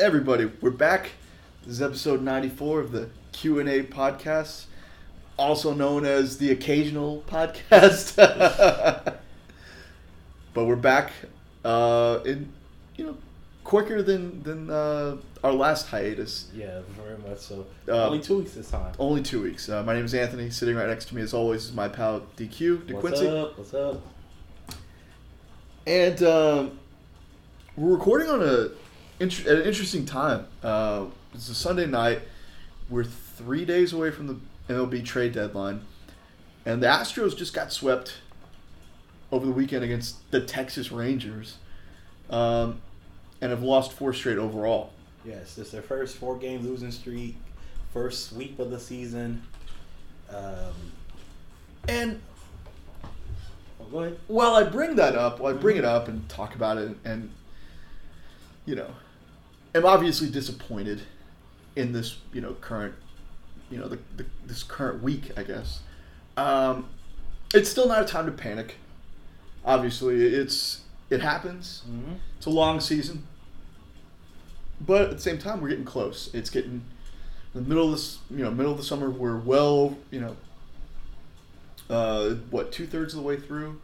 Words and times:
everybody, 0.00 0.50
we're 0.62 0.70
back. 0.70 1.10
This 1.60 1.72
is 1.72 1.82
episode 1.82 2.22
94 2.22 2.80
of 2.80 2.90
the 2.90 3.10
Q&A 3.32 3.82
podcast, 3.82 4.64
also 5.36 5.74
known 5.74 6.06
as 6.06 6.38
the 6.38 6.50
occasional 6.50 7.22
podcast. 7.26 8.16
but 10.54 10.66
we're 10.66 10.74
back 10.76 11.12
uh, 11.66 12.20
in, 12.24 12.50
you 12.96 13.04
know, 13.04 13.16
quicker 13.62 14.02
than 14.02 14.42
than 14.42 14.70
uh, 14.70 15.18
our 15.44 15.52
last 15.52 15.88
hiatus. 15.88 16.48
Yeah, 16.54 16.80
very 16.96 17.18
much 17.18 17.40
so. 17.40 17.66
Uh, 17.86 18.06
Only 18.06 18.20
two 18.20 18.38
weeks 18.38 18.52
this 18.52 18.70
time. 18.70 18.94
Only 18.98 19.22
two 19.22 19.42
weeks. 19.42 19.68
Uh, 19.68 19.82
my 19.82 19.92
name 19.92 20.06
is 20.06 20.14
Anthony. 20.14 20.48
Sitting 20.48 20.76
right 20.76 20.88
next 20.88 21.08
to 21.08 21.14
me, 21.14 21.20
as 21.20 21.34
always, 21.34 21.66
is 21.66 21.72
my 21.74 21.88
pal 21.88 22.22
DQ 22.38 22.86
De 22.86 22.94
Quincy. 22.94 23.26
What's 23.26 23.36
up? 23.36 23.58
What's 23.58 23.74
up? 23.74 24.02
And 25.86 26.22
um, 26.22 26.78
we're 27.76 27.92
recording 27.92 28.30
on 28.30 28.42
a 28.42 28.70
int- 29.20 29.46
at 29.46 29.58
an 29.58 29.62
interesting 29.62 30.04
time. 30.04 30.46
Uh, 30.62 31.06
it's 31.34 31.48
a 31.48 31.54
Sunday 31.54 31.86
night. 31.86 32.22
We're 32.88 33.04
three 33.04 33.64
days 33.64 33.92
away 33.92 34.10
from 34.10 34.26
the 34.26 34.36
MLB 34.68 35.04
trade 35.04 35.32
deadline, 35.32 35.82
and 36.66 36.82
the 36.82 36.88
Astros 36.88 37.36
just 37.36 37.54
got 37.54 37.72
swept 37.72 38.14
over 39.30 39.46
the 39.46 39.52
weekend 39.52 39.84
against 39.84 40.28
the 40.32 40.40
Texas 40.40 40.90
Rangers, 40.90 41.58
um, 42.30 42.80
and 43.40 43.50
have 43.50 43.62
lost 43.62 43.92
four 43.92 44.12
straight 44.12 44.38
overall. 44.38 44.92
Yes, 45.24 45.56
it's 45.58 45.70
their 45.70 45.82
first 45.82 46.16
four-game 46.16 46.62
losing 46.62 46.90
streak, 46.90 47.36
first 47.92 48.30
sweep 48.30 48.58
of 48.58 48.70
the 48.70 48.80
season. 48.80 49.42
Um, 50.30 50.72
And 51.88 52.20
ahead. 53.92 54.18
Well, 54.28 54.54
I 54.54 54.62
bring 54.64 54.96
that 54.96 55.16
up. 55.16 55.40
Well, 55.40 55.54
I 55.54 55.56
bring 55.56 55.76
it 55.76 55.84
up 55.84 56.08
and 56.08 56.28
talk 56.28 56.54
about 56.54 56.78
it, 56.78 56.96
and 57.04 57.30
you 58.66 58.74
know, 58.76 58.90
am 59.74 59.84
obviously 59.84 60.28
disappointed 60.30 61.02
in 61.76 61.92
this, 61.92 62.18
you 62.32 62.40
know, 62.40 62.54
current, 62.54 62.94
you 63.70 63.78
know, 63.78 63.88
the, 63.88 63.98
the 64.16 64.26
this 64.46 64.62
current 64.62 65.02
week. 65.02 65.30
I 65.36 65.42
guess 65.42 65.80
um, 66.36 66.88
it's 67.54 67.70
still 67.70 67.88
not 67.88 68.02
a 68.02 68.04
time 68.04 68.26
to 68.26 68.32
panic. 68.32 68.76
Obviously, 69.64 70.24
it's 70.24 70.82
it 71.10 71.20
happens. 71.20 71.82
Mm-hmm. 71.88 72.14
It's 72.36 72.46
a 72.46 72.50
long 72.50 72.80
season, 72.80 73.26
but 74.80 75.02
at 75.02 75.10
the 75.12 75.20
same 75.20 75.38
time, 75.38 75.60
we're 75.60 75.68
getting 75.68 75.84
close. 75.84 76.30
It's 76.32 76.50
getting 76.50 76.82
the 77.54 77.60
middle 77.60 77.86
of 77.86 77.92
this, 77.92 78.18
you 78.30 78.44
know, 78.44 78.50
middle 78.50 78.72
of 78.72 78.78
the 78.78 78.84
summer. 78.84 79.10
We're 79.10 79.38
well, 79.38 79.96
you 80.10 80.20
know, 80.20 80.36
uh, 81.88 82.30
what 82.50 82.72
two 82.72 82.86
thirds 82.86 83.14
of 83.14 83.20
the 83.20 83.26
way 83.26 83.36
through, 83.36 83.80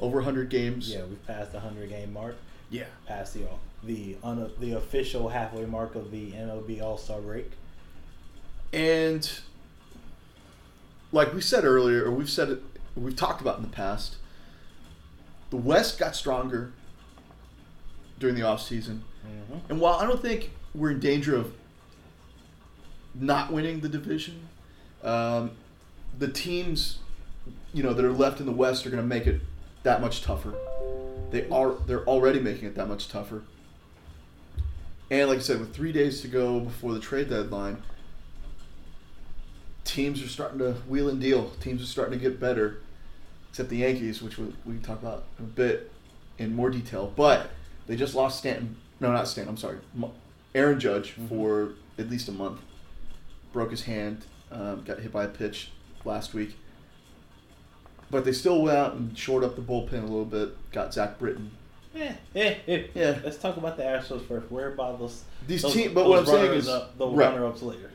over 0.00 0.20
hundred 0.20 0.50
games. 0.50 0.92
Yeah, 0.92 1.04
we've 1.04 1.26
passed 1.26 1.52
the 1.52 1.60
hundred-game 1.60 2.12
mark. 2.12 2.36
Yeah. 2.70 2.84
Past 3.06 3.34
the 3.34 3.46
the 3.82 4.16
un, 4.22 4.50
the 4.58 4.72
official 4.72 5.28
halfway 5.28 5.64
mark 5.64 5.94
of 5.94 6.10
the 6.10 6.32
MLB 6.32 6.82
All-Star 6.82 7.20
break. 7.20 7.52
And 8.72 9.30
like 11.12 11.32
we 11.32 11.40
said 11.40 11.64
earlier, 11.64 12.04
or 12.04 12.10
we've 12.10 12.30
said 12.30 12.50
it, 12.50 12.62
we've 12.96 13.16
talked 13.16 13.40
about 13.40 13.56
in 13.58 13.62
the 13.62 13.70
past, 13.70 14.16
the 15.50 15.56
West 15.56 15.98
got 15.98 16.16
stronger 16.16 16.72
during 18.18 18.34
the 18.34 18.42
off 18.42 18.62
season. 18.62 19.04
Mm-hmm. 19.24 19.70
And 19.70 19.80
while 19.80 19.94
I 19.94 20.06
don't 20.06 20.20
think 20.20 20.50
we're 20.74 20.90
in 20.90 21.00
danger 21.00 21.36
of 21.36 21.52
not 23.14 23.52
winning 23.52 23.80
the 23.80 23.88
division, 23.88 24.48
um, 25.02 25.52
the 26.18 26.28
teams, 26.28 26.98
you 27.72 27.82
know, 27.82 27.92
that 27.92 28.04
are 28.04 28.12
left 28.12 28.40
in 28.40 28.46
the 28.46 28.52
West 28.52 28.86
are 28.86 28.90
going 28.90 29.02
to 29.02 29.08
make 29.08 29.26
it 29.26 29.40
that 29.84 30.00
much 30.00 30.22
tougher. 30.22 30.54
They 31.30 31.48
are. 31.48 31.74
They're 31.86 32.04
already 32.04 32.40
making 32.40 32.68
it 32.68 32.74
that 32.76 32.88
much 32.88 33.08
tougher. 33.08 33.42
And 35.10 35.28
like 35.28 35.38
I 35.38 35.42
said, 35.42 35.60
with 35.60 35.74
three 35.74 35.92
days 35.92 36.20
to 36.22 36.28
go 36.28 36.60
before 36.60 36.92
the 36.92 37.00
trade 37.00 37.30
deadline, 37.30 37.82
teams 39.84 40.22
are 40.22 40.28
starting 40.28 40.58
to 40.58 40.72
wheel 40.88 41.08
and 41.08 41.20
deal. 41.20 41.50
Teams 41.60 41.82
are 41.82 41.86
starting 41.86 42.18
to 42.18 42.22
get 42.22 42.40
better, 42.40 42.78
except 43.50 43.68
the 43.68 43.78
Yankees, 43.78 44.20
which 44.22 44.38
we, 44.38 44.46
we 44.64 44.74
can 44.74 44.82
talk 44.82 45.00
about 45.00 45.24
a 45.38 45.42
bit 45.42 45.92
in 46.38 46.54
more 46.54 46.70
detail. 46.70 47.12
But 47.14 47.50
they 47.86 47.96
just 47.96 48.14
lost 48.14 48.38
Stanton. 48.38 48.76
No, 49.00 49.12
not 49.12 49.28
Stanton. 49.28 49.50
I'm 49.54 49.56
sorry, 49.58 49.78
Aaron 50.54 50.80
Judge 50.80 51.14
Mhm. 51.16 51.28
for 51.28 51.70
at 51.98 52.10
least 52.10 52.28
a 52.28 52.32
month. 52.32 52.60
Broke 53.52 53.70
his 53.70 53.82
hand. 53.82 54.24
Um, 54.50 54.82
got 54.84 55.00
hit 55.00 55.12
by 55.12 55.24
a 55.24 55.28
pitch 55.28 55.70
last 56.04 56.34
week. 56.34 56.56
But 58.10 58.24
they 58.24 58.32
still 58.32 58.62
went 58.62 58.76
out 58.76 58.94
and 58.94 59.16
shored 59.18 59.42
up 59.44 59.56
the 59.56 59.62
bullpen 59.62 59.94
a 59.94 60.06
little 60.06 60.24
bit. 60.24 60.56
Got 60.70 60.94
Zach 60.94 61.18
Britton. 61.18 61.50
Eh, 61.94 62.12
eh, 62.34 62.54
eh. 62.68 62.82
Yeah. 62.94 63.18
Let's 63.24 63.38
talk 63.38 63.56
about 63.56 63.76
the 63.76 63.82
Astros 63.82 64.26
first. 64.26 64.50
Where 64.50 64.72
about 64.72 64.98
those? 64.98 65.24
These 65.46 65.62
those, 65.62 65.72
team- 65.74 65.94
but 65.94 66.08
what 66.08 66.20
I'm 66.20 66.26
saying 66.26 66.52
is- 66.52 66.68
up, 66.68 66.96
the 66.98 67.06
right. 67.06 67.32
runner-ups 67.32 67.62
later. 67.62 67.90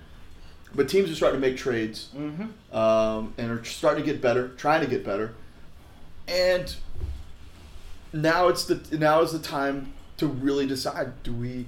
But 0.74 0.88
teams 0.90 1.12
are 1.12 1.16
starting 1.16 1.42
to 1.42 1.48
make 1.48 1.58
trades. 1.58 2.10
Mm-hmm. 2.16 2.76
um, 2.76 3.34
and 3.38 3.52
are 3.52 3.64
starting 3.66 4.06
to 4.06 4.12
get 4.12 4.22
better, 4.22 4.50
trying 4.50 4.82
to 4.82 4.88
get 4.88 5.04
better, 5.04 5.34
and 6.30 6.74
now 8.14 8.48
it's 8.48 8.64
the 8.66 8.98
now 8.98 9.22
is 9.22 9.34
the 9.34 9.40
time 9.40 9.92
to 10.18 10.28
really 10.28 10.66
decide: 10.66 11.22
do 11.24 11.34
we 11.34 11.68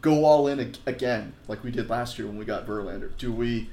go 0.00 0.24
all 0.24 0.46
in 0.46 0.74
again, 0.86 1.32
like 1.48 1.64
we 1.64 1.72
did 1.72 1.90
last 1.90 2.18
year 2.20 2.28
when 2.28 2.38
we 2.38 2.44
got 2.44 2.66
Verlander? 2.66 3.10
Do 3.18 3.32
we 3.32 3.68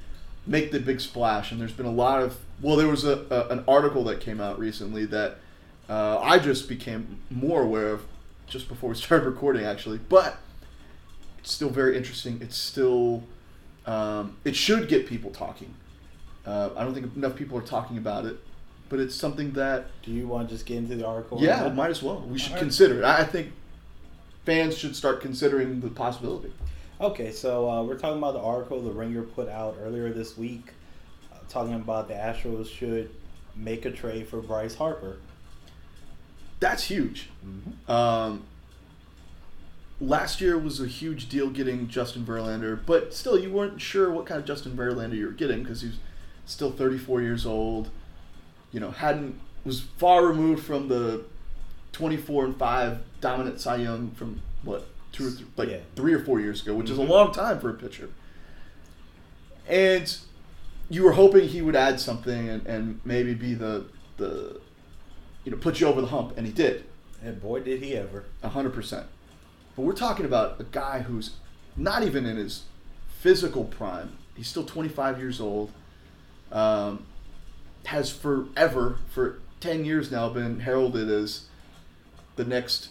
make 0.46 0.72
the 0.72 0.80
big 0.80 1.00
splash? 1.02 1.52
And 1.52 1.60
there's 1.60 1.72
been 1.74 1.86
a 1.86 1.92
lot 1.92 2.22
of 2.22 2.38
well, 2.62 2.76
there 2.76 2.88
was 2.88 3.04
a, 3.04 3.26
a 3.30 3.48
an 3.50 3.64
article 3.68 4.04
that 4.06 4.20
came 4.22 4.40
out 4.40 4.58
recently 4.60 5.06
that 5.06 5.38
uh, 5.90 6.20
I 6.20 6.40
just 6.40 6.70
became 6.70 7.20
more 7.30 7.62
aware 7.62 7.90
of 7.90 8.04
just 8.48 8.68
before 8.68 8.90
we 8.90 8.96
started 9.06 9.26
recording, 9.26 9.64
actually, 9.66 9.98
but 9.98 10.38
it's 11.40 11.52
still 11.52 11.70
very 11.70 11.98
interesting. 11.98 12.40
It's 12.42 12.56
still 12.58 13.24
um, 13.86 14.38
it 14.44 14.56
should 14.56 14.88
get 14.88 15.08
people 15.08 15.32
talking. 15.32 15.74
Uh, 16.46 16.70
I 16.76 16.84
don't 16.84 16.94
think 16.94 17.16
enough 17.16 17.36
people 17.36 17.58
are 17.58 17.62
talking 17.62 17.98
about 17.98 18.26
it, 18.26 18.38
but 18.90 19.00
it's 19.00 19.16
something 19.16 19.52
that 19.54 19.86
Do 20.04 20.12
you 20.12 20.28
want 20.28 20.50
to 20.50 20.56
just 20.56 20.66
get 20.66 20.78
into 20.78 20.96
the 20.96 21.06
article? 21.08 21.42
yeah, 21.42 21.64
right 21.64 21.74
might 21.74 21.90
as 21.90 22.04
well. 22.04 22.22
We 22.22 22.38
should 22.38 22.52
Alright. 22.52 22.64
consider 22.64 23.00
it. 23.00 23.04
I 23.06 23.20
I 23.22 23.24
think 23.24 23.52
fans 24.46 24.78
should 24.78 24.96
start 24.96 25.22
considering 25.22 25.80
the 25.80 25.90
possibility. 25.90 26.52
Okay, 27.02 27.32
so 27.32 27.70
uh, 27.70 27.84
we're 27.84 27.98
talking 27.98 28.20
about 28.20 28.34
the 28.34 28.40
article 28.40 28.82
the 28.82 28.92
Ringer 28.92 29.24
put 29.24 29.50
out 29.50 29.78
earlier 29.82 30.12
this 30.14 30.38
week, 30.38 30.72
uh, 31.34 31.38
talking 31.50 31.74
about 31.74 32.08
the 32.08 32.14
Astros 32.14 32.70
should 32.70 33.10
make 33.56 33.86
a 33.86 33.92
trade 33.92 34.28
for 34.28 34.42
Bryce 34.42 34.76
Harper. 34.76 35.18
That's 36.60 36.84
huge. 36.84 37.30
Mm-hmm. 37.46 37.92
Um, 37.92 38.44
last 40.00 40.40
year 40.40 40.58
was 40.58 40.80
a 40.80 40.88
huge 40.88 41.30
deal 41.30 41.50
getting 41.50 41.88
Justin 41.88 42.26
Verlander, 42.26 42.80
but 42.86 43.14
still, 43.14 43.40
you 43.40 43.52
weren't 43.52 43.82
sure 43.82 44.12
what 44.12 44.26
kind 44.26 44.40
of 44.40 44.46
Justin 44.46 44.78
Verlander 44.78 45.16
you 45.16 45.26
were 45.26 45.32
getting 45.32 45.64
because 45.64 45.82
he's 45.82 45.98
still 46.46 46.72
34 46.72 47.22
years 47.22 47.46
old. 47.46 47.90
You 48.72 48.80
know, 48.80 48.92
hadn't 48.92 49.40
was 49.66 49.82
far 49.82 50.26
removed 50.26 50.64
from 50.64 50.90
the 50.90 51.26
24 51.92 52.46
and 52.46 52.58
five 52.58 53.00
dominant 53.20 53.60
Cy 53.60 53.78
Young 53.78 54.12
from 54.12 54.42
what 54.64 54.88
two 55.14 55.28
or 55.28 55.32
th- 55.32 55.46
like 55.56 55.70
Yeah. 55.70 55.78
three 55.96 56.14
or 56.14 56.20
four 56.20 56.42
years 56.42 56.62
ago, 56.62 56.74
which 56.76 56.90
is 56.90 56.98
a 56.98 57.02
Mhm. 57.02 57.10
long 57.10 57.32
time 57.34 57.60
for 57.60 57.70
a 57.70 57.74
pitcher. 57.74 58.10
And 59.68 60.16
you 60.90 61.04
were 61.04 61.14
hoping 61.14 61.48
he 61.48 61.62
would 61.62 61.76
add 61.76 62.00
something 62.00 62.50
and, 62.50 62.66
and 62.68 63.00
maybe 63.06 63.34
be 63.34 63.54
the 63.54 63.86
the 64.18 64.60
you 65.46 65.52
know 65.52 65.58
put 65.58 65.80
you 65.80 65.88
over 65.88 66.02
the 66.02 66.08
hump, 66.08 66.38
and 66.38 66.46
he 66.46 66.52
did. 66.54 66.84
And 67.24 67.42
boy, 67.42 67.62
did 67.62 67.82
he 67.82 67.96
ever. 67.96 68.26
A 68.44 68.50
hundred 68.50 68.74
percent. 68.74 69.08
But 69.76 69.84
we're 69.84 69.94
talking 69.94 70.26
about 70.26 70.60
a 70.60 70.66
guy 70.66 71.00
who's 71.04 71.32
not 71.78 72.04
even 72.04 72.26
in 72.26 72.38
his 72.38 72.64
physical 73.20 73.64
prime. 73.64 74.18
He's 74.36 74.48
still 74.48 74.66
25 74.66 75.18
years 75.20 75.40
old. 75.40 75.72
Um, 76.52 77.06
has 77.86 78.12
forever, 78.12 78.98
for 79.10 79.40
10 79.60 79.84
years 79.86 80.12
now, 80.12 80.30
been 80.30 80.60
heralded 80.60 81.10
as 81.10 81.46
the 82.36 82.46
next 82.46 82.90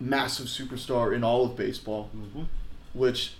massive 0.00 0.46
superstar 0.46 1.14
in 1.14 1.24
all 1.24 1.44
of 1.44 1.56
baseball. 1.56 2.10
Mm-hmm. 2.16 2.42
Which, 2.94 3.34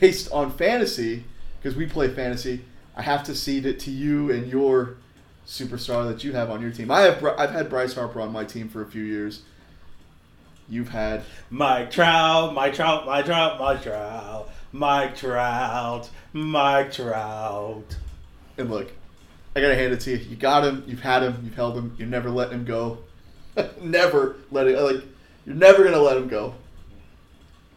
based 0.00 0.30
on 0.32 0.52
fantasy, 0.52 1.24
because 1.60 1.76
we 1.76 1.86
play 1.86 2.08
fantasy, 2.08 2.64
I 2.96 3.02
have 3.02 3.22
to 3.24 3.34
cede 3.34 3.66
it 3.66 3.78
to 3.80 3.90
you 3.90 4.30
and 4.30 4.50
your 4.50 4.96
superstar 5.46 6.06
that 6.08 6.24
you 6.24 6.32
have 6.32 6.50
on 6.50 6.60
your 6.60 6.70
team. 6.70 6.90
I 6.90 7.02
have 7.02 7.24
I've 7.24 7.50
had 7.50 7.70
Bryce 7.70 7.94
Harper 7.94 8.20
on 8.20 8.32
my 8.32 8.44
team 8.44 8.68
for 8.68 8.82
a 8.82 8.86
few 8.86 9.02
years. 9.02 9.42
You've 10.68 10.90
had 10.90 11.22
Mike 11.48 11.90
Trout, 11.90 12.52
Mike 12.52 12.74
Trout, 12.74 13.06
Mike 13.06 13.24
Trout, 13.24 13.58
Mike 13.58 13.82
Trout, 13.82 14.50
Mike 14.72 15.16
Trout, 15.16 16.10
Mike 16.34 16.92
Trout. 16.92 17.96
and 18.58 18.70
look, 18.70 18.92
I 19.56 19.60
gotta 19.60 19.74
hand 19.74 19.94
it 19.94 20.00
to 20.00 20.10
you. 20.10 20.18
You 20.18 20.36
got 20.36 20.64
him. 20.64 20.84
You've 20.86 21.00
had 21.00 21.22
him. 21.22 21.40
You've 21.44 21.54
held 21.54 21.76
him. 21.76 21.94
You're 21.98 22.08
never 22.08 22.28
letting 22.30 22.58
him 22.58 22.64
go. 22.64 22.98
never 23.80 24.36
let 24.50 24.66
it 24.66 24.80
like 24.80 25.04
you're 25.46 25.54
never 25.56 25.84
gonna 25.84 25.98
let 26.00 26.16
him 26.16 26.28
go. 26.28 26.54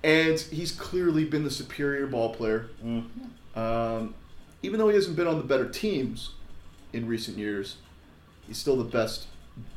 And 0.03 0.39
he's 0.39 0.71
clearly 0.71 1.25
been 1.25 1.43
the 1.43 1.51
superior 1.51 2.07
ball 2.07 2.33
player. 2.33 2.69
Mm-hmm. 2.83 3.59
Um, 3.59 4.15
even 4.63 4.79
though 4.79 4.89
he 4.89 4.95
hasn't 4.95 5.15
been 5.15 5.27
on 5.27 5.37
the 5.37 5.43
better 5.43 5.69
teams 5.69 6.31
in 6.93 7.07
recent 7.07 7.37
years, 7.37 7.77
he's 8.47 8.57
still 8.57 8.75
the 8.77 8.83
best 8.83 9.27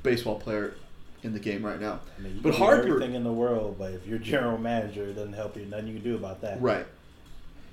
baseball 0.02 0.38
player 0.40 0.74
in 1.22 1.32
the 1.32 1.38
game 1.40 1.64
right 1.64 1.80
now. 1.80 2.00
I 2.18 2.22
mean, 2.22 2.36
you 2.36 2.40
But 2.42 2.52
can 2.52 2.60
Harper- 2.60 2.88
everything 2.88 3.14
in 3.14 3.24
the 3.24 3.32
world, 3.32 3.76
but 3.78 3.92
if 3.92 4.06
your 4.06 4.18
general 4.18 4.56
manager 4.58 5.12
doesn't 5.12 5.32
help 5.34 5.56
you, 5.56 5.64
nothing 5.66 5.88
you 5.88 5.94
can 5.94 6.02
do 6.04 6.14
about 6.14 6.40
that. 6.42 6.60
Right. 6.60 6.86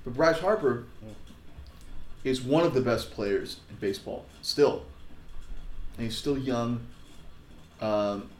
But 0.04 0.14
Bryce 0.14 0.40
Harper 0.40 0.84
Mm. 1.04 1.14
is 2.24 2.42
one 2.42 2.64
of 2.64 2.74
the 2.74 2.80
best 2.80 3.10
players 3.12 3.60
in 3.70 3.76
baseball 3.76 4.26
still. 4.42 4.84
And 5.96 6.04
he's 6.06 6.16
still 6.16 6.36
young. 6.38 6.86
Um, 7.82 8.30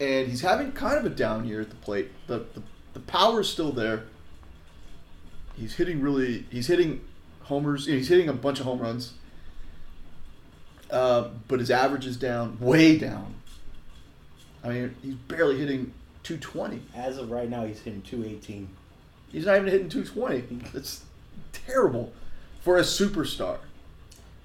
and 0.00 0.28
he's 0.28 0.40
having 0.40 0.72
kind 0.72 0.98
of 0.98 1.06
a 1.06 1.14
down 1.14 1.46
year 1.46 1.60
at 1.60 1.70
the 1.70 1.76
plate. 1.76 2.10
The, 2.26 2.44
the 2.54 2.62
the 2.94 3.38
is 3.38 3.48
still 3.48 3.72
there. 3.72 4.04
He's 5.54 5.74
hitting 5.74 6.00
really 6.00 6.46
he's 6.50 6.66
hitting 6.66 7.00
homers, 7.42 7.86
he's 7.86 8.08
hitting 8.08 8.28
a 8.28 8.32
bunch 8.32 8.58
of 8.58 8.66
home 8.66 8.80
runs. 8.80 9.14
Uh, 10.90 11.30
but 11.48 11.60
his 11.60 11.70
average 11.70 12.04
is 12.04 12.16
down, 12.18 12.58
way 12.60 12.98
down. 12.98 13.34
I 14.62 14.68
mean, 14.68 14.94
he's 15.02 15.14
barely 15.14 15.58
hitting 15.58 15.94
220. 16.22 16.82
As 16.94 17.16
of 17.16 17.30
right 17.30 17.48
now, 17.48 17.64
he's 17.64 17.80
hitting 17.80 18.02
218. 18.02 18.68
He's 19.30 19.46
not 19.46 19.56
even 19.56 19.68
hitting 19.68 19.88
220. 19.88 20.70
That's 20.74 21.04
terrible 21.52 22.12
for 22.60 22.76
a 22.76 22.82
superstar. 22.82 23.58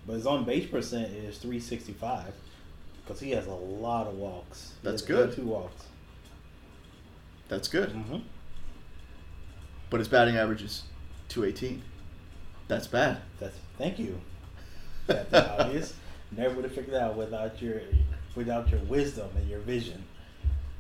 But 0.06 0.14
his 0.14 0.26
on 0.26 0.46
base 0.46 0.70
percent 0.70 1.12
is 1.12 1.38
365 1.38 2.34
because 3.08 3.22
he 3.22 3.32
has 3.32 3.48
a 3.48 3.54
lot 3.54 4.08
of 4.08 4.16
walks. 4.16 4.74
He 4.82 4.90
That's 4.90 5.02
has 5.02 5.08
good. 5.08 5.34
Two 5.34 5.44
walks. 5.44 5.86
That's 7.48 7.70
good. 7.70 7.90
Mm-hmm. 7.90 8.18
But 9.90 10.00
his 10.00 10.10
batting 10.10 10.36
average 10.36 10.62
is 10.64 10.84
218. 11.30 11.82
That's 12.68 12.88
bad. 12.88 13.20
That's 13.40 13.56
thank 13.78 13.98
you. 13.98 14.20
That's 15.06 15.34
obvious. 15.60 15.94
Never 16.36 16.56
would 16.56 16.66
have 16.66 16.74
figured 16.74 16.94
that 16.94 17.04
out 17.04 17.16
without 17.16 17.62
your 17.62 17.80
without 18.36 18.70
your 18.70 18.82
wisdom 18.82 19.30
and 19.38 19.50
your 19.50 19.60
vision. 19.60 20.04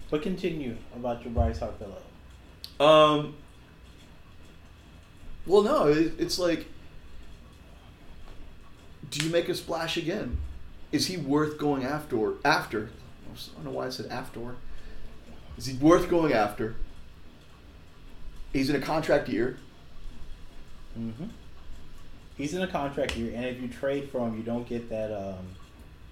But 0.09 0.21
continue 0.21 0.75
about 0.95 1.23
your 1.23 1.33
Bryce 1.33 1.59
Harper. 1.59 1.85
though. 2.77 2.85
Um. 2.85 3.35
Well, 5.45 5.61
no, 5.61 5.87
it, 5.87 6.13
it's 6.19 6.37
like, 6.37 6.65
do 9.09 9.25
you 9.25 9.31
make 9.31 9.47
a 9.47 9.55
splash 9.55 9.95
again? 9.95 10.37
Is 10.91 11.07
he 11.07 11.17
worth 11.17 11.57
going 11.57 11.83
after? 11.83 12.33
After, 12.45 12.89
I 13.29 13.55
don't 13.55 13.65
know 13.65 13.71
why 13.71 13.87
I 13.87 13.89
said 13.89 14.07
after. 14.07 14.55
Is 15.57 15.65
he 15.65 15.77
worth 15.77 16.09
going 16.09 16.33
after? 16.33 16.75
He's 18.53 18.69
in 18.69 18.75
a 18.75 18.81
contract 18.81 19.27
year. 19.27 19.57
Mm-hmm. 20.97 21.25
He's 22.37 22.53
in 22.53 22.61
a 22.61 22.67
contract 22.67 23.17
year, 23.17 23.33
and 23.35 23.45
if 23.45 23.61
you 23.61 23.67
trade 23.67 24.09
for 24.11 24.27
him, 24.27 24.37
you 24.37 24.43
don't 24.43 24.67
get 24.67 24.89
that. 24.89 25.11
Um, 25.11 25.45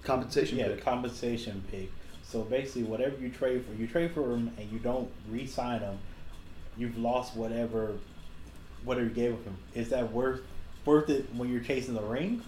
Compensation. 0.02 0.58
yeah, 0.58 0.68
pick. 0.68 0.76
the 0.76 0.82
compensation 0.82 1.64
pick. 1.70 1.90
So 2.22 2.42
basically, 2.42 2.82
whatever 2.84 3.16
you 3.18 3.28
trade 3.28 3.64
for, 3.64 3.74
you 3.74 3.86
trade 3.86 4.12
for 4.12 4.32
him, 4.32 4.50
and 4.58 4.70
you 4.70 4.78
don't 4.78 5.10
re-sign 5.28 5.80
him, 5.80 5.98
you've 6.76 6.98
lost 6.98 7.36
whatever, 7.36 7.96
whatever 8.84 9.06
you 9.06 9.12
gave 9.12 9.32
him. 9.32 9.56
Is 9.74 9.88
that 9.90 10.12
worth 10.12 10.42
worth 10.84 11.08
it 11.10 11.26
when 11.34 11.50
you're 11.50 11.62
chasing 11.62 11.94
the 11.94 12.02
ring? 12.02 12.42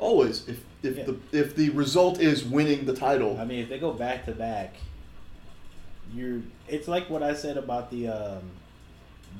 Always, 0.00 0.48
if 0.48 0.64
if 0.82 0.96
Yeah. 0.96 1.04
the 1.04 1.16
if 1.38 1.54
the 1.54 1.68
result 1.70 2.18
is 2.20 2.42
winning 2.44 2.86
the 2.86 2.94
title, 2.94 3.38
I 3.38 3.44
mean, 3.44 3.60
if 3.60 3.68
they 3.68 3.78
go 3.78 3.92
back 3.92 4.24
to 4.24 4.32
back, 4.32 4.74
you're. 6.14 6.40
It's 6.68 6.88
like 6.88 7.08
what 7.10 7.22
I 7.22 7.34
said 7.34 7.56
about 7.56 7.90
the 7.90 8.08
um, 8.08 8.42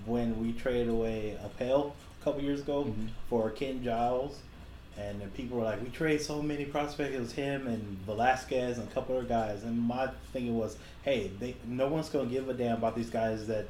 when 0.04 0.38
we 0.40 0.52
traded 0.52 0.88
away 0.88 1.36
Appel 1.44 1.94
a 2.20 2.24
couple 2.24 2.42
years 2.42 2.60
ago 2.60 2.84
Mhm. 2.84 3.08
for 3.28 3.50
Ken 3.50 3.82
Giles, 3.82 4.38
and 4.98 5.32
people 5.34 5.56
were 5.58 5.64
like, 5.64 5.82
"We 5.82 5.88
traded 5.88 6.20
so 6.20 6.42
many 6.42 6.66
prospects. 6.66 7.14
It 7.14 7.20
was 7.20 7.32
him 7.32 7.66
and 7.66 7.82
Velasquez 8.06 8.78
and 8.78 8.86
a 8.86 8.90
couple 8.92 9.16
other 9.16 9.26
guys." 9.26 9.62
And 9.64 9.78
my 9.80 10.10
thinking 10.32 10.58
was, 10.58 10.76
"Hey, 11.02 11.30
they 11.40 11.54
no 11.66 11.88
one's 11.88 12.10
gonna 12.10 12.28
give 12.28 12.48
a 12.50 12.54
damn 12.54 12.76
about 12.76 12.94
these 12.96 13.10
guys 13.10 13.46
that 13.46 13.66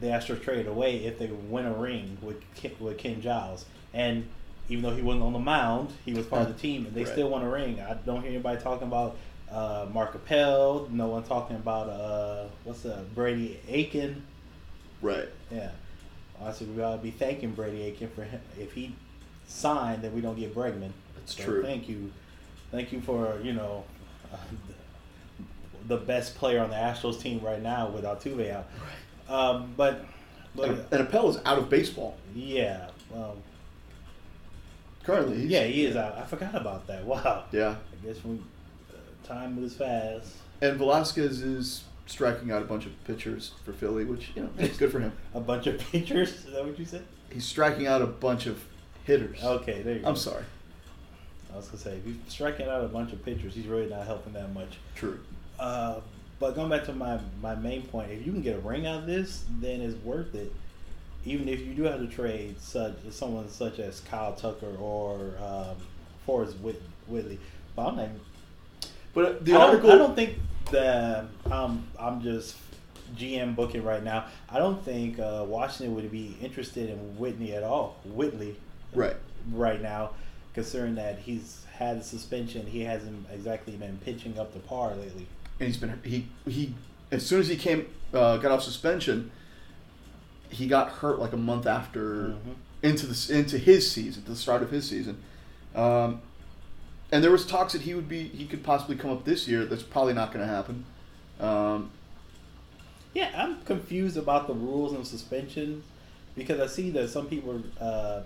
the 0.00 0.06
Astros 0.06 0.40
traded 0.42 0.68
away 0.68 1.04
if 1.04 1.18
they 1.18 1.26
win 1.26 1.66
a 1.66 1.72
ring 1.74 2.16
with 2.22 2.40
Ken, 2.54 2.72
with 2.80 2.96
Ken 2.98 3.20
Giles." 3.20 3.66
And 3.92 4.26
even 4.68 4.82
though 4.82 4.94
he 4.94 5.02
wasn't 5.02 5.22
on 5.24 5.32
the 5.32 5.38
mound, 5.38 5.92
he 6.04 6.12
was 6.12 6.26
part 6.26 6.42
of 6.42 6.48
the 6.48 6.60
team, 6.60 6.86
and 6.86 6.94
they 6.94 7.04
Right. 7.04 7.12
still 7.12 7.30
won 7.30 7.42
a 7.42 7.48
ring. 7.50 7.80
I 7.80 7.94
don't 7.94 8.20
hear 8.22 8.30
anybody 8.30 8.60
talking 8.60 8.86
about 8.88 9.16
uh, 9.50 9.86
Mark 9.92 10.14
Appel. 10.14 10.88
No 10.90 11.06
one 11.08 11.22
talking 11.22 11.56
about 11.56 11.88
uh, 11.88 12.48
what's 12.64 12.84
uh, 12.84 13.02
Brady 13.14 13.58
Aiken. 13.66 14.22
right? 15.00 15.28
Yeah, 15.50 15.70
honestly, 16.40 16.66
we 16.66 16.82
ought 16.82 16.96
to 16.96 17.02
be 17.02 17.10
thanking 17.10 17.52
Brady 17.52 17.82
Aiken 17.84 18.08
for 18.10 18.24
him. 18.24 18.40
If 18.58 18.72
he 18.72 18.94
signed, 19.46 20.02
then 20.02 20.14
we 20.14 20.20
don't 20.20 20.38
get 20.38 20.54
Bregman. 20.54 20.90
That's 21.16 21.34
So 21.36 21.44
true. 21.44 21.62
Thank 21.62 21.88
you, 21.88 22.12
thank 22.70 22.92
you 22.92 23.00
for 23.00 23.40
you 23.42 23.54
know 23.54 23.84
uh, 24.32 24.36
the 25.88 25.96
best 25.96 26.34
player 26.36 26.60
on 26.60 26.68
the 26.68 26.76
Astros 26.76 27.18
team 27.20 27.40
right 27.40 27.62
now 27.62 27.88
with 27.88 28.04
Altuve 28.04 28.52
out. 28.52 28.66
Um, 29.30 29.72
but 29.76 30.04
And, 30.62 30.84
and 30.90 31.00
Appel 31.02 31.30
is 31.30 31.38
out 31.46 31.56
of 31.58 31.70
baseball 31.70 32.16
yeah, 32.34 32.88
um, 33.14 33.32
currently. 35.08 35.46
Yeah, 35.46 35.64
he 35.64 35.86
is 35.86 35.96
out. 35.96 36.18
I 36.18 36.24
forgot 36.24 36.54
about 36.54 36.86
that. 36.86 37.04
Wow. 37.04 37.44
Yeah, 37.50 37.76
I 37.92 38.06
guess 38.06 38.22
we 38.24 38.36
uh, 38.90 39.26
time 39.26 39.54
moves 39.54 39.74
fast. 39.74 40.34
and 40.60 40.76
Velasquez 40.76 41.42
is 41.42 41.84
striking 42.06 42.50
out 42.50 42.62
a 42.62 42.64
bunch 42.66 42.86
of 42.86 42.92
pitchers 43.04 43.52
for 43.64 43.72
Philly, 43.72 44.04
which 44.04 44.30
you 44.34 44.42
know 44.42 44.50
is 44.58 44.76
good 44.76 44.92
for 44.92 45.00
him. 45.00 45.12
A 45.34 45.40
bunch 45.40 45.66
of 45.66 45.78
pitchers. 45.78 46.32
Is 46.46 46.52
that 46.52 46.64
what 46.64 46.78
you 46.78 46.84
said? 46.84 47.04
He's 47.30 47.44
striking 47.44 47.86
out 47.86 48.00
a 48.00 48.06
bunch 48.06 48.46
of 48.46 48.62
hitters. 49.04 49.42
Okay, 49.42 49.82
there 49.82 49.94
you 49.94 50.00
go. 50.00 50.08
I'm 50.08 50.16
sorry. 50.16 50.44
I 51.52 51.56
was 51.56 51.66
gonna 51.66 51.78
say 51.78 51.96
if 51.96 52.04
he's 52.04 52.16
striking 52.28 52.66
out 52.68 52.84
a 52.84 52.88
bunch 52.88 53.12
of 53.12 53.24
pitchers, 53.24 53.54
he's 53.54 53.66
really 53.66 53.88
not 53.88 54.06
helping 54.06 54.32
that 54.34 54.52
much. 54.54 54.78
True. 54.94 55.20
Uh, 55.58 56.00
but 56.38 56.54
going 56.54 56.70
back 56.70 56.84
to 56.84 56.92
my 56.92 57.18
my 57.42 57.54
main 57.54 57.82
point, 57.82 58.10
if 58.10 58.24
you 58.26 58.32
can 58.32 58.42
get 58.42 58.56
a 58.56 58.60
ring 58.60 58.86
out 58.86 59.00
of 59.00 59.06
this, 59.06 59.44
then 59.60 59.80
it's 59.80 60.02
worth 60.04 60.34
it. 60.34 60.52
Even 61.28 61.48
if 61.48 61.60
you 61.60 61.74
do 61.74 61.82
have 61.84 62.00
to 62.00 62.06
trade 62.06 62.60
such 62.60 62.94
someone 63.10 63.48
such 63.48 63.78
as 63.78 64.00
Kyle 64.00 64.32
Tucker 64.34 64.74
or 64.80 65.32
um, 65.42 65.76
Forrest 66.24 66.56
Whit- 66.58 66.82
Whitley, 67.06 67.38
but 67.76 67.86
I'm 67.88 67.96
not. 67.96 68.08
But 69.14 69.44
the 69.44 69.54
I, 69.54 69.58
don't, 69.58 69.68
article. 69.70 69.92
I 69.92 69.98
don't 69.98 70.14
think 70.14 70.36
that 70.70 71.24
um, 71.50 71.86
I'm 71.98 72.22
just 72.22 72.56
GM 73.16 73.54
booking 73.56 73.82
right 73.84 74.02
now. 74.02 74.26
I 74.48 74.58
don't 74.58 74.82
think 74.84 75.18
uh, 75.18 75.44
Washington 75.46 75.94
would 75.96 76.10
be 76.10 76.36
interested 76.40 76.88
in 76.90 76.96
Whitney 77.18 77.52
at 77.54 77.62
all. 77.62 77.96
Whitley, 78.04 78.56
Right. 78.94 79.16
right 79.52 79.80
now, 79.82 80.10
considering 80.54 80.94
that 80.96 81.18
he's 81.18 81.64
had 81.74 81.96
a 81.98 82.02
suspension, 82.02 82.66
he 82.66 82.80
hasn't 82.80 83.26
exactly 83.32 83.76
been 83.76 83.98
pitching 84.04 84.38
up 84.38 84.52
to 84.54 84.58
par 84.60 84.94
lately. 84.94 85.26
and 85.60 85.66
he's 85.68 85.76
been 85.76 85.98
he 86.04 86.26
he 86.46 86.74
as 87.10 87.24
soon 87.26 87.40
as 87.40 87.48
he 87.48 87.56
came 87.56 87.86
uh, 88.14 88.36
got 88.38 88.52
off 88.52 88.62
suspension, 88.62 89.30
he 90.50 90.66
got 90.66 90.88
hurt 90.90 91.18
like 91.18 91.32
a 91.32 91.36
month 91.36 91.66
after 91.66 92.28
Mhm. 92.28 92.54
into 92.82 93.06
the 93.06 93.36
into 93.38 93.58
his 93.58 93.90
season, 93.90 94.22
the 94.26 94.36
start 94.36 94.62
of 94.62 94.70
his 94.70 94.88
season. 94.88 95.18
Um, 95.74 96.20
and 97.10 97.22
there 97.24 97.30
was 97.30 97.46
talks 97.46 97.72
that 97.72 97.82
he 97.82 97.94
would 97.94 98.08
be 98.08 98.24
he 98.28 98.46
could 98.46 98.62
possibly 98.62 98.96
come 98.96 99.10
up 99.10 99.24
this 99.24 99.48
year. 99.48 99.64
That's 99.64 99.82
probably 99.82 100.14
not 100.14 100.32
going 100.32 100.46
to 100.46 100.52
happen. 100.52 100.84
Um, 101.40 101.90
Yeah, 103.14 103.30
I'm 103.34 103.60
confused 103.62 104.16
about 104.16 104.46
the 104.46 104.54
rules 104.54 104.92
and 104.92 105.04
suspension 105.06 105.82
because 106.36 106.60
I 106.60 106.66
see 106.66 106.90
that 106.90 107.08
some 107.08 107.26
people, 107.26 107.62
uh, 107.80 108.20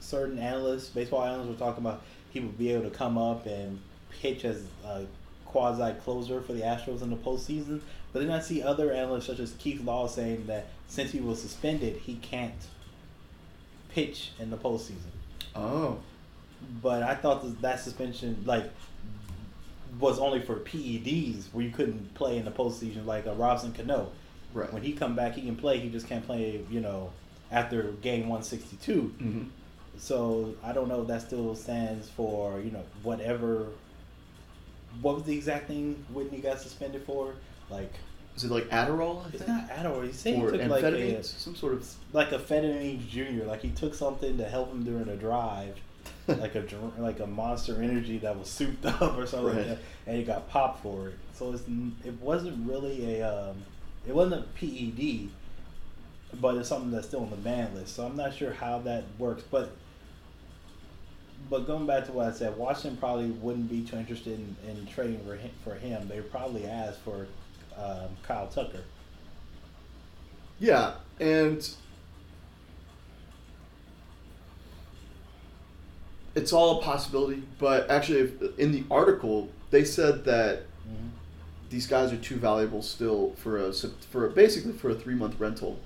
certain 0.00 0.38
analysts, 0.38 0.88
baseball 0.88 1.22
analysts, 1.22 1.48
were 1.48 1.54
talking 1.54 1.84
about 1.84 2.02
he 2.30 2.40
would 2.40 2.58
be 2.58 2.70
able 2.72 2.82
to 2.90 2.90
come 2.90 3.16
up 3.16 3.46
and 3.46 3.80
pitch 4.20 4.44
as 4.44 4.64
a 4.84 5.04
quasi 5.46 5.94
closer 6.00 6.40
for 6.42 6.52
the 6.52 6.62
Astros 6.62 7.00
in 7.00 7.10
the 7.10 7.16
postseason. 7.16 7.80
But 8.14 8.20
then 8.22 8.30
I 8.30 8.40
see 8.40 8.62
other 8.62 8.90
analysts 8.92 9.26
such 9.26 9.40
as 9.40 9.52
Keith 9.58 9.82
Law 9.84 10.06
saying 10.06 10.46
that 10.46 10.68
since 10.88 11.10
he 11.10 11.20
was 11.20 11.42
suspended, 11.42 11.96
he 11.96 12.14
can't 12.14 12.54
pitch 13.90 14.30
in 14.38 14.50
the 14.50 14.56
postseason. 14.56 15.10
oh, 15.54 15.98
But 16.80 17.02
I 17.02 17.14
thought 17.16 17.42
that, 17.42 17.60
that 17.60 17.80
suspension 17.80 18.42
like 18.46 18.70
was 20.00 20.18
only 20.18 20.40
for 20.40 20.56
PEDs 20.56 21.52
where 21.52 21.64
you 21.64 21.70
couldn't 21.70 22.14
play 22.14 22.36
in 22.38 22.44
the 22.44 22.50
postseason 22.50 23.04
like 23.04 23.26
a 23.26 23.34
Robinson 23.34 23.72
Cano. 23.72 24.10
right. 24.52 24.72
When 24.72 24.82
he 24.82 24.92
come 24.92 25.14
back, 25.14 25.34
he 25.34 25.42
can 25.42 25.56
play. 25.56 25.78
He 25.78 25.88
just 25.90 26.08
can't 26.08 26.24
play, 26.24 26.64
you 26.70 26.80
know, 26.80 27.10
after 27.50 27.82
game 28.02 28.28
162. 28.28 29.00
hmm 29.02 29.42
So 29.98 30.54
I 30.64 30.72
don't 30.72 30.88
know 30.88 31.02
if 31.02 31.08
that 31.08 31.22
still 31.22 31.54
stands 31.56 32.08
for, 32.10 32.60
you 32.60 32.70
know, 32.70 32.82
whatever. 33.02 33.66
What 35.02 35.16
was 35.16 35.24
the 35.24 35.34
exact 35.36 35.66
thing 35.68 36.04
Whitney 36.12 36.38
got 36.38 36.60
suspended 36.60 37.02
for? 37.04 37.34
Like, 37.70 37.92
Is 38.36 38.44
it 38.44 38.50
like 38.50 38.68
Adderall? 38.70 39.32
It's 39.32 39.46
not 39.46 39.68
Adderall. 39.68 40.04
He 40.04 40.12
said 40.12 40.34
he 40.34 40.42
or 40.42 40.50
took 40.50 40.68
like 40.68 40.82
a. 40.82 41.22
Some 41.22 41.54
sort 41.54 41.74
of. 41.74 41.88
like 42.12 42.32
a 42.32 42.38
amphetamine 42.38 43.06
junior. 43.08 43.44
Like 43.44 43.62
he 43.62 43.70
took 43.70 43.94
something 43.94 44.36
to 44.38 44.44
help 44.44 44.72
him 44.72 44.82
during 44.82 45.08
a 45.08 45.16
drive, 45.16 45.76
like 46.26 46.54
a 46.56 46.64
like 46.98 47.20
a 47.20 47.26
Monster 47.26 47.80
Energy 47.80 48.18
that 48.18 48.36
was 48.36 48.48
souped 48.48 48.84
up 49.00 49.16
or 49.16 49.26
something, 49.26 49.48
like 49.48 49.56
Right. 49.56 49.66
that, 49.68 49.78
and 50.06 50.16
he 50.16 50.24
got 50.24 50.48
popped 50.50 50.82
for 50.82 51.08
it. 51.08 51.14
So 51.34 51.52
it's 51.52 51.62
it 52.04 52.20
wasn't 52.20 52.68
really 52.68 53.20
a 53.20 53.50
um, 53.50 53.62
it 54.06 54.14
wasn't 54.14 54.44
a 54.44 54.46
PED, 54.58 55.28
but 56.40 56.56
it's 56.56 56.68
something 56.68 56.90
that's 56.90 57.06
still 57.06 57.22
on 57.22 57.30
the 57.30 57.36
ban 57.36 57.72
list. 57.74 57.94
So 57.94 58.04
I'm 58.04 58.16
not 58.16 58.34
sure 58.34 58.52
how 58.52 58.80
that 58.80 59.04
works. 59.18 59.44
But 59.48 59.70
but 61.50 61.66
going 61.66 61.86
back 61.86 62.06
to 62.06 62.12
what 62.12 62.26
I 62.26 62.32
said, 62.32 62.56
Washington 62.56 62.96
probably 62.96 63.30
wouldn't 63.30 63.68
be 63.70 63.82
too 63.82 63.96
interested 63.96 64.40
in, 64.40 64.56
in 64.68 64.86
trading 64.86 65.20
for 65.24 65.36
him, 65.36 65.50
for 65.62 65.74
him. 65.74 66.08
They 66.08 66.20
probably 66.20 66.66
ask 66.66 66.98
for 67.04 67.26
um, 67.76 68.16
Kyle 68.22 68.46
Tucker. 68.48 68.82
Yeah, 70.58 70.94
and 71.20 71.68
it's 76.34 76.52
all 76.52 76.78
a 76.78 76.82
possibility. 76.82 77.42
But 77.58 77.90
actually, 77.90 78.20
if, 78.20 78.58
in 78.58 78.72
the 78.72 78.84
article, 78.90 79.48
they 79.70 79.84
said 79.84 80.24
that 80.24 80.62
Mm-hmm. 80.86 81.08
these 81.70 81.86
guys 81.86 82.12
are 82.12 82.18
too 82.18 82.36
valuable 82.36 82.82
still 82.82 83.32
for 83.38 83.56
a 83.56 83.72
for 83.72 84.26
a, 84.26 84.30
basically 84.30 84.72
for 84.72 84.90
a 84.90 84.94
three 84.94 85.14
month 85.14 85.40
rental. 85.40 85.78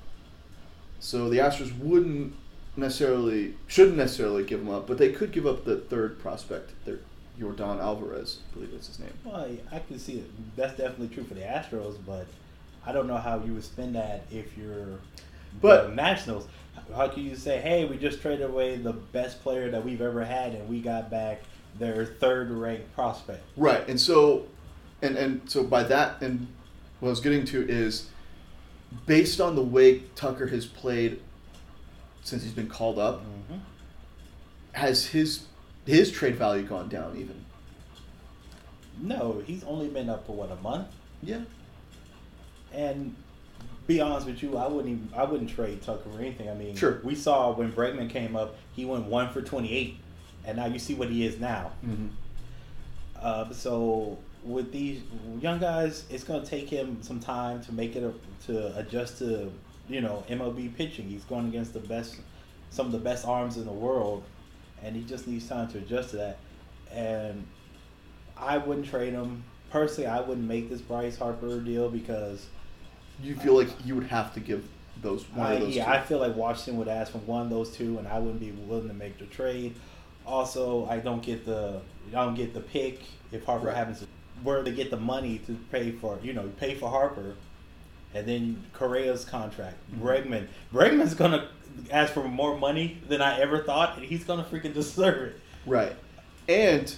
So 0.99 1.29
the 1.29 1.39
Astros 1.39 1.79
wouldn't 1.79 2.35
necessarily 2.77 3.55
shouldn't 3.69 3.97
necessarily 3.97 4.43
give 4.43 4.59
them 4.59 4.71
up, 4.71 4.89
but 4.89 4.99
they 4.99 5.13
could 5.13 5.31
give 5.31 5.47
up 5.47 5.65
the 5.65 5.77
third 5.77 6.19
prospect, 6.19 6.73
their 6.85 6.99
Yordan 7.39 7.81
Alvarez, 7.81 8.39
I 8.51 8.55
believe 8.55 8.73
that's 8.73 8.89
his 8.89 8.99
name. 8.99 9.13
Well, 9.25 9.47
I 9.71 9.79
can 9.81 9.99
see 9.99 10.19
it. 10.19 10.57
That's 10.57 10.77
definitely 10.77 11.09
true 11.09 11.25
for 11.25 11.35
the 11.35 11.43
Astros, 11.43 11.97
but 12.07 12.27
I 12.85 12.93
don't 12.93 13.07
know 13.07 13.17
how 13.19 13.39
you 13.45 13.55
would 13.55 13.65
spend 13.65 13.95
that 13.95 14.25
if 14.31 14.57
you're 14.59 14.99
But- 15.61 15.89
the 15.91 15.95
Nationals. 15.95 16.47
How 16.95 17.09
can 17.09 17.25
you 17.25 17.35
say, 17.37 17.61
"Hey, 17.61 17.85
we 17.85 17.97
just 17.97 18.21
traded 18.21 18.49
away 18.49 18.77
the 18.77 18.93
best 18.93 19.43
player 19.43 19.71
that 19.71 19.85
we've 19.85 20.01
ever 20.01 20.25
had, 20.25 20.53
and 20.55 20.69
we 20.69 20.81
got 20.81 21.11
back 21.11 21.43
their 21.79 22.05
third-ranked 22.07 22.93
prospect"? 22.95 23.43
Right, 23.57 23.87
and 23.89 24.01
so, 24.01 24.47
and 25.03 25.17
and 25.17 25.41
so 25.51 25.65
by 25.65 25.83
that, 25.85 26.23
and 26.23 26.47
what 27.01 27.09
I 27.09 27.11
was 27.11 27.21
getting 27.21 27.45
to 27.47 27.69
is, 27.69 28.09
based 29.07 29.41
on 29.41 29.57
the 29.57 29.63
way 29.63 30.01
Tucker 30.15 30.47
has 30.49 30.67
played 30.67 31.21
since 32.23 32.43
he's 32.45 32.53
been 32.53 32.69
called 32.69 32.99
up, 32.99 33.23
Mm-hmm. 33.23 33.59
has 34.73 35.07
his 35.07 35.47
his 35.89 36.11
trade 36.13 36.37
value 36.37 36.63
gone 36.65 36.89
down 36.91 37.17
even? 37.17 37.45
No, 39.01 39.43
he's 39.47 39.65
only 39.65 39.89
been 39.89 40.09
up 40.11 40.27
for 40.27 40.33
what 40.37 40.51
a 40.53 40.57
month, 40.57 40.89
Yeah. 41.23 41.41
and 42.73 43.15
be 43.87 44.01
honest 44.01 44.27
with 44.27 44.43
you, 44.43 44.57
I 44.59 44.67
wouldn't 44.69 44.89
even 44.95 45.09
I 45.17 45.25
wouldn't 45.25 45.49
trade 45.51 45.81
Tucker 45.83 46.11
or 46.13 46.21
anything. 46.21 46.51
I 46.51 46.55
mean, 46.55 46.77
Sure. 46.77 47.01
we 47.03 47.15
saw 47.15 47.53
when 47.53 47.73
Bregman 47.73 48.11
came 48.11 48.37
up, 48.37 48.57
he 48.77 48.85
went 48.85 49.07
one 49.07 49.31
for 49.33 49.41
twenty-eight, 49.41 49.97
and 50.45 50.59
now 50.59 50.67
you 50.67 50.79
see 50.79 50.95
what 50.95 51.09
he 51.09 51.25
is 51.25 51.41
now. 51.41 51.73
Mm-hmm. 51.87 52.09
Uh, 53.19 53.51
so 53.53 54.19
with 54.45 54.73
these 54.73 55.01
young 55.41 55.59
guys, 55.59 56.05
it's 56.11 56.23
going 56.25 56.43
to 56.43 56.47
take 56.49 56.69
him 56.69 57.03
some 57.03 57.19
time 57.19 57.63
to 57.63 57.73
make 57.73 57.97
it 57.97 58.03
a, 58.05 58.13
to 58.47 58.77
adjust 58.79 59.19
to 59.19 59.51
you 59.89 60.01
know 60.03 60.23
MLB 60.29 60.77
pitching. 60.77 61.09
He's 61.09 61.25
going 61.25 61.47
against 61.49 61.73
the 61.73 61.81
best, 61.81 62.17
some 62.71 62.85
of 62.87 62.93
the 62.93 62.99
best 62.99 63.27
arms 63.27 63.57
in 63.57 63.65
the 63.65 63.73
world, 63.73 64.23
and 64.83 64.95
he 64.97 65.03
just 65.03 65.27
needs 65.27 65.49
time 65.49 65.69
to 65.69 65.79
adjust 65.79 66.11
to 66.11 66.17
that. 66.17 66.39
And 66.93 67.47
I 68.37 68.59
wouldn't 68.59 68.87
trade 68.87 69.13
him 69.13 69.43
personally. 69.71 70.07
I 70.09 70.21
wouldn't 70.21 70.47
make 70.47 70.69
this 70.71 70.81
Bryce 70.81 71.17
Harper 71.19 71.61
deal 71.61 71.89
because 71.91 72.47
You 73.23 73.35
feel 73.37 73.55
like 73.55 73.69
you 73.85 73.95
would 73.95 74.07
have 74.07 74.33
to 74.35 74.41
give 74.41 74.67
those 75.03 75.25
one 75.31 75.47
I, 75.47 75.55
of 75.55 75.61
those. 75.61 75.77
yeah, 75.77 75.85
two. 75.85 75.91
I 75.91 76.01
feel 76.03 76.19
like 76.19 76.35
Washington 76.37 76.77
would 76.79 76.89
ask 76.89 77.13
for 77.13 77.19
one 77.19 77.43
of 77.43 77.51
those 77.51 77.71
two, 77.77 77.99
and 77.99 78.09
I 78.09 78.19
wouldn't 78.19 78.41
be 78.41 78.51
willing 78.53 78.89
to 78.89 78.95
make 78.95 79.19
the 79.19 79.27
trade. 79.27 79.75
Also, 80.27 80.87
I 80.87 80.99
don't 80.99 81.23
get 81.23 81.45
the 81.47 81.81
I 82.09 82.25
don't 82.25 82.35
get 82.35 82.53
the 82.55 82.61
pick 82.61 83.01
if 83.33 83.45
Harper 83.45 83.67
Right. 83.67 83.77
happens 83.77 84.01
to 84.01 84.07
where 84.43 84.63
to 84.63 84.71
get 84.71 84.91
the 84.91 84.97
money 84.97 85.39
to 85.47 85.57
pay 85.73 85.91
for 85.93 86.19
you 86.23 86.33
know 86.33 86.49
pay 86.59 86.75
for 86.75 86.89
Harper, 86.91 87.35
and 88.15 88.27
then 88.27 88.65
Correa's 88.73 89.25
contract. 89.25 89.77
Bregman, 90.01 90.47
Bregman's 90.73 91.15
gonna 91.15 91.49
ask 91.91 92.13
for 92.13 92.27
more 92.27 92.57
money 92.57 93.01
than 93.09 93.21
I 93.21 93.41
ever 93.41 93.63
thought, 93.63 93.97
and 93.97 94.05
he's 94.05 94.25
gonna 94.25 94.45
freaking 94.45 94.75
deserve 94.75 95.31
it. 95.31 95.41
Right. 95.67 95.95
And 96.49 96.95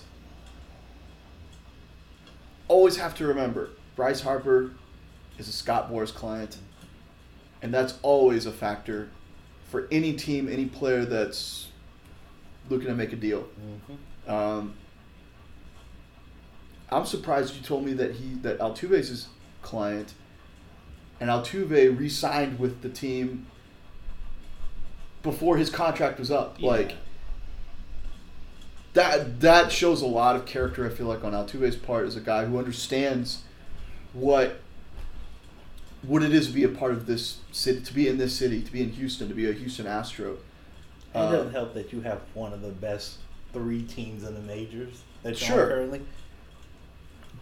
always 2.69 2.97
have 2.97 3.15
to 3.17 3.27
remember 3.27 3.71
Bryce 3.97 4.21
Harper 4.21 4.73
is 5.39 5.49
a 5.49 5.53
Scott 5.53 5.91
Boras 5.91 6.15
client. 6.15 6.59
And 7.63 7.75
that's 7.75 7.99
always 8.03 8.47
a 8.47 8.53
factor 8.53 9.11
for 9.69 9.87
any 9.91 10.15
team, 10.15 10.49
any 10.49 10.67
player 10.67 11.05
that's 11.05 11.69
looking 12.69 12.87
to 12.87 12.95
make 12.95 13.13
a 13.13 13.17
deal. 13.17 13.47
Um, 14.27 14.75
I'm 16.91 17.05
surprised 17.05 17.57
you 17.57 17.63
told 17.63 17.85
me 17.85 17.93
that 17.95 18.15
he 18.17 18.35
that 18.37 18.59
Altuve's 18.59 19.29
client, 19.63 20.15
and 21.21 21.29
Altuve 21.31 21.99
re-signed 21.99 22.59
with 22.59 22.81
the 22.83 22.89
team 22.89 23.47
before 25.23 25.57
his 25.59 25.69
contract 25.71 26.19
was 26.19 26.31
up. 26.31 26.57
Yeah. 26.59 26.71
Like 26.71 26.95
that 28.95 29.41
that 29.41 29.71
shows 29.71 30.03
a 30.03 30.07
lot 30.07 30.35
of 30.37 30.47
character. 30.47 30.87
I 30.87 30.91
feel 30.91 31.07
like 31.07 31.23
on 31.23 31.33
Altuve's 31.33 31.77
part 31.77 32.07
as 32.07 32.17
a 32.17 32.21
guy 32.21 32.45
who 32.47 32.59
understands 32.59 33.43
what 34.13 34.61
what 36.03 36.23
it 36.23 36.33
is 36.33 36.47
to 36.47 36.53
be 36.53 36.65
a 36.65 36.69
part 36.69 36.93
of 36.93 37.05
this 37.07 37.39
city, 37.53 37.81
to 37.83 37.93
be 37.95 38.09
in 38.09 38.17
this 38.17 38.35
city, 38.35 38.63
to 38.63 38.73
be 38.73 38.83
in 38.83 38.91
Houston, 38.93 39.29
to 39.29 39.35
be 39.35 39.49
a 39.49 39.53
Houston 39.53 39.87
Astro. 39.87 40.33
It 40.33 40.39
Uh, 41.19 41.31
doesn't 41.31 41.53
help 41.53 41.75
that 41.75 41.93
you 41.93 42.01
have 42.01 42.21
one 42.33 42.53
of 42.55 42.63
the 42.63 42.71
best 42.71 43.19
three 43.53 43.83
teams 43.83 44.25
in 44.25 44.33
the 44.35 44.41
majors 44.41 45.03
that 45.23 45.39
you're 45.41 45.49
Sure. 45.49 45.67
currently. 45.69 46.01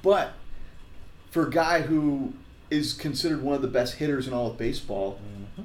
But 0.03 0.33
for 1.31 1.47
a 1.47 1.51
guy 1.51 1.83
who 1.83 2.33
is 2.71 2.93
considered 2.93 3.43
one 3.43 3.55
of 3.55 3.63
the 3.63 3.69
best 3.69 3.95
hitters 3.95 4.27
in 4.27 4.35
all 4.35 4.51
of 4.51 4.59
baseball, 4.59 5.19
Mhm. 5.59 5.65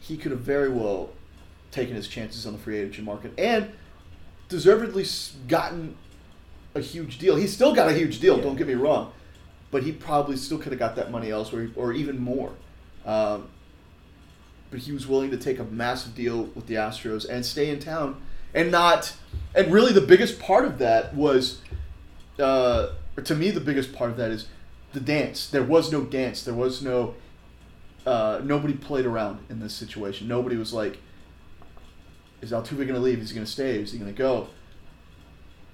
he 0.00 0.16
could 0.16 0.32
have 0.32 0.40
very 0.40 0.68
well 0.68 1.10
taken 1.70 1.94
his 1.94 2.06
chances 2.08 2.46
on 2.46 2.52
the 2.52 2.58
free 2.58 2.78
agent 2.78 3.04
market 3.06 3.32
and 3.38 3.70
deservedly 4.48 5.06
gotten 5.48 5.96
a 6.74 6.80
huge 6.80 7.18
deal. 7.18 7.36
He 7.36 7.46
still 7.46 7.74
got 7.74 7.88
a 7.88 7.94
huge 7.94 8.20
deal, 8.20 8.36
Yeah. 8.36 8.42
don't 8.42 8.56
get 8.56 8.66
me 8.66 8.74
wrong, 8.74 9.12
but 9.70 9.82
he 9.82 9.92
probably 9.92 10.36
still 10.36 10.58
could 10.58 10.72
have 10.72 10.78
got 10.78 10.96
that 10.96 11.10
money 11.10 11.30
elsewhere 11.30 11.68
or 11.76 11.92
even 11.92 12.18
more. 12.18 12.52
Um, 13.06 13.48
but 14.70 14.80
he 14.80 14.92
was 14.92 15.06
willing 15.06 15.30
to 15.30 15.36
take 15.36 15.58
a 15.58 15.64
massive 15.64 16.14
deal 16.14 16.44
with 16.54 16.66
the 16.66 16.74
Astros 16.74 17.28
and 17.28 17.44
stay 17.44 17.68
in 17.70 17.78
town 17.78 18.16
and 18.54 18.70
not. 18.70 19.14
And 19.54 19.72
really, 19.72 19.92
the 19.92 20.00
biggest 20.00 20.38
part 20.38 20.64
of 20.64 20.78
that 20.78 21.14
was, 21.14 21.58
uh, 22.38 22.88
to 23.22 23.34
me, 23.34 23.50
the 23.50 23.60
biggest 23.60 23.92
part 23.92 24.10
of 24.10 24.16
that 24.16 24.30
is 24.30 24.46
the 24.92 25.00
dance. 25.00 25.46
There 25.48 25.62
was 25.62 25.90
no 25.90 26.02
dance. 26.02 26.42
There 26.42 26.54
was 26.54 26.82
no. 26.82 27.14
Uh, 28.04 28.40
nobody 28.42 28.74
played 28.74 29.06
around 29.06 29.38
in 29.48 29.60
this 29.60 29.74
situation. 29.74 30.28
Nobody 30.28 30.56
was 30.56 30.72
like, 30.72 30.98
"Is 32.40 32.52
Altuve 32.52 32.76
going 32.76 32.88
to 32.88 32.98
leave? 32.98 33.20
Is 33.20 33.30
he 33.30 33.34
going 33.34 33.46
to 33.46 33.52
stay? 33.52 33.78
Is 33.78 33.92
he 33.92 33.98
going 33.98 34.12
to 34.12 34.16
go?" 34.16 34.48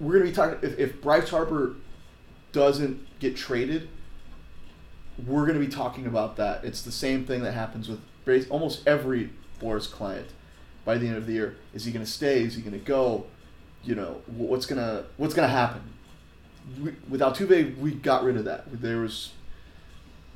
We're 0.01 0.13
going 0.21 0.27
to 0.27 0.31
be 0.31 0.35
talking. 0.35 0.59
If, 0.63 0.79
if 0.79 1.03
Bryce 1.03 1.31
Harper 1.31 1.75
doesn't 2.53 3.19
get 3.19 3.37
traded, 3.37 3.89
we're 5.27 5.47
going 5.47 5.59
to 5.59 5.65
be 5.65 5.73
talking 5.73 6.07
about 6.07 6.37
that. 6.37 6.65
It's 6.65 6.83
the 6.83 6.93
same 6.93 7.25
thing 7.25 7.43
that 7.43 7.53
happens 7.53 7.89
with 7.89 8.01
almost 8.51 8.87
every 8.87 9.31
Boras 9.61 9.91
client. 9.91 10.29
By 10.85 10.97
the 10.97 11.07
end 11.07 11.17
of 11.17 11.27
the 11.27 11.33
year, 11.33 11.57
is 11.75 11.85
he 11.85 11.93
going 11.93 12.05
to 12.05 12.11
stay? 12.11 12.43
Is 12.43 12.55
he 12.55 12.63
going 12.63 12.79
to 12.79 12.85
go? 12.85 13.27
You 13.85 13.95
know, 13.95 14.23
what's 14.27 14.67
gonna 14.67 15.05
what's 15.17 15.35
gonna 15.35 15.49
happen? 15.49 15.83
We, 16.83 16.95
with 17.09 17.21
Altuve, 17.21 17.77
we 17.79 17.93
got 17.93 18.25
rid 18.25 18.37
of 18.37 18.45
that. 18.45 18.81
There 18.81 18.99
was 18.99 19.33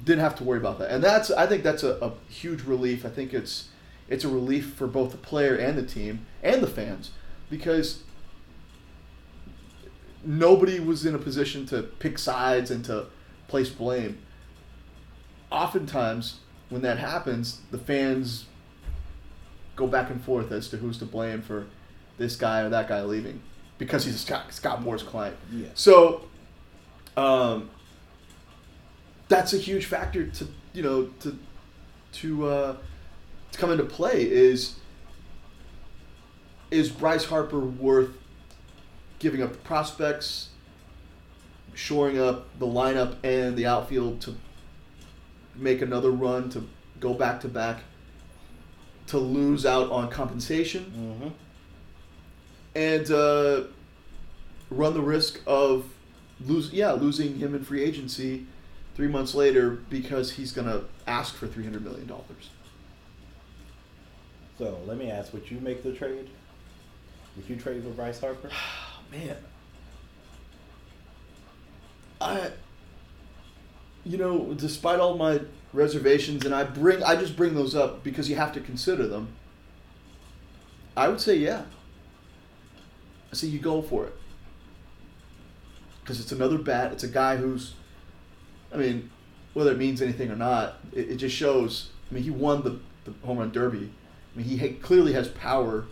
didn't 0.04 0.20
have 0.20 0.34
to 0.36 0.44
worry 0.44 0.58
about 0.58 0.78
that, 0.78 0.90
and 0.90 1.02
that's 1.02 1.30
I 1.30 1.46
think 1.46 1.62
that's 1.62 1.82
a, 1.82 1.92
a 2.04 2.12
huge 2.28 2.62
relief. 2.62 3.04
I 3.04 3.08
think 3.08 3.32
it's 3.32 3.68
it's 4.08 4.24
a 4.24 4.28
relief 4.28 4.74
for 4.74 4.86
both 4.86 5.12
the 5.12 5.18
player 5.18 5.54
and 5.54 5.76
the 5.78 5.82
team 5.82 6.26
and 6.42 6.62
the 6.62 6.66
fans 6.66 7.10
because 7.48 8.02
nobody 10.24 10.80
was 10.80 11.06
in 11.06 11.14
a 11.14 11.18
position 11.18 11.66
to 11.66 11.82
pick 11.82 12.18
sides 12.18 12.70
and 12.70 12.84
to 12.84 13.06
place 13.48 13.70
blame. 13.70 14.18
Oftentimes, 15.50 16.40
when 16.68 16.82
that 16.82 16.98
happens, 16.98 17.60
the 17.70 17.78
fans 17.78 18.46
go 19.76 19.86
back 19.86 20.10
and 20.10 20.22
forth 20.22 20.50
as 20.52 20.68
to 20.68 20.78
who's 20.78 20.98
to 20.98 21.04
blame 21.04 21.42
for 21.42 21.66
this 22.18 22.36
guy 22.36 22.60
or 22.60 22.68
that 22.68 22.88
guy 22.88 23.02
leaving 23.02 23.40
because 23.82 24.04
he's 24.04 24.20
Scott, 24.20 24.52
Scott 24.52 24.80
Boras 24.80 25.04
client. 25.04 25.36
Yeah. 25.52 25.66
So, 25.74 26.28
um, 27.16 27.68
that's 29.26 29.52
a 29.52 29.58
huge 29.58 29.86
factor 29.86 30.26
to 30.26 30.46
you 30.72 30.82
know 30.84 31.06
to 31.20 31.36
to 32.12 32.46
uh, 32.46 32.76
to 33.50 33.58
come 33.58 33.72
into 33.72 33.82
play 33.82 34.22
is 34.22 34.76
is 36.70 36.90
Bryce 36.90 37.24
Harper 37.24 37.58
worth 37.58 38.10
giving 39.18 39.42
up 39.42 39.50
the 39.50 39.58
prospects, 39.58 40.50
shoring 41.74 42.20
up 42.20 42.46
the 42.60 42.66
lineup 42.66 43.16
and 43.24 43.56
the 43.56 43.66
outfield 43.66 44.20
to 44.20 44.36
make 45.56 45.82
another 45.82 46.12
run 46.12 46.48
to 46.50 46.68
go 47.00 47.14
back 47.14 47.40
to 47.40 47.48
back 47.48 47.80
to 49.08 49.18
lose 49.18 49.66
out 49.66 49.90
on 49.90 50.08
compensation 50.08 50.84
Mm-hmm. 50.96 51.28
And 52.74 53.10
uh, 53.10 53.64
run 54.70 54.94
the 54.94 55.02
risk 55.02 55.40
of 55.46 55.86
lose 56.40 56.72
yeah 56.72 56.92
losing 56.92 57.38
him 57.38 57.54
in 57.54 57.64
free 57.64 57.82
agency 57.82 58.46
three 58.94 59.08
months 59.08 59.34
later 59.34 59.70
because 59.70 60.32
he's 60.32 60.52
gonna 60.52 60.82
ask 61.06 61.34
for 61.34 61.46
three 61.46 61.64
hundred 61.64 61.84
million 61.84 62.06
dollars. 62.06 62.50
So 64.58 64.78
let 64.86 64.96
me 64.96 65.10
ask: 65.10 65.32
Would 65.32 65.50
you 65.50 65.60
make 65.60 65.82
the 65.82 65.92
trade? 65.92 66.28
Would 67.36 67.48
you 67.48 67.56
trade 67.56 67.82
for 67.82 67.90
Bryce 67.90 68.20
Harper? 68.20 68.50
Man, 69.10 69.36
I, 72.20 72.50
you 74.04 74.16
know, 74.16 74.54
despite 74.54 75.00
all 75.00 75.16
my 75.16 75.40
reservations, 75.72 76.44
and 76.44 76.54
I 76.54 76.64
bring, 76.64 77.02
I 77.02 77.16
just 77.16 77.36
bring 77.36 77.54
those 77.54 77.74
up 77.74 78.04
because 78.04 78.30
you 78.30 78.36
have 78.36 78.52
to 78.54 78.60
consider 78.60 79.06
them. 79.06 79.28
I 80.96 81.08
would 81.08 81.20
say 81.20 81.36
yeah. 81.36 81.62
Say 83.32 83.46
you 83.46 83.58
go 83.58 83.80
for 83.80 84.06
it 84.06 84.14
because 86.02 86.20
it's 86.20 86.32
another 86.32 86.58
bat. 86.58 86.92
It's 86.92 87.04
a 87.04 87.08
guy 87.08 87.36
who's, 87.36 87.74
I 88.72 88.76
mean, 88.76 89.10
whether 89.54 89.72
it 89.72 89.78
means 89.78 90.02
anything 90.02 90.30
or 90.30 90.36
not, 90.36 90.76
it, 90.92 91.12
it 91.12 91.16
just 91.16 91.34
shows. 91.34 91.90
I 92.10 92.14
mean, 92.14 92.24
he 92.24 92.30
won 92.30 92.62
the, 92.62 92.78
the 93.04 93.26
home 93.26 93.38
run 93.38 93.50
derby. 93.50 93.90
I 94.34 94.38
mean, 94.38 94.46
he 94.46 94.68
clearly 94.74 95.12
has 95.12 95.28
power. 95.28 95.86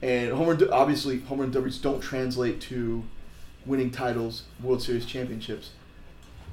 And 0.00 0.32
home 0.32 0.48
run, 0.48 0.68
obviously, 0.70 1.20
home 1.20 1.40
run 1.40 1.50
derbies 1.50 1.78
don't 1.78 2.00
translate 2.00 2.60
to 2.62 3.04
winning 3.64 3.90
titles, 3.90 4.44
World 4.62 4.82
Series 4.82 5.06
championships. 5.06 5.70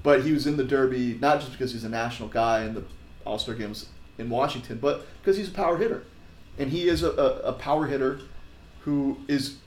But 0.04 0.24
he 0.24 0.32
was 0.32 0.48
in 0.48 0.56
the 0.56 0.64
derby 0.64 1.18
not 1.20 1.40
just 1.40 1.52
because 1.54 1.74
he's 1.74 1.84
a 1.84 1.90
national 1.90 2.30
guy 2.30 2.64
in 2.64 2.76
the 2.76 2.84
All 3.26 3.40
Star 3.40 3.56
games 3.56 3.88
in 4.18 4.30
Washington, 4.30 4.78
but 4.78 5.06
because 5.22 5.38
he's 5.38 5.50
a 5.50 5.54
power 5.54 5.78
hitter, 5.78 6.04
and 6.58 6.72
he 6.72 6.88
is 6.88 7.04
a, 7.04 7.12
a, 7.12 7.40
a 7.40 7.54
power 7.54 7.88
hitter 7.88 8.20
who 8.82 9.18
is 9.28 9.58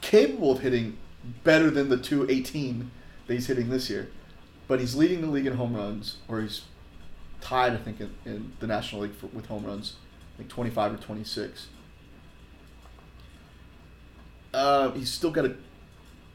capable 0.00 0.52
of 0.52 0.60
hitting 0.60 0.98
better 1.42 1.70
than 1.70 1.88
the 1.88 1.96
218 1.96 2.90
that 3.26 3.34
he's 3.34 3.46
hitting 3.46 3.70
this 3.70 3.88
year. 3.88 4.10
But 4.68 4.80
he's 4.80 4.94
leading 4.94 5.20
the 5.20 5.26
league 5.28 5.46
in 5.46 5.54
home 5.56 5.74
runs, 5.76 6.16
or 6.28 6.40
he's 6.40 6.62
tied, 7.40 7.72
I 7.72 7.76
think, 7.76 8.00
in, 8.00 8.10
in 8.24 8.52
the 8.60 8.66
National 8.66 9.02
League 9.02 9.14
for, 9.14 9.26
with 9.26 9.46
home 9.46 9.64
runs, 9.64 9.94
like 10.38 10.48
25 10.48 10.94
or 10.94 10.96
26. 10.96 11.68
Uh, 14.52 14.90
he's 14.92 15.10
still 15.12 15.30
got 15.30 15.44
a 15.44 15.54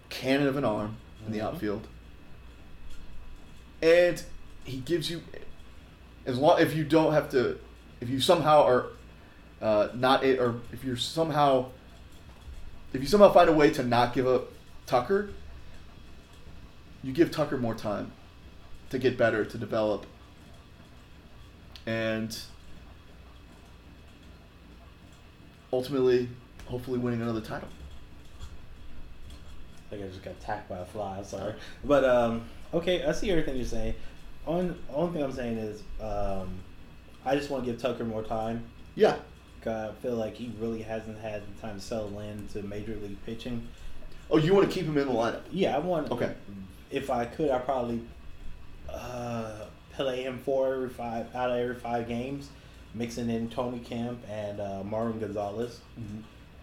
cannon 0.09 0.47
of 0.47 0.57
an 0.57 0.65
arm 0.65 0.97
in 1.25 1.31
the 1.31 1.39
Mhm. 1.39 1.43
outfield, 1.43 1.87
and 3.81 4.21
he 4.63 4.77
gives 4.77 5.09
you 5.09 5.21
as 6.25 6.37
long 6.37 6.59
if 6.59 6.75
you 6.75 6.83
don't 6.83 7.13
have 7.13 7.29
to, 7.31 7.57
if 8.01 8.09
you 8.09 8.19
somehow 8.19 8.63
are 8.63 8.87
uh, 9.61 9.89
not 9.93 10.23
or 10.23 10.61
if 10.71 10.83
you're 10.83 10.95
somehow 10.97 11.65
if 12.93 13.01
you 13.01 13.07
somehow 13.07 13.31
find 13.31 13.49
a 13.49 13.53
way 13.53 13.69
to 13.71 13.83
not 13.83 14.13
give 14.13 14.27
up 14.27 14.51
Tucker, 14.85 15.29
you 17.03 17.13
give 17.13 17.31
Tucker 17.31 17.57
more 17.57 17.75
time 17.75 18.11
to 18.89 18.97
get 18.97 19.17
better, 19.17 19.45
to 19.45 19.57
develop. 19.57 20.05
And 21.85 22.37
ultimately, 25.71 26.29
hopefully 26.65 26.99
winning 26.99 27.21
another 27.21 27.41
title. 27.41 27.69
I 29.87 29.89
think 29.89 30.03
I 30.03 30.07
just 30.07 30.23
got 30.23 30.33
attacked 30.33 30.69
by 30.69 30.77
a 30.77 30.85
fly. 30.85 31.17
I'm 31.17 31.23
sorry, 31.23 31.55
but 31.83 32.03
um, 32.03 32.43
okay, 32.73 33.03
I 33.03 33.11
see 33.11 33.31
everything 33.31 33.55
you're 33.55 33.65
saying. 33.65 33.95
On 34.45 34.77
only 34.93 35.13
thing 35.13 35.23
I'm 35.23 35.31
saying 35.31 35.57
is, 35.57 35.81
um, 35.99 36.59
I 37.25 37.35
just 37.35 37.49
want 37.49 37.65
to 37.65 37.71
give 37.71 37.81
Tucker 37.81 38.05
more 38.05 38.23
time. 38.23 38.65
Yeah. 38.95 39.17
I 39.67 39.91
feel 40.01 40.15
like 40.15 40.35
he 40.35 40.51
really 40.59 40.81
hasn't 40.81 41.19
had 41.19 41.41
the 41.43 41.61
time 41.61 41.75
to 41.75 41.81
settle 41.81 42.19
into 42.19 42.63
major 42.63 42.95
league 42.95 43.23
pitching. 43.25 43.67
Oh, 44.31 44.37
you 44.37 44.53
want 44.53 44.69
to 44.69 44.73
keep 44.73 44.85
him 44.85 44.97
in 44.97 45.07
the 45.07 45.13
lineup? 45.13 45.41
Yeah, 45.51 45.75
I 45.75 45.79
want. 45.79 46.11
Okay. 46.11 46.33
If 46.91 47.09
I 47.09 47.25
could, 47.25 47.49
I 47.51 47.59
probably 47.59 48.01
uh, 48.89 49.65
play 49.93 50.23
him 50.23 50.39
four 50.39 50.73
every 50.73 50.89
five 50.89 51.33
out 51.35 51.51
of 51.51 51.57
every 51.57 51.75
five 51.75 52.07
games, 52.07 52.49
mixing 52.93 53.29
in 53.29 53.49
Tony 53.49 53.79
Kemp 53.79 54.19
and 54.29 54.59
uh, 54.59 54.83
Marwin 54.85 55.19
Gonzalez. 55.19 55.79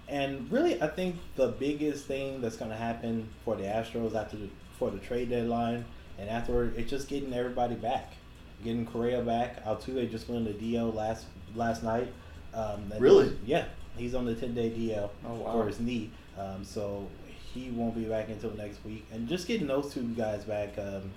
And 0.09 0.50
really, 0.53 0.81
I 0.81 0.87
think 0.87 1.17
the 1.35 1.49
biggest 1.49 2.07
thing 2.07 2.41
that's 2.41 2.57
going 2.57 2.71
to 2.71 2.76
happen 2.76 3.29
for 3.45 3.57
the 3.57 3.65
Astros 3.65 4.15
after 4.15 4.37
the, 4.37 4.49
for 4.79 4.91
the 4.91 4.99
trade 4.99 5.31
deadline 5.31 5.85
and 6.19 6.31
afterward, 6.31 6.75
it's 6.76 6.91
just 6.91 7.09
getting 7.09 7.35
everybody 7.35 7.75
back, 7.75 8.12
getting 8.62 8.87
Correa 8.87 9.23
back. 9.23 9.65
Altuve 9.65 10.11
just 10.11 10.29
went 10.29 10.45
the 10.45 10.75
DL 10.75 10.95
last 10.95 11.26
last 11.55 11.83
night. 11.83 12.12
Um, 12.57 12.89
that- 12.89 13.00
Really? 13.00 13.37
Yeah, 13.45 13.67
he's 13.97 14.15
on 14.15 14.25
the 14.25 14.35
ten 14.35 14.54
day 14.54 14.71
DL 14.71 15.11
Oh, 15.26 15.35
wow. 15.35 15.52
for 15.52 15.67
his 15.69 15.78
knee, 15.78 16.11
um, 16.39 16.65
so 16.65 17.07
he 17.54 17.71
won't 17.71 17.95
be 17.95 18.04
back 18.04 18.28
until 18.28 18.50
next 18.57 18.85
week. 18.85 19.04
And 19.13 19.28
just 19.28 19.47
getting 19.47 19.67
those 19.67 19.93
two 19.93 20.02
guys 20.15 20.45
back 20.45 20.76
um, 20.78 21.11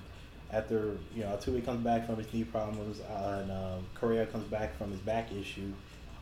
after 0.52 0.98
you 1.16 1.24
know 1.24 1.30
Altuve 1.38 1.64
comes 1.66 1.84
back 1.84 2.06
from 2.06 2.18
his 2.18 2.32
knee 2.34 2.44
problems 2.44 3.00
uh, 3.02 3.40
and 3.42 3.52
um, 3.52 3.86
Correa 3.96 4.26
comes 4.26 4.46
back 4.48 4.78
from 4.78 4.92
his 4.92 5.00
back 5.02 5.32
issue 5.32 5.72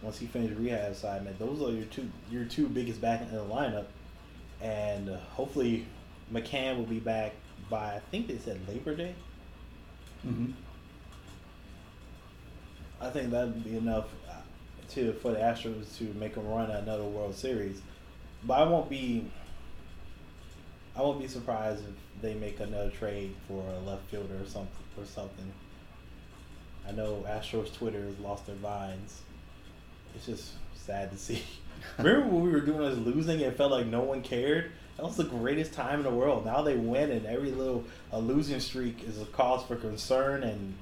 once 0.01 0.19
he 0.19 0.27
finishes 0.27 0.55
rehab 0.57 0.91
assignment, 0.91 1.39
those 1.39 1.59
are 1.61 1.71
your 1.73 1.85
two 1.85 2.07
your 2.29 2.45
two 2.45 2.67
biggest 2.67 3.01
back 3.01 3.21
in 3.21 3.31
the 3.31 3.41
lineup, 3.43 3.85
and 4.61 5.09
uh, 5.09 5.17
hopefully 5.31 5.87
McCann 6.31 6.77
will 6.77 6.85
be 6.85 6.99
back 6.99 7.33
by 7.69 7.95
I 7.95 7.99
think 8.11 8.27
they 8.27 8.37
said 8.37 8.59
Labor 8.67 8.95
Day. 8.95 9.15
Mm-hmm. 10.25 10.51
I 12.99 13.09
think 13.09 13.31
that 13.31 13.47
would 13.47 13.63
be 13.63 13.77
enough 13.77 14.05
to 14.89 15.13
for 15.13 15.31
the 15.31 15.39
Astros 15.39 15.97
to 15.97 16.03
make 16.17 16.35
them 16.35 16.47
run 16.47 16.69
another 16.71 17.03
World 17.03 17.35
Series, 17.35 17.81
but 18.43 18.55
I 18.55 18.63
won't 18.63 18.89
be. 18.89 19.25
I 20.95 21.01
won't 21.01 21.19
be 21.19 21.27
surprised 21.27 21.83
if 21.83 22.21
they 22.21 22.33
make 22.33 22.59
another 22.59 22.89
trade 22.89 23.35
for 23.47 23.63
a 23.69 23.79
left 23.87 24.09
fielder 24.09 24.35
or 24.41 24.47
something 24.47 24.71
or 24.97 25.05
something. 25.05 25.51
I 26.87 26.91
know 26.91 27.25
Astros 27.27 27.73
Twitter 27.73 28.01
has 28.01 28.17
lost 28.19 28.47
their 28.47 28.55
minds. 28.55 29.21
It's 30.15 30.25
just 30.25 30.51
sad 30.75 31.11
to 31.11 31.17
see. 31.17 31.43
Remember 31.97 32.27
when 32.27 32.43
we 32.43 32.49
were 32.49 32.61
doing 32.61 32.81
us 32.81 32.97
losing 32.97 33.41
and 33.43 33.53
it 33.53 33.57
felt 33.57 33.71
like 33.71 33.85
no 33.85 34.01
one 34.01 34.21
cared? 34.21 34.71
That 34.95 35.03
was 35.05 35.17
the 35.17 35.25
greatest 35.25 35.73
time 35.73 35.99
in 35.99 36.03
the 36.05 36.11
world. 36.11 36.45
Now 36.45 36.63
they 36.63 36.75
win 36.75 37.11
and 37.11 37.25
every 37.25 37.51
little 37.51 37.83
a 38.11 38.19
losing 38.19 38.59
streak 38.59 39.03
is 39.03 39.21
a 39.21 39.25
cause 39.25 39.63
for 39.63 39.75
concern 39.75 40.43
and 40.43 40.73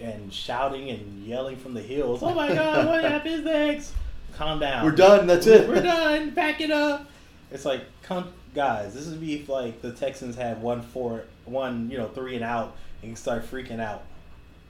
and 0.00 0.32
shouting 0.32 0.90
and 0.90 1.24
yelling 1.24 1.56
from 1.56 1.74
the 1.74 1.82
hills. 1.82 2.20
Oh 2.22 2.34
my 2.34 2.48
God! 2.54 2.86
What 2.86 3.02
happened 3.10 3.44
next? 3.44 3.92
Calm 4.36 4.58
down. 4.60 4.84
We're 4.84 4.90
done. 4.92 5.26
That's 5.26 5.46
it. 5.46 5.68
We're 5.68 5.82
done. 5.82 6.30
Back 6.34 6.60
it 6.60 6.70
up. 6.70 7.06
It's 7.50 7.64
like, 7.64 7.82
come, 8.02 8.28
guys. 8.54 8.92
This 8.94 9.06
would 9.06 9.20
be 9.20 9.34
if 9.40 9.48
like 9.48 9.80
the 9.82 9.92
Texans 9.92 10.36
had 10.36 10.60
one 10.60 10.82
four, 10.82 11.24
one 11.44 11.88
you 11.90 11.96
know 11.98 12.08
three 12.08 12.34
and 12.34 12.44
out, 12.44 12.76
and 13.02 13.10
you 13.10 13.16
start 13.16 13.50
freaking 13.50 13.80
out. 13.80 14.02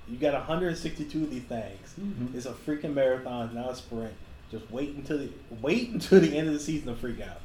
You 0.09 0.17
got 0.19 0.35
162 0.35 1.25
of 1.25 1.31
these 1.31 1.43
things. 1.43 1.95
Mhm. 2.01 2.33
It's 2.37 2.47
a 2.47 2.53
freaking 2.53 2.95
marathon, 2.95 3.53
not 3.55 3.73
a 3.73 3.75
sprint. 3.75 4.13
Just 4.53 4.71
wait 4.71 4.95
until 4.95 5.19
the 5.19 5.31
wait 5.61 5.89
until 5.91 6.21
the 6.21 6.37
end 6.37 6.47
of 6.47 6.55
the 6.55 6.61
season 6.61 6.87
to 6.89 6.95
freak 6.95 7.21
out. 7.21 7.41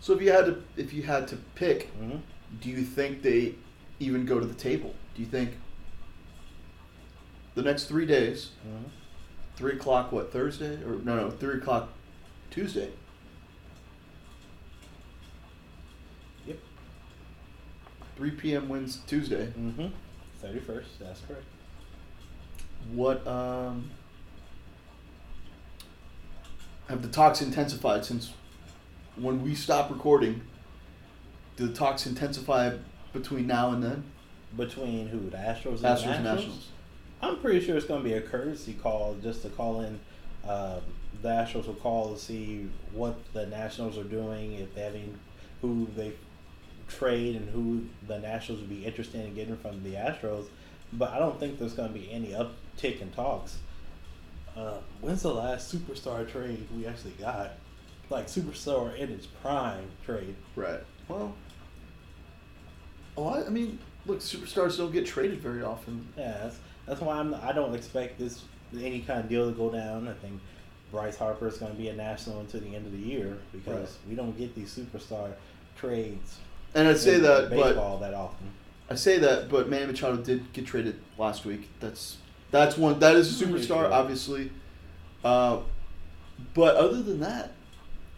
So 0.00 0.14
if 0.14 0.22
you 0.22 0.32
had 0.32 0.46
to, 0.46 0.62
if 0.78 0.92
you 0.94 1.02
had 1.02 1.28
to 1.28 1.36
pick, 1.54 1.92
Mm-hmm. 2.00 2.16
do 2.62 2.70
you 2.70 2.82
think 2.84 3.20
they 3.20 3.54
even 4.00 4.24
go 4.24 4.40
to 4.40 4.46
the 4.46 4.54
table? 4.54 4.94
Do 5.18 5.24
you 5.24 5.30
think 5.30 5.50
the 7.56 7.62
next 7.62 7.86
three 7.86 8.06
days, 8.06 8.50
three 9.56 9.72
o'clock, 9.72 10.12
what 10.12 10.32
Thursday 10.32 10.80
or 10.84 10.92
no, 11.02 11.16
no, 11.16 11.28
three 11.28 11.56
o'clock 11.58 11.88
Tuesday? 12.52 12.90
Yep. 16.46 16.58
Three 18.16 18.30
p.m. 18.30 18.68
wins 18.68 19.00
Tuesday. 19.08 19.46
Mm-hmm. 19.58 19.86
31st. 20.46 20.84
That's 21.00 21.20
correct. 21.22 21.42
What 22.92 23.26
um 23.26 23.90
have 26.88 27.02
the 27.02 27.08
talks 27.08 27.42
intensified 27.42 28.04
since 28.04 28.34
when 29.16 29.42
we 29.42 29.56
stop 29.56 29.90
recording? 29.90 30.42
Do 31.56 31.66
the 31.66 31.74
talks 31.74 32.06
intensify 32.06 32.76
between 33.12 33.48
now 33.48 33.72
and 33.72 33.82
then? 33.82 34.04
Between 34.56 35.08
who? 35.08 35.30
The 35.30 35.36
Astros 35.36 35.76
and 35.76 35.84
Astros 35.84 36.04
the 36.04 36.10
and 36.10 36.24
Nationals? 36.24 36.24
Nationals. 36.24 36.68
I'm 37.20 37.38
pretty 37.38 37.64
sure 37.64 37.76
it's 37.76 37.86
going 37.86 38.02
to 38.02 38.08
be 38.08 38.14
a 38.14 38.20
courtesy 38.20 38.74
call 38.74 39.16
just 39.22 39.42
to 39.42 39.48
call 39.48 39.80
in. 39.80 40.00
Um, 40.48 40.80
the 41.20 41.28
Astros 41.28 41.66
will 41.66 41.74
call 41.74 42.14
to 42.14 42.18
see 42.18 42.68
what 42.92 43.16
the 43.32 43.46
Nationals 43.46 43.98
are 43.98 44.04
doing, 44.04 44.54
if 44.54 44.74
they 44.74 44.82
have 44.82 44.94
any, 44.94 45.12
who 45.60 45.88
they 45.96 46.12
trade, 46.86 47.36
and 47.36 47.48
who 47.50 47.84
the 48.06 48.18
Nationals 48.18 48.60
would 48.60 48.70
be 48.70 48.84
interested 48.84 49.24
in 49.24 49.34
getting 49.34 49.56
from 49.56 49.82
the 49.82 49.94
Astros. 49.94 50.46
But 50.92 51.10
I 51.10 51.18
don't 51.18 51.38
think 51.38 51.58
there's 51.58 51.74
going 51.74 51.92
to 51.92 51.98
be 51.98 52.10
any 52.10 52.28
uptick 52.28 53.00
in 53.00 53.10
talks. 53.10 53.58
Uh, 54.56 54.78
when's 55.00 55.22
the 55.22 55.32
last 55.32 55.72
superstar 55.72 56.28
trade 56.30 56.66
we 56.76 56.86
actually 56.86 57.12
got? 57.12 57.52
Like 58.10 58.26
superstar 58.26 58.96
in 58.96 59.10
its 59.10 59.26
prime 59.26 59.84
trade. 60.04 60.34
Right. 60.56 60.80
Well, 61.08 61.34
a 63.16 63.20
lot. 63.20 63.46
I 63.46 63.50
mean, 63.50 63.78
look, 64.08 64.18
superstars 64.20 64.76
don't 64.76 64.92
get 64.92 65.06
traded 65.06 65.40
very 65.40 65.62
often. 65.62 66.06
Yeah, 66.16 66.36
that's, 66.42 66.58
that's 66.86 67.00
why 67.00 67.18
I'm. 67.18 67.34
I 67.34 67.52
don't 67.52 67.74
expect 67.74 68.18
this 68.18 68.42
any 68.76 69.00
kind 69.00 69.20
of 69.20 69.28
deal 69.28 69.48
to 69.50 69.56
go 69.56 69.70
down. 69.70 70.08
I 70.08 70.14
think 70.14 70.40
Bryce 70.90 71.16
Harper 71.16 71.46
is 71.48 71.58
going 71.58 71.72
to 71.72 71.78
be 71.78 71.88
a 71.88 71.94
national 71.94 72.40
until 72.40 72.60
the 72.60 72.74
end 72.74 72.86
of 72.86 72.92
the 72.92 72.98
year 72.98 73.38
because 73.52 73.74
Right. 73.90 74.08
we 74.10 74.14
don't 74.16 74.36
get 74.36 74.54
these 74.54 74.76
superstar 74.76 75.32
trades. 75.76 76.38
And 76.74 76.88
I'd 76.88 76.98
say 76.98 77.18
that, 77.18 77.50
but 77.50 77.56
baseball 77.64 77.98
that 77.98 78.14
often. 78.14 78.50
I 78.90 78.94
say 78.94 79.18
that, 79.18 79.48
but 79.48 79.68
Manny 79.68 79.86
Machado 79.86 80.16
did 80.16 80.52
get 80.52 80.66
traded 80.66 80.98
last 81.18 81.44
week. 81.44 81.68
That's 81.80 82.16
that's 82.50 82.76
one. 82.78 82.98
That 83.00 83.16
is 83.16 83.40
a 83.40 83.44
superstar, 83.44 83.90
obviously. 83.90 84.50
Uh, 85.24 85.60
But 86.54 86.76
other 86.76 87.02
than 87.02 87.20
that, 87.20 87.52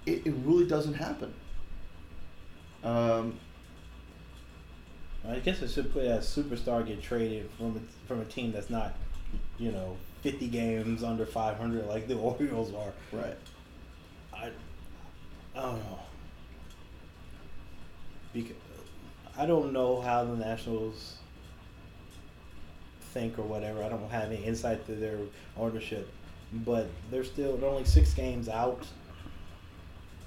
it, 0.06 0.26
it 0.26 0.34
really 0.44 0.66
doesn't 0.66 0.94
happen. 0.94 1.32
Um, 2.84 3.38
I 5.28 5.38
guess 5.38 5.62
I 5.62 5.66
should 5.66 5.92
put 5.92 6.04
a 6.04 6.18
superstar 6.18 6.86
get 6.86 7.02
traded 7.02 7.50
from 7.58 7.76
a, 7.76 8.08
from 8.08 8.20
a 8.20 8.24
team 8.24 8.52
that's 8.52 8.70
not, 8.70 8.94
you 9.58 9.70
know, 9.70 9.96
fifty 10.22 10.48
games 10.48 11.02
under 11.02 11.26
five 11.26 11.56
hundred 11.56 11.86
like 11.86 12.08
the 12.08 12.14
Orioles 12.18 12.72
are. 12.74 12.92
right. 13.12 13.36
I, 14.32 14.50
I 15.54 15.60
don't 15.60 15.78
know. 15.78 15.98
Because 18.32 18.56
I 19.36 19.46
don't 19.46 19.72
know 19.72 20.00
how 20.00 20.24
the 20.24 20.36
Nationals 20.36 21.16
think 23.12 23.38
or 23.38 23.42
whatever. 23.42 23.82
I 23.82 23.88
don't 23.88 24.08
have 24.10 24.30
any 24.30 24.42
insight 24.44 24.86
to 24.86 24.94
their 24.94 25.18
ownership, 25.56 26.08
but 26.52 26.88
they're 27.10 27.24
still 27.24 27.56
they're 27.56 27.68
only 27.68 27.84
six 27.84 28.14
games 28.14 28.48
out 28.48 28.86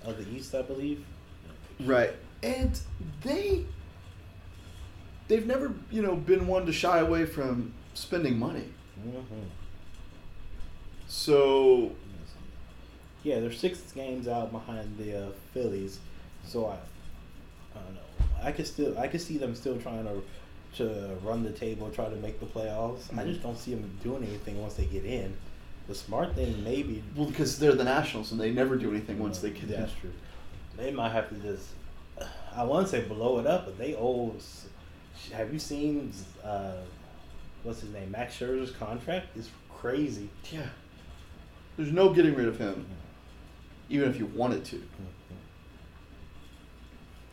of 0.03 0.17
the 0.17 0.29
East, 0.35 0.53
I 0.53 0.61
believe. 0.61 1.03
Right. 1.79 2.13
And 2.43 2.77
they 3.23 3.65
they've 5.27 5.45
never, 5.45 5.73
you 5.91 6.01
know, 6.01 6.15
been 6.15 6.47
one 6.47 6.65
to 6.65 6.73
shy 6.73 6.99
away 6.99 7.25
from 7.25 7.73
spending 7.93 8.37
money. 8.37 8.65
Mm-hmm. 8.99 9.43
So 11.07 11.91
Yeah, 13.23 13.39
they're 13.39 13.51
six 13.51 13.79
games 13.93 14.27
out 14.27 14.51
behind 14.51 14.97
the 14.97 15.27
uh, 15.27 15.31
Phillies, 15.53 15.99
so 16.45 16.65
I, 16.67 16.73
I 17.77 17.81
don't 17.83 17.93
know. 17.95 18.01
I 18.43 18.51
could 18.51 18.67
still, 18.67 18.97
I 18.97 19.07
could 19.07 19.21
see 19.21 19.37
them 19.37 19.55
still 19.55 19.77
trying 19.79 20.03
to, 20.05 20.21
to 20.83 21.15
run 21.23 21.43
the 21.43 21.51
table, 21.51 21.89
try 21.89 22.09
to 22.09 22.15
make 22.17 22.39
the 22.39 22.45
playoffs. 22.45 23.11
I 23.17 23.23
Mhm. 23.23 23.27
just 23.27 23.41
don't 23.43 23.57
see 23.57 23.71
them 23.73 23.89
doing 24.03 24.23
anything 24.23 24.61
once 24.61 24.73
they 24.73 24.85
get 24.85 25.05
in. 25.05 25.35
The 25.87 25.95
smart 25.95 26.33
thing, 26.35 26.63
maybe. 26.63 27.03
well 27.15 27.25
because 27.27 27.59
they're 27.59 27.75
the 27.75 27.83
Nationals 27.83 28.31
and 28.31 28.39
they 28.39 28.51
never 28.51 28.75
do 28.77 28.89
anything 28.91 29.19
once 29.19 29.39
they 29.39 29.49
get 29.51 29.63
in. 29.63 29.69
That's 29.71 29.93
true. 29.93 30.11
They 30.77 30.91
might 30.91 31.11
have 31.11 31.29
to 31.29 31.35
just, 31.35 31.67
I 32.55 32.63
want 32.63 32.87
to 32.87 32.91
say 32.91 33.01
blow 33.07 33.39
it 33.39 33.45
up, 33.47 33.65
but 33.65 33.77
they 33.77 33.93
owe. 33.95 34.33
Have 35.31 35.53
you 35.53 35.59
seen, 35.59 36.11
uh, 36.43 36.73
what's 37.63 37.81
his 37.81 37.91
name, 37.91 38.11
Max 38.11 38.37
Scherzer's 38.37 38.71
contract? 38.71 39.27
It's 39.35 39.49
crazy. 39.69 40.29
Yeah. 40.51 40.67
There's 41.77 41.91
no 41.91 42.13
getting 42.13 42.35
rid 42.35 42.47
of 42.47 42.57
him, 42.57 42.85
even 43.89 44.09
if 44.09 44.19
you 44.19 44.27
wanted 44.27 44.63
to. 44.65 44.83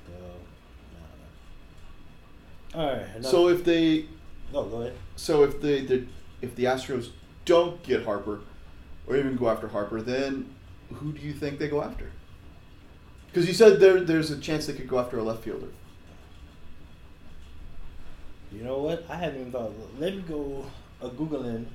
So, 0.06 0.12
no, 2.74 2.78
no. 2.78 2.82
All 2.82 2.96
right. 2.96 3.24
So 3.24 3.48
if 3.48 3.64
they 3.64 4.06
no, 4.52 4.64
go 4.64 4.80
ahead. 4.82 4.94
so 5.16 5.44
if 5.44 5.60
they, 5.60 5.84
the 5.84 6.06
if 6.40 6.54
the 6.56 6.64
Astros 6.64 7.10
don't 7.44 7.82
get 7.82 8.04
Harper 8.04 8.40
or 9.06 9.16
even 9.16 9.36
go 9.36 9.48
after 9.50 9.68
Harper, 9.68 10.00
then 10.00 10.54
who 10.94 11.12
do 11.12 11.20
you 11.20 11.32
think 11.32 11.58
they 11.58 11.68
go 11.68 11.82
after? 11.82 12.10
Because 13.26 13.46
you 13.46 13.54
said 13.54 13.78
there 13.78 14.00
there's 14.00 14.30
a 14.30 14.38
chance 14.38 14.66
they 14.66 14.72
could 14.72 14.88
go 14.88 14.98
after 14.98 15.18
a 15.18 15.22
left 15.22 15.44
fielder. 15.44 15.68
You 18.52 18.64
know 18.64 18.78
what? 18.78 19.04
I 19.08 19.16
hadn't 19.16 19.40
even 19.40 19.52
thought. 19.52 19.72
Let 19.98 20.16
me 20.16 20.22
go 20.22 20.64
a 21.00 21.08
googling, 21.08 21.66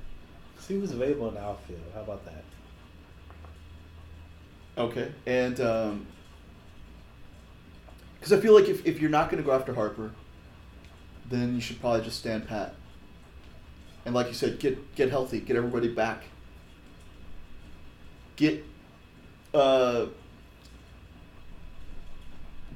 see 0.58 0.74
who's 0.74 0.92
available 0.92 1.28
in 1.28 1.34
the 1.34 1.40
outfield. 1.40 1.80
How 1.94 2.02
about 2.02 2.24
that? 2.26 2.44
Okay. 4.78 5.10
And 5.26 5.56
because 8.18 8.32
I 8.32 8.40
feel 8.40 8.54
like 8.54 8.68
if, 8.68 8.84
if 8.86 9.00
you're 9.00 9.10
not 9.10 9.30
going 9.30 9.42
to 9.42 9.46
go 9.46 9.54
after 9.54 9.72
Harper, 9.74 10.10
then 11.28 11.54
you 11.54 11.60
should 11.60 11.80
probably 11.80 12.02
just 12.02 12.18
stand 12.18 12.46
pat. 12.46 12.74
And 14.04 14.14
like 14.14 14.28
you 14.28 14.34
said, 14.34 14.58
get 14.60 14.94
get 14.94 15.10
healthy, 15.10 15.40
get 15.40 15.56
everybody 15.56 15.88
back. 15.88 16.24
Get 18.36 18.64
uh, 19.52 20.06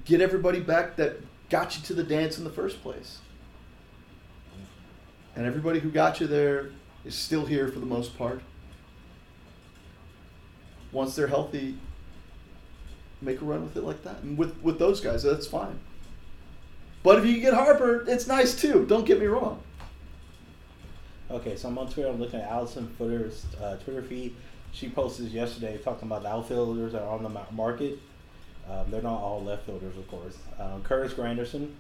get 0.04 0.20
everybody 0.20 0.58
back 0.58 0.96
that 0.96 1.20
got 1.50 1.76
you 1.76 1.82
to 1.84 1.94
the 1.94 2.02
dance 2.02 2.38
in 2.38 2.44
the 2.44 2.50
first 2.50 2.82
place. 2.82 3.18
And 5.40 5.46
everybody 5.46 5.78
who 5.80 5.90
got 5.90 6.20
you 6.20 6.26
there 6.26 6.68
is 7.02 7.14
still 7.14 7.46
here 7.46 7.68
for 7.68 7.78
the 7.78 7.86
most 7.86 8.18
part. 8.18 8.42
Once 10.92 11.16
they're 11.16 11.28
healthy, 11.28 11.78
make 13.22 13.40
a 13.40 13.44
run 13.46 13.62
with 13.62 13.74
it 13.74 13.82
like 13.82 14.02
that. 14.02 14.18
And 14.18 14.36
with 14.36 14.54
with 14.62 14.78
those 14.78 15.00
guys, 15.00 15.22
that's 15.22 15.46
fine. 15.46 15.80
But 17.02 17.20
if 17.20 17.24
you 17.24 17.40
get 17.40 17.54
Harper, 17.54 18.04
it's 18.06 18.26
nice 18.26 18.54
too. 18.54 18.84
Don't 18.84 19.06
get 19.06 19.18
me 19.18 19.24
wrong. 19.24 19.62
Okay, 21.30 21.56
so 21.56 21.68
I'm 21.68 21.78
on 21.78 21.88
Twitter. 21.90 22.10
I'm 22.10 22.20
looking 22.20 22.38
at 22.40 22.50
Alyson 22.50 22.94
Footer's 22.98 23.46
uh, 23.62 23.76
Twitter 23.76 24.02
feed. 24.02 24.36
She 24.72 24.90
posted 24.90 25.28
yesterday 25.28 25.78
talking 25.78 26.06
about 26.06 26.22
the 26.22 26.28
outfielders 26.28 26.92
that 26.92 27.00
are 27.00 27.14
on 27.14 27.22
the 27.22 27.40
market. 27.52 27.98
Um, 28.68 28.90
they're 28.90 29.00
not 29.00 29.22
all 29.22 29.42
left 29.42 29.64
fielders, 29.64 29.96
of 29.96 30.06
course. 30.06 30.36
Um, 30.58 30.82
Curtis 30.82 31.14
Granderson, 31.14 31.70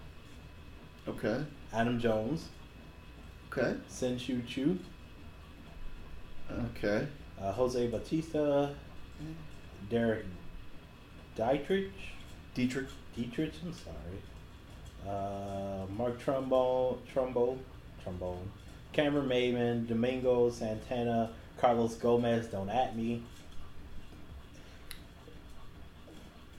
Okay. 1.06 1.44
Adam 1.74 2.00
Jones, 2.00 2.48
Okay. 3.52 3.76
Shin-Soo 3.92 4.42
Choo 4.46 4.78
Okay. 6.76 7.06
uh, 7.40 7.52
Jose 7.52 7.86
Bautista, 7.88 8.74
Derek 9.88 10.24
Dietrich, 11.36 11.90
Dietrich. 12.54 12.88
Dietrich, 13.16 13.52
I'm 13.64 13.72
sorry. 13.72 15.08
Uh, 15.08 15.86
Mark 15.96 16.20
Trumbo, 16.22 16.98
Trumbo, 17.12 17.58
Trombone, 18.02 18.50
Cameron 18.92 19.28
Maybin, 19.28 19.86
Domingo 19.88 20.50
Santana, 20.50 21.30
Carlos 21.58 21.94
Gomez. 21.94 22.46
Don't 22.48 22.68
at 22.68 22.96
me. 22.96 23.22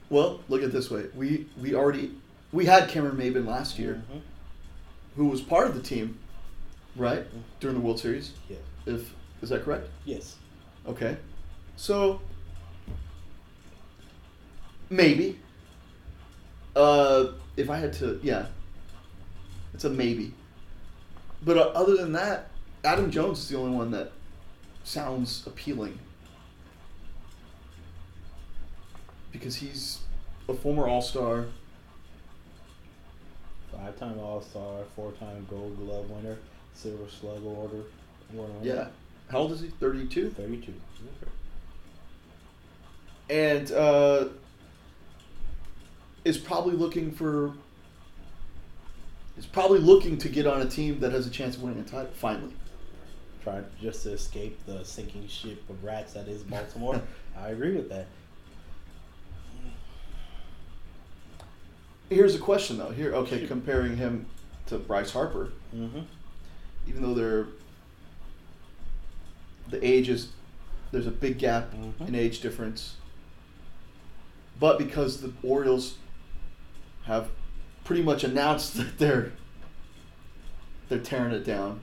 Well, 0.09 0.41
look 0.49 0.63
at 0.63 0.71
this 0.71 0.89
way. 0.89 1.05
We 1.15 1.47
we 1.61 1.73
already 1.75 2.11
we 2.51 2.65
had 2.65 2.89
Cameron 2.89 3.15
Maybin 3.17 3.45
last 3.45 3.77
year, 3.79 4.03
Mhm. 4.11 4.21
who 5.15 5.27
was 5.27 5.41
part 5.41 5.67
of 5.67 5.75
the 5.75 5.81
team, 5.81 6.17
right 6.95 7.25
during 7.59 7.75
the 7.75 7.81
World 7.81 7.99
Series. 7.99 8.33
Yeah. 8.49 8.57
If 8.85 9.13
is 9.41 9.49
that 9.49 9.63
correct? 9.63 9.87
Yes. 10.05 10.35
Okay. 10.87 11.17
So 11.75 12.21
maybe. 14.89 15.39
Uh, 16.75 17.33
if 17.57 17.69
I 17.69 17.77
had 17.77 17.91
to, 17.93 18.19
yeah, 18.23 18.45
it's 19.73 19.83
a 19.83 19.89
maybe. 19.89 20.33
But 21.43 21.57
uh, 21.57 21.71
other 21.75 21.97
than 21.97 22.13
that, 22.13 22.49
Adam 22.85 23.11
Jones 23.11 23.39
is 23.39 23.49
the 23.49 23.57
only 23.57 23.75
one 23.75 23.91
that 23.91 24.13
sounds 24.83 25.45
appealing 25.45 25.99
because 29.33 29.55
he's 29.55 29.99
a 30.47 30.53
former 30.53 30.87
All 30.87 31.01
Star. 31.01 31.47
Five-time 33.71 34.19
All-Star, 34.19 34.83
four-time 34.95 35.47
Gold 35.49 35.77
Glove 35.77 36.09
winner, 36.09 36.37
Silver 36.73 37.09
Slugger 37.09 37.37
award 37.45 37.71
winner. 38.33 38.49
Yeah. 38.61 38.87
How 39.29 39.39
old 39.39 39.51
is 39.51 39.61
he? 39.61 39.67
Thirty-two. 39.67 40.31
Thirty-two. 40.31 40.73
and 43.29 43.71
uh, 43.71 44.25
is 46.25 46.37
probably 46.37 46.75
looking 46.75 47.11
for 47.11 47.53
is 49.37 49.45
probably 49.45 49.79
looking 49.79 50.17
to 50.17 50.29
get 50.29 50.45
on 50.45 50.61
a 50.61 50.65
team 50.65 50.99
that 50.99 51.11
has 51.13 51.25
a 51.25 51.29
chance 51.29 51.55
of 51.55 51.63
winning 51.63 51.79
a 51.79 51.83
title 51.83 52.11
finally. 52.13 52.53
Trying 53.43 53.65
just 53.81 54.03
to 54.03 54.11
escape 54.11 54.59
the 54.65 54.83
sinking 54.83 55.27
ship 55.27 55.67
of 55.69 55.83
rats 55.83 56.13
that 56.13 56.27
is 56.27 56.43
Baltimore. 56.43 57.01
I 57.37 57.49
agree 57.49 57.75
with 57.75 57.89
that. 57.89 58.05
Here's 62.09 62.35
a 62.35 62.39
question 62.39 62.77
though. 62.77 62.89
Here, 62.91 63.13
okay, 63.15 63.47
comparing 63.47 63.95
him 63.97 64.25
to 64.67 64.77
Bryce 64.77 65.11
Harper, 65.11 65.51
Mm-hmm. 65.75 66.01
Even 66.87 67.01
though 67.01 67.13
they're 67.13 67.47
the 69.69 69.85
age 69.85 70.09
is 70.09 70.29
there's 70.91 71.07
a 71.07 71.11
big 71.11 71.37
gap 71.37 71.71
Mhm. 71.73 72.07
in 72.09 72.15
age 72.15 72.41
difference, 72.41 72.95
but 74.59 74.77
because 74.77 75.21
the 75.21 75.31
Orioles 75.43 75.95
have 77.05 77.29
pretty 77.85 78.01
much 78.03 78.23
announced 78.23 78.73
that 78.77 78.97
they're 78.97 79.31
they're 80.89 80.99
tearing 80.99 81.31
it 81.33 81.45
down. 81.45 81.79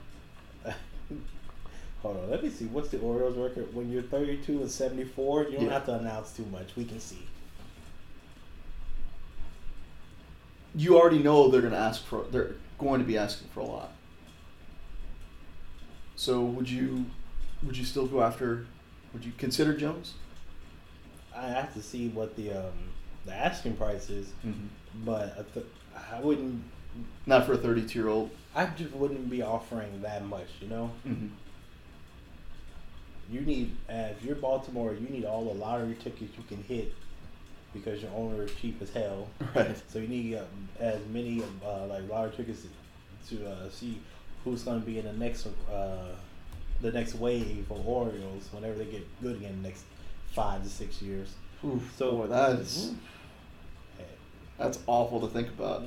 Hold 2.03 2.15
on, 2.17 2.29
let 2.29 2.41
me 2.43 2.49
see. 2.49 2.65
What's 2.65 2.89
the 2.89 2.99
Orioles 2.99 3.35
record? 3.35 3.75
When 3.75 3.91
you're 3.91 4.03
32 4.03 4.61
and 4.61 4.71
74, 4.71 5.43
you 5.45 5.57
don't 5.57 5.65
Yeah. 5.65 5.73
have 5.73 5.85
to 5.87 5.95
announce 5.99 6.31
too 6.31 6.45
much. 6.45 6.75
We 6.77 6.85
can 6.85 6.99
see. 6.99 7.25
you 10.75 10.97
already 10.99 11.17
know 11.19 11.49
they're 11.49 11.61
going 11.61 11.73
to 11.73 11.79
ask 11.79 12.03
for 12.05 12.25
they're 12.31 12.51
going 12.77 12.99
to 13.01 13.05
be 13.05 13.17
asking 13.17 13.47
for 13.49 13.61
a 13.61 13.65
lot. 13.65 13.91
So 16.19 16.41
would 16.41 16.69
you 16.69 17.05
would 17.63 17.77
you 17.77 17.85
still 17.85 18.05
go 18.05 18.21
after 18.21 18.65
would 19.13 19.23
you 19.23 19.31
consider 19.37 19.73
Jones? 19.73 20.15
I 21.33 21.47
have 21.47 21.73
to 21.75 21.81
see 21.81 22.09
what 22.09 22.35
the 22.35 22.51
um 22.51 22.73
the 23.25 23.33
asking 23.33 23.77
price 23.77 24.09
is, 24.09 24.27
Mm-hmm. 24.45 24.67
but 25.05 25.33
I, 25.39 25.53
th- 25.53 25.65
I 26.13 26.19
wouldn't. 26.19 26.61
Not 27.25 27.45
for 27.45 27.53
a 27.53 27.57
32 27.57 27.97
year 27.97 28.09
old. 28.09 28.31
I 28.53 28.65
just 28.65 28.91
wouldn't 28.91 29.29
be 29.29 29.41
offering 29.41 30.01
that 30.01 30.25
much, 30.25 30.47
you 30.59 30.67
know. 30.67 30.91
Mm-hmm. 31.07 31.27
you 33.31 33.41
need 33.41 33.71
uh, 33.89 34.09
if 34.17 34.21
you're 34.21 34.35
Baltimore, 34.35 34.93
you 34.93 35.07
need 35.07 35.23
all 35.23 35.45
the 35.45 35.53
lottery 35.53 35.95
tickets 36.03 36.33
you 36.37 36.43
can 36.49 36.61
hit 36.63 36.93
because 37.73 38.01
your 38.01 38.11
owner 38.11 38.43
is 38.43 38.51
cheap 38.59 38.81
as 38.81 38.89
hell. 38.91 39.29
Right. 39.55 39.81
So 39.87 39.99
you 39.99 40.09
need 40.09 40.35
uh, 40.35 40.43
as 40.81 40.99
many 41.13 41.41
uh, 41.65 41.85
like 41.85 42.09
lottery 42.09 42.35
tickets 42.35 42.65
to 43.29 43.47
uh, 43.49 43.69
see 43.69 44.01
who's 44.43 44.63
going 44.63 44.79
to 44.79 44.85
be 44.85 44.99
in 44.99 45.05
the 45.05 45.13
next 45.13 45.47
uh, 45.71 46.09
the 46.81 46.91
next 46.91 47.15
wave 47.15 47.69
of 47.69 47.85
Orioles 47.87 48.47
whenever 48.51 48.75
they 48.75 48.85
get 48.85 49.05
good 49.21 49.35
again 49.37 49.51
in 49.51 49.61
the 49.63 49.67
next 49.69 49.83
five 50.31 50.63
to 50.63 50.69
six 50.69 51.01
years. 51.01 51.33
Oof, 51.65 51.93
So- 51.97 52.11
boy, 52.11 52.27
that 52.27 52.51
is 52.59 52.93
Hey, 53.97 54.05
that's 54.57 54.79
awful 54.87 55.19
to 55.21 55.27
think 55.27 55.49
about. 55.49 55.83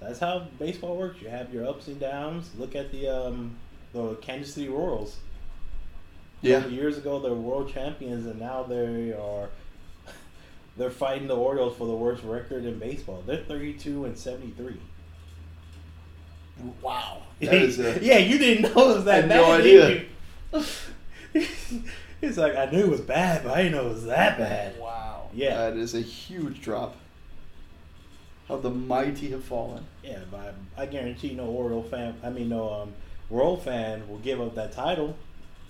That's 0.00 0.20
how 0.20 0.46
baseball 0.58 0.96
works. 0.96 1.20
You 1.20 1.28
have 1.28 1.52
your 1.52 1.66
ups 1.66 1.88
and 1.88 1.98
downs. 1.98 2.50
Look 2.56 2.76
at 2.76 2.92
the 2.92 3.08
um, 3.08 3.56
the 3.92 4.14
Kansas 4.16 4.54
City 4.54 4.68
Royals. 4.68 5.16
Yeah. 6.40 6.64
years 6.68 6.96
ago, 6.96 7.18
they're 7.18 7.34
world 7.34 7.72
champions, 7.72 8.24
and 8.26 8.38
now 8.38 8.62
they 8.62 9.12
are 9.12 9.48
they're 10.78 10.90
fighting 10.90 11.28
the 11.28 11.36
Orioles 11.36 11.76
for 11.76 11.86
the 11.86 11.94
worst 11.94 12.22
record 12.22 12.64
in 12.64 12.78
baseball. 12.78 13.22
They're 13.26 13.44
thirty-two 13.44 14.04
and 14.04 14.16
seventy-three. 14.16 14.80
Wow. 16.80 17.22
A, 17.42 18.00
yeah, 18.00 18.18
you 18.18 18.38
didn't 18.38 18.74
know 18.74 18.90
it 18.90 18.94
was 18.96 19.04
that 19.04 19.24
had 19.24 19.28
bad. 19.28 19.36
no 19.36 19.60
did 19.60 20.06
you? 20.52 20.64
it's 22.22 22.36
like 22.36 22.56
I 22.56 22.66
knew 22.70 22.80
it 22.80 22.88
was 22.88 23.00
bad, 23.00 23.44
but 23.44 23.52
I 23.52 23.62
didn't 23.62 23.72
know 23.72 23.86
it 23.86 23.92
was 23.92 24.04
that 24.06 24.38
bad. 24.38 24.78
wow. 24.80 25.28
Yeah. 25.32 25.56
That 25.56 25.76
is 25.76 25.94
a 25.94 26.00
huge 26.00 26.60
drop. 26.60 26.96
How 28.48 28.56
the 28.56 28.70
mighty 28.70 29.30
have 29.30 29.44
fallen. 29.44 29.84
Yeah, 30.02 30.20
but 30.30 30.54
I, 30.76 30.82
I 30.82 30.86
guarantee 30.86 31.34
no 31.34 31.44
Oriole 31.44 31.82
fan, 31.82 32.16
I 32.24 32.30
mean 32.30 32.48
no 32.48 32.72
um, 32.72 32.94
Royal 33.30 33.58
fan 33.58 34.08
will 34.08 34.18
give 34.18 34.40
up 34.40 34.54
that 34.54 34.72
title. 34.72 35.16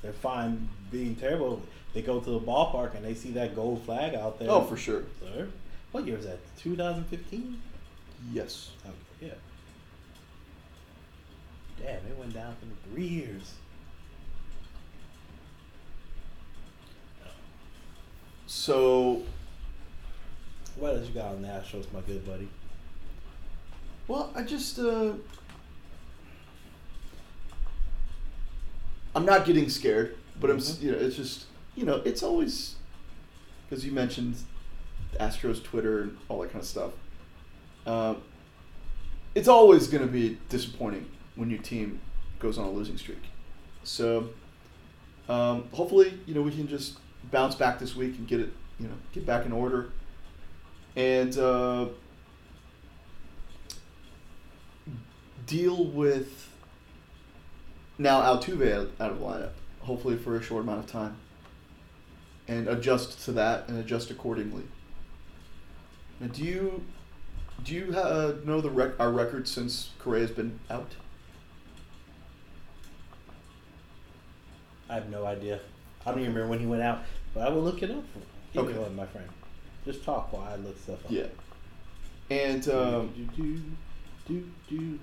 They're 0.01 0.13
fine 0.13 0.69
being 0.91 1.17
terrible. 1.17 1.61
They 1.99 2.03
go 2.03 2.21
to 2.21 2.31
the 2.31 2.39
ballpark 2.39 2.95
and 2.95 3.05
they 3.05 3.13
see 3.15 3.33
that 3.33 3.57
gold 3.57 3.83
flag 3.83 4.15
out 4.15 4.39
there. 4.39 4.49
Oh, 4.49 4.63
for 4.63 4.77
sure. 4.77 5.03
Sir, 5.21 5.49
what 5.91 6.07
year 6.07 6.15
was 6.17 6.27
that? 6.27 6.39
2015. 6.59 7.61
Yes. 8.33 8.71
Okay, 8.87 8.95
yeah. 9.27 9.35
Damn, 11.85 11.97
it 12.09 12.17
went 12.17 12.33
down 12.35 12.55
for 12.55 12.89
three 12.89 13.05
years. 13.05 13.55
So, 18.47 19.23
What 20.77 20.95
else 20.95 21.09
you 21.09 21.15
got 21.15 21.33
on 21.33 21.43
the 21.43 21.49
Astros, 21.49 21.93
my 21.93 22.01
good 22.03 22.25
buddy? 22.25 22.47
well, 24.07 24.31
I 24.37 24.43
just 24.45 24.79
uh 24.79 25.15
I'm 29.17 29.25
not 29.27 29.45
getting 29.45 29.69
scared, 29.69 30.17
but 30.41 30.49
I'm 30.49 30.59
Mhm. 30.59 30.81
you 30.81 30.93
know, 30.93 30.99
it's 30.99 31.17
just, 31.17 31.47
you 31.79 31.85
know, 31.85 32.03
it's 32.05 32.25
always 32.25 32.75
because 33.69 33.85
you 33.85 33.93
mentioned 33.93 34.37
Astros 35.21 35.63
Twitter 35.63 36.03
and 36.03 36.19
all 36.29 36.41
that 36.41 36.51
kind 36.51 36.63
of 36.63 36.69
stuff. 36.69 36.91
Um, 37.87 38.23
it's 39.35 39.47
always 39.47 39.87
going 39.87 40.05
to 40.05 40.13
be 40.13 40.39
disappointing 40.49 41.07
when 41.37 41.51
your 41.51 41.61
team 41.61 42.01
goes 42.41 42.59
on 42.59 42.65
a 42.65 42.71
losing 42.71 42.99
streak. 42.99 43.23
So, 43.85 44.31
um, 45.29 45.69
hopefully, 45.73 46.19
you 46.27 46.35
know, 46.35 46.43
we 46.43 46.51
can 46.51 46.67
just 46.67 46.99
bounce 47.31 47.55
back 47.55 47.79
this 47.79 47.95
week 47.95 48.19
and 48.19 48.27
get 48.27 48.41
it, 48.41 48.53
you 48.81 48.89
know, 48.89 48.95
get 49.13 49.25
back 49.25 49.47
in 49.47 49.53
order, 49.53 49.91
and 50.97 51.39
uh, 51.39 51.87
deal 55.47 55.85
with 55.85 56.51
now 57.99 58.21
Altuve 58.23 58.89
out, 58.99 59.11
of 59.13 59.19
lineup. 59.19 59.53
Hopefully, 59.83 60.17
for 60.17 60.37
a 60.37 60.43
short 60.43 60.65
amount 60.65 60.81
of 60.81 60.87
time, 60.91 61.17
and 62.49 62.67
adjust 62.67 63.23
to 63.27 63.33
that 63.33 63.69
and 63.69 63.79
adjust 63.79 64.11
accordingly. 64.11 64.65
Now, 66.19 66.29
do 66.29 66.43
you 66.43 66.85
do 67.63 67.75
you 67.75 67.95
uh, 67.95 68.37
know 68.45 68.61
the 68.61 68.71
rec- 68.71 68.99
our 68.99 69.13
record 69.13 69.47
since 69.47 69.91
Correa's 69.99 70.31
been 70.31 70.59
out? 70.71 70.95
I 74.89 74.95
have 74.95 75.11
no 75.11 75.27
idea. 75.27 75.61
I 76.07 76.11
don't 76.11 76.21
even 76.21 76.33
remember 76.33 76.51
when 76.51 76.61
he 76.61 76.67
went 76.67 76.83
out, 76.83 77.01
but 77.35 77.47
I 77.47 77.51
will 77.51 77.63
look 77.63 77.83
it 77.83 77.91
up. 77.91 78.05
Okay. 78.57 78.95
my 78.95 79.07
friend. 79.07 79.29
Just 79.85 80.03
talk 80.03 80.33
while 80.33 80.43
I 80.43 80.57
look 80.57 80.79
stuff 80.81 81.05
up. 81.05 81.11
Yeah. 81.11 81.27
And 82.31 82.67
um, 82.69 83.29
do, 83.37 83.43
do, 83.43 83.63
do, 84.27 84.51
do. 84.69 84.99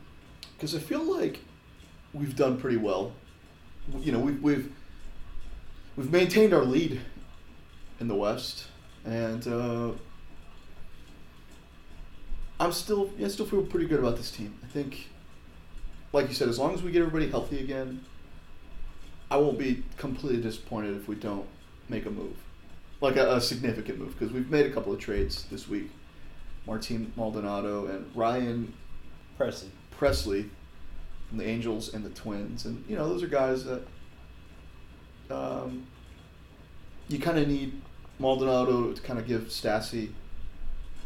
because 0.56 0.76
I 0.76 0.80
feel 0.80 1.04
like 1.04 1.40
we've 2.14 2.36
done 2.36 2.58
pretty 2.58 2.78
well. 2.78 3.14
You 4.00 4.12
know, 4.12 4.20
we've 4.20 4.42
we've 4.42 4.72
we've 5.96 6.12
maintained 6.12 6.54
our 6.54 6.64
lead 6.64 7.02
in 8.00 8.08
the 8.08 8.16
West, 8.16 8.68
and 9.06 9.48
uh, 9.48 9.92
I'm 12.60 12.72
still 12.72 13.12
I 13.24 13.28
still 13.28 13.46
feel 13.46 13.64
pretty 13.64 13.88
good 13.88 14.00
about 14.00 14.18
this 14.18 14.32
team. 14.32 14.58
I 14.64 14.68
think, 14.68 15.10
like 16.14 16.28
you 16.28 16.34
said, 16.34 16.50
as 16.50 16.60
long 16.60 16.74
as 16.74 16.82
we 16.82 16.92
get 16.92 17.00
everybody 17.00 17.30
healthy 17.30 17.60
again, 17.60 18.04
I 19.30 19.38
won't 19.38 19.58
be 19.58 19.84
completely 19.98 20.42
disappointed 20.42 20.96
if 20.96 21.08
we 21.08 21.16
don't 21.16 21.48
make 21.90 22.06
a 22.06 22.12
move, 22.12 22.36
like 23.02 23.16
a, 23.16 23.36
a 23.36 23.42
significant 23.42 24.00
move, 24.00 24.18
because 24.18 24.34
we've 24.34 24.50
made 24.50 24.66
a 24.66 24.72
couple 24.72 24.94
of 24.94 25.00
trades 25.00 25.46
this 25.52 25.68
week. 25.68 25.92
Martin 26.66 27.14
Maldonado 27.16 27.86
and 27.88 28.10
Ryan 28.16 28.74
Pressly. 29.40 29.70
Pressly 30.00 30.50
from 31.30 31.38
the 31.38 31.46
Angels 31.46 31.94
and 31.94 32.04
the 32.04 32.10
Twins, 32.10 32.66
and 32.66 32.84
you 32.88 32.96
know 32.96 33.08
those 33.08 33.24
are 33.24 33.28
guys 33.28 33.66
that 33.66 33.84
um, 35.30 35.86
you 37.08 37.20
kind 37.20 37.38
of 37.38 37.48
need 37.48 37.82
Maldonado 38.20 38.94
to 38.94 39.02
kind 39.02 39.20
of 39.20 39.28
give 39.28 39.44
Stassi 39.44 40.10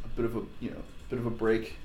a 0.04 0.08
bit 0.10 0.26
of 0.26 0.36
a 0.36 0.42
you 0.60 0.72
know 0.72 0.82
bit 1.10 1.20
of 1.20 1.26
a 1.26 1.32
break, 1.32 1.76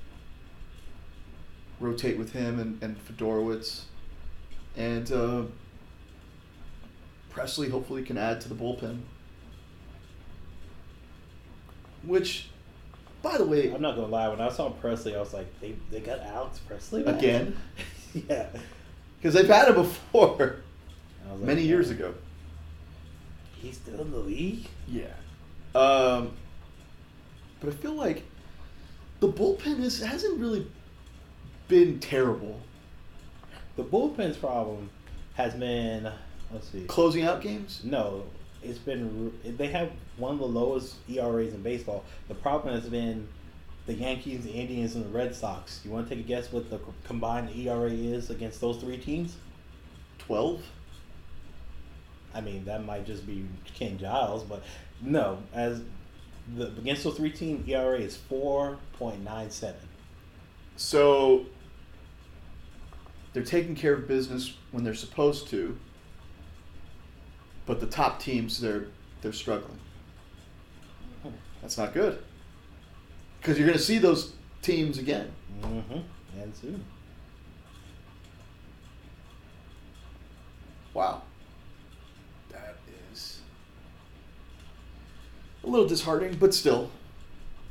rotate 1.79 2.17
with 2.17 2.31
him 2.33 2.59
and 2.59 2.81
and 2.83 2.97
Federowicz, 3.07 3.83
and 4.75 5.11
uh, 5.11 5.43
Pressly 7.33 7.69
hopefully 7.71 8.03
can 8.03 8.17
add 8.17 8.41
to 8.41 8.49
the 8.49 8.55
bullpen, 8.55 9.01
which. 12.03 12.49
By 13.21 13.39
the 13.39 13.45
way, 13.45 13.73
I'm 13.73 13.81
not 13.81 13.95
gonna 13.95 14.05
lie. 14.05 14.27
When 14.27 14.39
I 14.39 14.49
saw 14.49 14.71
Pressly, 14.71 15.15
I 15.15 15.19
was 15.19 15.33
like, 15.33 15.47
they 15.59 15.75
they 15.89 15.99
got 15.99 16.19
Alex 16.19 16.59
Presley 16.59 17.01
back? 17.01 17.17
again, 17.17 17.57
yeah. 18.29 18.45
because 19.17 19.33
they've 19.33 19.47
had 19.47 19.69
it 19.69 19.73
before, 19.73 20.57
like, 21.31 21.39
many 21.39 21.63
years 21.63 21.89
"Oh, 21.89 21.93
ago. 21.93 22.13
He's 23.65 23.77
still 23.77 23.99
in 23.99 24.11
the 24.11 24.19
league. 24.19 24.67
Yeah. 24.87 25.07
Um, 25.73 26.33
but 27.59 27.69
I 27.69 27.71
feel 27.71 27.93
like 27.93 28.21
the 29.21 29.27
bullpen 29.27 29.79
is 29.79 29.99
hasn't 29.99 30.39
really 30.39 30.67
been 31.67 31.99
terrible. 31.99 32.59
The 33.75 33.83
bullpen's 33.83 34.37
problem 34.37 34.91
has 35.33 35.55
been. 35.55 36.11
Let's 36.53 36.69
see. 36.69 36.85
Closing 36.85 37.23
out 37.23 37.41
games. 37.41 37.81
No, 37.83 38.25
it's 38.61 38.77
been. 38.77 39.33
They 39.43 39.67
have 39.69 39.89
one 40.17 40.33
of 40.35 40.39
the 40.39 40.45
lowest 40.45 40.97
ERAs 41.09 41.55
in 41.55 41.63
baseball. 41.63 42.05
The 42.27 42.35
problem 42.35 42.79
has 42.79 42.87
been 42.87 43.27
the 43.87 43.95
Yankees, 43.95 44.43
the 44.43 44.51
Indians, 44.51 44.93
and 44.93 45.05
the 45.05 45.09
Red 45.09 45.33
Sox. 45.33 45.81
You 45.83 45.89
want 45.89 46.07
to 46.07 46.15
take 46.15 46.23
a 46.23 46.27
guess 46.27 46.51
what 46.51 46.69
the 46.69 46.79
combined 47.03 47.49
ERA 47.55 47.89
is 47.89 48.29
against 48.29 48.61
those 48.61 48.77
three 48.77 48.99
teams? 48.99 49.37
Twelve. 50.19 50.61
I 52.35 52.41
mean, 52.41 52.65
that 52.65 52.85
might 52.85 53.05
just 53.05 53.25
be 53.25 53.45
Ken 53.73 53.97
Giles, 53.97 54.43
but 54.43 54.63
no. 55.01 55.39
As 55.53 55.81
the 56.55 56.67
against 56.67 57.03
those 57.03 57.15
three 57.17 57.31
team 57.31 57.63
ERA 57.67 57.97
is 57.97 58.15
four 58.15 58.77
point 58.93 59.23
nine 59.23 59.49
seven. 59.49 59.87
So 60.75 61.45
they're 63.33 63.43
taking 63.43 63.75
care 63.75 63.93
of 63.93 64.07
business 64.07 64.55
when 64.71 64.83
they're 64.83 64.93
supposed 64.93 65.47
to, 65.49 65.77
but 67.65 67.79
the 67.79 67.87
top 67.87 68.19
teams 68.19 68.59
they're 68.59 68.87
they're 69.21 69.33
struggling. 69.33 69.79
That's 71.61 71.79
not 71.79 71.95
good. 71.95 72.21
Because 73.41 73.57
you're 73.57 73.65
going 73.65 73.77
to 73.77 73.83
see 73.83 73.97
those 73.97 74.33
teams 74.61 74.99
again. 74.99 75.31
Mm-hmm. 75.61 75.99
And 76.39 76.55
soon. 76.55 76.85
Wow. 80.93 81.23
That 82.51 82.77
is 83.11 83.39
a 85.65 85.69
little 85.69 85.87
disheartening, 85.87 86.37
but 86.39 86.53
still, 86.53 86.91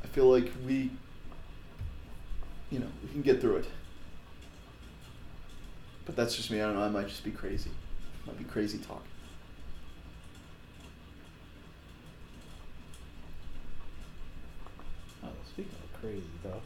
I 0.03 0.07
feel 0.07 0.29
like 0.29 0.51
we, 0.65 0.91
you 2.69 2.79
know, 2.79 2.87
we 3.03 3.09
can 3.09 3.21
get 3.21 3.39
through 3.39 3.57
it. 3.57 3.65
But 6.05 6.15
that's 6.15 6.35
just 6.35 6.51
me. 6.51 6.61
I 6.61 6.65
don't 6.65 6.75
know. 6.75 6.83
I 6.83 6.89
might 6.89 7.07
just 7.07 7.23
be 7.23 7.31
crazy. 7.31 7.71
Might 8.27 8.37
be 8.37 8.43
crazy 8.43 8.77
talk. 8.77 9.03
Oh, 15.23 15.29
speaking 15.51 15.71
of 15.71 16.01
crazy, 16.01 16.23
though. 16.43 16.61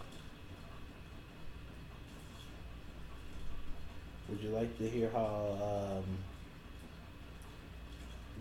Would 4.29 4.41
you 4.41 4.49
like 4.49 4.77
to 4.77 4.89
hear 4.89 5.09
how 5.11 5.99
um, 5.99 6.03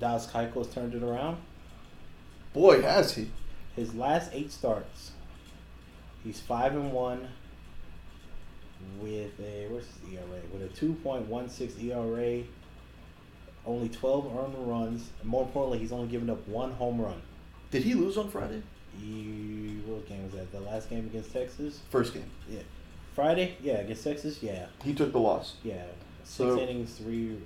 Dallas 0.00 0.26
turned 0.72 0.94
it 0.94 1.02
around? 1.02 1.38
Boy, 2.58 2.82
has 2.82 3.14
he. 3.14 3.30
His 3.76 3.94
last 3.94 4.32
eight 4.34 4.50
starts, 4.50 5.12
he's 6.24 6.40
five 6.40 6.72
and 6.74 6.90
one 6.92 7.28
with 9.00 9.38
a 9.38 9.68
what's 9.68 9.86
his 9.86 10.14
ERA? 10.14 10.40
With 10.52 10.62
a 10.62 10.68
two 10.74 10.94
point 10.94 11.26
one 11.28 11.48
six 11.48 11.74
ERA, 11.80 12.42
only 13.64 13.88
twelve 13.88 14.26
earned 14.36 14.56
runs. 14.68 15.10
And 15.20 15.30
more 15.30 15.44
importantly, 15.44 15.78
he's 15.78 15.92
only 15.92 16.08
given 16.08 16.28
up 16.28 16.48
one 16.48 16.72
home 16.72 17.00
run. 17.00 17.22
Did 17.70 17.84
he 17.84 17.94
lose 17.94 18.16
on 18.18 18.28
Friday? 18.28 18.64
He, 19.00 19.78
what 19.86 20.08
game 20.08 20.24
was 20.24 20.32
that? 20.32 20.50
The 20.50 20.58
last 20.58 20.90
game 20.90 21.06
against 21.06 21.32
Texas? 21.32 21.78
First 21.90 22.12
game. 22.12 22.28
Yeah. 22.50 22.62
Friday? 23.14 23.56
Yeah, 23.62 23.74
against 23.74 24.02
Texas? 24.02 24.42
Yeah. 24.42 24.66
He 24.82 24.94
took 24.94 25.12
the 25.12 25.20
loss. 25.20 25.54
Yeah. 25.62 25.84
Six 26.24 26.36
So- 26.36 26.58
innings, 26.58 26.94
three. 26.96 27.36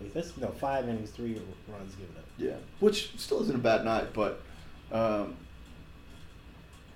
Wait, 0.00 0.12
that's 0.12 0.36
no 0.36 0.48
five 0.48 0.88
innings, 0.88 1.10
three 1.10 1.40
runs 1.68 1.94
given 1.94 2.16
up. 2.18 2.24
Yeah, 2.36 2.56
which 2.80 3.16
still 3.16 3.40
isn't 3.42 3.54
a 3.54 3.58
bad 3.58 3.84
night, 3.84 4.12
but 4.12 4.42
um, 4.92 5.36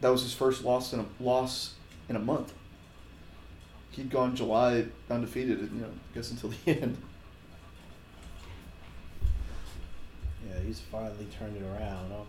that 0.01 0.09
was 0.09 0.23
his 0.23 0.33
first 0.33 0.65
loss 0.65 0.93
in 0.93 1.01
a 1.01 1.05
loss 1.21 1.75
in 2.09 2.17
a 2.17 2.21
month. 2.21 2.53
He'd 3.93 4.11
gone 4.11 4.37
July 4.37 4.87
undefeated, 5.11 5.61
you 5.61 5.81
know, 5.81 5.89
I 5.89 6.15
guess 6.15 6.31
until 6.31 6.51
the 6.65 6.81
end. 6.81 6.97
Yeah, 10.49 10.61
he's 10.65 10.81
finally 10.81 11.27
turned 11.39 11.57
it 11.57 11.63
around. 11.63 12.11
Huh? 12.11 12.25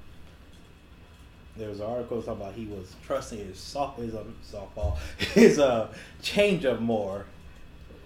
There 1.58 1.70
was 1.70 1.80
an 1.80 1.86
article 1.86 2.22
talking 2.22 2.42
about 2.42 2.54
he 2.54 2.66
was 2.66 2.96
trusting 3.06 3.40
his 3.40 3.60
soft 3.60 4.00
his 4.00 4.16
um, 4.16 4.36
softball 4.50 4.98
his 5.18 5.60
uh 5.60 5.94
changeup 6.22 6.80
more. 6.80 7.26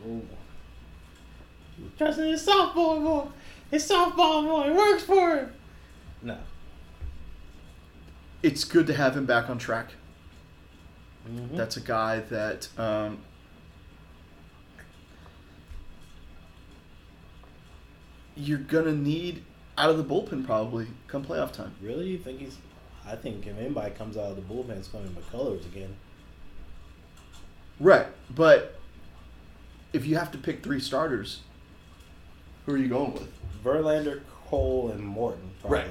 Ooh. 0.08 0.28
Trusting 1.98 2.26
his 2.26 2.46
softball 2.46 3.02
more. 3.02 3.32
His 3.72 3.88
softball 3.90 4.44
more. 4.44 4.68
It 4.68 4.76
works 4.76 5.04
for 5.04 5.38
him. 5.38 5.54
No. 6.22 6.38
It's 8.46 8.64
good 8.64 8.86
to 8.86 8.94
have 8.94 9.18
him 9.18 9.26
back 9.26 9.50
on 9.50 9.58
track. 9.58 9.94
Mhm. 11.28 11.58
That's 11.58 11.78
a 11.78 11.82
guy 11.82 12.20
that 12.20 12.68
um, 12.78 13.18
you're 18.36 18.60
gonna 18.60 18.94
need 18.94 19.44
out 19.80 19.90
of 19.90 19.98
the 19.98 20.04
bullpen 20.04 20.46
probably 20.46 20.86
come 21.08 21.26
playoff 21.26 21.54
time. 21.54 21.74
really. 21.82 22.08
You 22.08 22.20
think 22.20 22.40
he's? 22.40 22.58
I 23.04 23.16
think 23.16 23.48
if 23.48 23.58
anybody 23.58 23.90
comes 23.96 24.16
out 24.16 24.30
of 24.30 24.36
the 24.36 24.44
bullpen, 24.44 24.78
it's 24.78 24.90
going 24.90 25.06
to 25.06 25.10
be 25.10 25.22
McCullers 25.22 25.66
again. 25.66 25.96
Right, 27.80 28.08
but 28.30 28.80
if 29.92 30.06
you 30.06 30.18
have 30.18 30.32
to 30.34 30.38
pick 30.38 30.62
three 30.64 30.80
starters, 30.80 31.42
who 32.66 32.74
are 32.74 32.78
you 32.78 32.90
going 32.90 33.14
with? 33.14 33.30
Verlander, 33.64 34.22
Cole, 34.46 34.92
and 34.92 35.04
Morton. 35.04 35.50
Probably. 35.62 35.80
Right. 35.80 35.90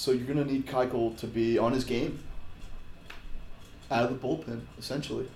So 0.00 0.12
you're 0.12 0.26
gonna 0.26 0.46
need 0.46 0.66
Keuchel 0.66 1.14
to 1.18 1.26
be 1.26 1.58
on 1.58 1.72
his 1.72 1.84
game, 1.84 2.20
out 3.90 4.10
of 4.10 4.18
the 4.18 4.26
bullpen, 4.26 4.62
essentially. 4.78 5.28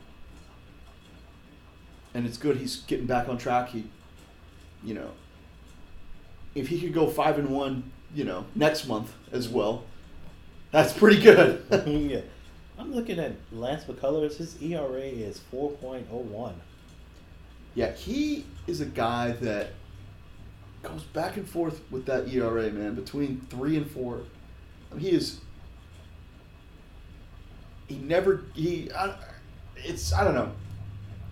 And 2.15 2.25
it's 2.25 2.39
good 2.39 2.57
he's 2.57 2.77
getting 2.77 3.05
back 3.05 3.29
on 3.29 3.37
track. 3.37 3.69
He, 3.69 3.85
you 4.83 4.95
know, 4.95 5.11
if 6.55 6.69
he 6.69 6.81
could 6.81 6.95
go 6.95 7.11
five 7.11 7.39
and 7.39 7.51
one, 7.51 7.93
you 8.15 8.25
know, 8.25 8.47
next 8.55 8.89
month 8.89 9.13
as 9.33 9.51
well, 9.51 9.85
that's 10.71 10.95
pretty 10.95 11.21
good. 11.21 11.63
yeah. 11.87 12.23
I'm 12.79 12.95
looking 12.95 13.19
at 13.19 13.33
Lance 13.53 13.85
McCullers. 13.85 14.39
His 14.39 14.57
ERA 14.63 14.99
is 14.99 15.43
4.01. 15.53 16.55
yeah, 17.75 17.93
he 17.93 18.47
is 18.67 18.81
a 18.81 18.87
guy 18.87 19.33
that 19.33 19.73
goes 20.83 21.03
back 21.03 21.37
and 21.37 21.47
forth 21.47 21.83
with 21.91 22.07
that 22.07 22.33
ERA, 22.33 22.71
man, 22.71 22.95
between 22.95 23.43
three 23.51 23.77
and 23.77 23.91
four. 23.91 24.23
He 24.99 25.11
is. 25.11 25.41
He 27.89 27.97
never 27.97 28.45
he. 28.55 28.91
I, 28.93 29.15
it's 29.77 30.13
I 30.13 30.25
don't 30.25 30.35
know. 30.35 30.53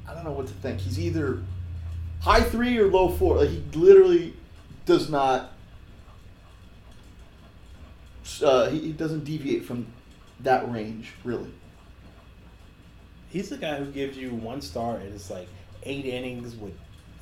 I 0.08 0.14
don't 0.14 0.24
know 0.24 0.32
what 0.32 0.46
to 0.48 0.54
think. 0.54 0.80
He's 0.80 0.98
either 0.98 1.42
high 2.20 2.42
three 2.42 2.78
or 2.78 2.88
low 2.88 3.08
four. 3.08 3.38
Like 3.38 3.48
he 3.48 3.62
literally 3.74 4.34
does 4.84 5.08
not. 5.08 5.52
Uh, 8.42 8.70
he, 8.70 8.92
doesn't 8.92 9.24
deviate 9.24 9.64
from 9.64 9.86
that 10.40 10.70
range 10.72 11.12
really. 11.22 11.52
He's 13.28 13.50
the 13.50 13.56
guy 13.56 13.76
who 13.76 13.86
gives 13.86 14.16
you 14.16 14.30
one 14.30 14.60
start 14.60 15.02
and 15.02 15.14
it's 15.14 15.30
like 15.30 15.48
eight 15.84 16.06
innings 16.06 16.56
with 16.56 16.72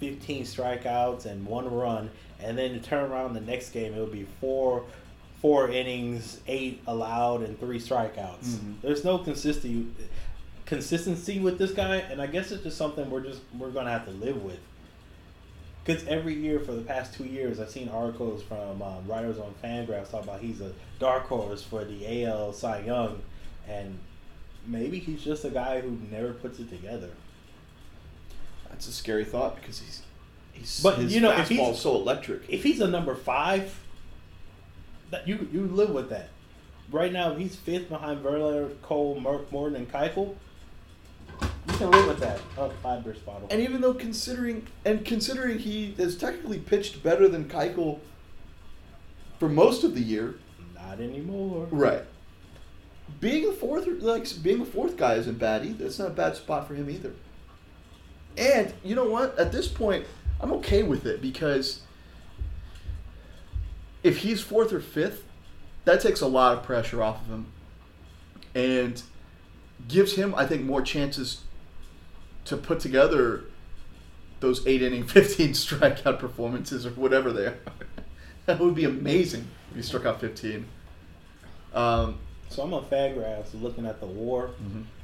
15 0.01 0.45
strikeouts 0.45 1.27
and 1.27 1.47
one 1.47 1.71
run, 1.71 2.11
and 2.41 2.59
then 2.59 2.73
to 2.73 2.81
turn 2.81 3.11
around 3.11 3.35
the 3.35 3.41
next 3.41 3.71
game, 3.71 3.95
it 3.95 4.01
would 4.01 4.11
be 4.11 4.27
four, 4.41 4.85
four 5.41 5.71
innings, 5.71 6.41
eight 6.47 6.81
allowed, 6.87 7.43
and 7.43 7.59
three 7.59 7.79
strikeouts. 7.81 8.45
Mhm. 8.45 8.75
There's 8.83 9.05
no 9.05 9.19
consistency, 9.19 9.87
consistency 10.67 11.39
with 11.41 11.59
this 11.59 11.73
guy, 11.73 11.97
and 11.97 12.21
I 12.21 12.27
guess 12.27 12.51
it's 12.53 12.63
just 12.63 12.77
something 12.77 13.11
we're 13.11 13.21
just 13.23 13.41
we're 13.59 13.71
gonna 13.71 13.91
have 13.91 14.05
to 14.07 14.13
live 14.13 14.43
with. 14.43 14.59
Because 15.85 16.07
every 16.07 16.35
year 16.35 16.61
for 16.61 16.73
the 16.73 16.83
past 16.83 17.15
two 17.15 17.25
years, 17.25 17.59
I've 17.59 17.71
seen 17.71 17.89
articles 17.89 18.43
from 18.43 18.83
um, 18.83 19.07
writers 19.07 19.39
on 19.39 19.55
Fangraphs 19.65 20.11
talk 20.11 20.25
about 20.25 20.41
he's 20.41 20.61
a 20.61 20.73
dark 20.99 21.25
horse 21.25 21.63
for 21.63 21.85
the 21.85 22.25
AL 22.25 22.53
Cy 22.53 22.81
Young, 22.81 23.21
and 23.67 23.99
maybe 24.67 24.99
he's 24.99 25.25
just 25.25 25.45
a 25.47 25.51
guy 25.51 25.81
who 25.81 25.97
never 26.11 26.35
puts 26.35 26.61
it 26.61 26.69
together. 26.69 27.09
That's 28.69 28.87
a 28.89 28.93
scary 28.93 29.25
thought 29.25 29.57
because 29.57 29.81
he's 29.81 30.03
he's 30.53 30.81
But, 30.83 30.99
his 30.99 31.15
you 31.15 31.21
know, 31.23 31.31
if 31.33 31.49
fastball 31.49 31.49
he's- 31.49 31.77
is 31.77 31.81
so 31.83 31.95
electric. 31.97 32.43
If 32.49 32.63
he's 32.63 32.81
a 32.81 32.87
number 32.89 33.15
five, 33.15 33.81
that 35.11 35.27
you 35.29 35.49
you 35.53 35.67
live 35.67 35.91
with 35.91 36.11
that. 36.11 36.29
Right 36.91 37.13
now, 37.13 37.35
he's 37.35 37.55
fifth 37.55 37.89
behind 37.89 38.25
Verlander, 38.25 38.81
Cole, 38.83 39.21
Mer- 39.21 39.45
Morton, 39.53 39.77
and 39.77 39.91
Keuchel. 39.91 40.35
You 41.41 41.75
can 41.75 41.91
live 41.93 42.07
with 42.09 42.19
that. 42.21 42.41
Oh, 42.59 42.73
five 42.83 43.05
beer 43.05 43.15
bottle. 43.25 43.47
And 43.51 43.61
even 43.61 43.81
though 43.81 43.95
considering 43.95 44.67
and 44.85 45.05
considering 45.05 45.59
he 45.59 45.95
has 45.99 46.17
technically 46.17 46.59
pitched 46.59 47.03
better 47.03 47.29
than 47.29 47.45
Keuchel 47.45 48.01
for 49.39 49.49
most 49.49 49.85
of 49.85 49.95
the 49.95 50.01
year, 50.01 50.35
Not 50.75 51.01
anymore. 51.01 51.69
right? 51.71 52.03
Being 53.21 53.49
a 53.49 53.53
fourth, 53.53 53.87
like 53.87 54.27
being 54.43 54.61
a 54.61 54.65
fourth 54.65 54.97
guy 54.97 55.15
isn't 55.15 55.39
bad 55.39 55.65
either. 55.65 55.87
It's 55.87 55.99
not 55.99 56.09
a 56.09 56.15
bad 56.15 56.37
spot 56.37 56.67
for 56.67 56.75
him 56.75 56.91
either. 56.91 57.13
And 58.37 58.73
you 58.85 58.95
know 58.95 59.09
what? 59.09 59.39
At 59.39 59.53
this 59.53 59.69
point, 59.69 60.07
I'm 60.41 60.53
okay 60.55 60.83
with 60.83 61.07
it 61.07 61.21
because 61.21 61.83
if 64.03 64.19
he's 64.19 64.41
fourth 64.41 64.73
or 64.73 64.81
fifth, 64.81 65.25
that 65.85 66.01
takes 66.01 66.21
a 66.21 66.27
lot 66.27 66.57
of 66.57 66.63
pressure 66.63 67.03
off 67.03 67.23
of 67.23 67.29
him, 67.29 67.47
and 68.55 69.03
gives 69.89 70.15
him, 70.15 70.35
I 70.35 70.47
think, 70.47 70.63
more 70.65 70.83
chances 70.83 71.43
to 72.47 72.57
put 72.57 72.81
together 72.81 73.45
those 74.41 74.67
eight 74.67 74.83
inning, 74.83 75.05
fifteen 75.07 75.51
strikeout 75.51 76.19
performances 76.19 76.87
or 76.87 76.91
whatever 76.91 77.33
they 77.33 77.47
are. 77.47 77.59
that 78.47 78.59
would 78.59 78.75
be 78.75 78.85
amazing 78.85 79.47
if 79.71 79.77
he 79.77 79.83
struck 79.83 80.05
out 80.07 80.21
fifteen. 80.21 80.67
Um, 81.75 82.19
So 82.49 82.63
I'm 82.63 82.75
on 82.75 82.85
Fangraphs 82.87 83.61
looking 83.61 83.87
at 83.87 84.01
the 84.01 84.07
WAR 84.07 84.51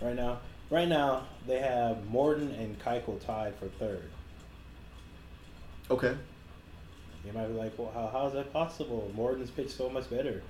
right 0.03 0.17
now. 0.17 0.41
Right 0.69 0.89
now, 0.89 1.23
they 1.47 1.61
have 1.61 2.05
Morton 2.07 2.51
and 2.53 2.77
Keuchel 2.81 3.25
tied 3.25 3.55
for 3.57 3.67
third. 3.79 4.03
okay. 5.91 6.17
You 7.27 7.33
might 7.33 7.49
be 7.49 7.55
like, 7.55 7.77
well, 7.77 7.91
how, 7.93 8.07
how 8.07 8.27
is 8.29 8.35
that 8.35 8.53
possible? 8.53 9.11
Morton's 9.15 9.51
pitched 9.51 9.73
so 9.73 9.91
much 9.91 10.09
better. 10.09 10.43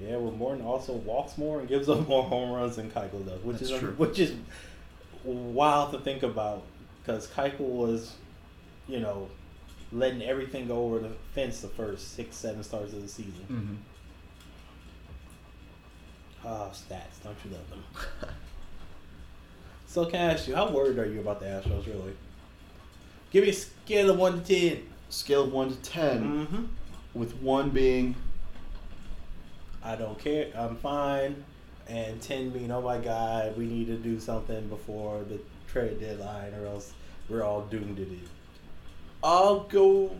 Yeah, 0.00 0.16
well, 0.16 0.32
Morton 0.32 0.64
also 0.64 0.94
walks 0.94 1.36
more 1.36 1.60
and 1.60 1.68
gives 1.68 1.88
up 1.88 2.08
more 2.08 2.22
home 2.22 2.50
runs 2.50 2.76
than 2.76 2.90
Keuchel 2.90 3.26
does, 3.26 3.42
which 3.42 3.58
That's 3.58 3.70
is 3.70 3.78
true. 3.78 3.94
which 3.98 4.18
is 4.18 4.34
wild 5.24 5.92
to 5.92 5.98
think 5.98 6.22
about 6.22 6.62
because 7.02 7.26
Keuchel 7.28 7.60
was, 7.60 8.14
you 8.88 9.00
know, 9.00 9.28
letting 9.92 10.22
everything 10.22 10.66
go 10.68 10.86
over 10.86 10.98
the 11.00 11.10
fence 11.34 11.60
the 11.60 11.68
first 11.68 12.14
six, 12.14 12.36
seven 12.36 12.62
starts 12.64 12.92
of 12.94 13.02
the 13.02 13.08
season. 13.08 13.44
Mm-hmm. 13.50 13.74
Ah, 16.44 16.70
stats, 16.70 17.22
don't 17.22 17.36
you 17.44 17.52
love 17.52 17.70
them? 17.70 17.84
so, 19.86 20.06
can 20.06 20.20
I 20.30 20.32
ask 20.32 20.48
you, 20.48 20.56
how 20.56 20.70
worried 20.70 20.98
are 20.98 21.06
you 21.06 21.20
about 21.20 21.38
the 21.38 21.46
Astros, 21.46 21.86
really? 21.86 22.14
Give 23.30 23.44
me 23.44 23.50
a 23.50 23.52
scale 23.52 24.10
of 24.10 24.18
one 24.18 24.42
to 24.42 24.70
ten. 24.70 24.82
Scale 25.12 25.44
of 25.44 25.52
one 25.52 25.68
to 25.70 25.76
10 25.76 26.22
Mm-hmm. 26.22 26.64
with 27.14 27.34
one 27.36 27.70
being 27.70 28.14
I 29.84 29.96
don't 29.96 30.18
care. 30.18 30.46
I'm 30.54 30.76
fine. 30.76 31.44
And 31.88 32.22
10 32.22 32.50
being, 32.50 32.70
oh 32.70 32.80
my 32.80 32.98
God, 32.98 33.56
we 33.58 33.66
need 33.66 33.88
to 33.88 33.96
do 33.96 34.20
something 34.20 34.68
before 34.68 35.24
the 35.24 35.40
trade 35.66 35.98
deadline 36.00 36.54
or 36.54 36.66
else 36.66 36.92
we're 37.28 37.42
all 37.42 37.62
doomed 37.62 37.96
to 37.96 38.04
do. 38.04 38.18
I'll 39.24 39.60
go. 39.60 40.16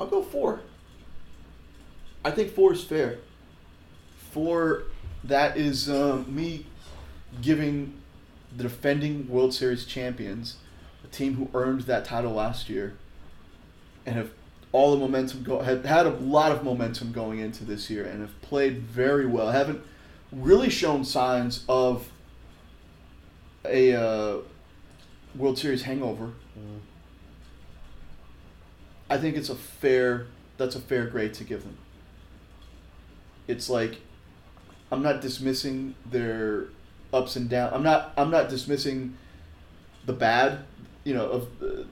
I'll 0.00 0.06
go 0.06 0.22
four. 0.22 0.60
I 2.24 2.30
think 2.30 2.52
four 2.52 2.72
is 2.72 2.84
fair. 2.84 3.18
Four, 4.30 4.84
that 5.24 5.56
is 5.56 5.90
um, 5.90 6.32
me 6.34 6.66
giving 7.40 7.94
the 8.56 8.62
defending 8.64 9.28
World 9.28 9.52
Series 9.54 9.84
champions, 9.84 10.56
a 11.04 11.08
team 11.08 11.34
who 11.34 11.48
earned 11.52 11.82
that 11.82 12.04
title 12.04 12.32
last 12.32 12.68
year, 12.68 12.94
and 14.06 14.16
have 14.16 14.30
all 14.72 14.92
the 14.92 14.96
momentum 14.96 15.42
go 15.42 15.60
had 15.60 15.84
had 15.84 16.06
a 16.06 16.10
lot 16.10 16.50
of 16.50 16.64
momentum 16.64 17.12
going 17.12 17.38
into 17.38 17.64
this 17.64 17.90
year 17.90 18.04
and 18.04 18.20
have 18.20 18.40
played 18.40 18.78
very 18.78 19.26
well. 19.26 19.50
Haven't 19.50 19.82
really 20.32 20.70
shown 20.70 21.04
signs 21.04 21.64
of 21.68 22.08
a 23.64 23.94
uh, 23.94 24.38
World 25.36 25.58
Series 25.58 25.82
hangover. 25.82 26.32
Mm. 26.58 26.80
I 29.10 29.18
think 29.18 29.36
it's 29.36 29.50
a 29.50 29.54
fair 29.54 30.26
that's 30.56 30.74
a 30.74 30.80
fair 30.80 31.06
grade 31.06 31.34
to 31.34 31.44
give 31.44 31.62
them. 31.62 31.76
It's 33.46 33.68
like 33.68 34.00
I'm 34.90 35.02
not 35.02 35.20
dismissing 35.20 35.94
their 36.10 36.66
ups 37.12 37.36
and 37.36 37.48
downs. 37.48 37.72
I'm 37.74 37.82
not 37.82 38.14
I'm 38.16 38.30
not 38.30 38.48
dismissing 38.48 39.18
the 40.06 40.14
bad, 40.14 40.64
you 41.04 41.14
know, 41.14 41.26
of 41.26 41.58
the, 41.60 41.86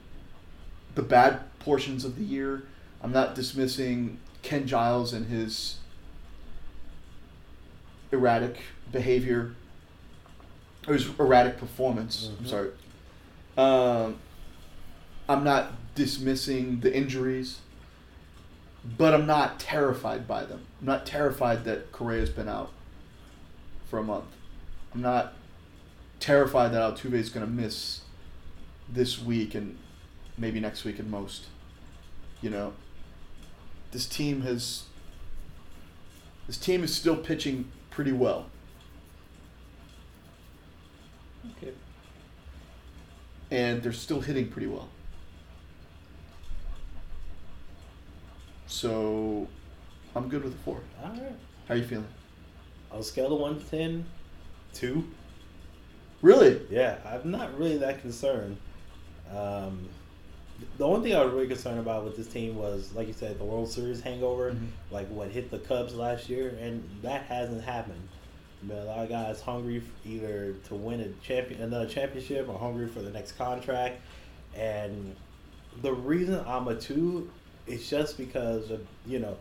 the 0.95 1.03
bad 1.03 1.41
portions 1.61 2.03
of 2.05 2.17
the 2.17 2.23
year. 2.23 2.63
I'm 3.01 3.11
not 3.11 3.35
dismissing 3.35 4.19
Ken 4.41 4.67
Giles 4.67 5.13
and 5.13 5.27
his 5.27 5.77
erratic 8.11 8.57
behavior 8.91 9.55
or 10.87 10.93
his 10.93 11.07
erratic 11.19 11.57
performance. 11.57 12.29
I'm 12.39 12.45
Mhm. 12.45 12.49
sorry. 12.49 12.71
Um, 13.57 14.17
I'm 15.29 15.43
not 15.43 15.73
dismissing 15.95 16.79
the 16.81 16.95
injuries, 16.95 17.59
but 18.97 19.13
I'm 19.13 19.25
not 19.27 19.59
terrified 19.59 20.27
by 20.27 20.43
them. 20.45 20.65
I'm 20.79 20.87
not 20.87 21.05
terrified 21.05 21.63
that 21.65 21.91
Correa's 21.91 22.29
been 22.29 22.49
out 22.49 22.71
for 23.89 23.99
a 23.99 24.03
month. 24.03 24.25
I'm 24.93 25.01
not 25.01 25.33
terrified 26.19 26.69
that 26.73 26.81
Altuve 26.81 27.13
is 27.13 27.29
going 27.29 27.45
to 27.45 27.51
miss 27.51 28.01
this 28.89 29.21
week 29.21 29.55
and 29.55 29.77
maybe 30.37 30.59
next 30.59 30.83
week 30.83 30.99
at 30.99 31.05
most. 31.05 31.45
You 32.41 32.49
know, 32.49 32.73
this 33.91 34.05
team 34.05 34.41
has. 34.41 34.83
This 36.47 36.57
team 36.57 36.83
is 36.83 36.93
still 36.93 37.15
pitching 37.15 37.71
pretty 37.91 38.11
well. 38.11 38.47
Okay. 41.57 41.71
and 43.51 43.83
they're 43.83 43.91
still 43.91 44.21
hitting 44.21 44.47
pretty 44.47 44.67
well. 44.67 44.87
So, 48.67 49.47
I'm 50.15 50.29
good 50.29 50.43
with 50.43 50.53
a 50.53 50.57
four. 50.59 50.79
All 51.03 51.09
right. 51.09 51.35
How 51.67 51.73
are 51.73 51.77
you 51.77 51.83
feeling? 51.83 52.07
On 52.91 52.99
a 52.99 53.03
scale 53.03 53.33
of 53.33 53.39
one 53.39 53.59
to 53.59 53.65
ten, 53.65 54.05
two. 54.73 55.05
Really? 56.21 56.61
Yeah, 56.69 56.97
I'm 57.05 57.29
not 57.29 57.57
really 57.57 57.77
that 57.77 58.01
concerned. 58.01 58.57
Um, 59.35 59.89
the 60.77 60.85
only 60.85 61.09
thing 61.09 61.17
I 61.17 61.23
was 61.23 61.33
really 61.33 61.47
concerned 61.47 61.79
about 61.79 62.03
with 62.05 62.17
this 62.17 62.27
team 62.27 62.55
was, 62.55 62.91
like 62.93 63.07
you 63.07 63.13
said, 63.13 63.39
the 63.39 63.43
World 63.43 63.69
Series 63.69 64.01
hangover, 64.01 64.51
Mhm. 64.51 64.67
like 64.91 65.07
what 65.09 65.29
hit 65.29 65.51
the 65.51 65.59
Cubs 65.59 65.95
last 65.95 66.29
year, 66.29 66.55
and 66.59 66.87
that 67.01 67.23
hasn't 67.23 67.63
happened. 67.63 68.07
Mean, 68.63 68.77
a 68.77 68.85
lot 68.85 68.99
of 68.99 69.09
guys 69.09 69.41
hungry 69.41 69.81
either 70.05 70.53
to 70.67 70.75
win 70.75 70.99
a 70.99 71.09
champion, 71.25 71.61
another 71.63 71.87
championship, 71.87 72.47
or 72.47 72.59
hungry 72.59 72.87
for 72.87 73.01
the 73.01 73.09
next 73.09 73.31
contract. 73.31 74.01
And 74.55 75.15
the 75.81 75.93
reason 75.93 76.43
I'm 76.45 76.67
a 76.67 76.75
two 76.75 77.29
is 77.65 77.89
just 77.89 78.17
because 78.17 78.69
of 78.69 78.85
you 79.05 79.17
know 79.19 79.37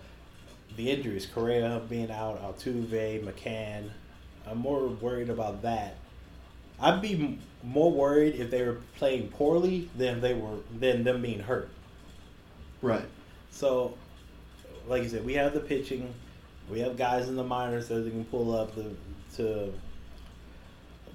the 0.77 0.91
injuries, 0.91 1.27
Correa 1.27 1.83
being 1.89 2.11
out, 2.11 2.41
Altuve, 2.43 3.23
McCann. 3.25 3.91
I'm 4.47 4.59
more 4.59 4.87
worried 4.89 5.29
about 5.29 5.61
that. 5.63 5.97
I'd 6.81 7.03
be 7.03 7.39
more 7.63 7.93
worried 7.93 8.37
if 8.37 8.51
they 8.51 8.63
were 8.63 8.79
playing 8.97 9.29
poorly 9.29 9.91
than 9.97 10.21
they 10.21 10.35
were 10.35 10.57
than 10.79 11.05
them 11.05 11.23
being 11.23 11.41
hurt. 11.41 11.69
Right. 12.83 13.05
So, 13.51 13.95
like 14.89 15.03
you 15.03 15.09
said, 15.09 15.25
we 15.25 15.35
have 15.35 15.53
the 15.53 15.61
pitching. 15.61 16.13
We 16.71 16.81
have 16.81 16.97
guys 16.97 17.29
in 17.29 17.37
the 17.37 17.45
minors 17.45 17.89
that 17.89 17.97
they 17.97 18.11
can 18.11 18.25
pull 18.25 18.55
up 18.55 18.75
the, 18.75 18.91
to 19.37 19.73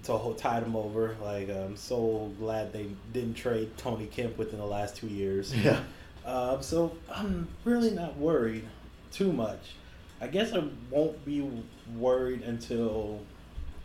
to 0.04 0.14
ho- 0.14 0.34
tide 0.34 0.64
them 0.64 0.76
over. 0.76 1.16
Like 1.22 1.50
I'm 1.50 1.76
so 1.76 2.32
glad 2.40 2.72
they 2.72 2.88
didn't 3.14 3.34
trade 3.36 3.76
Tony 3.78 4.06
Kemp 4.08 4.38
within 4.38 4.60
the 4.60 4.66
last 4.66 4.96
two 4.96 5.08
years. 5.08 5.54
Yeah. 5.64 5.80
Um, 6.26 6.64
so 6.64 6.96
I'm 7.14 7.48
really 7.66 7.92
not 7.92 8.18
worried 8.18 8.66
too 9.12 9.32
much. 9.32 9.74
I 10.20 10.26
guess 10.26 10.54
I 10.54 10.64
won't 10.90 11.24
be 11.24 11.48
worried 11.96 12.42
until 12.42 13.22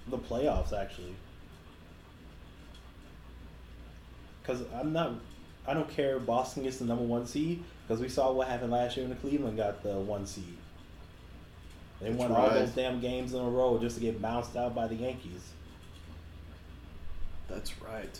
the 0.08 0.16
playoffs 0.16 0.72
actually. 0.72 1.14
Because 4.42 4.62
I'm 4.74 4.92
not, 4.92 5.14
I 5.66 5.74
don't 5.74 5.88
care 5.88 6.16
if 6.16 6.26
Boston 6.26 6.62
gets 6.62 6.78
the 6.78 6.84
number 6.84 7.04
one 7.04 7.26
seed 7.26 7.62
because 7.86 8.00
we 8.00 8.08
saw 8.08 8.32
what 8.32 8.48
happened 8.48 8.72
last 8.72 8.96
year 8.96 9.06
when 9.06 9.16
Cleveland 9.18 9.56
got 9.56 9.82
the 9.82 9.94
one 9.94 10.26
seed. 10.26 10.56
They 12.00 12.08
That's 12.08 12.18
won 12.18 12.32
all 12.32 12.48
those 12.50 12.70
damn 12.70 13.00
games 13.00 13.34
in 13.34 13.40
a 13.40 13.48
row 13.48 13.78
just 13.78 13.96
to 13.96 14.00
get 14.00 14.22
bounced 14.22 14.56
out 14.56 14.74
by 14.74 14.86
the 14.86 14.94
Yankees. 14.94 15.52
That's 17.48 17.80
right. 17.82 18.18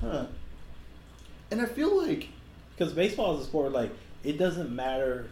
Huh. 0.00 0.26
And 1.50 1.60
I 1.60 1.66
feel 1.66 2.06
like 2.06 2.28
Because 2.76 2.92
baseball 2.92 3.36
is 3.36 3.42
a 3.42 3.44
sport 3.44 3.72
like 3.72 3.90
it 4.22 4.38
doesn't 4.38 4.74
matter 4.74 5.28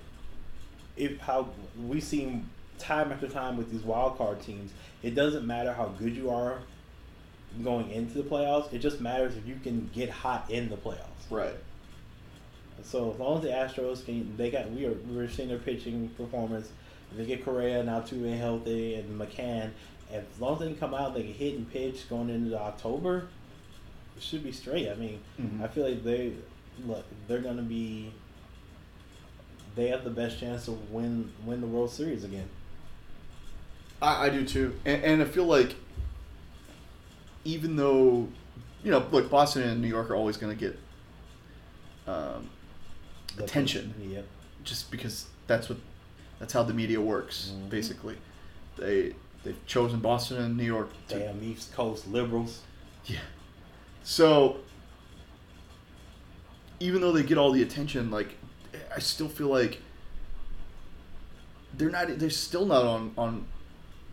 if 0.97 1.19
how 1.19 1.49
we 1.87 2.01
see 2.01 2.43
time 2.79 3.13
after 3.13 3.29
time 3.29 3.57
with 3.57 3.71
these 3.71 3.83
wild 3.83 4.19
card 4.19 4.41
teams. 4.41 4.73
It 5.03 5.15
doesn't 5.15 5.47
matter 5.47 5.73
how 5.73 5.89
good 5.89 6.17
you 6.17 6.31
are 6.31 6.59
going 7.63 7.91
into 7.91 8.15
the 8.15 8.23
playoffs. 8.29 8.73
It 8.73 8.79
just 8.79 9.01
matters 9.01 9.37
if 9.37 9.47
you 9.47 9.57
can 9.63 9.91
get 9.95 10.09
hot 10.11 10.51
in 10.51 10.69
the 10.71 10.77
playoffs. 10.77 11.31
right. 11.31 11.55
So 12.85 13.13
as 13.13 13.19
long 13.21 13.37
as 13.37 13.43
the 13.45 13.51
Astros 13.51 14.05
can, 14.05 14.37
they 14.37 14.51
got 14.51 14.69
we 14.71 14.87
are 14.87 14.93
we 14.93 15.19
are 15.19 15.29
seeing 15.29 15.49
their 15.49 15.59
pitching 15.59 16.09
performance. 16.17 16.69
If 17.13 17.19
they 17.19 17.27
get 17.27 17.45
Correa 17.45 17.83
now, 17.85 17.99
and 17.99 18.05
Altuve 18.07 18.37
healthy 18.39 18.95
and 18.97 19.21
McCann, 19.21 19.71
as 20.11 20.25
long 20.41 20.55
as 20.55 20.59
they 20.61 20.67
can 20.69 20.77
come 20.77 20.95
out, 20.95 21.15
they 21.15 21.23
can 21.23 21.33
hit 21.35 21.55
and 21.55 21.71
pitch 21.71 22.09
going 22.09 22.29
into 22.31 22.59
October. 22.59 23.27
It 24.17 24.23
should 24.23 24.43
be 24.43 24.51
straight. 24.51 24.89
I 24.89 24.95
mean, 24.95 25.21
Mhm. 25.41 25.63
I 25.63 25.69
feel 25.69 25.85
like 25.89 26.03
they 26.03 26.33
look 26.87 27.05
they're 27.29 27.41
gonna 27.41 27.63
be. 27.63 28.11
They 29.77 29.89
have 29.89 30.03
the 30.05 30.11
best 30.11 30.41
chance 30.41 30.65
to 30.65 30.73
win 30.73 31.31
win 31.45 31.61
the 31.61 31.67
World 31.69 31.91
Series 31.91 32.25
again. 32.25 32.49
I, 34.01 34.27
I 34.27 34.29
do 34.31 34.45
too, 34.45 34.75
and, 34.85 35.05
and 35.05 35.23
I 35.23 35.27
feel 35.27 35.45
like 35.45 35.77
even 37.45 37.77
though 37.77 38.29
you 38.85 38.91
know, 38.91 39.07
look, 39.13 39.31
Boston 39.31 39.63
and 39.63 39.81
New 39.81 39.89
York 39.89 40.11
are 40.11 40.17
always 40.17 40.37
going 40.37 40.57
to 40.57 40.59
get 40.59 40.79
um, 42.07 42.51
attention, 43.39 43.95
Yep. 44.01 44.25
just 44.65 44.91
because 44.91 45.27
that's 45.47 45.69
what 45.69 45.79
that's 46.41 46.53
how 46.53 46.63
the 46.65 46.75
media 46.75 47.01
works. 47.01 47.53
Mhm. 47.55 47.71
Basically, 47.71 48.17
they 48.77 49.15
they've 49.45 49.65
chosen 49.67 50.01
Boston 50.01 50.39
and 50.43 50.57
New 50.57 50.65
York. 50.65 50.91
To, 51.09 51.19
Damn 51.19 51.43
East 51.45 51.73
Coast 51.73 52.09
liberals. 52.09 52.61
Yeah. 53.07 53.21
So 54.03 54.59
even 56.81 57.01
though 57.01 57.13
they 57.13 57.23
get 57.23 57.39
all 57.39 57.53
the 57.53 57.63
attention, 57.63 58.11
like 58.11 58.35
I 58.95 58.99
still 58.99 59.29
feel 59.29 59.49
like 59.49 59.81
they're 61.75 61.91
not. 61.91 62.19
They're 62.19 62.31
still 62.31 62.67
not 62.67 62.85
on 62.85 63.13
on 63.17 63.47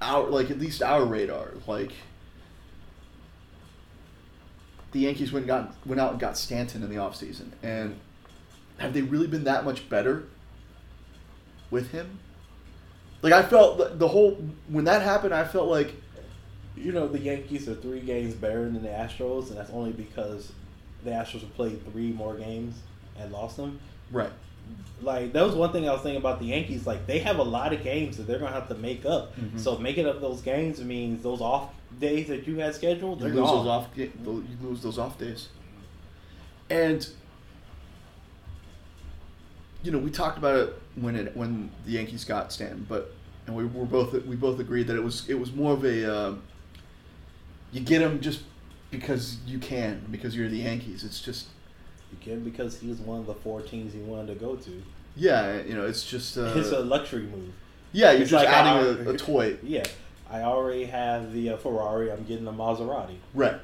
our 0.01 0.29
like 0.29 0.51
at 0.51 0.59
least 0.59 0.83
our 0.83 1.03
radar. 1.03 1.53
Like 1.67 1.91
the 4.91 4.99
Yankees 5.01 5.31
went 5.31 5.45
got 5.47 5.73
went 5.85 5.99
out 6.01 6.11
and 6.11 6.19
got 6.19 6.37
Stanton 6.37 6.83
in 6.83 6.89
the 6.89 6.95
offseason. 6.97 7.49
and 7.63 7.99
have 8.77 8.93
they 8.93 9.01
really 9.01 9.27
been 9.27 9.43
that 9.43 9.65
much 9.65 9.89
better 9.89 10.23
with 11.69 11.91
him? 11.91 12.19
Like 13.21 13.33
I 13.33 13.43
felt 13.43 13.99
the- 13.99 14.07
whole 14.07 14.37
when 14.69 14.85
that 14.85 15.01
happened, 15.01 15.33
I 15.33 15.43
felt 15.43 15.67
like 15.67 15.93
You 16.75 16.93
know 16.93 17.07
the 17.09 17.19
Yankees 17.19 17.67
are 17.67 17.75
three 17.75 17.99
games 17.99 18.33
better 18.35 18.63
than 18.63 18.81
the 18.81 18.87
Astros, 18.89 19.49
and 19.49 19.57
that's 19.57 19.71
only 19.71 19.91
because 19.91 20.53
the 21.03 21.09
Astros 21.11 21.41
have 21.41 21.53
played 21.55 21.83
three 21.91 22.11
more 22.13 22.35
games 22.35 22.75
and 23.19 23.31
lost 23.33 23.57
them. 23.57 23.79
right. 24.11 24.31
Like 25.01 25.33
that 25.33 25.43
was 25.43 25.55
one 25.55 25.71
thing 25.71 25.89
I 25.89 25.93
was 25.93 26.01
thinking 26.01 26.21
about 26.21 26.39
the 26.39 26.45
Yankees. 26.45 26.85
Like 26.87 27.05
they 27.07 27.19
have 27.19 27.39
a 27.39 27.43
lot 27.43 27.73
of 27.73 27.83
games 27.83 28.17
that 28.17 28.27
they're 28.27 28.37
gonna 28.39 28.51
have 28.53 28.67
to 28.69 28.75
make 28.75 29.03
up. 29.05 29.35
Mhm. 29.37 29.59
So 29.59 29.77
making 29.77 30.05
up 30.05 30.21
those 30.21 30.41
games 30.41 30.79
means 30.81 31.23
those 31.23 31.41
off 31.41 31.73
days 31.99 32.27
that 32.27 32.47
you 32.47 32.57
had 32.59 32.73
scheduled, 32.75 33.19
You 33.21 33.25
they're 33.27 33.35
lose 33.35 33.49
gone. 33.49 33.57
those 33.65 33.67
off. 33.67 33.87
You 33.95 34.11
lose 34.61 34.81
those 34.81 34.97
off 34.97 35.17
days. 35.17 35.49
And 36.69 37.07
you 39.83 39.91
know, 39.91 39.97
we 39.97 40.09
talked 40.11 40.37
about 40.37 40.55
it 40.57 40.73
when 40.95 41.15
it 41.15 41.35
when 41.35 41.71
the 41.85 41.91
Yankees 41.93 42.25
got 42.25 42.51
Stanton, 42.51 42.85
but 42.87 43.13
and 43.47 43.55
we 43.55 43.65
were 43.65 43.85
both 43.85 44.13
we 44.25 44.35
both 44.35 44.59
agreed 44.59 44.87
that 44.87 44.95
it 44.95 45.03
was 45.03 45.27
it 45.29 45.35
was 45.39 45.53
more 45.53 45.73
of 45.73 45.83
a 45.85 46.05
um, 46.27 46.41
you 47.71 47.81
get 47.81 48.01
him 48.01 48.19
just 48.19 48.41
because 48.91 49.37
you 49.45 49.59
can 49.59 50.05
because 50.11 50.35
you're 50.35 50.49
the 50.49 50.57
Yankees. 50.57 51.03
It's 51.03 51.21
just 51.21 51.47
You 52.11 52.17
can 52.21 52.43
because 52.43 52.79
he 52.79 52.87
was 52.89 52.99
one 52.99 53.19
of 53.19 53.25
the 53.25 53.35
four 53.35 53.61
teams 53.61 53.93
he 53.93 53.99
wanted 53.99 54.27
to 54.33 54.35
go 54.35 54.55
to. 54.55 54.83
yeah, 55.15 55.61
you 55.61 55.73
know, 55.75 55.85
it's 55.85 56.05
just 56.09 56.37
uh, 56.37 56.53
it's 56.55 56.71
a 56.71 56.79
luxury 56.81 57.23
move. 57.23 57.53
yeah, 57.93 58.11
you're 58.11 58.21
it's 58.23 58.31
just 58.31 58.43
like 58.45 58.53
adding 58.53 59.05
our- 59.07 59.11
a, 59.11 59.13
a 59.13 59.17
toy. 59.17 59.57
Yeah, 59.63 59.83
I 60.31 60.41
already 60.41 60.85
have 60.85 61.33
the 61.33 61.51
uh, 61.51 61.57
Ferrari. 61.57 62.11
I'm 62.11 62.23
getting 62.23 62.45
the 62.45 62.51
Maserati. 62.51 63.17
Right. 63.33 63.59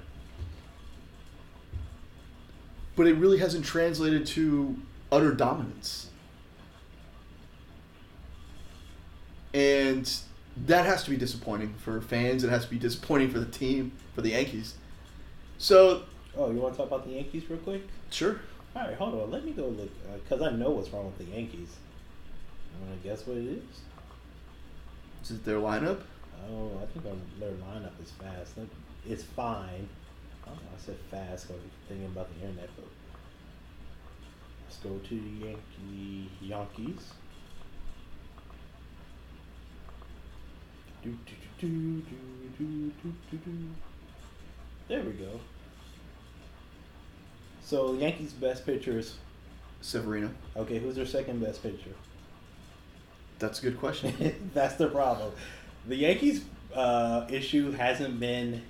But 2.95 3.07
it 3.07 3.13
really 3.16 3.38
hasn't 3.38 3.66
translated 3.66 4.26
to 4.28 4.76
utter 5.11 5.34
dominance. 5.34 6.09
And 9.53 10.11
that 10.66 10.86
has 10.86 11.03
to 11.03 11.09
be 11.09 11.18
disappointing 11.18 11.74
for 11.78 12.01
fans. 12.01 12.43
It 12.43 12.49
has 12.49 12.66
to 12.66 12.70
be 12.70 12.78
disappointing 12.80 13.30
for 13.32 13.39
the 13.39 13.45
team, 13.45 13.91
for 14.13 14.22
the 14.22 14.30
Yankees. 14.30 14.76
So, 15.57 16.03
Oh, 16.38 16.51
you 16.51 16.57
want 16.59 16.74
to 16.74 16.78
talk 16.80 16.88
about 16.88 17.05
the 17.05 17.13
Yankees 17.13 17.49
real 17.49 17.59
quick? 17.59 17.82
sure. 18.09 18.41
All 18.76 18.82
right, 18.82 18.95
hold 18.97 19.13
on. 19.22 19.32
Let 19.32 19.45
me 19.45 19.53
go 19.53 19.68
look 19.68 19.89
because 20.24 20.41
I 20.41 20.51
know 20.51 20.72
what's 20.72 20.89
wrong 20.89 21.05
with 21.05 21.18
the 21.18 21.34
Yankees. 21.34 21.70
Want 22.82 23.01
to 23.01 23.07
guess 23.07 23.26
what 23.26 23.38
it 23.38 23.45
is? 23.45 23.63
Is 25.24 25.32
it 25.32 25.45
their 25.45 25.59
lineup? 25.59 26.01
Oh, 26.47 26.71
I 26.81 26.85
think 26.87 27.05
our, 27.05 27.15
their 27.39 27.51
lineup 27.51 28.01
is 28.03 28.11
fast. 28.11 28.53
It's 29.07 29.23
fine. 29.23 29.89
I 30.45 30.49
know. 30.49 30.55
I 30.55 30.79
said 30.79 30.97
fast 31.09 31.47
because 31.47 31.61
I'm 31.61 31.71
thinking 31.87 32.05
about 32.07 32.27
the 32.35 32.47
internet, 32.47 32.69
but 32.75 32.85
let's 34.63 34.77
go 34.77 34.97
to 34.97 35.15
the 35.15 35.45
Yankee 35.45 36.29
Yankees. 36.41 37.13
Do, 41.03 41.17
do, 41.59 42.01
do. 42.01 42.03
There 44.87 45.01
we 45.01 45.11
go. 45.11 45.39
So 47.61 47.93
Yankees' 47.93 48.33
best 48.33 48.65
pitcher 48.65 48.99
is 48.99 49.17
Severino. 49.81 50.31
Okay, 50.55 50.79
who's 50.79 50.95
their 50.95 51.05
second 51.05 51.41
best 51.41 51.63
pitcher? 51.63 51.91
That's 53.39 53.59
a 53.59 53.63
good 53.63 53.79
question. 53.79 54.49
That's 54.53 54.75
the 54.75 54.87
problem. 54.87 55.31
The 55.88 55.95
Yankees' 55.95 56.43
uh, 56.73 57.25
issue 57.29 57.71
hasn't 57.71 58.19
been 58.19 58.61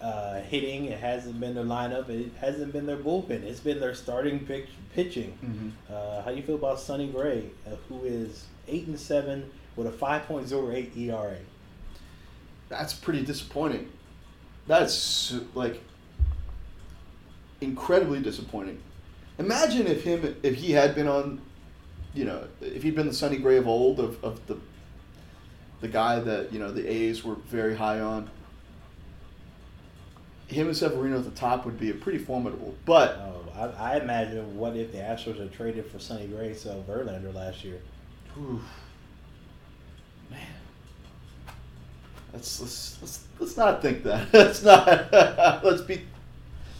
uh, 0.00 0.40
hitting. 0.40 0.86
It 0.86 0.98
hasn't 0.98 1.40
been 1.40 1.54
their 1.54 1.64
lineup. 1.64 2.08
It 2.08 2.32
hasn't 2.40 2.72
been 2.72 2.86
their 2.86 2.96
bullpen. 2.96 3.42
It's 3.42 3.60
been 3.60 3.80
their 3.80 3.94
starting 3.94 4.40
pitch, 4.46 4.68
pitching. 4.94 5.36
mm-hmm. 5.44 5.68
Uh, 5.92 6.22
how 6.22 6.30
do 6.30 6.36
you 6.36 6.42
feel 6.42 6.54
about 6.54 6.80
Sonny 6.80 7.08
Gray, 7.08 7.50
uh, 7.66 7.70
who 7.88 8.04
is 8.04 8.46
eight 8.68 8.86
and 8.86 8.98
seven 8.98 9.50
with 9.76 9.86
a 9.86 9.92
five 9.92 10.26
point 10.26 10.48
zero 10.48 10.70
eight 10.70 10.96
ERA? 10.96 11.36
That's 12.68 12.92
pretty 12.92 13.24
disappointing. 13.24 13.90
That's 14.66 15.34
like 15.54 15.80
incredibly 17.60 18.20
disappointing. 18.20 18.80
Imagine 19.38 19.86
if 19.86 20.04
him 20.04 20.36
if 20.42 20.56
he 20.56 20.72
had 20.72 20.94
been 20.94 21.08
on, 21.08 21.40
you 22.14 22.24
know, 22.24 22.44
if 22.60 22.82
he'd 22.82 22.94
been 22.94 23.06
the 23.06 23.14
Sonny 23.14 23.38
Gray 23.38 23.56
of 23.56 23.66
old 23.66 23.98
of, 23.98 24.22
of 24.22 24.46
the 24.46 24.58
the 25.80 25.88
guy 25.88 26.20
that 26.20 26.52
you 26.52 26.58
know 26.58 26.70
the 26.72 26.86
A's 26.90 27.24
were 27.24 27.36
very 27.36 27.76
high 27.76 28.00
on. 28.00 28.30
Him 30.48 30.68
and 30.68 30.76
Severino 30.76 31.18
at 31.18 31.24
the 31.24 31.30
top 31.30 31.66
would 31.66 31.78
be 31.78 31.90
a 31.90 31.94
pretty 31.94 32.18
formidable, 32.18 32.74
but 32.86 33.16
Oh, 33.20 33.44
I, 33.54 33.94
I 33.94 33.96
imagine 33.98 34.56
what 34.56 34.76
if 34.76 34.92
the 34.92 34.98
Astros 34.98 35.38
had 35.38 35.52
traded 35.52 35.86
for 35.86 35.98
Sonny 35.98 36.26
Gray, 36.26 36.54
so 36.54 36.82
Verlander 36.88 37.34
last 37.34 37.64
year. 37.64 37.80
Oof. 38.40 38.62
Man. 40.30 40.40
Let's 42.32 42.60
let's 42.60 42.98
let's 43.02 43.24
let's 43.38 43.56
not 43.56 43.82
think 43.82 44.04
that. 44.04 44.28
Let's 44.32 44.62
not 44.62 45.12
let's 45.64 45.82
be 45.82 46.02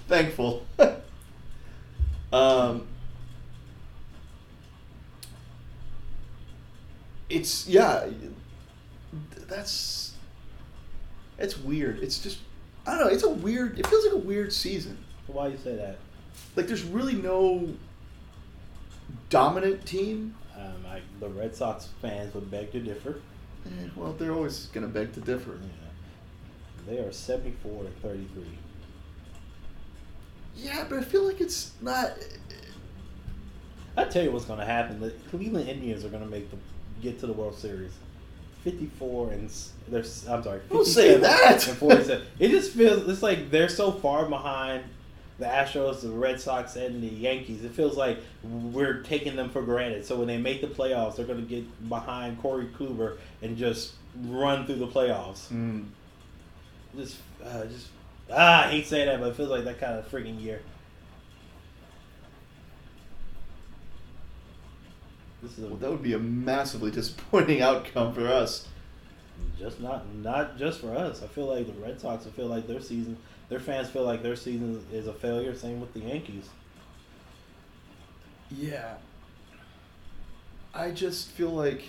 thankful. 0.07 0.66
um 2.32 2.86
It's 7.28 7.68
yeah 7.68 8.07
that's 9.48 10.14
it's 11.38 11.58
weird. 11.58 12.00
It's 12.00 12.18
just 12.18 12.38
I 12.86 12.96
don't 12.96 13.06
know, 13.06 13.12
it's 13.12 13.24
a 13.24 13.30
weird 13.30 13.78
it 13.78 13.86
feels 13.86 14.04
like 14.04 14.14
a 14.14 14.18
weird 14.18 14.52
season. 14.52 14.98
Why 15.26 15.48
you 15.48 15.58
say 15.58 15.76
that? 15.76 15.98
Like 16.56 16.66
there's 16.66 16.84
really 16.84 17.14
no 17.14 17.68
dominant 19.30 19.84
team. 19.86 20.34
Um, 20.56 20.84
I, 20.88 21.00
the 21.20 21.28
Red 21.28 21.54
Sox 21.54 21.88
fans 22.02 22.34
would 22.34 22.50
beg 22.50 22.72
to 22.72 22.80
differ. 22.80 23.20
Eh, 23.66 23.88
well, 23.94 24.12
they're 24.12 24.32
always 24.32 24.66
going 24.66 24.86
to 24.86 24.92
beg 24.92 25.12
to 25.14 25.20
differ. 25.20 25.58
Yeah. 25.62 26.92
They 26.94 26.98
are 26.98 27.12
74 27.12 27.84
to 27.84 27.90
33. 28.00 28.44
Yeah, 30.56 30.84
but 30.88 30.98
I 30.98 31.02
feel 31.02 31.22
like 31.22 31.40
it's 31.40 31.72
not. 31.80 32.12
I 33.96 34.04
tell 34.04 34.24
you 34.24 34.32
what's 34.32 34.46
going 34.46 34.58
to 34.58 34.64
happen. 34.64 35.00
The 35.00 35.10
Cleveland 35.30 35.68
Indians 35.68 36.04
are 36.04 36.08
going 36.08 36.22
to 36.22 36.28
make 36.28 36.50
the 36.50 36.56
get 37.00 37.20
to 37.20 37.26
the 37.26 37.32
World 37.32 37.56
Series. 37.56 37.92
54 38.64 39.30
and 39.32 39.44
s- 39.48 39.72
they're 39.88 40.00
s- 40.00 40.26
I'm 40.28 40.42
sorry. 40.42 40.61
Don't 40.70 40.86
say 40.86 41.16
that. 41.16 41.66
And 41.68 41.76
47. 41.78 42.26
it 42.38 42.48
just 42.50 42.72
feels 42.72 43.09
it's 43.09 43.22
like 43.22 43.50
they're 43.50 43.68
so 43.68 43.92
far 43.92 44.26
behind 44.26 44.84
the 45.38 45.46
Astros, 45.46 46.00
the 46.02 46.09
Red 46.11 46.40
Sox, 46.40 46.74
and 46.76 47.00
the 47.02 47.06
Yankees. 47.09 47.62
It 47.64 47.70
feels 47.72 47.96
like 47.96 48.18
we're 48.42 49.02
taking 49.02 49.36
them 49.36 49.50
for 49.50 49.62
granted. 49.62 50.04
So 50.04 50.16
when 50.16 50.26
they 50.26 50.36
make 50.38 50.61
the 50.61 50.66
playoffs, 50.66 51.16
they're 51.16 51.26
going 51.26 51.40
to 51.40 51.48
get 51.48 51.88
behind 51.88 52.40
Corey 52.40 52.66
Kluber 52.76 53.18
and 53.40 53.56
just 53.56 53.92
run 54.26 54.66
through 54.66 54.76
the 54.76 54.88
playoffs. 54.88 55.46
Mm. 55.52 55.86
Just, 56.96 57.18
uh, 57.44 57.64
just 57.66 57.86
ah, 58.32 58.64
I 58.66 58.70
hate 58.70 58.86
saying 58.86 59.06
that, 59.06 59.20
but 59.20 59.28
it 59.28 59.36
feels 59.36 59.50
like 59.50 59.64
that 59.64 59.78
kind 59.78 59.96
of 59.98 60.11
freaking 60.11 60.42
year. 60.42 60.61
This 65.43 65.59
is 65.59 65.64
a, 65.64 65.68
Well, 65.68 65.76
that 65.76 65.91
would 65.91 66.03
be 66.03 66.14
a 66.14 66.18
massively 66.18 66.91
disappointing 67.01 67.61
outcome 67.62 68.12
for 68.14 68.26
us. 68.26 68.66
just 69.59 69.80
not 69.80 70.07
not 70.16 70.59
just 70.59 70.80
for 70.80 70.95
us. 70.97 71.22
I 71.22 71.26
feel 71.26 71.47
like 71.47 71.66
the 71.66 71.72
Red 71.80 72.01
Sox. 72.01 72.26
I 72.26 72.30
feel 72.30 72.47
like 72.47 72.66
their 72.66 72.80
season, 72.80 73.16
their 73.49 73.61
fans 73.61 73.89
feel 73.89 74.05
like 74.05 74.22
their 74.22 74.36
season 74.36 74.84
is 74.93 75.07
a 75.07 75.12
failure. 75.12 75.55
Same 75.55 75.80
with 75.80 75.93
the 75.95 76.01
Yankees. 76.01 76.49
Yeah. 78.51 78.95
I 80.74 80.91
just 80.91 81.28
feel 81.28 81.51
like. 81.51 81.82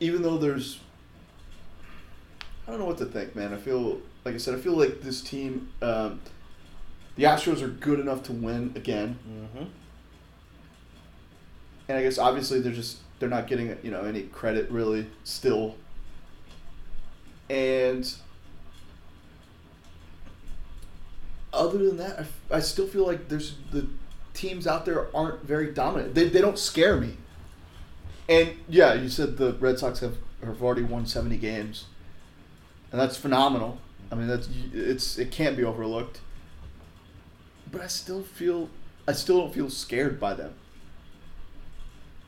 Even 0.00 0.22
though 0.22 0.38
there's. 0.38 0.78
I 2.66 2.70
don't 2.70 2.80
know 2.80 2.86
what 2.86 2.98
to 2.98 3.06
think, 3.06 3.34
man. 3.34 3.52
I 3.54 3.56
feel, 3.56 4.00
like 4.24 4.34
I 4.34 4.38
said, 4.38 4.54
I 4.54 4.58
feel 4.58 4.74
like 4.74 5.00
this 5.00 5.22
team. 5.22 5.72
Um, 5.80 6.20
the 7.18 7.24
Astros 7.24 7.60
are 7.62 7.68
good 7.68 7.98
enough 7.98 8.22
to 8.24 8.32
win 8.32 8.72
again. 8.76 9.18
Mm-hmm. 9.28 9.64
and 11.88 11.98
I 11.98 12.02
guess 12.02 12.16
obviously 12.16 12.60
they're 12.60 12.72
just 12.72 12.98
they're 13.18 13.28
not 13.28 13.48
getting 13.48 13.76
you 13.82 13.90
know 13.90 14.02
any 14.02 14.22
credit 14.22 14.70
really 14.70 15.08
still. 15.24 15.74
And 17.50 18.14
other 21.52 21.78
than 21.78 21.96
that, 21.96 22.20
I, 22.50 22.56
I 22.56 22.60
still 22.60 22.86
feel 22.86 23.04
like 23.04 23.28
there's 23.28 23.56
the 23.72 23.88
teams 24.32 24.68
out 24.68 24.84
there 24.84 25.14
aren't 25.16 25.42
very 25.42 25.72
dominant. 25.72 26.14
They, 26.14 26.28
they 26.28 26.40
don't 26.40 26.58
scare 26.58 27.00
me. 27.00 27.16
And 28.28 28.52
yeah, 28.68 28.94
you 28.94 29.08
said 29.08 29.38
the 29.38 29.54
Red 29.54 29.80
Sox 29.80 29.98
have 30.00 30.18
have 30.44 30.62
already 30.62 30.84
won 30.84 31.04
seventy 31.04 31.36
games, 31.36 31.86
and 32.92 33.00
that's 33.00 33.16
phenomenal. 33.16 33.78
I 34.12 34.14
mean 34.14 34.28
that's 34.28 34.48
it's 34.72 35.18
it 35.18 35.32
can't 35.32 35.56
be 35.56 35.64
overlooked. 35.64 36.20
But 37.70 37.80
I 37.80 37.86
still 37.86 38.22
feel 38.22 38.70
I 39.06 39.12
still 39.12 39.40
don't 39.40 39.54
feel 39.54 39.70
scared 39.70 40.20
by 40.20 40.34
them. 40.34 40.54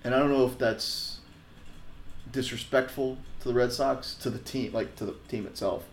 And 0.02 0.14
I 0.14 0.18
don't 0.18 0.30
know 0.30 0.46
if 0.46 0.58
that's 0.58 1.18
disrespectful 2.30 3.18
to 3.40 3.48
the 3.48 3.54
Red 3.54 3.72
Sox, 3.72 4.14
to 4.14 4.30
the 4.30 4.38
team, 4.38 4.72
like 4.72 4.96
to 4.96 5.04
the 5.04 5.14
team 5.28 5.46
itself, 5.46 5.84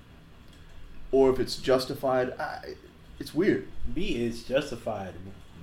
or 1.11 1.29
if 1.29 1.39
it's 1.39 1.57
justified. 1.57 2.31
I, 2.39 2.75
it's 3.19 3.33
weird. 3.33 3.67
B 3.93 4.23
is 4.23 4.43
justified. 4.43 5.13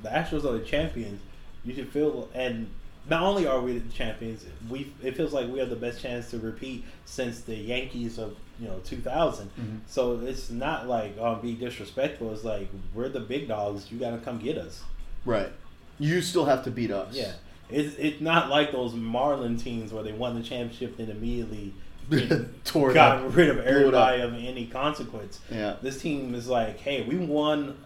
The 0.03 0.09
Astros 0.09 0.45
are 0.45 0.59
the 0.59 0.65
champions. 0.65 1.21
You 1.65 1.75
should 1.75 1.89
feel, 1.89 2.29
and 2.35 2.69
not 3.11 3.23
only 3.23 3.47
are 3.47 3.61
we 3.61 3.79
the 3.79 3.93
champions, 3.93 4.45
we 4.69 4.93
it 5.03 5.17
feels 5.17 5.33
like 5.33 5.49
we 5.49 5.59
have 5.59 5.71
the 5.71 5.77
best 5.77 6.01
chance 6.01 6.31
to 6.31 6.39
repeat 6.39 6.85
since 7.05 7.41
the 7.41 7.55
Yankees 7.57 8.19
of 8.19 8.37
you 8.61 8.69
know 8.69 8.81
2000. 8.85 9.51
Mhm. 9.59 9.81
So 9.87 10.21
it's 10.25 10.51
not 10.51 10.89
like 10.89 11.17
oh 11.19 11.37
be 11.37 11.55
disrespectful. 11.55 12.33
It's 12.33 12.45
like 12.45 12.69
we're 12.95 13.09
the 13.09 13.21
big 13.21 13.49
dogs. 13.49 13.91
You 13.93 13.99
got 13.99 14.11
to 14.13 14.19
come 14.19 14.39
get 14.39 14.57
us. 14.59 14.83
Right. 15.25 15.51
You 15.99 16.21
still 16.23 16.45
have 16.47 16.65
to 16.65 16.71
beat 16.71 16.91
us. 16.91 17.15
Yeah. 17.15 17.33
It's 17.71 17.97
it's 17.97 18.21
not 18.21 18.49
like 18.51 18.73
those 18.73 18.95
Marlin 18.95 19.57
teams 19.57 19.93
where 19.93 20.03
they 20.03 20.13
won 20.13 20.35
the 20.37 20.43
championship 20.43 20.99
and 20.99 21.09
immediately 21.11 21.73
Tore 22.65 22.93
got 22.93 23.19
up. 23.25 23.35
rid 23.37 23.49
of 23.49 23.57
Blew 23.57 23.65
it 23.65 23.95
up. 23.95 24.09
everybody 24.11 24.21
of 24.23 24.35
any 24.35 24.67
consequence. 24.67 25.41
Yeah. 25.51 25.77
This 25.81 26.01
team 26.01 26.35
is 26.35 26.47
like, 26.49 26.79
hey, 26.81 27.03
we 27.03 27.17
won 27.17 27.77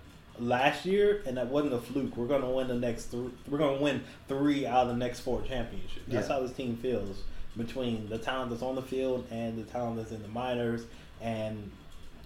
last 0.40 0.84
year, 0.86 1.22
and 1.26 1.36
that 1.36 1.48
wasn't 1.48 1.74
a 1.74 1.78
fluke. 1.78 2.16
We're 2.16 2.26
gonna 2.26 2.50
win 2.50 2.68
the 2.68 2.74
next. 2.74 3.06
Th- 3.06 3.24
we're 3.48 3.58
gonna 3.58 3.80
win 3.80 4.02
three 4.28 4.66
out 4.66 4.82
of 4.82 4.88
the 4.88 4.96
next 4.96 5.20
four 5.20 5.42
championships. 5.42 6.04
That's 6.08 6.28
Yeah. 6.28 6.34
how 6.34 6.40
this 6.42 6.52
team 6.52 6.76
feels 6.76 7.22
between 7.56 8.08
the 8.08 8.18
talent 8.18 8.50
that's 8.50 8.62
on 8.62 8.74
the 8.74 8.82
field 8.82 9.26
and 9.30 9.58
the 9.58 9.64
talent 9.70 9.96
that's 9.96 10.12
in 10.12 10.22
the 10.22 10.28
minors. 10.28 10.82
And 11.20 11.70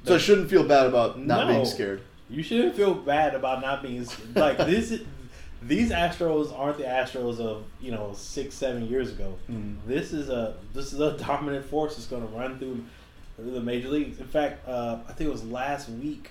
So 0.04 0.14
I 0.14 0.18
shouldn't 0.18 0.50
feel 0.50 0.64
bad 0.64 0.86
about 0.86 1.18
not 1.18 1.46
No. 1.46 1.54
being 1.54 1.64
scared. 1.66 2.00
you 2.28 2.42
shouldn't 2.42 2.74
feel 2.74 2.94
bad 2.94 3.34
about 3.34 3.60
not 3.62 3.82
being 3.82 4.06
like 4.34 4.56
this. 4.66 5.00
These 5.64 5.90
Astros 5.92 6.52
aren't 6.58 6.78
the 6.78 6.84
Astros 6.84 7.38
of 7.38 7.62
you 7.80 7.92
know 7.92 8.12
six, 8.14 8.54
seven 8.56 8.88
years 8.88 9.10
ago. 9.12 9.34
Mm. 9.50 9.76
This 9.86 10.12
is 10.12 10.28
a 10.28 10.54
this 10.74 10.92
is 10.92 11.00
a 11.00 11.12
dominant 11.18 11.64
force 11.66 11.94
that's 11.94 12.08
going 12.08 12.26
to 12.26 12.34
run 12.36 12.58
through 12.58 12.84
the 13.38 13.60
major 13.60 13.88
leagues. 13.88 14.18
In 14.18 14.26
fact, 14.26 14.66
uh, 14.68 14.98
I 15.08 15.12
think 15.12 15.28
it 15.28 15.32
was 15.32 15.44
last 15.44 15.88
week 15.88 16.30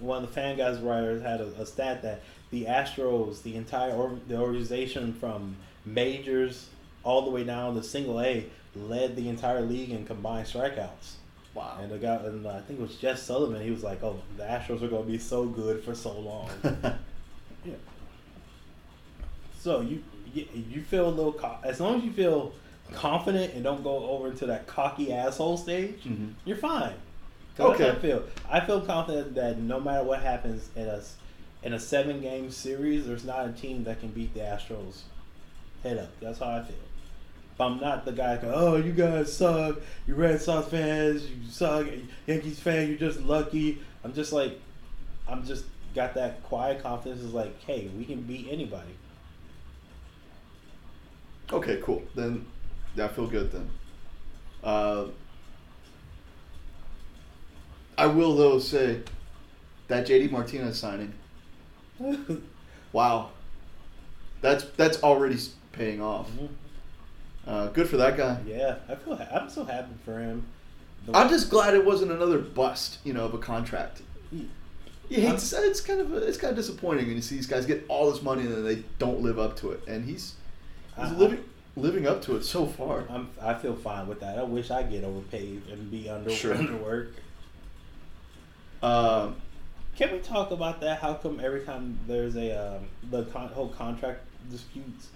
one 0.00 0.22
of 0.24 0.34
the 0.34 0.40
Fangraphs 0.40 0.84
writers 0.84 1.22
had 1.22 1.40
a, 1.40 1.46
a 1.60 1.66
stat 1.66 2.02
that 2.02 2.22
the 2.50 2.64
Astros, 2.66 3.42
the 3.42 3.56
entire 3.56 3.92
or, 3.92 4.18
the 4.28 4.36
organization 4.38 5.12
from 5.14 5.56
majors 5.84 6.68
all 7.04 7.22
the 7.24 7.30
way 7.30 7.44
down 7.44 7.74
to 7.74 7.82
single 7.82 8.20
A, 8.20 8.46
led 8.74 9.16
the 9.16 9.28
entire 9.28 9.62
league 9.62 9.90
in 9.90 10.04
combined 10.04 10.46
strikeouts. 10.46 11.14
Wow. 11.54 11.78
And 11.80 11.90
the 11.90 11.98
guy, 11.98 12.16
and 12.16 12.46
I 12.46 12.60
think 12.60 12.78
it 12.80 12.82
was 12.82 12.96
Jeff 12.96 13.18
Sullivan. 13.18 13.62
He 13.62 13.70
was 13.70 13.82
like, 13.82 14.02
"Oh, 14.02 14.20
the 14.36 14.42
Astros 14.42 14.82
are 14.82 14.88
going 14.88 15.06
to 15.06 15.10
be 15.12 15.18
so 15.18 15.46
good 15.46 15.82
for 15.82 15.94
so 15.94 16.12
long." 16.18 16.50
yeah. 17.64 17.74
So 19.60 19.80
you 19.80 20.02
you 20.34 20.82
feel 20.82 21.08
a 21.08 21.10
little 21.10 21.32
co- 21.32 21.56
as 21.64 21.80
long 21.80 21.96
as 21.98 22.04
you 22.04 22.12
feel 22.12 22.52
confident 22.92 23.54
and 23.54 23.64
don't 23.64 23.82
go 23.82 23.96
over 24.10 24.28
into 24.28 24.44
that 24.46 24.66
cocky 24.66 25.12
asshole 25.12 25.56
stage, 25.56 26.04
Mhm. 26.04 26.34
you're 26.44 26.58
fine. 26.58 26.92
Okay. 27.58 27.90
I 27.90 27.94
feel. 27.94 28.24
I 28.50 28.60
feel 28.60 28.80
confident 28.80 29.34
that 29.34 29.58
no 29.58 29.80
matter 29.80 30.04
what 30.04 30.22
happens 30.22 30.68
in 30.76 30.86
a 30.86 31.02
in 31.62 31.72
a 31.72 31.80
seven 31.80 32.20
game 32.20 32.50
series, 32.50 33.06
there's 33.06 33.24
not 33.24 33.48
a 33.48 33.52
team 33.52 33.84
that 33.84 34.00
can 34.00 34.10
beat 34.10 34.34
the 34.34 34.40
Astros 34.40 35.02
head 35.82 35.98
up. 35.98 36.10
That's 36.20 36.38
how 36.38 36.50
I 36.50 36.62
feel. 36.62 36.76
But 37.56 37.64
I'm 37.64 37.80
not 37.80 38.04
the 38.04 38.12
guy 38.12 38.36
going, 38.36 38.54
oh, 38.54 38.76
you 38.76 38.92
guys 38.92 39.34
suck. 39.34 39.80
You 40.06 40.14
Red 40.14 40.40
Sox 40.42 40.68
fans, 40.68 41.26
you 41.26 41.36
suck. 41.50 41.86
Yankees 42.26 42.60
fan, 42.60 42.88
you're 42.88 42.98
just 42.98 43.20
lucky. 43.20 43.80
I'm 44.04 44.12
just 44.12 44.32
like, 44.32 44.60
I'm 45.26 45.44
just 45.46 45.64
got 45.94 46.14
that 46.14 46.42
quiet 46.42 46.82
confidence. 46.82 47.22
Is 47.22 47.32
like, 47.32 47.58
hey, 47.62 47.90
we 47.96 48.04
can 48.04 48.20
beat 48.22 48.48
anybody. 48.50 48.94
Okay, 51.50 51.80
cool. 51.82 52.02
Then 52.14 52.44
yeah, 52.94 53.06
I 53.06 53.08
feel 53.08 53.26
good 53.26 53.50
then. 53.52 53.70
Uh, 54.62 55.06
I 57.98 58.06
will 58.06 58.34
though 58.36 58.58
say 58.58 59.00
that 59.88 60.06
JD 60.06 60.30
Martinez 60.30 60.78
signing. 60.78 61.12
Wow, 62.92 63.30
that's 64.40 64.64
that's 64.76 65.02
already 65.02 65.36
paying 65.72 66.00
off. 66.00 66.30
Uh, 67.46 67.66
good 67.68 67.88
for 67.90 67.98
that 67.98 68.16
guy. 68.16 68.38
yeah, 68.46 68.76
I 68.88 68.94
feel. 68.94 69.16
Ha- 69.16 69.28
I'm 69.32 69.50
so 69.50 69.64
happy 69.64 69.92
for 70.04 70.18
him. 70.18 70.46
The- 71.04 71.14
I'm 71.16 71.28
just 71.28 71.50
glad 71.50 71.74
it 71.74 71.84
wasn't 71.84 72.12
another 72.12 72.38
bust, 72.38 72.98
you 73.04 73.12
know, 73.12 73.24
of 73.26 73.34
a 73.34 73.38
contract. 73.38 74.00
Yeah, 74.32 74.40
hate 75.08 75.26
I'm- 75.26 75.34
to 75.36 75.40
say 75.44 75.58
it's 75.64 75.80
kind 75.82 76.00
of 76.00 76.12
it's 76.14 76.38
kind 76.38 76.52
of 76.52 76.56
disappointing 76.56 77.06
when 77.06 77.16
you 77.16 77.22
see 77.22 77.34
these 77.36 77.46
guys 77.46 77.66
get 77.66 77.84
all 77.88 78.10
this 78.10 78.22
money 78.22 78.42
and 78.42 78.52
then 78.54 78.64
they 78.64 78.82
don't 78.98 79.20
live 79.20 79.38
up 79.38 79.56
to 79.58 79.72
it, 79.72 79.80
and 79.86 80.04
he's 80.04 80.34
he's 80.98 81.10
living 81.12 81.44
living 81.76 82.06
up 82.06 82.22
to 82.22 82.36
it 82.36 82.44
so 82.44 82.66
far. 82.66 83.04
I'm. 83.10 83.28
I 83.42 83.52
feel 83.54 83.74
fine 83.76 84.06
with 84.06 84.20
that. 84.20 84.38
I 84.38 84.42
wish 84.42 84.70
I 84.70 84.84
get 84.84 85.04
overpaid 85.04 85.62
and 85.70 85.90
be 85.90 86.08
under 86.08 86.30
Sure. 86.30 86.54
underwork. 86.56 87.08
Um, 88.86 89.36
Can 89.96 90.12
we 90.12 90.18
talk 90.18 90.50
about 90.52 90.80
that? 90.80 91.00
How 91.00 91.14
come 91.14 91.40
every 91.40 91.62
time 91.62 91.98
there's 92.06 92.36
a 92.36 92.76
um, 92.76 92.84
the 93.10 93.24
con- 93.24 93.48
whole 93.48 93.68
contract 93.68 94.20
disputes? 94.50 95.08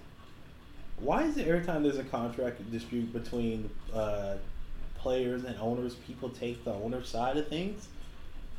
Why 0.99 1.23
is 1.23 1.37
it 1.37 1.47
every 1.47 1.64
time 1.64 1.83
there's 1.83 1.99
a 1.99 2.05
contract 2.05 2.68
dispute 2.73 3.12
between 3.12 3.71
uh, 3.95 4.35
players 4.97 5.45
and 5.45 5.57
owners, 5.59 5.95
people 5.95 6.29
take 6.31 6.64
the 6.64 6.73
owner 6.73 7.05
side 7.05 7.37
of 7.37 7.49
things? 7.49 7.89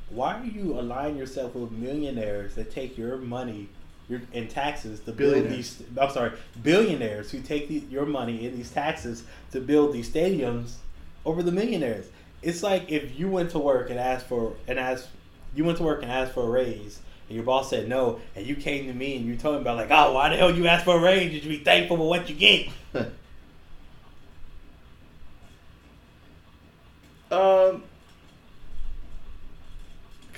Why 0.09 0.35
are 0.35 0.45
you 0.45 0.79
aligning 0.79 1.17
yourself 1.17 1.55
with 1.55 1.71
millionaires 1.71 2.55
that 2.55 2.71
take 2.71 2.97
your 2.97 3.17
money 3.17 3.69
your, 4.09 4.21
in 4.33 4.47
taxes 4.47 4.99
to 5.01 5.11
build 5.11 5.49
these? 5.49 5.83
I'm 5.99 6.09
sorry, 6.09 6.31
billionaires 6.63 7.31
who 7.31 7.41
take 7.41 7.67
the, 7.67 7.83
your 7.89 8.05
money 8.05 8.45
in 8.45 8.55
these 8.55 8.71
taxes 8.71 9.23
to 9.51 9.59
build 9.59 9.93
these 9.93 10.09
stadiums 10.09 10.75
over 11.25 11.43
the 11.43 11.51
millionaires. 11.51 12.07
It's 12.41 12.63
like 12.63 12.91
if 12.91 13.17
you 13.19 13.27
went 13.29 13.51
to 13.51 13.59
work 13.59 13.89
and 13.89 13.99
asked 13.99 14.27
for 14.27 14.53
and 14.67 14.79
asked 14.79 15.07
you 15.53 15.63
went 15.63 15.77
to 15.77 15.83
work 15.83 16.01
and 16.01 16.11
asked 16.11 16.33
for 16.33 16.43
a 16.43 16.49
raise 16.49 16.99
and 17.27 17.35
your 17.35 17.43
boss 17.45 17.69
said 17.69 17.87
no 17.87 18.19
and 18.35 18.45
you 18.45 18.55
came 18.55 18.87
to 18.87 18.93
me 18.93 19.17
and 19.17 19.25
you 19.25 19.35
told 19.35 19.55
me 19.55 19.61
about 19.61 19.77
like 19.77 19.91
oh 19.91 20.13
why 20.13 20.29
the 20.29 20.37
hell 20.37 20.49
you 20.49 20.65
asked 20.65 20.85
for 20.85 20.97
a 20.97 21.01
raise 21.01 21.31
you 21.33 21.39
should 21.39 21.49
be 21.49 21.59
thankful 21.59 21.97
for 21.97 22.09
what 22.09 22.29
you 22.29 22.35
get 22.35 22.69
um, 27.31 27.83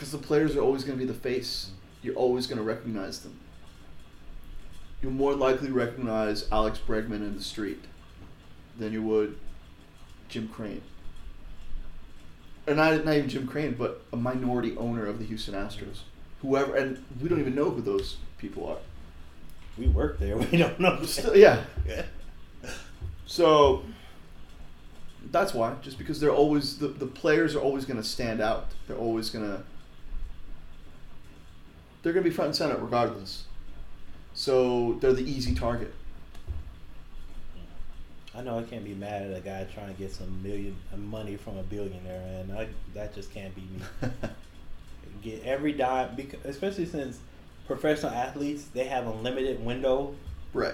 because 0.04 0.12
the 0.12 0.18
players 0.18 0.56
are 0.58 0.62
always 0.62 0.84
going 0.84 1.00
to 1.00 1.06
be 1.06 1.10
the 1.10 1.18
face. 1.18 1.72
You're 2.02 2.16
always 2.16 2.46
going 2.46 2.58
to 2.58 2.64
recognize 2.64 3.20
them. 3.20 3.40
You'll 5.02 5.14
more 5.14 5.34
likely 5.34 5.72
recognize 5.72 6.46
Alex 6.52 6.80
Bregman 6.86 7.22
in 7.22 7.38
the 7.38 7.44
street 7.44 7.86
than 8.78 8.92
you 8.92 9.02
would 9.04 9.38
Jim 10.28 10.50
Crane. 10.50 10.82
Or 12.66 12.74
not, 12.74 13.04
not 13.04 13.16
even 13.16 13.30
Jim 13.30 13.48
Crane, 13.48 13.76
but 13.78 14.02
a 14.14 14.18
minority 14.18 14.76
owner 14.78 15.06
of 15.06 15.20
the 15.20 15.26
Houston 15.26 15.54
Astros. 15.54 16.00
Whoever, 16.42 16.76
and 16.76 17.04
we 17.22 17.30
don't 17.30 17.40
even 17.40 17.56
know 17.56 17.70
who 17.70 17.82
those 17.82 18.18
people 18.38 18.68
are. 18.68 18.78
we 19.78 19.88
work 19.88 20.20
there 20.20 20.38
we 20.52 20.58
don't 20.58 20.80
know 20.80 21.02
Still, 21.04 21.36
yeah. 21.36 21.64
So 23.26 23.84
that's 25.32 25.54
why. 25.54 25.76
Just 25.82 25.98
because 25.98 26.20
they're 26.20 26.32
always 26.32 26.78
the, 26.78 26.88
the 26.88 27.08
players 27.08 27.56
are 27.56 27.60
always 27.60 27.86
going 27.86 27.98
to 27.98 28.08
stand 28.08 28.42
out. 28.42 28.68
They're 28.88 28.98
always 28.98 29.30
going 29.30 29.46
to 29.46 29.64
they're 32.02 32.14
going 32.14 32.24
to 32.24 32.30
be 32.30 32.36
front 32.36 32.50
and 32.50 32.56
center 32.56 32.78
regardless. 32.78 33.46
So 34.34 34.98
they're 35.00 35.14
the 35.14 35.30
easy 35.30 35.56
target. 35.56 35.94
I 38.36 38.42
know 38.42 38.58
I 38.58 38.64
can't 38.64 38.84
be 38.84 38.94
mad 38.96 39.22
at 39.30 39.38
a 39.38 39.42
guy 39.42 39.66
trying 39.74 39.94
to 39.94 40.00
get 40.00 40.12
some 40.12 40.42
million 40.42 40.76
uh, 40.92 40.98
money 40.98 41.36
from 41.36 41.58
a 41.58 41.64
billionaire 41.64 42.22
and 42.42 42.52
I, 42.52 42.68
that 42.96 43.14
just 43.14 43.32
can't 43.32 43.54
be 43.56 43.62
me. 43.62 44.10
Get 45.22 45.44
every 45.44 45.72
dime 45.74 46.16
because 46.16 46.44
especially 46.44 46.86
since 46.86 47.20
professional 47.68 48.12
athletes 48.12 48.66
they 48.74 48.86
have 48.86 49.06
a 49.06 49.12
limited 49.12 49.64
window. 49.64 50.16
Right. 50.54 50.74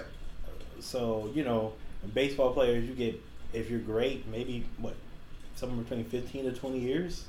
so 0.80 1.30
you 1.34 1.44
know 1.44 1.74
baseball 2.14 2.52
players 2.52 2.84
you 2.88 2.94
get 2.94 3.20
if 3.52 3.70
you're 3.70 3.78
great 3.80 4.26
maybe 4.26 4.64
what 4.78 4.94
somewhere 5.54 5.82
between 5.84 6.04
15 6.04 6.44
to 6.46 6.52
20 6.52 6.78
years 6.78 7.24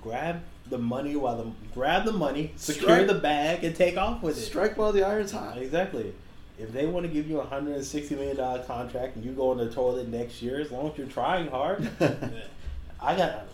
grab 0.00 0.42
the 0.68 0.78
money 0.78 1.16
while 1.16 1.36
the 1.42 1.50
grab 1.74 2.04
the 2.04 2.12
money 2.12 2.52
secure 2.56 2.82
Strike- 2.90 3.06
the 3.06 3.14
bag 3.14 3.64
and 3.64 3.74
take 3.74 3.96
off 3.96 4.22
with 4.22 4.36
it. 4.38 4.42
Strike 4.42 4.76
while 4.76 4.92
the 4.92 5.02
iron's 5.02 5.32
hot. 5.32 5.56
exactly 5.58 6.12
if 6.58 6.72
they 6.72 6.86
want 6.86 7.06
to 7.06 7.12
give 7.12 7.28
you 7.28 7.36
a 7.36 7.40
160 7.40 8.14
million 8.16 8.36
dollar 8.36 8.62
contract 8.64 9.16
and 9.16 9.24
you 9.24 9.32
go 9.32 9.52
in 9.52 9.58
the 9.58 9.70
toilet 9.70 10.08
next 10.08 10.42
year 10.42 10.60
as 10.60 10.70
long 10.70 10.90
as 10.90 10.98
you're 10.98 11.06
trying 11.06 11.48
hard 11.48 11.88
i 13.02 13.16
got 13.16 13.44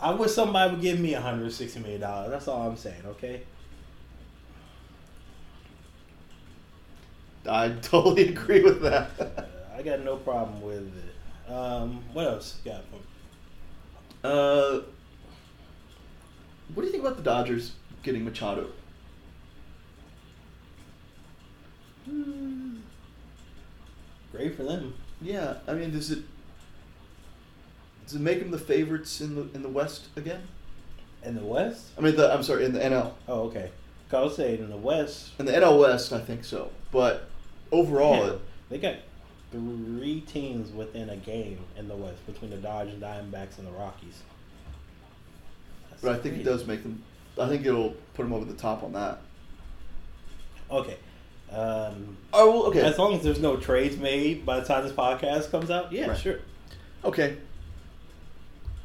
i 0.00 0.10
wish 0.12 0.32
somebody 0.32 0.72
would 0.72 0.82
give 0.82 0.98
me 0.98 1.12
a 1.14 1.20
160 1.20 1.80
million 1.80 2.00
dollars 2.00 2.30
that's 2.30 2.48
all 2.48 2.68
i'm 2.68 2.76
saying 2.76 3.02
okay 3.06 3.42
I 7.46 7.70
totally 7.82 8.28
agree 8.28 8.62
with 8.62 8.82
that. 8.82 9.10
I 9.76 9.82
got 9.82 10.04
no 10.04 10.16
problem 10.16 10.62
with 10.62 10.92
it. 10.96 11.50
Um, 11.52 12.02
what 12.12 12.26
else 12.26 12.58
you 12.64 12.70
got? 12.70 12.84
For 12.84 14.26
Uh, 14.26 14.82
what 16.74 16.82
do 16.82 16.86
you 16.86 16.92
think 16.92 17.04
about 17.04 17.16
the 17.16 17.22
Dodgers 17.22 17.72
getting 18.02 18.24
Machado? 18.24 18.68
Great 24.32 24.56
for 24.56 24.62
them. 24.62 24.94
Yeah, 25.20 25.58
I 25.68 25.74
mean, 25.74 25.92
does 25.92 26.10
it 26.10 26.24
does 28.04 28.14
it 28.14 28.20
make 28.20 28.40
them 28.40 28.50
the 28.50 28.58
favorites 28.58 29.20
in 29.20 29.34
the 29.34 29.48
in 29.54 29.62
the 29.62 29.68
West 29.68 30.08
again? 30.16 30.42
In 31.22 31.34
the 31.36 31.44
West? 31.44 31.90
I 31.96 32.00
mean, 32.00 32.16
the 32.16 32.32
I'm 32.32 32.42
sorry, 32.42 32.64
in 32.64 32.72
the 32.72 32.80
NL. 32.80 33.12
Oh, 33.28 33.42
okay. 33.42 33.70
I 34.12 34.20
was 34.20 34.36
saying 34.36 34.58
in 34.60 34.68
the 34.68 34.76
West, 34.76 35.30
In 35.38 35.46
the 35.46 35.52
NL 35.52 35.80
West, 35.80 36.12
I 36.12 36.20
think 36.20 36.44
so. 36.44 36.70
But 36.90 37.28
overall, 37.70 38.16
yeah, 38.16 38.32
it, 38.32 38.40
they 38.68 38.78
got 38.78 38.96
three 39.50 40.20
teams 40.20 40.70
within 40.70 41.08
a 41.08 41.16
game 41.16 41.58
in 41.78 41.88
the 41.88 41.96
West 41.96 42.26
between 42.26 42.50
the 42.50 42.58
Dodgers, 42.58 42.92
and 42.92 43.02
Diamondbacks, 43.02 43.56
and 43.56 43.66
the 43.66 43.72
Rockies. 43.72 44.22
That's 45.88 46.02
but 46.02 46.12
I 46.12 46.18
think 46.18 46.36
it 46.36 46.44
does 46.44 46.66
make 46.66 46.82
them. 46.82 47.02
I 47.40 47.48
think 47.48 47.64
it'll 47.64 47.94
put 48.12 48.24
them 48.24 48.34
over 48.34 48.44
the 48.44 48.54
top 48.54 48.82
on 48.82 48.92
that. 48.92 49.20
Okay. 50.70 50.98
Um, 51.52 52.16
Oh, 52.34 52.50
well, 52.50 52.62
okay. 52.68 52.80
As 52.80 52.98
long 52.98 53.12
as 53.14 53.22
there's 53.22 53.40
no 53.40 53.56
trades 53.58 53.98
made 53.98 54.46
by 54.46 54.58
the 54.58 54.64
time 54.66 54.84
this 54.84 54.92
podcast 54.92 55.50
comes 55.50 55.70
out, 55.70 55.92
yeah, 55.92 56.06
Right. 56.08 56.18
sure. 56.18 56.38
Okay. 57.04 57.36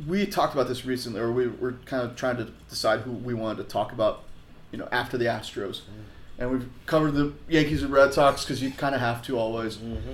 We 0.05 0.25
talked 0.25 0.53
about 0.53 0.67
this 0.67 0.85
recently, 0.85 1.21
or 1.21 1.31
we 1.31 1.47
were 1.47 1.75
kind 1.85 2.03
of 2.03 2.15
trying 2.15 2.37
to 2.37 2.49
decide 2.69 2.99
who 3.01 3.11
we 3.11 3.33
wanted 3.33 3.63
to 3.63 3.69
talk 3.69 3.91
about, 3.93 4.23
you 4.71 4.77
know, 4.77 4.87
after 4.91 5.17
the 5.17 5.25
Astros. 5.25 5.81
And 6.37 6.51
we've 6.51 6.69
covered 6.85 7.13
the 7.13 7.33
Yankees 7.49 7.81
and 7.83 7.91
Red 7.91 8.13
Sox 8.13 8.43
because 8.43 8.61
you 8.61 8.69
kind 8.71 8.93
of 8.93 9.01
have 9.01 9.23
to 9.23 9.39
always. 9.39 9.77
Mm-hmm. 9.77 10.11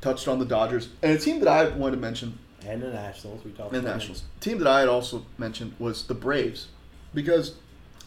Touched 0.00 0.28
on 0.28 0.38
the 0.38 0.44
Dodgers. 0.44 0.90
And 1.02 1.12
a 1.12 1.18
team 1.18 1.40
that 1.40 1.48
I 1.48 1.68
wanted 1.70 1.96
to 1.96 2.02
mention, 2.02 2.38
And 2.64 2.80
the 2.82 2.92
Nationals, 2.92 3.44
we 3.44 3.50
talked 3.50 3.72
the 3.72 3.80
about 3.80 3.94
Nationals, 3.94 4.22
team 4.40 4.58
that 4.58 4.68
I 4.68 4.80
had 4.80 4.88
also 4.88 5.24
mentioned 5.38 5.72
was 5.80 6.06
the 6.06 6.14
Braves. 6.14 6.68
Because 7.12 7.54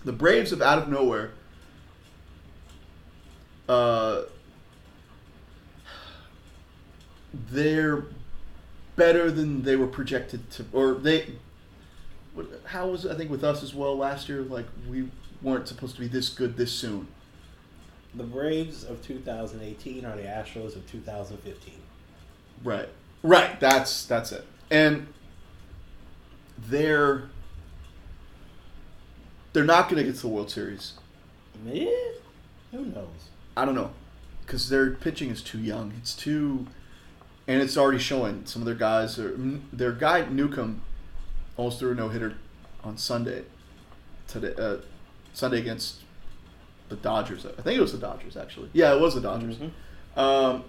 the 0.05 0.13
Braves 0.13 0.51
have 0.51 0.61
out 0.61 0.77
of 0.77 0.87
nowhere 0.87 1.31
uh, 3.67 4.23
they're 7.33 8.05
better 8.95 9.31
than 9.31 9.63
they 9.63 9.75
were 9.75 9.87
projected 9.87 10.49
to, 10.51 10.65
or 10.73 10.93
they. 10.93 11.33
How 12.65 12.87
was 12.87 13.05
I 13.05 13.15
think 13.15 13.29
with 13.29 13.43
us 13.43 13.61
as 13.63 13.73
well 13.73 13.97
last 13.97 14.29
year? 14.29 14.41
Like 14.41 14.65
we 14.89 15.09
weren't 15.41 15.67
supposed 15.67 15.95
to 15.95 16.01
be 16.01 16.07
this 16.07 16.29
good 16.29 16.57
this 16.57 16.71
soon. 16.71 17.07
The 18.13 18.23
Braves 18.23 18.83
of 18.83 19.01
2018 19.05 20.05
are 20.05 20.15
the 20.15 20.23
Astros 20.23 20.75
of 20.75 20.89
2015. 20.89 21.73
Right. 22.63 22.89
Right. 23.23 23.59
That's 23.59 24.05
that's 24.05 24.31
it. 24.31 24.45
And 24.69 25.07
they're 26.57 27.29
they're 29.53 29.63
not 29.63 29.89
going 29.89 29.97
to 29.97 30.03
get 30.03 30.15
to 30.15 30.21
the 30.21 30.27
World 30.27 30.49
Series. 30.49 30.93
Eh, 31.69 31.87
who 32.71 32.85
knows? 32.85 33.29
I 33.55 33.65
don't 33.65 33.75
know 33.75 33.91
because 34.45 34.69
their 34.69 34.91
pitching 34.91 35.29
is 35.29 35.41
too 35.41 35.59
young. 35.59 35.93
It's 35.97 36.13
too, 36.13 36.67
and 37.47 37.61
it's 37.61 37.77
already 37.77 37.99
showing. 37.99 38.45
Some 38.45 38.61
of 38.61 38.65
their 38.65 38.75
guys 38.75 39.17
are 39.19 39.35
their 39.71 39.91
guy 39.91 40.25
Newcomb 40.25 40.81
almost 41.57 41.79
threw 41.79 41.91
a 41.91 41.95
no 41.95 42.09
hitter 42.09 42.35
on 42.83 42.97
Sunday. 42.97 43.43
Today, 44.27 44.53
uh, 44.57 44.77
Sunday 45.33 45.59
against 45.59 46.01
the 46.89 46.95
Dodgers. 46.95 47.45
I 47.45 47.61
think 47.61 47.77
it 47.77 47.81
was 47.81 47.91
the 47.93 47.97
Dodgers 47.97 48.35
actually. 48.37 48.69
Yeah, 48.73 48.93
it 48.93 49.01
was 49.01 49.15
the 49.15 49.21
Dodgers. 49.21 49.57
Mhm. 49.57 49.71
Um, 50.19 50.63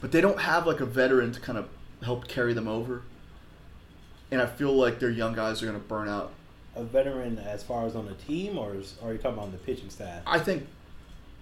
but 0.00 0.12
they 0.12 0.20
don't 0.20 0.40
have 0.40 0.66
like 0.66 0.80
a 0.80 0.86
veteran 0.86 1.32
to 1.32 1.40
kind 1.40 1.58
of 1.58 1.68
help 2.02 2.28
carry 2.28 2.52
them 2.52 2.68
over. 2.68 3.02
And 4.30 4.40
I 4.40 4.46
feel 4.46 4.72
like 4.72 4.98
their 4.98 5.10
young 5.10 5.34
guys 5.34 5.62
are 5.62 5.66
going 5.66 5.80
to 5.80 5.86
burn 5.86 6.08
out. 6.08 6.32
A 6.74 6.82
veteran 6.82 7.38
as 7.38 7.62
far 7.62 7.86
as 7.86 7.94
on 7.94 8.06
the 8.06 8.14
team, 8.14 8.58
or, 8.58 8.74
is, 8.74 8.94
are 9.02 9.12
you 9.12 9.18
talking 9.18 9.34
about 9.34 9.46
on 9.46 9.52
the 9.52 9.58
pitching 9.58 9.90
staff? 9.90 10.22
I 10.26 10.38
think 10.38 10.66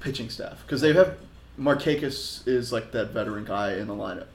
pitching 0.01 0.28
staff 0.28 0.62
because 0.66 0.81
they 0.81 0.93
have 0.95 1.18
Markakis 1.59 2.47
is 2.49 2.72
like 2.72 2.91
that 2.93 3.11
veteran 3.11 3.45
guy 3.45 3.74
in 3.74 3.87
the 3.87 3.95
lineup, 3.95 4.26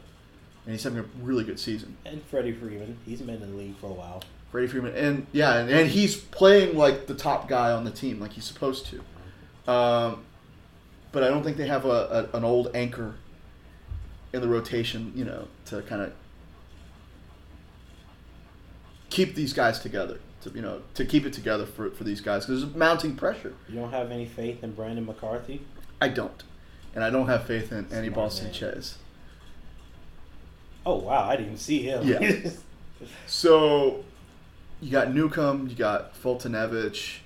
and 0.65 0.73
he's 0.73 0.83
having 0.83 0.99
a 0.99 1.05
really 1.21 1.43
good 1.43 1.59
season. 1.59 1.97
And 2.05 2.23
Freddie 2.23 2.53
Freeman, 2.53 2.97
he's 3.05 3.21
been 3.21 3.35
in 3.35 3.51
the 3.51 3.57
league 3.57 3.75
for 3.77 3.87
a 3.87 3.93
while. 3.93 4.23
Freddie 4.51 4.67
Freeman, 4.67 4.95
and 4.95 5.27
yeah, 5.33 5.57
and, 5.57 5.69
and 5.69 5.89
he's 5.89 6.15
playing 6.15 6.77
like 6.77 7.07
the 7.07 7.15
top 7.15 7.49
guy 7.49 7.71
on 7.71 7.83
the 7.83 7.91
team, 7.91 8.19
like 8.19 8.33
he's 8.33 8.45
supposed 8.45 8.85
to. 8.87 9.71
Um, 9.71 10.23
but 11.11 11.23
I 11.23 11.29
don't 11.29 11.43
think 11.43 11.57
they 11.57 11.67
have 11.67 11.85
a, 11.85 12.29
a 12.33 12.37
an 12.37 12.43
old 12.43 12.71
anchor 12.73 13.15
in 14.31 14.41
the 14.41 14.47
rotation, 14.47 15.11
you 15.15 15.25
know, 15.25 15.47
to 15.65 15.81
kind 15.81 16.01
of 16.01 16.13
keep 19.09 19.35
these 19.35 19.53
guys 19.53 19.79
together. 19.79 20.19
To 20.45 20.51
you 20.51 20.61
know, 20.61 20.81
to 20.93 21.05
keep 21.05 21.25
it 21.25 21.33
together 21.33 21.65
for, 21.65 21.91
for 21.91 22.03
these 22.03 22.21
guys 22.21 22.45
because 22.45 22.61
there's 22.61 22.75
mounting 22.75 23.15
pressure. 23.15 23.53
You 23.67 23.79
don't 23.79 23.91
have 23.91 24.11
any 24.11 24.25
faith 24.25 24.63
in 24.63 24.73
Brandon 24.73 25.05
McCarthy? 25.05 25.61
I 25.99 26.07
don't, 26.07 26.43
and 26.93 27.03
I 27.03 27.09
don't 27.09 27.27
have 27.27 27.45
faith 27.45 27.71
in 27.71 27.87
Anibal 27.91 28.23
Boston. 28.23 28.45
Sanchez. 28.45 28.97
Oh 30.85 30.97
wow, 30.97 31.27
I 31.27 31.35
didn't 31.35 31.57
see 31.57 31.81
him. 31.81 32.07
Yeah. 32.07 32.51
So 33.27 34.03
you 34.81 34.91
got 34.91 35.13
Newcomb, 35.13 35.67
you 35.67 35.75
got 35.75 36.19
Foltynewicz, 36.21 37.17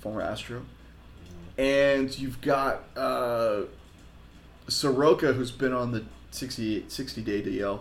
former 0.00 0.22
Astro, 0.22 0.62
and 1.58 2.16
you've 2.18 2.40
got 2.40 2.84
uh, 2.96 3.62
Soroka, 4.68 5.32
who's 5.32 5.50
been 5.50 5.72
on 5.72 5.92
the 5.92 6.04
60, 6.30 6.84
60 6.88 7.22
day 7.22 7.42
DL. 7.42 7.80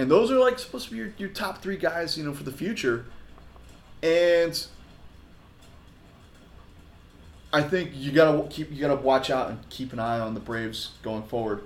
And 0.00 0.10
those 0.10 0.30
are 0.30 0.38
like 0.38 0.58
supposed 0.58 0.86
to 0.86 0.92
be 0.92 0.96
your, 0.96 1.12
your 1.18 1.28
top 1.28 1.60
three 1.60 1.76
guys, 1.76 2.16
you 2.16 2.24
know, 2.24 2.32
for 2.32 2.42
the 2.42 2.50
future. 2.50 3.04
And 4.02 4.66
I 7.52 7.60
think 7.60 7.90
you 7.92 8.10
gotta 8.10 8.48
keep 8.48 8.72
you 8.72 8.80
gotta 8.80 8.96
watch 8.96 9.28
out 9.28 9.50
and 9.50 9.68
keep 9.68 9.92
an 9.92 9.98
eye 9.98 10.18
on 10.18 10.32
the 10.32 10.40
Braves 10.40 10.92
going 11.02 11.22
forward. 11.24 11.64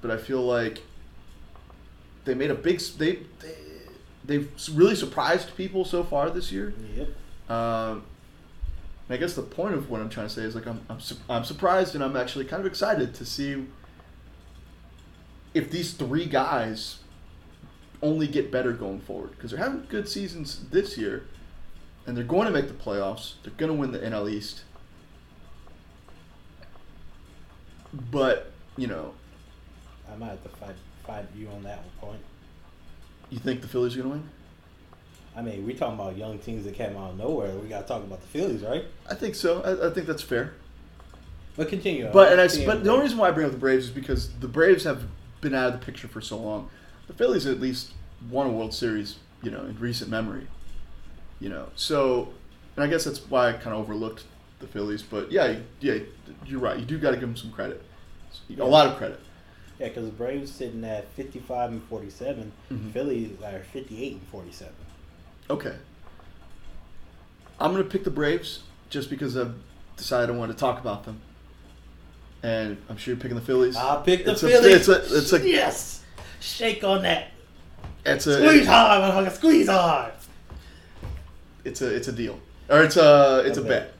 But 0.00 0.10
I 0.10 0.16
feel 0.16 0.40
like 0.40 0.82
they 2.24 2.34
made 2.34 2.50
a 2.50 2.56
big 2.56 2.80
they, 2.98 3.20
they 3.38 3.54
they've 4.24 4.50
really 4.72 4.96
surprised 4.96 5.56
people 5.56 5.84
so 5.84 6.02
far 6.02 6.28
this 6.28 6.50
year. 6.50 6.74
Yep. 6.96 7.08
Um, 7.48 8.02
I 9.08 9.16
guess 9.16 9.34
the 9.34 9.42
point 9.42 9.74
of 9.74 9.88
what 9.88 10.00
I'm 10.00 10.08
trying 10.08 10.26
to 10.26 10.32
say 10.32 10.42
is 10.42 10.56
like 10.56 10.66
I'm 10.66 10.80
I'm, 10.90 10.98
su- 10.98 11.18
I'm 11.30 11.44
surprised 11.44 11.94
and 11.94 12.02
I'm 12.02 12.16
actually 12.16 12.46
kind 12.46 12.58
of 12.58 12.66
excited 12.66 13.14
to 13.14 13.24
see 13.24 13.64
if 15.54 15.70
these 15.70 15.92
three 15.92 16.26
guys 16.26 16.98
only 18.02 18.26
get 18.26 18.50
better 18.50 18.72
going 18.72 19.00
forward 19.00 19.30
because 19.30 19.50
they're 19.50 19.60
having 19.60 19.86
good 19.88 20.08
seasons 20.08 20.64
this 20.70 20.98
year 20.98 21.24
and 22.06 22.16
they're 22.16 22.24
going 22.24 22.46
to 22.46 22.52
make 22.52 22.68
the 22.68 22.74
playoffs. 22.74 23.34
They're 23.42 23.52
going 23.56 23.72
to 23.72 23.78
win 23.78 23.92
the 23.92 24.00
NL 24.00 24.30
East. 24.30 24.62
But, 28.10 28.50
you 28.76 28.86
know, 28.86 29.14
I 30.10 30.16
might 30.16 30.28
have 30.28 30.42
to 30.42 30.48
fight 30.48 30.74
fight 31.06 31.26
you 31.36 31.48
on 31.48 31.62
that 31.64 31.78
one 31.78 32.10
point. 32.10 32.22
you 33.30 33.38
think 33.38 33.60
the 33.60 33.68
Phillies 33.68 33.96
are 33.96 34.02
going 34.02 34.10
to 34.10 34.18
win? 34.18 34.28
I 35.34 35.42
mean, 35.42 35.66
we 35.66 35.74
talking 35.74 35.98
about 35.98 36.16
young 36.16 36.38
teams 36.38 36.64
that 36.64 36.74
came 36.74 36.96
out 36.96 37.12
of 37.12 37.18
nowhere. 37.18 37.50
We 37.56 37.68
got 37.68 37.82
to 37.82 37.88
talk 37.88 38.02
about 38.02 38.20
the 38.20 38.26
Phillies, 38.28 38.62
right? 38.62 38.84
I 39.08 39.14
think 39.14 39.34
so. 39.34 39.62
I, 39.62 39.88
I 39.88 39.90
think 39.90 40.06
that's 40.06 40.22
fair. 40.22 40.54
But 41.56 41.68
continue. 41.68 42.06
Uh, 42.06 42.12
but 42.12 42.32
and 42.32 42.40
I, 42.40 42.48
but 42.64 42.84
the 42.84 42.90
only 42.90 43.04
reason 43.04 43.18
why 43.18 43.28
I 43.28 43.30
bring 43.30 43.46
up 43.46 43.52
the 43.52 43.58
Braves 43.58 43.86
is 43.86 43.90
because 43.90 44.30
the 44.34 44.48
Braves 44.48 44.84
have 44.84 45.04
been 45.40 45.54
out 45.54 45.72
of 45.72 45.80
the 45.80 45.84
picture 45.84 46.08
for 46.08 46.20
so 46.20 46.38
long. 46.38 46.70
The 47.12 47.18
Phillies 47.24 47.46
at 47.46 47.60
least 47.60 47.92
won 48.30 48.46
a 48.46 48.50
World 48.50 48.72
Series, 48.72 49.16
you 49.42 49.50
know, 49.50 49.60
in 49.64 49.78
recent 49.78 50.10
memory. 50.10 50.46
You 51.40 51.50
know, 51.50 51.66
so 51.76 52.32
and 52.76 52.84
I 52.84 52.86
guess 52.88 53.04
that's 53.04 53.18
why 53.28 53.50
I 53.50 53.52
kind 53.52 53.74
of 53.76 53.80
overlooked 53.82 54.24
the 54.60 54.66
Phillies. 54.66 55.02
But 55.02 55.30
yeah, 55.30 55.56
yeah, 55.80 55.98
you're 56.46 56.60
right. 56.60 56.78
You 56.78 56.84
do 56.86 56.98
got 56.98 57.10
to 57.10 57.16
give 57.16 57.22
them 57.28 57.36
some 57.36 57.50
credit, 57.52 57.82
a 58.58 58.64
lot 58.64 58.86
of 58.86 58.96
credit. 58.96 59.20
yeah, 59.78 59.88
because 59.88 60.04
the 60.06 60.12
Braves 60.12 60.50
sitting 60.52 60.84
at 60.84 61.08
fifty-five 61.12 61.70
and 61.72 61.82
47 61.84 62.52
Mhm. 62.72 62.92
Phillies 62.92 63.30
are 63.44 63.58
fifty-eight 63.72 64.12
and 64.12 64.22
forty-seven. 64.28 64.72
Okay. 65.50 65.76
I'm 67.60 67.72
gonna 67.72 67.84
pick 67.84 68.04
the 68.04 68.10
Braves 68.10 68.60
just 68.88 69.10
because 69.10 69.36
I've 69.36 69.54
decided 69.96 70.34
I 70.34 70.38
want 70.38 70.50
to 70.52 70.56
talk 70.56 70.80
about 70.80 71.04
them, 71.04 71.20
and 72.42 72.78
I'm 72.88 72.96
sure 72.96 73.14
you're 73.14 73.20
picking 73.20 73.36
the 73.36 73.42
Phillies. 73.44 73.76
I'll 73.76 74.00
pick 74.02 74.24
the 74.24 74.32
It's 74.32 74.42
a- 74.44 74.48
Phillies. 74.48 74.74
it's 74.74 74.88
a- 74.88 75.16
it's 75.18 75.32
a- 75.32 75.48
yes. 75.48 76.01
Shake 76.42 76.82
on 76.84 77.02
that. 77.02 77.28
It's 78.04 78.26
a 78.26 78.36
Squeeze 78.38 78.66
hard, 78.66 79.00
motherfucker. 79.14 79.32
Squeeze 79.36 79.68
hard. 79.68 80.12
it's 81.64 81.80
a 81.80 81.94
it's 81.94 82.08
a 82.08 82.12
deal 82.12 82.38
or 82.68 82.82
it's 82.82 82.96
a 82.96 83.42
it's 83.46 83.56
a 83.58 83.60
Okay. 83.60 83.68
bet 83.68 83.94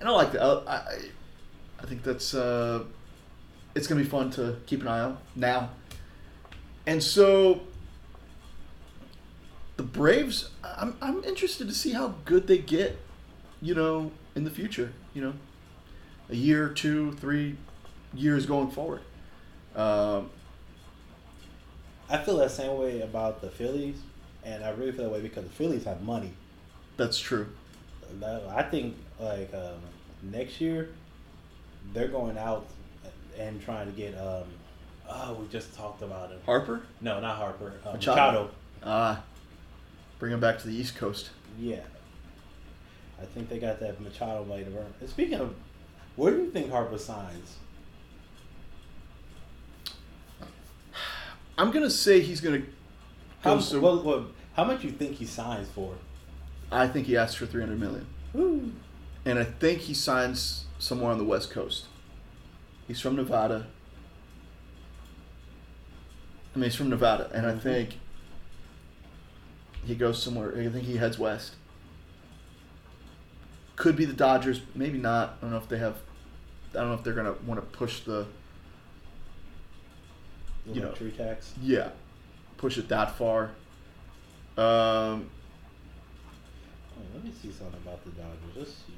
and 0.00 0.08
i 0.08 0.12
like 0.12 0.32
that 0.32 0.42
i 0.42 0.72
i, 0.74 0.98
I 1.80 1.86
think 1.86 2.02
that's 2.02 2.32
uh 2.34 2.84
it's 3.74 3.86
gonna 3.86 4.00
be 4.02 4.08
fun 4.08 4.30
to 4.32 4.56
keep 4.66 4.80
an 4.80 4.88
eye 4.88 5.00
on 5.00 5.18
now 5.34 5.70
and 6.86 7.02
so 7.02 7.60
the 9.76 9.82
braves 9.82 10.48
i'm 10.64 10.96
i'm 11.02 11.22
interested 11.24 11.68
to 11.68 11.74
see 11.74 11.92
how 11.92 12.14
good 12.24 12.46
they 12.46 12.58
get 12.58 12.98
you 13.60 13.74
know 13.74 14.10
in 14.34 14.44
the 14.44 14.50
future 14.50 14.92
you 15.12 15.20
know 15.20 15.34
a 16.30 16.34
year 16.36 16.68
two 16.70 17.12
three 17.12 17.56
years 18.14 18.46
going 18.46 18.70
forward 18.70 19.00
um 19.74 20.30
I 22.08 22.18
feel 22.18 22.36
that 22.38 22.50
same 22.50 22.78
way 22.78 23.00
about 23.00 23.40
the 23.40 23.50
Phillies, 23.50 23.96
and 24.44 24.64
I 24.64 24.70
really 24.70 24.92
feel 24.92 25.04
that 25.04 25.10
way 25.10 25.20
because 25.20 25.44
the 25.44 25.50
Phillies 25.50 25.84
have 25.84 26.02
money. 26.02 26.32
that's 26.96 27.18
true 27.18 27.48
I 28.54 28.62
think 28.62 28.96
like 29.18 29.52
um, 29.52 29.80
next 30.22 30.60
year 30.60 30.90
they're 31.92 32.08
going 32.08 32.38
out 32.38 32.66
and 33.38 33.60
trying 33.60 33.86
to 33.86 33.92
get. 33.92 34.16
Um, 34.16 34.44
oh, 35.08 35.34
we 35.34 35.48
just 35.48 35.74
talked 35.74 36.02
about 36.02 36.30
him. 36.30 36.38
harper 36.46 36.82
No, 37.00 37.20
not 37.20 37.36
Harper. 37.36 37.74
Um, 37.84 37.94
Machado. 37.94 38.50
Ah 38.82 39.22
bring 40.18 40.32
him 40.32 40.40
back 40.40 40.58
to 40.58 40.66
the 40.66 40.74
east 40.74 40.96
coast 40.96 41.30
Yeah, 41.58 41.80
I 43.20 43.24
think 43.24 43.48
they 43.48 43.58
got 43.58 43.80
that 43.80 44.00
Machado 44.00 44.44
later. 44.44 44.70
Speaking 45.06 45.40
of, 45.40 45.54
where 46.16 46.32
do 46.32 46.38
you 46.38 46.50
think 46.50 46.70
Harper 46.70 46.98
signs? 46.98 47.56
I'm 51.58 51.70
gonna 51.70 51.90
say 51.90 52.20
he's 52.20 52.40
gonna 52.40 52.62
How. 53.40 53.58
So 53.58 53.80
well, 53.80 54.02
well, 54.02 54.26
how 54.54 54.64
much 54.64 54.84
you 54.84 54.90
think 54.90 55.16
he 55.16 55.24
signs 55.26 55.68
for? 55.68 55.94
I 56.70 56.88
think 56.88 57.06
he 57.06 57.16
asked 57.16 57.38
for 57.38 57.46
300 57.46 57.78
million, 57.78 58.06
Woo. 58.32 58.72
and 59.24 59.38
I 59.38 59.44
think 59.44 59.80
he 59.82 59.94
signs 59.94 60.64
somewhere 60.78 61.12
on 61.12 61.18
the 61.18 61.24
West 61.24 61.50
Coast. 61.50 61.86
He's 62.88 63.00
from 63.00 63.16
Nevada. 63.16 63.66
I 66.54 66.58
mean, 66.58 66.64
he's 66.64 66.74
from 66.74 66.88
Nevada, 66.90 67.30
and 67.34 67.46
I 67.46 67.56
think 67.56 67.98
he 69.84 69.94
goes 69.94 70.22
somewhere. 70.22 70.52
I 70.58 70.68
think 70.68 70.84
he 70.84 70.96
heads 70.96 71.18
west. 71.18 71.54
Could 73.76 73.94
be 73.94 74.06
the 74.06 74.14
Dodgers, 74.14 74.62
maybe 74.74 74.98
not. 74.98 75.36
I 75.38 75.42
don't 75.42 75.50
know 75.50 75.58
if 75.58 75.68
they 75.68 75.78
have. 75.78 75.96
I 76.72 76.78
don't 76.78 76.88
know 76.88 76.94
if 76.94 77.04
they're 77.04 77.12
gonna 77.14 77.34
want 77.46 77.60
to 77.60 77.78
push 77.78 78.00
the 78.00 78.26
You 80.72 80.80
know. 80.80 80.92
tax. 81.16 81.54
yeah, 81.62 81.90
push 82.56 82.76
it 82.78 82.88
that 82.88 83.16
far. 83.16 83.50
Um, 84.56 85.30
Oh, 86.96 87.02
let 87.14 87.24
me 87.24 87.30
see 87.30 87.52
something 87.52 87.80
about 87.82 88.02
the 88.04 88.10
Dodgers. 88.10 88.56
Let's 88.56 88.70
see. 88.70 88.94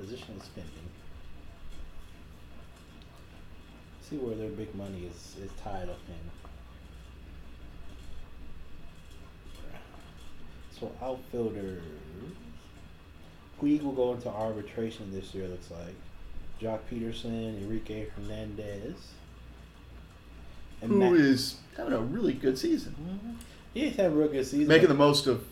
Positional 0.00 0.42
spending. 0.42 0.72
See 4.02 4.16
where 4.16 4.34
their 4.34 4.50
big 4.50 4.74
money 4.74 5.06
is, 5.06 5.36
is 5.42 5.50
tied 5.62 5.88
up 5.88 5.98
in. 6.08 6.30
So 10.78 10.92
outfielders. 11.00 11.82
Puig 13.60 13.82
will 13.82 13.92
go 13.92 14.12
into 14.14 14.28
arbitration 14.28 15.12
this 15.12 15.34
year. 15.34 15.48
Looks 15.48 15.70
like. 15.70 15.94
Joc 16.60 16.80
Pederson, 16.90 17.58
Enrique 17.62 18.08
Hernandez. 18.10 19.12
And 20.82 20.90
Who 20.90 20.98
Matt- 20.98 21.12
is 21.14 21.56
having 21.76 21.92
a 21.94 22.00
really 22.00 22.32
good 22.34 22.58
season, 22.58 22.94
Mhm. 23.00 23.34
He's 23.72 23.96
had 23.96 24.06
a 24.06 24.10
real 24.10 24.28
good 24.28 24.44
season. 24.46 24.68
making 24.68 24.88
the 24.88 24.94
most 24.94 25.26
of 25.26 25.44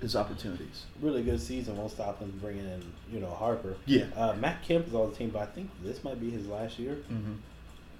his 0.00 0.16
opportunities. 0.16 0.84
really 1.00 1.22
good 1.22 1.40
season. 1.40 1.76
Won't 1.76 1.90
stop 1.92 2.18
him 2.20 2.36
bringing 2.40 2.64
in, 2.64 2.82
you 3.12 3.20
know, 3.20 3.30
Harper. 3.30 3.76
Yeah. 3.86 4.06
Uh, 4.16 4.34
Matt 4.34 4.62
Kemp 4.64 4.88
is 4.88 4.94
on 4.94 5.10
the 5.10 5.16
team, 5.16 5.30
but 5.30 5.42
I 5.42 5.46
think 5.46 5.70
this 5.84 6.02
might 6.02 6.20
be 6.20 6.30
his 6.30 6.46
last 6.48 6.78
year. 6.78 6.96
Mm-hmm. 7.12 7.34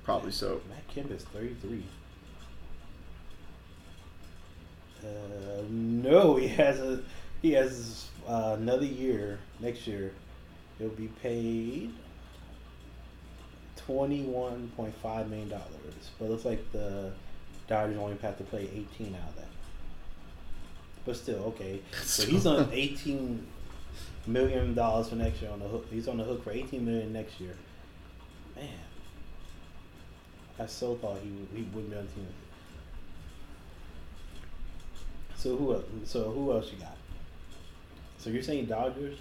Probably 0.04 0.32
so. 0.32 0.60
Matt 0.68 0.86
Kemp 0.88 1.10
is 1.12 1.22
33. 1.24 1.84
Uh, 5.04 5.62
no, 5.68 6.36
he 6.36 6.48
has 6.48 6.80
a 6.80 7.00
he 7.42 7.52
has 7.52 8.06
uh, 8.28 8.56
another 8.58 8.84
year 8.86 9.38
next 9.60 9.86
year. 9.86 10.12
He'll 10.78 10.88
be 10.88 11.08
paid 11.22 11.92
twenty 13.88 14.22
one 14.22 14.70
point 14.76 14.94
five 15.02 15.30
million 15.30 15.48
dollars, 15.48 16.10
but 16.18 16.26
it 16.26 16.30
looks 16.30 16.44
like 16.44 16.72
the 16.72 17.10
Dodgers 17.68 17.96
only 17.96 18.18
have 18.18 18.36
to 18.36 18.44
play 18.44 18.68
eighteen 18.74 19.16
out 19.20 19.30
of 19.30 19.36
that. 19.36 19.48
But 21.06 21.16
still, 21.16 21.42
okay. 21.46 21.80
So 22.02 22.26
he's 22.26 22.44
on 22.46 22.68
eighteen 22.72 23.46
million 24.26 24.74
dollars 24.74 25.08
for 25.08 25.16
next 25.16 25.40
year 25.40 25.50
on 25.50 25.60
the 25.60 25.68
hook. 25.68 25.86
He's 25.90 26.06
on 26.06 26.18
the 26.18 26.24
hook 26.24 26.44
for 26.44 26.50
eighteen 26.52 26.84
million 26.84 27.12
next 27.14 27.40
year. 27.40 27.56
Man, 28.54 28.68
I 30.58 30.66
so 30.66 30.96
thought 30.96 31.20
he 31.22 31.30
would, 31.30 31.48
he 31.54 31.62
wouldn't 31.72 31.90
be 31.90 31.96
on 31.96 32.06
the 32.06 32.12
team. 32.12 32.26
So 35.36 35.56
who 35.56 35.72
else? 35.72 35.84
So 36.04 36.30
who 36.30 36.52
else 36.52 36.70
you 36.72 36.78
got? 36.78 36.96
So 38.18 38.28
you're 38.28 38.42
saying 38.42 38.66
Dodgers? 38.66 39.16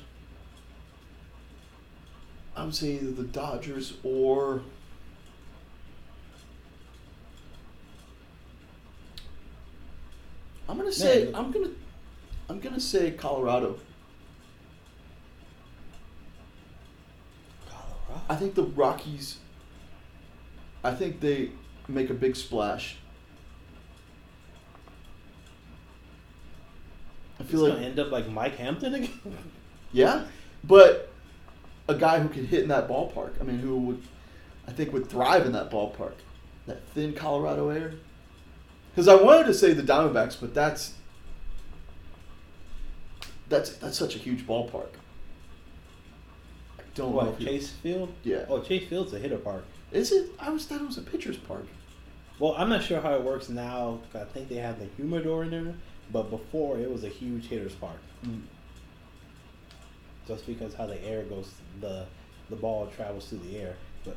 I 2.57 2.63
would 2.63 2.73
say 2.73 2.93
either 2.93 3.11
the 3.11 3.23
Dodgers 3.23 3.93
or 4.03 4.63
I'm 10.67 10.75
gonna 10.75 10.91
say 10.91 11.25
Man. 11.25 11.35
I'm 11.35 11.51
gonna 11.51 11.69
I'm 12.49 12.59
gonna 12.59 12.79
say 12.79 13.11
Colorado. 13.11 13.77
Colorado. 17.69 18.21
I 18.27 18.35
think 18.35 18.55
the 18.55 18.63
Rockies. 18.63 19.37
I 20.83 20.95
think 20.95 21.19
they 21.19 21.51
make 21.87 22.09
a 22.09 22.15
big 22.15 22.35
splash. 22.35 22.97
I 27.39 27.43
feel 27.43 27.69
like 27.69 27.79
end 27.81 27.99
up 27.99 28.11
like 28.11 28.27
Mike 28.29 28.55
Hampton 28.55 28.95
again. 28.95 29.37
yeah, 29.93 30.25
but 30.63 31.06
a 31.87 31.95
guy 31.95 32.19
who 32.19 32.29
could 32.29 32.45
hit 32.45 32.63
in 32.63 32.69
that 32.69 32.87
ballpark. 32.87 33.39
I 33.39 33.43
mean, 33.43 33.59
who 33.59 33.77
would 33.77 34.01
I 34.67 34.71
think 34.71 34.91
would 34.93 35.09
thrive 35.09 35.45
in 35.45 35.53
that 35.53 35.71
ballpark, 35.71 36.13
that 36.65 36.85
thin 36.89 37.13
Colorado 37.13 37.69
air. 37.69 37.93
Because 38.93 39.07
I 39.07 39.15
wanted 39.15 39.45
to 39.45 39.53
say 39.53 39.73
the 39.73 39.83
Diamondbacks, 39.83 40.39
but 40.39 40.53
that's 40.53 40.93
that's 43.49 43.71
that's 43.77 43.97
such 43.97 44.15
a 44.15 44.19
huge 44.19 44.45
ballpark. 44.45 44.89
I 46.79 46.83
don't 46.95 47.11
know. 47.11 47.17
what 47.17 47.39
you- 47.39 47.47
Chase 47.47 47.69
Field? 47.69 48.11
Yeah. 48.23 48.45
Oh, 48.49 48.61
Chase 48.61 48.87
Field's 48.89 49.13
a 49.13 49.19
hitter 49.19 49.37
park. 49.37 49.63
Is 49.91 50.11
it? 50.11 50.31
I 50.39 50.49
was 50.49 50.65
thought 50.65 50.81
it 50.81 50.87
was 50.87 50.97
a 50.97 51.01
pitcher's 51.01 51.37
park. 51.37 51.65
Well, 52.39 52.53
I'm 52.57 52.69
not 52.69 52.83
sure 52.83 52.99
how 53.01 53.13
it 53.15 53.23
works 53.23 53.49
now. 53.49 53.99
I 54.13 54.25
think 54.25 54.49
they 54.49 54.55
have 54.55 54.79
the 54.79 54.85
humidor 54.97 55.43
in 55.43 55.51
there, 55.51 55.73
but 56.11 56.29
before 56.29 56.77
it 56.77 56.91
was 56.91 57.03
a 57.03 57.09
huge 57.09 57.47
hitter's 57.47 57.73
park. 57.73 57.97
Mm. 58.25 58.41
Just 60.27 60.45
because 60.45 60.73
how 60.75 60.85
the 60.85 61.01
air 61.03 61.23
goes, 61.23 61.51
the 61.81 62.05
the 62.49 62.55
ball 62.55 62.87
travels 62.95 63.27
through 63.27 63.39
the 63.39 63.57
air. 63.57 63.75
But 64.03 64.15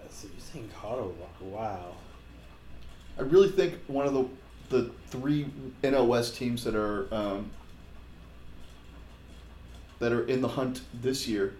uh, 0.00 0.08
you're 0.22 0.30
saying 0.38 0.70
Colorado? 0.74 1.14
Wow. 1.40 1.94
I 3.18 3.22
really 3.22 3.50
think 3.50 3.74
one 3.86 4.06
of 4.06 4.14
the 4.14 4.28
the 4.68 4.90
three 5.08 5.50
West 5.82 6.36
teams 6.36 6.64
that 6.64 6.74
are 6.74 7.12
um, 7.12 7.50
that 9.98 10.12
are 10.12 10.26
in 10.26 10.40
the 10.40 10.48
hunt 10.48 10.82
this 10.94 11.26
year, 11.26 11.54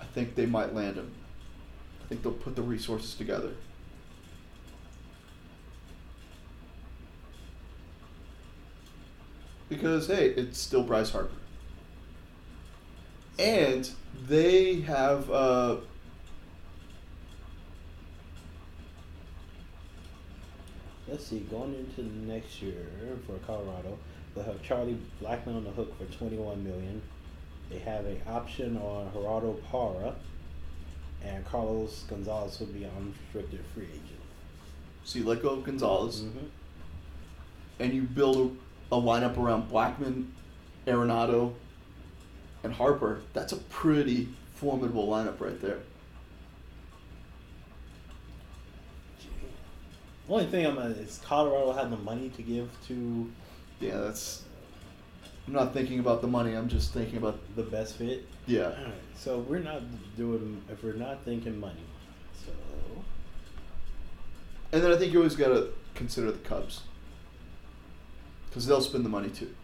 I 0.00 0.04
think 0.04 0.34
they 0.34 0.46
might 0.46 0.74
land 0.74 0.96
him. 0.96 1.12
I 2.04 2.08
think 2.08 2.22
they'll 2.22 2.32
put 2.32 2.54
the 2.54 2.62
resources 2.62 3.14
together. 3.14 3.52
Because 9.68 10.06
hey, 10.06 10.28
it's 10.30 10.58
still 10.58 10.82
Bryce 10.82 11.10
Harper, 11.10 11.30
and 13.38 13.90
they 14.26 14.80
have. 14.80 15.30
Uh, 15.30 15.76
Let's 21.06 21.26
see. 21.26 21.38
Going 21.50 21.74
into 21.74 22.02
the 22.02 22.32
next 22.32 22.60
year 22.60 22.84
for 23.26 23.38
Colorado, 23.46 23.98
they'll 24.34 24.44
have 24.44 24.62
Charlie 24.62 24.98
Blackmon 25.22 25.56
on 25.56 25.64
the 25.64 25.70
hook 25.70 25.96
for 25.98 26.04
21 26.18 26.62
million. 26.62 27.00
They 27.70 27.78
have 27.78 28.04
an 28.04 28.20
option 28.26 28.76
on 28.76 29.10
Gerardo 29.14 29.54
Parra, 29.70 30.14
and 31.24 31.44
Carlos 31.46 32.04
Gonzalez 32.08 32.60
will 32.60 32.66
be 32.68 32.84
an 32.84 32.90
unrestricted 32.96 33.60
free 33.74 33.84
agent. 33.84 34.20
so 35.04 35.18
you 35.18 35.24
let 35.24 35.42
go 35.42 35.50
of 35.50 35.64
Gonzalez. 35.64 36.22
Mm-hmm. 36.22 36.46
and 37.80 37.92
you 37.94 38.02
build 38.02 38.56
a, 38.90 38.94
a 38.94 39.00
lineup 39.00 39.36
around 39.38 39.70
Blackmon, 39.70 40.26
Arenado, 40.86 41.54
and 42.64 42.72
Harper, 42.72 43.20
that's 43.32 43.52
a 43.52 43.56
pretty 43.56 44.28
formidable 44.54 45.06
lineup 45.08 45.40
right 45.40 45.60
there. 45.60 45.78
Only 50.28 50.46
thing 50.46 50.66
I'm 50.66 50.76
uh, 50.78 50.88
is 50.88 51.20
Colorado 51.24 51.72
have 51.72 51.90
the 51.90 51.96
money 51.96 52.28
to 52.30 52.42
give 52.42 52.68
to 52.88 53.30
Yeah, 53.80 53.96
that's. 53.98 54.42
I'm 55.46 55.54
not 55.54 55.72
thinking 55.72 55.98
about 56.00 56.20
the 56.20 56.26
money. 56.26 56.52
I'm 56.54 56.68
just 56.68 56.92
thinking 56.92 57.16
about 57.16 57.38
the 57.56 57.62
best 57.62 57.96
fit. 57.96 58.26
yeah. 58.46 58.64
Alright, 58.66 58.92
so 59.16 59.38
we're 59.38 59.60
not 59.60 59.80
doing 60.18 60.60
if 60.70 60.84
we're 60.84 60.92
not 60.92 61.24
thinking 61.24 61.58
money. 61.58 61.80
So 62.44 62.52
And 64.72 64.82
then 64.82 64.92
I 64.92 64.96
think 64.98 65.14
you 65.14 65.20
always 65.20 65.36
got 65.36 65.48
to 65.48 65.68
consider 65.94 66.30
the 66.30 66.38
Cubs 66.40 66.82
because 68.50 68.66
they'll 68.66 68.82
spend 68.82 69.06
the 69.06 69.08
money 69.08 69.30
too. 69.30 69.54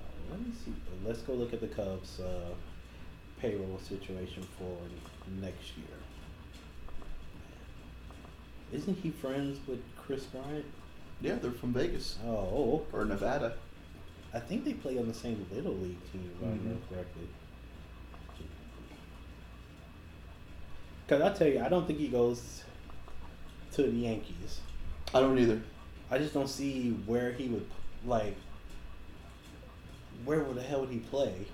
uh, 0.00 0.30
let 0.30 0.40
me 0.40 0.52
see. 0.64 0.72
Let's 1.04 1.20
go 1.22 1.32
look 1.34 1.52
at 1.52 1.60
the 1.60 1.68
Cubs' 1.68 2.20
uh, 2.20 2.50
payroll 3.40 3.78
situation 3.86 4.46
for 4.58 4.76
next 5.40 5.76
year. 5.76 5.86
Isn't 8.72 8.98
he 8.98 9.10
friends 9.10 9.58
with 9.66 9.80
Kris 9.96 10.24
Bryant? 10.24 10.64
Yeah, 11.20 11.36
they're 11.36 11.50
from 11.50 11.72
Vegas 11.72 12.18
Oh, 12.24 12.84
or 12.92 13.04
Nevada. 13.04 13.54
I 14.34 14.40
think 14.40 14.64
they 14.64 14.74
play 14.74 14.98
on 14.98 15.08
the 15.08 15.14
same 15.14 15.46
little 15.52 15.72
league 15.72 15.96
team, 16.12 16.30
if 16.36 16.42
I 16.46 16.50
remember 16.50 16.80
correctly. 16.92 17.28
Because 21.06 21.22
I 21.22 21.32
tell 21.32 21.48
you, 21.48 21.60
I 21.64 21.68
don't 21.70 21.86
think 21.86 21.98
he 21.98 22.08
goes 22.08 22.62
to 23.72 23.82
the 23.82 23.90
Yankees. 23.90 24.60
I 25.14 25.20
don't 25.20 25.38
either. 25.38 25.62
I 26.10 26.18
just 26.18 26.34
don't 26.34 26.48
see 26.48 26.90
where 27.06 27.32
he 27.32 27.48
would 27.48 27.66
like. 28.06 28.36
Where 30.24 30.42
the 30.44 30.62
hell 30.62 30.80
would 30.80 30.90
he 30.90 30.98
play? 30.98 31.46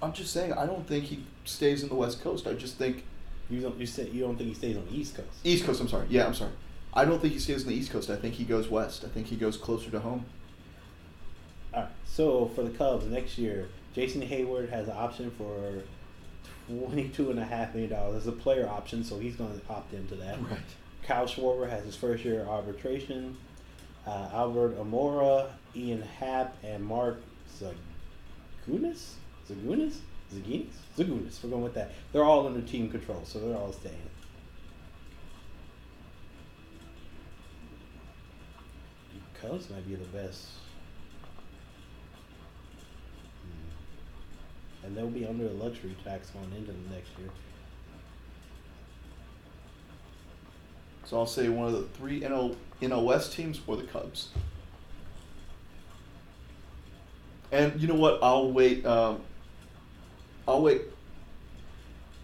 I'm 0.00 0.12
just 0.12 0.32
saying 0.32 0.52
I 0.52 0.66
don't 0.66 0.86
think 0.86 1.04
he 1.04 1.24
stays 1.44 1.82
in 1.82 1.88
the 1.88 1.94
West 1.94 2.22
Coast. 2.22 2.46
I 2.46 2.52
just 2.52 2.76
think 2.76 3.04
You 3.50 3.60
don't. 3.60 3.78
You 3.78 3.86
said 3.86 4.08
you 4.08 4.20
don't 4.20 4.36
think 4.36 4.48
he 4.50 4.54
stays 4.54 4.76
on 4.76 4.86
the 4.86 4.94
East 4.94 5.16
Coast. 5.16 5.28
East 5.44 5.64
Coast. 5.64 5.80
I'm 5.80 5.88
sorry. 5.88 6.06
Yeah, 6.08 6.26
I'm 6.26 6.34
sorry. 6.34 6.52
I 6.94 7.04
don't 7.04 7.20
think 7.20 7.32
he 7.34 7.38
stays 7.38 7.62
on 7.64 7.68
the 7.68 7.74
East 7.74 7.90
Coast. 7.90 8.10
I 8.10 8.16
think 8.16 8.34
he 8.34 8.44
goes 8.44 8.68
west. 8.68 9.04
I 9.04 9.08
think 9.08 9.26
he 9.26 9.36
goes 9.36 9.56
closer 9.56 9.90
to 9.90 10.00
home. 10.00 10.24
All 11.74 11.82
right. 11.82 11.90
So 12.06 12.46
for 12.54 12.62
the 12.62 12.70
Cubs 12.70 13.06
next 13.06 13.38
year, 13.38 13.68
Jason 13.94 14.22
Heyward 14.22 14.70
has 14.70 14.86
an 14.88 14.94
option 14.96 15.30
for 15.32 15.82
twenty-two 16.68 17.30
and 17.30 17.38
a 17.40 17.44
half 17.44 17.74
million 17.74 17.90
dollars. 17.90 18.18
It's 18.18 18.26
a 18.26 18.32
player 18.32 18.68
option, 18.68 19.02
so 19.02 19.18
he's 19.18 19.36
going 19.36 19.58
to 19.58 19.66
opt 19.68 19.92
into 19.94 20.14
that. 20.16 20.40
Right. 20.42 20.58
Kyle 21.02 21.26
Schwarber 21.26 21.68
has 21.68 21.84
his 21.84 21.96
first 21.96 22.24
year 22.24 22.42
of 22.42 22.48
arbitration. 22.48 23.36
Uh, 24.06 24.28
Albert 24.32 24.78
Almora, 24.78 25.48
Ian 25.76 26.02
Happ, 26.02 26.56
and 26.62 26.84
Mark 26.84 27.20
Zagunis? 27.58 29.12
Zagunis? 29.48 29.98
Zagunis? 30.32 30.72
Zagunis. 30.96 31.42
We're 31.42 31.50
going 31.50 31.62
with 31.62 31.74
that. 31.74 31.92
They're 32.12 32.24
all 32.24 32.46
under 32.46 32.60
team 32.60 32.90
control, 32.90 33.22
so 33.24 33.38
they're 33.40 33.56
all 33.56 33.72
staying. 33.72 33.96
Cubs 39.40 39.70
might 39.70 39.86
be 39.88 39.94
the 39.94 40.04
best. 40.06 40.48
Hmm. 43.42 44.86
And 44.86 44.96
they'll 44.96 45.06
be 45.06 45.24
under 45.26 45.46
a 45.46 45.52
luxury 45.52 45.96
tax 46.04 46.30
going 46.30 46.52
into 46.56 46.72
the 46.72 46.94
next 46.94 47.10
year. 47.18 47.28
So 51.04 51.18
I'll 51.18 51.26
say 51.26 51.48
one 51.48 51.68
of 51.68 51.72
the 51.72 51.84
three 51.96 52.20
NL, 52.20 52.56
NL 52.82 53.04
West 53.04 53.32
teams 53.32 53.60
or 53.66 53.76
the 53.76 53.84
Cubs. 53.84 54.28
And 57.50 57.80
you 57.80 57.88
know 57.88 57.94
what? 57.94 58.18
I'll 58.22 58.50
wait. 58.52 58.84
Um, 58.84 59.20
I'll 60.46 60.62
wait. 60.62 60.82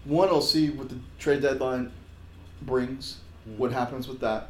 One, 0.03 0.29
I'll 0.29 0.41
see 0.41 0.69
what 0.69 0.89
the 0.89 0.97
trade 1.17 1.41
deadline 1.41 1.91
brings, 2.61 3.17
what 3.57 3.71
Mhm. 3.71 3.73
happens 3.73 4.07
with 4.07 4.19
that. 4.19 4.49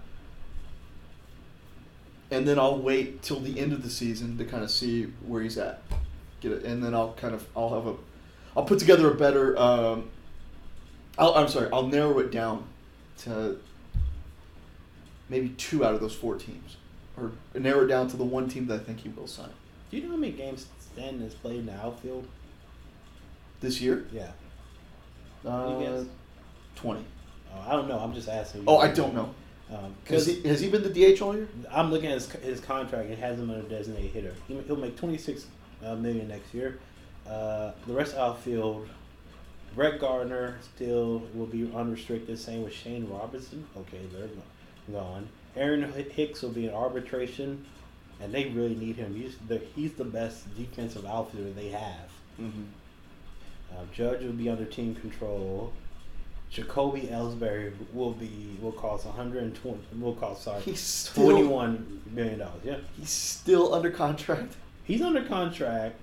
And 2.31 2.47
then 2.47 2.59
I'll 2.59 2.77
wait 2.77 3.21
till 3.21 3.39
the 3.39 3.59
end 3.59 3.71
of 3.71 3.83
the 3.83 3.89
season 3.89 4.37
to 4.37 4.45
kind 4.45 4.63
of 4.63 4.71
see 4.71 5.03
where 5.25 5.41
he's 5.41 5.57
at. 5.57 5.81
Get 6.41 6.51
it, 6.51 6.63
and 6.65 6.83
then 6.83 6.93
I'll 6.93 7.13
kind 7.13 7.33
of 7.33 7.47
I'll 7.55 7.73
have 7.73 7.87
a, 7.87 7.95
I'll 8.57 8.65
put 8.65 8.79
together 8.79 9.09
a 9.11 9.15
better. 9.15 9.57
Um, 9.57 10.09
I'll, 11.17 11.33
I'm 11.35 11.47
sorry. 11.47 11.69
I'll 11.71 11.87
narrow 11.87 12.19
it 12.19 12.31
down 12.31 12.65
to 13.19 13.57
maybe 15.29 15.49
two 15.49 15.85
out 15.85 15.93
of 15.95 16.01
those 16.01 16.13
four 16.15 16.35
teams, 16.35 16.75
or 17.15 17.31
narrow 17.53 17.85
it 17.85 17.87
down 17.87 18.09
to 18.09 18.17
the 18.17 18.25
one 18.25 18.49
team 18.49 18.67
that 18.67 18.81
I 18.81 18.83
think 18.83 18.99
he 19.01 19.09
will 19.09 19.27
sign 19.27 19.49
Do 19.95 20.01
you 20.01 20.07
know 20.07 20.15
how 20.15 20.19
many 20.19 20.33
games 20.33 20.67
Stanton 20.81 21.21
has 21.21 21.33
played 21.33 21.59
in 21.59 21.67
the 21.67 21.73
outfield? 21.73 22.27
this 23.61 23.79
year. 23.79 24.05
Yeah. 24.11 24.31
Uh, 25.45 25.77
You 25.79 25.85
guess? 25.85 26.05
Twenty. 26.75 27.05
Oh, 27.53 27.63
I 27.65 27.71
don't 27.71 27.87
know. 27.87 27.97
I'm 27.97 28.13
just 28.13 28.27
asking. 28.27 28.65
Oh, 28.67 28.77
I 28.77 28.89
don't 28.89 29.15
know. 29.15 29.33
Um, 29.71 29.95
Has 30.09 30.27
he, 30.27 30.69
been 30.69 30.83
the 30.83 30.89
DH 30.89 31.21
all 31.21 31.33
year? 31.33 31.47
I'm 31.71 31.91
looking 31.91 32.09
at 32.09 32.15
his, 32.15 32.29
his 32.33 32.59
contract. 32.59 33.09
It 33.09 33.17
has 33.19 33.39
him 33.39 33.49
as 33.49 33.63
a 33.63 33.69
designated 33.69 34.11
hitter. 34.11 34.35
He, 34.49 34.59
he'll 34.67 34.75
make 34.75 34.97
26 34.97 35.47
uh, 35.83 35.95
million 35.95 36.27
next 36.27 36.53
year. 36.53 36.77
Uh, 37.25 37.71
the 37.87 37.93
rest 37.93 38.13
of 38.15 38.19
outfield, 38.19 38.89
Brett 39.73 39.99
Gardner 39.99 40.57
still 40.75 41.23
will 41.33 41.47
be 41.47 41.71
unrestricted. 41.73 42.37
Same 42.37 42.63
with 42.63 42.73
Shane 42.73 43.07
Robinson. 43.09 43.65
Okay, 43.77 44.01
they're 44.11 44.27
gone. 44.91 45.29
Aaron 45.55 45.89
Hicks 46.11 46.41
will 46.41 46.51
be 46.51 46.67
in 46.67 46.73
arbitration, 46.73 47.65
and 48.21 48.33
they 48.33 48.45
really 48.45 48.75
need 48.75 48.95
him. 48.95 49.15
He's 49.15 49.35
the 49.47 49.61
he's 49.75 49.93
the 49.93 50.05
best 50.05 50.55
defensive 50.55 51.05
outfielder 51.05 51.51
they 51.51 51.69
have. 51.69 52.09
Mm-hmm. 52.39 52.63
Uh, 53.71 53.81
Judge 53.93 54.21
will 54.23 54.33
be 54.33 54.49
under 54.49 54.65
team 54.65 54.95
control. 54.95 55.73
Jacoby 56.49 57.01
Ellsbury 57.01 57.73
will 57.93 58.11
be 58.13 58.57
will 58.61 58.71
cost 58.71 59.05
120. 59.05 59.79
Will 59.99 60.13
cost 60.13 60.43
sorry 60.43 60.61
He's 60.61 60.79
still 60.79 61.31
21 61.31 62.01
million 62.11 62.39
dollars. 62.39 62.61
Yeah, 62.63 62.77
he's 62.97 63.09
still 63.09 63.73
under 63.73 63.89
contract. 63.91 64.53
he's 64.83 65.01
under 65.01 65.23
contract 65.23 65.99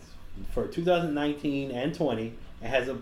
for 0.53 0.67
2019 0.67 1.71
and 1.71 1.95
20, 1.95 2.35
and 2.61 2.71
has 2.71 2.89
a 2.89 2.99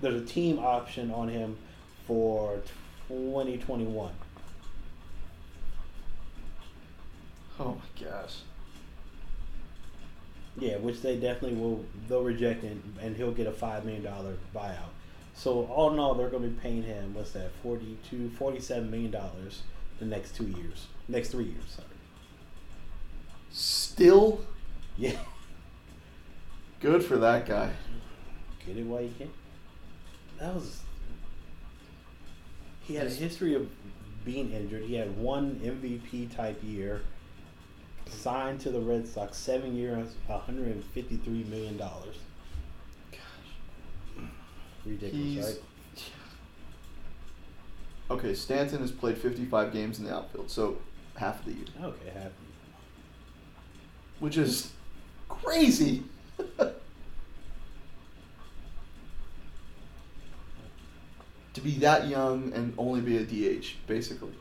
there's 0.00 0.20
a 0.22 0.24
team 0.24 0.58
option 0.58 1.10
on 1.10 1.28
him 1.28 1.56
for 2.06 2.60
2021. 3.08 4.12
Oh 7.60 7.64
my 7.64 8.04
gosh. 8.04 8.38
Yeah, 10.58 10.76
which 10.76 11.00
they 11.00 11.16
definitely 11.16 11.56
will. 11.58 11.84
They'll 12.08 12.22
reject 12.22 12.62
it, 12.64 12.76
and 13.00 13.16
he'll 13.16 13.32
get 13.32 13.46
a 13.46 13.52
five 13.52 13.84
million 13.84 14.04
dollar 14.04 14.36
buyout. 14.54 14.90
So 15.34 15.64
all 15.66 15.90
in 15.92 15.98
all, 15.98 16.14
they're 16.14 16.28
going 16.28 16.42
to 16.42 16.48
be 16.50 16.60
paying 16.60 16.82
him 16.82 17.14
what's 17.14 17.32
that 17.32 17.52
42, 17.62 18.30
47 18.38 18.90
million 18.90 19.10
dollars 19.10 19.62
the 19.98 20.04
next 20.04 20.34
two 20.36 20.46
years, 20.46 20.88
next 21.08 21.28
three 21.30 21.44
years. 21.44 21.64
Sorry. 21.68 21.88
Still 23.50 24.40
Yeah, 24.96 25.16
good 26.80 27.04
for 27.04 27.16
that 27.18 27.46
guy. 27.46 27.70
get 28.66 28.76
it 28.76 28.84
while 28.86 29.02
you 29.02 29.12
can. 29.18 29.30
That 30.38 30.54
was. 30.54 30.80
He 32.80 32.94
had 32.94 33.06
a 33.06 33.10
history 33.10 33.54
of 33.54 33.68
being 34.24 34.52
injured. 34.52 34.84
He 34.84 34.94
had 34.94 35.16
one 35.16 35.60
MVP 35.64 36.34
type 36.34 36.60
year. 36.62 37.02
Signed 38.18 38.60
to 38.60 38.70
the 38.70 38.80
Red 38.80 39.08
Sox, 39.08 39.36
seven 39.36 39.74
years, 39.74 40.14
one 40.26 40.40
hundred 40.40 40.68
and 40.68 40.84
fifty-three 40.84 41.44
million 41.44 41.76
dollars. 41.76 42.16
Gosh. 43.10 43.20
Ridiculous, 44.84 45.12
He's 45.24 45.44
right? 45.44 45.60
okay. 48.10 48.34
Stanton 48.34 48.78
has 48.80 48.92
played 48.92 49.18
55 49.18 49.72
games 49.72 49.98
in 49.98 50.04
the 50.04 50.14
outfield, 50.14 50.50
so 50.50 50.78
half 51.16 51.40
of 51.40 51.46
the 51.46 51.52
year, 51.52 51.64
Okay, 51.82 52.10
happy. 52.14 52.32
which 54.20 54.36
is 54.36 54.70
crazy. 55.28 56.04
to 61.54 61.60
be 61.60 61.72
that 61.78 62.06
young 62.08 62.52
and 62.54 62.72
only 62.78 63.00
be 63.00 63.16
a 63.18 63.24
DH, 63.24 63.66
basically. 63.86 64.32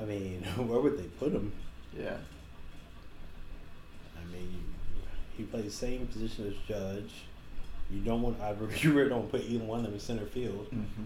I 0.00 0.04
mean, 0.04 0.42
where 0.56 0.80
would 0.80 0.98
they 0.98 1.04
put 1.04 1.32
him? 1.32 1.52
Yeah. 1.98 2.16
Mean, 4.32 4.64
he 5.36 5.42
plays 5.44 5.64
the 5.64 5.70
same 5.70 6.06
position 6.06 6.46
as 6.46 6.54
Judge. 6.68 7.10
You 7.90 8.00
don't 8.00 8.22
want, 8.22 8.40
I 8.40 8.54
you 8.80 8.92
really 8.92 9.08
don't 9.10 9.30
put 9.30 9.42
either 9.42 9.64
one 9.64 9.80
of 9.80 9.84
them 9.84 9.94
in 9.94 10.00
center 10.00 10.26
field, 10.26 10.66
Mm-hmm. 10.70 11.02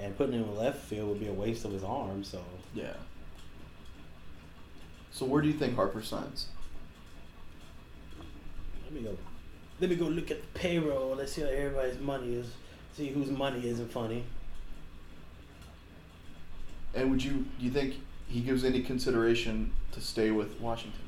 and 0.00 0.16
putting 0.16 0.34
him 0.34 0.42
in 0.44 0.56
left 0.56 0.84
field 0.84 1.08
would 1.08 1.20
be 1.20 1.28
a 1.28 1.32
waste 1.32 1.64
of 1.64 1.72
his 1.72 1.82
arm. 1.84 2.22
So 2.24 2.42
Yeah. 2.74 2.92
So 5.10 5.24
where 5.24 5.40
do 5.40 5.48
you 5.48 5.54
think 5.54 5.74
Harper 5.76 6.02
signs? 6.02 6.48
let 8.84 8.92
me 8.92 9.00
go, 9.00 9.16
let 9.80 9.90
me 9.90 9.96
go 9.96 10.04
look 10.06 10.30
at 10.30 10.40
the 10.42 10.58
payroll. 10.58 11.16
Let's 11.16 11.32
see 11.32 11.40
how 11.40 11.48
everybody's 11.48 11.98
money 11.98 12.34
is. 12.34 12.46
See 12.96 13.08
whose 13.08 13.30
money 13.30 13.66
isn't 13.66 13.90
funny. 13.90 14.24
And 16.94 17.10
would 17.10 17.22
you 17.24 17.32
do 17.58 17.64
you 17.64 17.70
think 17.70 17.94
he 18.28 18.40
gives 18.40 18.64
any 18.64 18.82
consideration 18.82 19.72
to 19.92 20.00
stay 20.00 20.30
with 20.30 20.60
Washington? 20.60 21.00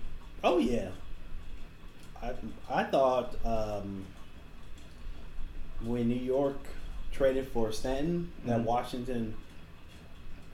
Oh 0.45 0.59
yeah. 0.59 0.89
I 2.22 2.32
I 2.68 2.84
thought 2.84 3.34
um, 3.45 4.05
when 5.82 6.09
New 6.09 6.14
York 6.16 6.59
traded 7.12 7.49
for 7.49 7.72
Stanton, 7.72 8.30
that 8.45 8.61
Mhm. 8.61 8.64
Washington, 8.64 9.34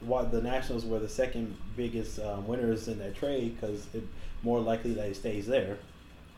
what 0.00 0.30
the 0.30 0.40
Nationals 0.42 0.84
were 0.84 0.98
the 0.98 1.08
second 1.08 1.56
biggest 1.76 2.18
um, 2.20 2.46
winners 2.46 2.88
in 2.88 2.98
that 2.98 3.14
trade 3.14 3.56
because 3.60 3.86
it 3.94 4.04
more 4.42 4.60
likely 4.60 4.92
that 4.94 5.08
he 5.08 5.14
stays 5.14 5.46
there. 5.46 5.78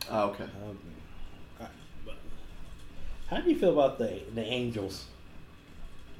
Ah, 0.09 0.23
okay. 0.25 0.43
Um, 0.45 0.77
I, 1.59 1.65
how 3.27 3.41
do 3.41 3.49
you 3.49 3.57
feel 3.59 3.71
about 3.73 3.97
the 3.97 4.21
the 4.33 4.43
Angels? 4.43 5.05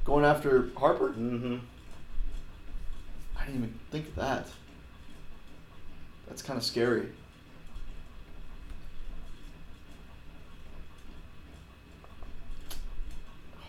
Going 0.04 0.24
after 0.26 0.70
Harper? 0.78 1.10
Mm-hmm. 1.10 1.58
I 3.38 3.46
didn't 3.46 3.56
even 3.58 3.80
think 3.92 4.08
of 4.08 4.16
that. 4.16 4.48
That's 6.28 6.42
kind 6.42 6.58
of 6.58 6.64
scary. 6.64 7.08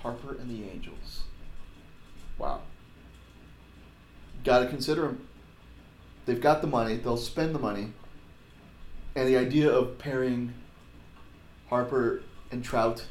Harper 0.03 0.37
and 0.37 0.49
the 0.51 0.69
Angels. 0.71 1.23
Wow. 2.39 2.61
Got 4.45 4.61
to 4.61 4.67
consider 4.67 5.03
them. 5.03 5.27
They've 6.27 6.41
got 6.41 6.61
the 6.61 6.67
money. 6.69 6.97
They'll 6.97 7.17
spend 7.17 7.55
the 7.55 7.59
money. 7.59 7.93
And 9.17 9.27
the 9.27 9.37
idea 9.37 9.71
of 9.71 9.99
pairing 9.99 10.53
Harper 11.69 12.23
and 12.51 12.65
Trout. 12.65 13.05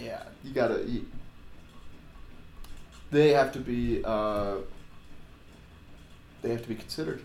Yeah, 0.00 0.22
you 0.42 0.54
gotta. 0.54 0.82
You, 0.84 1.06
they 3.10 3.30
have 3.30 3.52
to 3.52 3.58
be. 3.58 4.02
Uh, 4.04 4.56
they 6.40 6.50
have 6.50 6.62
to 6.62 6.68
be 6.68 6.74
considered. 6.74 7.22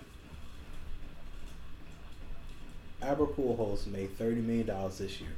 Albert 3.01 3.37
Pujols 3.37 3.87
made 3.87 4.17
thirty 4.17 4.41
million 4.41 4.67
dollars 4.67 4.97
this 4.97 5.21
year. 5.21 5.29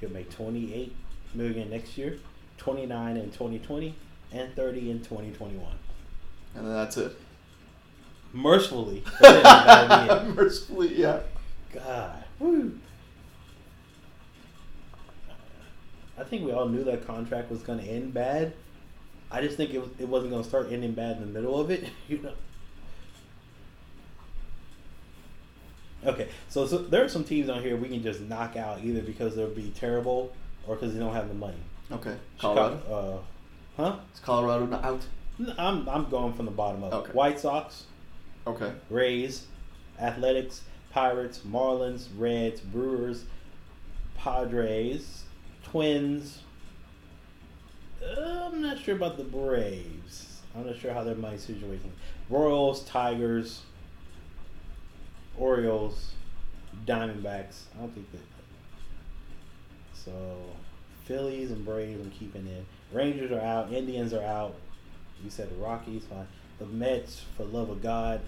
He'll 0.00 0.10
make 0.10 0.30
twenty 0.30 0.72
eight 0.74 0.94
million 1.34 1.70
next 1.70 1.96
year, 1.96 2.18
twenty 2.58 2.86
nine 2.86 3.16
in 3.16 3.30
twenty 3.30 3.58
twenty, 3.58 3.94
and 4.32 4.54
thirty 4.54 4.90
in 4.90 5.02
twenty 5.02 5.30
twenty 5.30 5.56
one. 5.56 5.76
And 6.54 6.66
then 6.66 6.74
that's 6.74 6.96
it. 6.96 7.16
Mercifully, 8.32 9.02
be. 9.20 10.32
Mercifully, 10.32 10.94
yeah. 10.96 11.20
God, 11.72 12.24
woo. 12.38 12.78
I 16.18 16.22
think 16.24 16.44
we 16.44 16.52
all 16.52 16.68
knew 16.68 16.84
that 16.84 17.06
contract 17.06 17.50
was 17.50 17.62
going 17.62 17.80
to 17.80 17.84
end 17.84 18.14
bad. 18.14 18.52
I 19.30 19.40
just 19.40 19.56
think 19.56 19.74
it, 19.74 19.78
was, 19.80 19.90
it 19.98 20.08
wasn't 20.08 20.30
going 20.30 20.42
to 20.42 20.48
start 20.48 20.70
ending 20.70 20.92
bad 20.92 21.16
in 21.16 21.20
the 21.20 21.26
middle 21.26 21.58
of 21.60 21.70
it. 21.70 21.84
You 22.08 22.18
know. 22.18 22.32
Okay, 26.06 26.28
so, 26.48 26.66
so 26.66 26.78
there 26.78 27.04
are 27.04 27.08
some 27.08 27.24
teams 27.24 27.48
on 27.48 27.62
here 27.62 27.76
we 27.76 27.88
can 27.88 28.02
just 28.02 28.20
knock 28.20 28.56
out 28.56 28.80
either 28.82 29.00
because 29.00 29.34
they'll 29.36 29.48
be 29.48 29.72
terrible 29.76 30.32
or 30.66 30.74
because 30.76 30.92
they 30.92 30.98
don't 31.00 31.14
have 31.14 31.28
the 31.28 31.34
money. 31.34 31.56
Okay. 31.92 32.14
Colorado. 32.38 32.76
Chicago, 32.78 33.24
uh, 33.78 33.82
huh? 33.82 33.96
Is 34.12 34.20
Colorado 34.20 34.66
not 34.66 34.84
out? 34.84 35.02
I'm 35.58 35.88
I'm 35.88 36.08
going 36.10 36.32
from 36.34 36.44
the 36.46 36.52
bottom 36.52 36.84
up. 36.84 36.92
Okay. 36.92 37.12
White 37.12 37.40
Sox, 37.40 37.84
Okay. 38.46 38.72
Rays, 38.90 39.46
Athletics, 39.98 40.62
Pirates, 40.90 41.40
Marlins, 41.40 42.08
Reds, 42.16 42.60
Brewers, 42.60 43.24
Padres, 44.16 45.24
Twins. 45.64 46.40
Uh, 48.02 48.48
I'm 48.52 48.60
not 48.60 48.78
sure 48.78 48.94
about 48.94 49.16
the 49.16 49.24
Braves. 49.24 50.40
I'm 50.54 50.66
not 50.66 50.76
sure 50.76 50.92
how 50.92 51.02
their 51.04 51.14
money 51.14 51.38
situation. 51.38 51.90
Royals, 52.28 52.84
Tigers, 52.84 53.62
Orioles, 55.36 56.12
Diamondbacks. 56.86 57.62
I 57.74 57.80
don't 57.80 57.94
think 57.94 58.10
that. 58.12 58.20
So, 59.94 60.12
Phillies 61.04 61.50
and 61.50 61.64
Braves, 61.64 62.00
I'm 62.00 62.10
keeping 62.10 62.46
in. 62.46 62.66
Rangers 62.92 63.32
are 63.32 63.40
out. 63.40 63.72
Indians 63.72 64.12
are 64.12 64.24
out. 64.24 64.54
You 65.22 65.30
said 65.30 65.50
the 65.50 65.56
Rockies, 65.56 66.04
fine. 66.04 66.26
The 66.58 66.66
Mets, 66.66 67.24
for 67.36 67.44
love 67.44 67.70
of 67.70 67.82
God, 67.82 68.20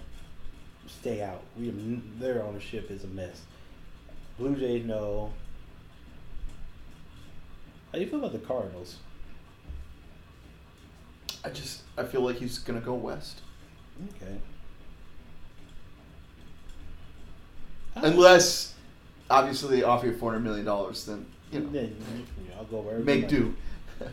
stay 0.87 1.21
out. 1.21 1.43
We 1.57 1.67
have, 1.67 2.19
their 2.19 2.43
ownership 2.43 2.89
is 2.91 3.03
a 3.03 3.07
mess. 3.07 3.41
Blue 4.37 4.55
Jays, 4.55 4.85
no. 4.85 5.31
How 7.91 7.99
do 7.99 8.03
you 8.03 8.09
feel 8.09 8.19
about 8.19 8.33
the 8.33 8.39
Cardinals? 8.39 8.97
I 11.43 11.49
just 11.49 11.83
I 11.97 12.03
feel 12.03 12.21
like 12.21 12.37
he's 12.37 12.59
gonna 12.59 12.81
go 12.81 12.93
west. 12.93 13.41
Okay. 14.15 14.37
Unless 18.03 18.73
obviously 19.29 19.77
they 19.77 19.83
offer 19.83 20.07
you 20.07 20.17
four 20.17 20.31
hundred 20.31 20.43
million 20.43 20.65
dollars, 20.65 21.05
then 21.05 21.25
you 21.51 21.59
know 21.59 21.69
yeah, 21.71 21.87
I'll 22.57 22.65
go 22.65 22.81
wherever. 22.81 23.03
make 23.03 23.23
you 23.23 23.27
do. 23.27 23.55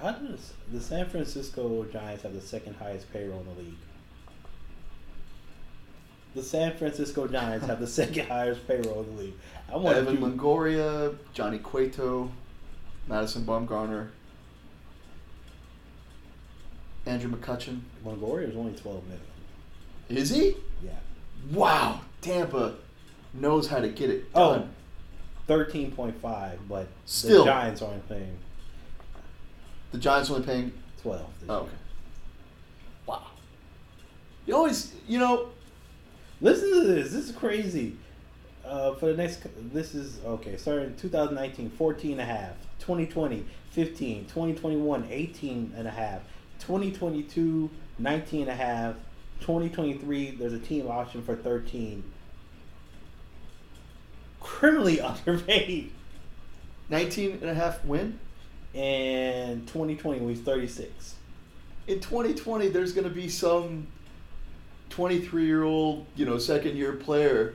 How 0.00 0.12
does 0.12 0.54
the 0.72 0.80
San 0.80 1.08
Francisco 1.08 1.84
Giants 1.84 2.22
have 2.22 2.32
the 2.34 2.40
second 2.40 2.74
highest 2.76 3.12
payroll 3.12 3.40
in 3.40 3.46
the 3.46 3.62
league? 3.62 3.76
The 6.34 6.42
San 6.42 6.76
Francisco 6.76 7.26
Giants 7.26 7.66
have 7.66 7.80
the 7.80 7.86
second 8.00 8.26
highest 8.28 8.66
payroll 8.66 9.00
in 9.00 9.16
the 9.16 9.22
league. 9.22 9.34
I 9.70 9.76
want 9.76 9.96
Evan 9.96 10.18
Longoria, 10.18 11.16
Johnny 11.34 11.58
Cueto, 11.58 12.30
Madison 13.08 13.44
Bumgarner, 13.44 14.08
Andrew 17.04 17.30
McCutchen. 17.30 17.80
Longoria 18.04 18.48
is 18.48 18.56
only 18.56 18.72
twelve 18.72 19.04
million. 19.04 19.26
Is 20.10 20.30
he? 20.30 20.56
Yeah. 20.82 20.90
Wow, 21.52 22.00
Tampa 22.20 22.74
knows 23.32 23.68
how 23.68 23.78
to 23.80 23.88
get 23.88 24.10
it 24.10 24.24
Oh, 24.34 24.66
13.5, 25.48 26.58
but 26.68 26.88
Still. 27.06 27.44
the 27.44 27.50
Giants 27.50 27.82
aren't 27.82 28.08
paying 28.08 28.36
The 29.92 29.98
Giants 29.98 30.30
only 30.30 30.44
paying. 30.46 30.72
12. 31.02 31.20
this 31.40 31.48
Oh, 31.50 31.52
year. 31.54 31.62
okay. 31.62 31.72
Wow. 33.06 33.22
You 34.46 34.54
always, 34.56 34.94
you 35.08 35.18
know, 35.18 35.48
Listen 36.42 36.70
to 36.70 36.86
this. 36.86 37.12
This 37.12 37.28
is 37.28 37.32
crazy. 37.36 37.96
Uh, 38.64 38.94
for 38.94 39.06
the 39.06 39.14
next, 39.14 39.42
this 39.74 39.94
is 39.94 40.20
okay. 40.24 40.56
Starting 40.56 40.96
2019, 40.96 41.68
14 41.68 42.12
and 42.12 42.20
a 42.22 42.24
half. 42.24 42.52
2020, 42.78 43.44
15. 43.72 44.24
2021, 44.24 45.06
18 45.10 45.74
and 45.76 45.86
a 45.86 45.90
half. 45.90 46.22
2022, 46.60 47.68
19 47.98 48.40
and 48.40 48.50
a 48.50 48.54
half. 48.54 48.94
2023, 49.40 50.32
there's 50.32 50.52
a 50.52 50.58
team 50.58 50.88
option 50.88 51.22
for 51.22 51.34
13. 51.34 52.04
Criminally 54.40 55.00
underpaid. 55.00 55.90
19 56.88 57.38
and 57.40 57.50
a 57.50 57.54
half 57.54 57.84
win. 57.84 58.18
And 58.74 59.66
2020 59.66 60.20
was 60.20 60.40
36. 60.40 61.14
In 61.86 62.00
2020, 62.00 62.68
there's 62.68 62.92
going 62.92 63.08
to 63.08 63.14
be 63.14 63.28
some 63.28 63.86
23 64.90 65.44
year 65.44 65.64
old, 65.64 66.06
you 66.14 66.26
know, 66.26 66.38
second 66.38 66.76
year 66.76 66.92
player 66.92 67.54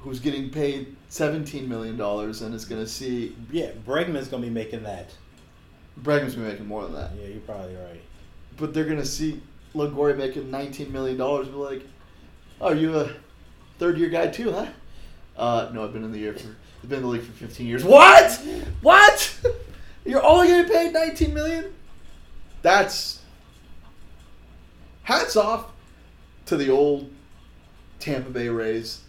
who's 0.00 0.20
getting 0.20 0.50
paid 0.50 0.94
$17 1.10 1.66
million 1.66 2.00
and 2.00 2.54
is 2.54 2.64
going 2.64 2.80
to 2.80 2.88
see 2.88 3.34
Yeah, 3.50 3.70
Bregman's 3.86 4.28
gonna 4.28 4.42
be 4.44 4.50
making 4.50 4.84
that. 4.84 5.10
Bregman's 6.02 6.34
going 6.34 6.46
to 6.46 6.50
be 6.50 6.50
making 6.52 6.66
more 6.66 6.84
than 6.84 6.92
that. 6.92 7.10
Yeah, 7.20 7.28
you're 7.28 7.40
probably 7.40 7.74
right. 7.74 8.00
But 8.56 8.74
they're 8.74 8.84
going 8.84 8.98
to 8.98 9.06
see 9.06 9.40
Longoria 9.74 10.16
making 10.16 10.50
$19 10.50 10.90
million 10.90 11.20
and 11.20 11.44
be 11.46 11.56
like, 11.56 11.82
oh, 12.60 12.72
you 12.72 12.96
a 12.96 13.10
third 13.78 13.98
year 13.98 14.08
guy 14.08 14.28
too, 14.28 14.52
huh? 14.52 14.66
Uh, 15.36 15.70
no, 15.72 15.84
I've 15.84 15.92
been 15.92 16.04
in 16.04 16.12
the 16.12 16.18
year 16.18 16.32
for, 16.34 16.48
I've 16.82 16.88
been 16.88 16.98
in 16.98 17.04
the 17.04 17.08
league 17.10 17.22
for 17.22 17.32
15 17.32 17.66
years. 17.66 17.84
What? 17.84 18.32
What? 18.82 19.36
You're 20.04 20.24
only 20.24 20.48
getting 20.48 20.72
paid 20.72 20.92
19 20.92 21.34
million? 21.34 21.74
That's 22.62 23.20
hats 25.04 25.36
off 25.36 25.66
to 26.46 26.56
the 26.56 26.70
old 26.70 27.10
Tampa 28.00 28.30
Bay 28.30 28.48
Rays. 28.48 29.02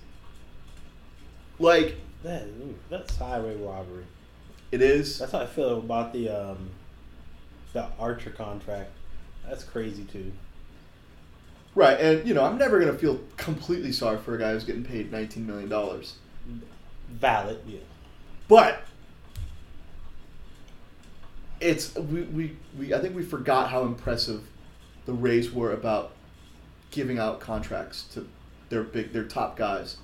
Like 1.58 1.98
That 2.24 2.48
that's 2.90 3.18
highway 3.18 3.56
robbery. 3.56 4.06
it 4.72 4.82
is. 4.82 5.20
That's 5.20 5.32
how 5.32 5.40
I 5.40 5.46
feel 5.46 5.80
about 5.80 6.14
the 6.14 6.30
um, 6.30 6.70
the 7.74 7.88
Archer 8.00 8.30
contract. 8.30 8.92
That's 9.48 9.64
crazy 9.64 10.04
too. 10.04 10.32
Right, 11.76 12.00
and 12.00 12.28
you 12.28 12.34
know, 12.34 12.44
I'm 12.44 12.58
never 12.58 12.80
gonna 12.80 12.98
feel 12.98 13.20
completely 13.38 13.92
sorry 13.92 14.18
for 14.18 14.36
a 14.36 14.40
guy 14.40 14.52
who's 14.52 14.64
getting 14.64 14.84
paid 14.84 15.12
19 15.12 15.46
million 15.46 15.70
dollars. 15.70 16.16
Valid, 17.10 17.60
yeah. 17.68 17.80
But 18.48 18.84
it's 21.60 21.94
we, 21.96 22.22
we, 22.24 22.58
we 22.78 22.94
I 22.94 23.00
think 23.00 23.16
we 23.16 23.24
forgot 23.24 23.70
how 23.70 23.84
impressive 23.84 24.44
the 25.06 25.14
Rays 25.14 25.52
were 25.52 25.72
about 25.74 26.12
giving 26.92 27.20
out 27.20 27.40
contracts 27.40 28.04
to 28.14 28.28
their 28.70 28.84
big 28.84 29.14
their 29.14 29.24
top 29.26 29.58
guys, 29.58 29.98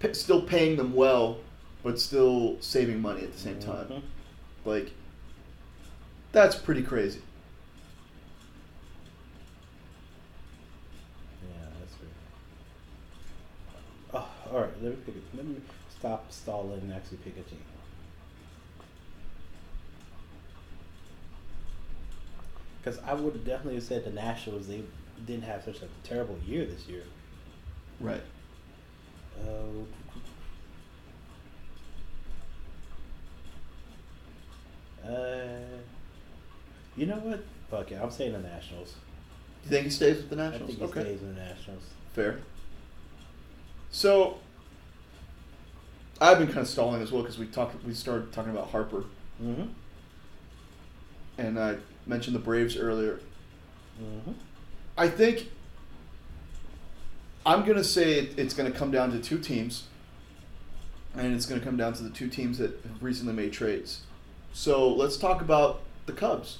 P- 0.00 0.14
still 0.14 0.42
paying 0.42 0.76
them 0.76 0.94
well, 0.94 1.38
but 1.82 2.00
still 2.00 2.56
saving 2.60 3.00
money 3.00 3.22
at 3.22 3.32
the 3.32 3.38
same 3.38 3.58
time. 3.58 3.86
Mhm. 3.88 4.02
Like 4.64 4.92
that's 6.32 6.56
pretty 6.56 6.82
crazy. 6.82 7.20
Yeah, 11.42 11.66
that's 11.80 11.92
right. 14.12 14.22
Oh, 14.22 14.28
all 14.52 14.60
right. 14.60 14.82
Let 14.82 14.92
me 14.92 14.96
pick 15.04 15.16
it. 15.16 15.22
Let 15.34 15.46
me 15.46 15.56
stop 15.98 16.32
stalling 16.32 16.80
and 16.80 16.92
actually 16.92 17.18
pick 17.18 17.36
a 17.36 17.42
team. 17.42 17.60
Because 22.82 23.00
I 23.04 23.14
would 23.14 23.44
definitely 23.44 23.74
have 23.74 23.84
said 23.84 24.04
the 24.04 24.10
Nationals. 24.10 24.68
They 24.68 24.82
didn't 25.26 25.44
have 25.44 25.64
such 25.64 25.82
a 25.82 25.88
terrible 26.04 26.38
year 26.46 26.64
this 26.64 26.86
year. 26.86 27.02
Right. 27.98 28.22
Uh, 29.40 29.82
uh, 35.08 35.58
you 36.96 37.06
know 37.06 37.16
what? 37.16 37.44
Fuck 37.70 37.90
it. 37.90 37.98
I'm 38.00 38.10
saying 38.10 38.32
the 38.32 38.38
Nationals. 38.38 38.94
Do 39.62 39.68
you 39.68 39.70
think 39.70 39.84
he 39.86 39.90
stays 39.90 40.16
with 40.18 40.30
the 40.30 40.36
Nationals? 40.36 40.62
I 40.62 40.66
think 40.66 40.78
he 40.78 40.84
okay. 40.84 41.00
stays 41.00 41.20
with 41.20 41.34
the 41.34 41.40
Nationals. 41.42 41.82
Fair. 42.12 42.38
So, 43.90 44.38
I've 46.20 46.38
been 46.38 46.48
kind 46.48 46.58
of 46.60 46.68
stalling 46.68 47.02
as 47.02 47.12
well 47.12 47.22
because 47.22 47.38
we 47.38 47.46
talked. 47.46 47.82
We 47.84 47.94
started 47.94 48.32
talking 48.32 48.52
about 48.52 48.70
Harper, 48.70 49.04
Mm-hmm. 49.42 49.64
and 51.38 51.58
I 51.58 51.76
mentioned 52.06 52.34
the 52.34 52.40
Braves 52.40 52.76
earlier. 52.76 53.20
Mm-hmm. 54.02 54.32
I 54.96 55.08
think 55.08 55.50
I'm 57.44 57.64
gonna 57.66 57.84
say 57.84 58.14
it, 58.18 58.38
it's 58.38 58.54
gonna 58.54 58.70
come 58.70 58.90
down 58.90 59.12
to 59.12 59.20
two 59.20 59.38
teams, 59.38 59.84
and 61.14 61.34
it's 61.34 61.44
gonna 61.46 61.60
come 61.60 61.76
down 61.76 61.92
to 61.94 62.02
the 62.02 62.10
two 62.10 62.28
teams 62.28 62.56
that 62.58 62.80
have 62.88 63.02
recently 63.02 63.34
made 63.34 63.52
trades. 63.52 64.02
So 64.54 64.88
let's 64.90 65.18
talk 65.18 65.42
about 65.42 65.82
the 66.06 66.12
Cubs 66.12 66.58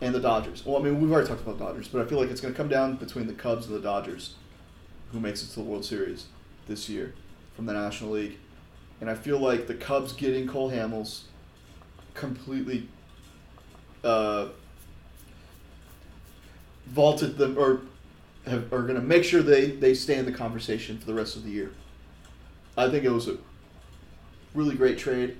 and 0.00 0.14
the 0.14 0.20
Dodgers. 0.20 0.64
Well, 0.64 0.76
I 0.80 0.84
mean 0.84 1.00
we've 1.00 1.10
already 1.10 1.26
talked 1.26 1.42
about 1.42 1.58
Dodgers, 1.58 1.88
but 1.88 2.00
I 2.00 2.04
feel 2.08 2.20
like 2.20 2.30
it's 2.30 2.40
gonna 2.40 2.54
come 2.54 2.68
down 2.68 2.94
between 2.96 3.26
the 3.26 3.32
Cubs 3.34 3.66
and 3.66 3.74
the 3.74 3.80
Dodgers, 3.80 4.34
who 5.12 5.20
makes 5.20 5.42
it 5.42 5.48
to 5.48 5.56
the 5.56 5.62
World 5.62 5.84
Series 5.84 6.26
this 6.66 6.88
year 6.88 7.14
from 7.54 7.66
the 7.66 7.72
National 7.72 8.10
League, 8.10 8.38
and 9.00 9.08
I 9.08 9.14
feel 9.14 9.38
like 9.38 9.66
the 9.66 9.74
Cubs 9.74 10.12
getting 10.12 10.46
Cole 10.46 10.70
Hamels 10.70 11.22
completely. 12.14 12.88
Uh, 14.04 14.48
vaulted 16.86 17.36
them 17.36 17.58
or 17.58 17.80
have, 18.46 18.72
are 18.72 18.82
going 18.82 18.94
to 18.94 19.00
make 19.00 19.24
sure 19.24 19.42
they, 19.42 19.66
they 19.66 19.94
stay 19.94 20.16
in 20.16 20.24
the 20.24 20.32
conversation 20.32 20.98
for 20.98 21.06
the 21.06 21.14
rest 21.14 21.36
of 21.36 21.44
the 21.44 21.50
year. 21.50 21.72
I 22.76 22.88
think 22.88 23.04
it 23.04 23.10
was 23.10 23.28
a 23.28 23.36
really 24.54 24.76
great 24.76 24.98
trade. 24.98 25.36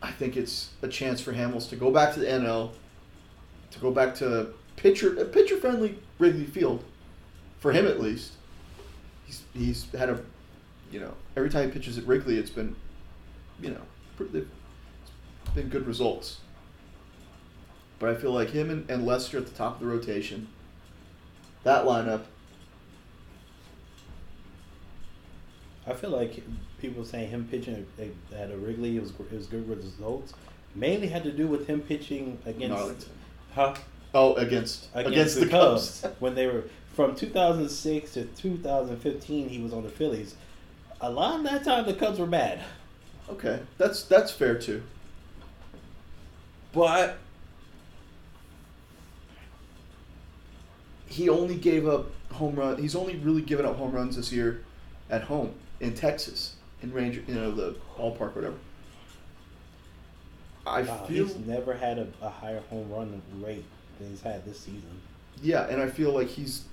I 0.00 0.10
think 0.10 0.36
it's 0.36 0.70
a 0.82 0.88
chance 0.88 1.20
for 1.20 1.32
Hamels 1.32 1.68
to 1.70 1.76
go 1.76 1.90
back 1.90 2.12
to 2.14 2.20
the 2.20 2.26
NL, 2.26 2.72
to 3.70 3.78
go 3.80 3.90
back 3.90 4.14
to 4.16 4.48
pitcher 4.76 5.18
a 5.18 5.24
pitcher 5.24 5.56
friendly 5.56 5.98
Wrigley 6.18 6.44
Field, 6.44 6.84
for 7.64 7.72
him 7.72 7.86
at 7.86 7.98
least. 7.98 8.32
He's 9.24 9.42
he's 9.54 9.90
had 9.92 10.10
a, 10.10 10.20
you 10.92 11.00
know, 11.00 11.14
every 11.34 11.48
time 11.48 11.68
he 11.68 11.72
pitches 11.72 11.96
at 11.96 12.06
Wrigley, 12.06 12.36
it's 12.36 12.50
been, 12.50 12.76
you 13.58 13.70
know, 13.70 13.80
pr- 14.18 14.24
they've 14.24 14.50
it's 15.46 15.54
been 15.54 15.70
good 15.70 15.86
results. 15.86 16.40
But 17.98 18.10
I 18.10 18.16
feel 18.16 18.32
like 18.32 18.50
him 18.50 18.68
and, 18.68 18.90
and 18.90 19.06
Lester 19.06 19.38
at 19.38 19.46
the 19.46 19.54
top 19.54 19.76
of 19.76 19.80
the 19.80 19.86
rotation, 19.86 20.48
that 21.62 21.86
lineup, 21.86 22.24
I 25.86 25.94
feel 25.94 26.10
like 26.10 26.42
people 26.82 27.02
saying 27.02 27.30
him 27.30 27.48
pitching 27.50 27.86
at, 27.98 28.38
at 28.38 28.50
a 28.50 28.58
Wrigley 28.58 28.98
it 28.98 29.00
was 29.00 29.12
it 29.12 29.32
was 29.32 29.46
good 29.46 29.66
results. 29.66 30.34
Mainly 30.74 31.06
had 31.06 31.24
to 31.24 31.32
do 31.32 31.46
with 31.46 31.66
him 31.66 31.80
pitching 31.80 32.36
against, 32.44 32.76
Arlington. 32.76 33.12
huh? 33.54 33.74
Oh, 34.12 34.34
against 34.34 34.90
against, 34.92 35.40
the, 35.40 35.46
Cubs, 35.46 36.04
when 36.18 36.34
they 36.34 36.46
were 36.46 36.64
from 36.94 37.14
2006 37.16 38.12
to 38.14 38.24
2015. 38.26 39.48
He 39.48 39.60
was 39.60 39.72
on 39.72 39.82
the 39.84 39.90
Phillies. 39.90 40.36
A 41.00 41.10
lot 41.10 41.38
of 41.38 41.44
that 41.44 41.64
time, 41.64 41.86
the 41.86 41.94
Cubs 41.94 42.18
were 42.18 42.26
bad, 42.26 42.62
Okay, 43.28 43.60
that's 43.78 44.04
that's 44.04 44.30
fair 44.32 44.58
too. 44.58 44.82
But 46.72 47.18
he 51.06 51.28
only 51.28 51.56
gave 51.56 51.86
up 51.86 52.10
home 52.32 52.56
run. 52.56 52.78
He's 52.78 52.94
only 52.96 53.16
really 53.16 53.42
given 53.42 53.66
up 53.66 53.76
home 53.76 53.92
runs 53.92 54.16
this 54.16 54.32
year 54.32 54.64
at 55.10 55.22
home 55.24 55.54
in 55.80 55.94
Texas 55.94 56.56
in 56.82 56.92
Ranger, 56.92 57.22
you 57.26 57.34
know, 57.34 57.52
the 57.52 57.76
ballpark, 57.96 58.20
or 58.20 58.40
whatever. 58.40 58.56
I 60.66 60.82
Wow, 60.82 61.06
feel 61.06 61.26
he's 61.26 61.36
never 61.36 61.74
had 61.74 61.98
a, 61.98 62.12
a 62.20 62.28
higher 62.30 62.60
home 62.60 62.90
run 62.90 63.22
rate 63.32 63.64
than 63.98 64.10
he's 64.10 64.20
had 64.22 64.44
this 64.44 64.60
season. 64.60 65.02
yeah, 65.40 65.66
and 65.68 65.80
I 65.80 65.88
feel 65.88 66.12
like 66.12 66.28
he's. 66.28 66.64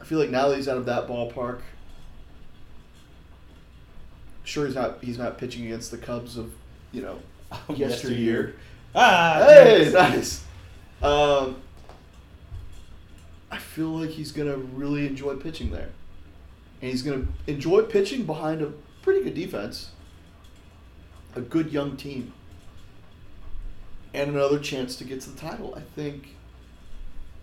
I 0.00 0.04
feel 0.04 0.18
like 0.18 0.30
now 0.30 0.48
that 0.48 0.56
he's 0.56 0.68
out 0.68 0.76
of 0.76 0.86
that 0.86 1.06
ballpark. 1.08 1.60
Sure, 4.44 4.66
he's 4.66 4.74
not. 4.74 4.98
He's 5.02 5.18
not 5.18 5.36
pitching 5.38 5.66
against 5.66 5.90
the 5.90 5.98
Cubs 5.98 6.36
of, 6.38 6.52
you 6.92 7.02
know, 7.02 7.18
yesteryear. 7.74 8.54
Ah, 8.94 9.44
Hey, 9.46 9.90
yes. 9.90 9.92
nice. 9.92 10.44
Um, 11.02 11.56
I 13.50 13.58
feel 13.58 13.88
like 13.88 14.10
he's 14.10 14.32
gonna 14.32 14.56
really 14.56 15.06
enjoy 15.06 15.34
pitching 15.36 15.70
there, 15.70 15.90
and 16.80 16.90
he's 16.90 17.02
gonna 17.02 17.26
enjoy 17.46 17.82
pitching 17.82 18.24
behind 18.24 18.62
a 18.62 18.72
pretty 19.02 19.22
good 19.22 19.34
defense, 19.34 19.90
a 21.36 21.40
good 21.40 21.70
young 21.72 21.96
team, 21.96 22.32
and 24.14 24.30
another 24.30 24.58
chance 24.58 24.96
to 24.96 25.04
get 25.04 25.20
to 25.22 25.30
the 25.30 25.38
title. 25.38 25.74
I 25.76 25.80
think 25.94 26.34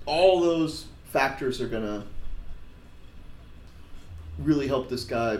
all 0.05 0.41
those 0.41 0.85
factors 1.11 1.61
are 1.61 1.67
gonna 1.67 2.05
really 4.39 4.67
help 4.67 4.89
this 4.89 5.03
guy 5.03 5.39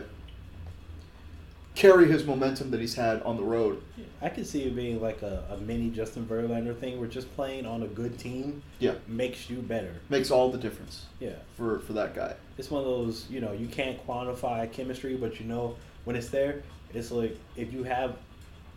carry 1.76 2.08
his 2.08 2.24
momentum 2.24 2.72
that 2.72 2.80
he's 2.80 2.96
had 2.96 3.22
on 3.24 3.36
the 3.36 3.44
road. 3.44 3.82
I 4.22 4.30
could 4.30 4.48
see 4.48 4.64
it 4.64 4.76
being 4.76 5.02
like 5.02 5.22
a, 5.22 5.44
a 5.52 5.58
mini 5.58 5.90
Justin 5.90 6.26
Verlander 6.26 6.78
thing, 6.78 7.00
where 7.00 7.08
just 7.10 7.34
playing 7.36 7.66
on 7.66 7.84
a 7.84 7.88
good 7.88 8.18
team 8.18 8.64
Yeah, 8.80 8.94
makes 9.08 9.50
you 9.50 9.58
better. 9.58 9.94
makes 10.10 10.32
all 10.32 10.50
the 10.50 10.58
difference 10.58 11.06
Yeah, 11.20 11.34
for 11.58 11.80
for 11.80 11.94
that 11.94 12.16
guy. 12.16 12.34
it's 12.58 12.72
one 12.72 12.80
of 12.82 12.88
those 12.88 13.26
you 13.30 13.42
know 13.42 13.52
you 13.52 13.68
can't 13.68 14.06
quantify 14.08 14.72
chemistry, 14.72 15.16
but 15.18 15.40
you 15.40 15.46
know 15.46 15.76
when 16.06 16.16
it's 16.16 16.30
there. 16.30 16.64
It's 16.94 17.12
like 17.12 17.38
if 17.58 17.74
you 17.74 17.84
have 17.84 18.16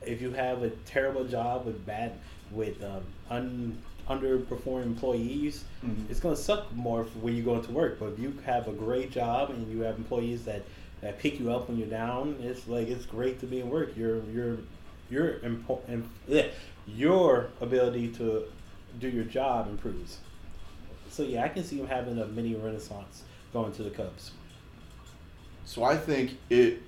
if 0.02 0.20
you 0.20 0.32
have 0.32 0.62
a 0.64 0.70
terrible 0.84 1.24
job 1.24 1.66
with 1.66 1.84
bad 1.86 2.12
with 2.50 2.82
um, 2.82 3.02
un, 3.30 3.78
underperforming 4.08 4.84
employees, 4.84 5.64
Mhm. 5.84 6.10
it's 6.10 6.20
gonna 6.20 6.36
suck 6.36 6.72
more 6.74 7.04
when 7.20 7.36
you 7.36 7.42
go 7.42 7.54
into 7.56 7.70
work. 7.72 7.98
But 7.98 8.12
if 8.12 8.18
you 8.18 8.34
have 8.44 8.68
a 8.68 8.72
great 8.72 9.10
job 9.10 9.50
and 9.50 9.70
you 9.72 9.80
have 9.82 9.96
employees 9.96 10.44
that, 10.44 10.62
that 11.00 11.18
pick 11.18 11.38
you 11.38 11.52
up 11.52 11.68
when 11.68 11.78
you're 11.78 11.88
down, 11.88 12.36
it's 12.42 12.66
like 12.66 12.88
it's 12.88 13.06
great 13.06 13.38
to 13.40 13.46
be 13.46 13.60
in 13.60 13.70
work. 13.70 13.96
Your 13.96 14.22
your 14.32 14.58
your 15.10 15.34
impo- 15.40 15.80
im- 15.88 16.10
yeah, 16.26 16.46
your 16.86 17.48
ability 17.60 18.08
to 18.08 18.44
do 18.98 19.08
your 19.08 19.24
job 19.24 19.68
improves. 19.68 20.18
So 21.10 21.22
yeah, 21.22 21.44
I 21.44 21.48
can 21.48 21.62
see 21.64 21.78
him 21.78 21.86
having 21.86 22.18
a 22.18 22.26
mini 22.26 22.54
renaissance 22.54 23.22
going 23.52 23.72
to 23.72 23.82
the 23.82 23.90
Cubs. 23.90 24.32
So 25.64 25.84
I 25.84 25.96
think 25.96 26.36
it 26.50 26.82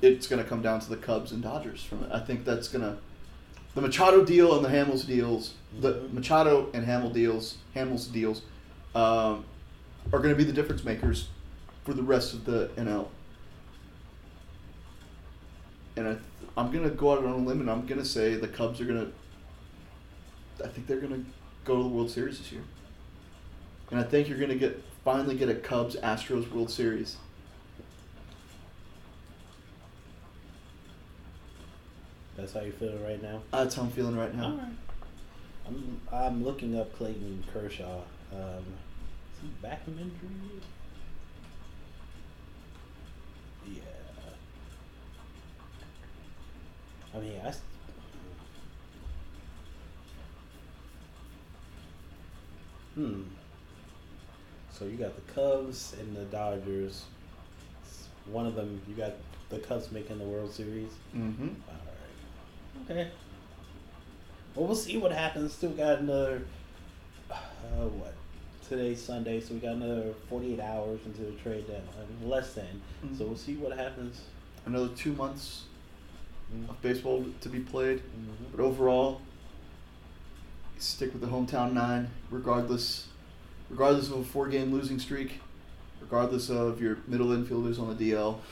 it's 0.00 0.26
going 0.26 0.42
to 0.42 0.48
come 0.48 0.62
down 0.62 0.80
to 0.80 0.88
the 0.90 0.96
Cubs 0.96 1.30
and 1.30 1.42
Dodgers 1.42 1.82
from 1.84 2.02
it. 2.02 2.10
I 2.12 2.18
think 2.18 2.44
that's 2.44 2.66
going 2.68 2.82
to 2.82 2.98
the 3.74 3.80
Machado 3.80 4.24
deal 4.24 4.54
and 4.56 4.64
the 4.64 4.68
Hamels 4.68 5.06
deals, 5.06 5.54
the. 5.80 6.08
Machado 6.12 6.68
and 6.74 6.84
Hamill 6.84 7.10
deals, 7.10 7.56
Hamels 7.74 8.12
deals, 8.12 8.42
um, 8.94 9.44
are 10.12 10.18
going 10.18 10.30
to 10.30 10.34
be 10.34 10.44
the 10.44 10.52
difference 10.52 10.84
makers 10.84 11.28
for 11.84 11.94
the 11.94 12.02
rest 12.02 12.34
of 12.34 12.44
the 12.44 12.68
NL. 12.76 13.08
And 15.96 16.08
I, 16.08 16.16
I'm 16.56 16.70
going 16.70 16.84
to 16.84 16.94
go 16.94 17.12
out 17.12 17.18
on 17.18 17.24
a 17.24 17.36
limb 17.36 17.60
and 17.60 17.70
I'm 17.70 17.86
going 17.86 18.00
to 18.00 18.06
say 18.06 18.34
the 18.34 18.48
Cubs 18.48 18.80
are 18.80 18.84
going 18.84 19.06
to. 19.06 20.64
I 20.64 20.68
think 20.68 20.86
they're 20.86 21.00
going 21.00 21.24
to 21.24 21.30
go 21.64 21.76
to 21.76 21.82
the 21.82 21.88
World 21.88 22.10
Series 22.10 22.38
this 22.38 22.52
year. 22.52 22.62
And 23.90 23.98
I 23.98 24.02
think 24.02 24.28
you're 24.28 24.38
going 24.38 24.50
to 24.50 24.58
get 24.58 24.82
finally 25.04 25.34
get 25.34 25.48
a 25.48 25.54
Cubs 25.54 25.96
Astros 25.96 26.50
World 26.52 26.70
Series. 26.70 27.16
That's 32.42 32.54
how 32.54 32.60
you 32.62 32.72
feeling 32.72 33.00
right 33.04 33.22
now. 33.22 33.40
That's 33.52 33.76
how 33.76 33.82
I'm 33.82 33.90
feeling 33.92 34.16
right 34.16 34.34
now. 34.34 34.44
All 34.46 34.50
right. 34.56 34.66
I'm 35.68 36.00
I'm 36.12 36.44
looking 36.44 36.76
up 36.76 36.92
Clayton 36.96 37.44
Kershaw. 37.52 38.00
Um, 38.32 38.64
is 39.32 39.42
he 39.42 39.48
back 39.62 39.84
from 39.84 39.92
injury? 39.96 40.60
Yeah. 43.72 43.80
I 47.14 47.18
mean, 47.20 47.40
I. 47.44 47.48
s- 47.50 47.60
Hmm. 52.96 53.22
So 54.72 54.84
you 54.86 54.96
got 54.96 55.14
the 55.14 55.32
Cubs 55.32 55.94
and 56.00 56.16
the 56.16 56.24
Dodgers. 56.24 57.04
One 58.26 58.46
of 58.46 58.54
them, 58.56 58.80
you 58.88 58.94
got 58.94 59.12
the 59.48 59.58
Cubs 59.60 59.90
making 59.92 60.18
the 60.18 60.24
World 60.24 60.52
Series. 60.52 60.90
Mm-hmm. 61.16 61.42
All 61.68 61.74
right. 61.74 61.81
Okay. 62.84 63.10
Well, 64.54 64.66
we'll 64.66 64.76
see 64.76 64.98
what 64.98 65.12
happens. 65.12 65.52
Still 65.52 65.70
got 65.70 66.00
another. 66.00 66.42
Uh, 67.30 67.86
what? 67.88 68.14
Today's 68.68 69.00
Sunday, 69.02 69.40
so 69.40 69.54
we 69.54 69.60
got 69.60 69.72
another 69.76 70.14
48 70.28 70.60
hours 70.60 71.00
into 71.06 71.22
the 71.22 71.32
trade 71.32 71.66
deadline. 71.66 72.06
Less 72.28 72.54
than. 72.54 72.80
Mhm. 73.04 73.16
So 73.18 73.26
we'll 73.26 73.36
see 73.36 73.54
what 73.56 73.76
happens. 73.76 74.22
Another 74.66 74.88
two 74.88 75.12
months 75.12 75.64
Mm-hmm. 76.54 76.68
of 76.70 76.82
baseball 76.82 77.24
to 77.40 77.48
be 77.48 77.60
played, 77.60 78.00
Mhm. 78.00 78.50
but 78.54 78.62
overall, 78.62 79.22
stick 80.78 81.10
with 81.14 81.22
the 81.22 81.28
hometown 81.28 81.72
nine, 81.72 82.10
regardless, 82.30 83.06
regardless 83.70 84.08
of 84.10 84.18
a 84.18 84.24
four-game 84.24 84.70
losing 84.70 84.98
streak, 84.98 85.40
regardless 86.02 86.50
of 86.50 86.78
your 86.78 86.98
middle 87.06 87.28
infielders 87.28 87.78
on 87.80 87.88
the 87.88 87.94
DL. 87.94 88.42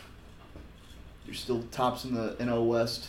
You're 1.27 1.35
still 1.35 1.63
tops 1.71 2.07
in 2.07 2.15
the 2.15 2.37
NL 2.41 2.65
West. 2.67 3.09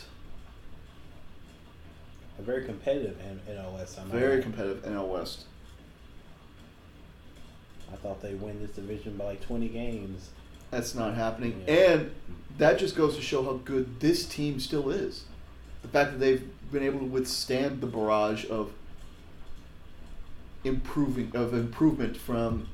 A 2.38 2.42
very 2.42 2.64
competitive 2.64 3.18
N- 3.20 3.40
NLS. 3.48 3.98
I 3.98 4.04
Very 4.04 4.38
add. 4.38 4.42
competitive 4.42 4.82
NL 4.84 5.08
West. 5.08 5.44
I 7.92 7.96
thought 7.96 8.22
they 8.22 8.34
win 8.34 8.60
this 8.60 8.70
division 8.70 9.16
by 9.16 9.24
like 9.26 9.40
20 9.42 9.68
games. 9.68 10.30
That's 10.70 10.94
not 10.94 11.14
happening, 11.14 11.62
Yeah. 11.68 11.74
and 11.92 12.14
that 12.56 12.78
just 12.78 12.96
goes 12.96 13.16
to 13.16 13.22
show 13.22 13.42
how 13.44 13.54
good 13.64 14.00
this 14.00 14.24
team 14.24 14.58
still 14.60 14.88
is. 14.90 15.24
The 15.82 15.88
fact 15.88 16.12
that 16.12 16.18
they've 16.18 16.48
been 16.72 16.82
able 16.82 17.00
to 17.00 17.04
withstand 17.04 17.82
the 17.82 17.86
barrage 17.86 18.46
of 18.48 18.72
improving 20.64 21.30
of 21.34 21.52
improvement 21.52 22.16
from 22.16 22.68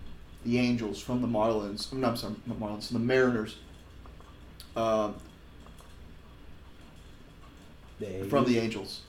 the 0.45 0.59
Angels, 0.59 1.01
from 1.01 1.21
the 1.21 1.27
Marlins. 1.27 1.93
No, 1.93 2.09
I'm 2.11 2.17
sorry, 2.17 2.35
not 2.47 2.61
Marlins, 2.61 2.91
the 2.93 2.99
Mariners. 3.01 3.57
Um, 4.77 5.17
They 7.99 8.23
from 8.29 8.45
the 8.45 8.59
Angels, 8.59 9.01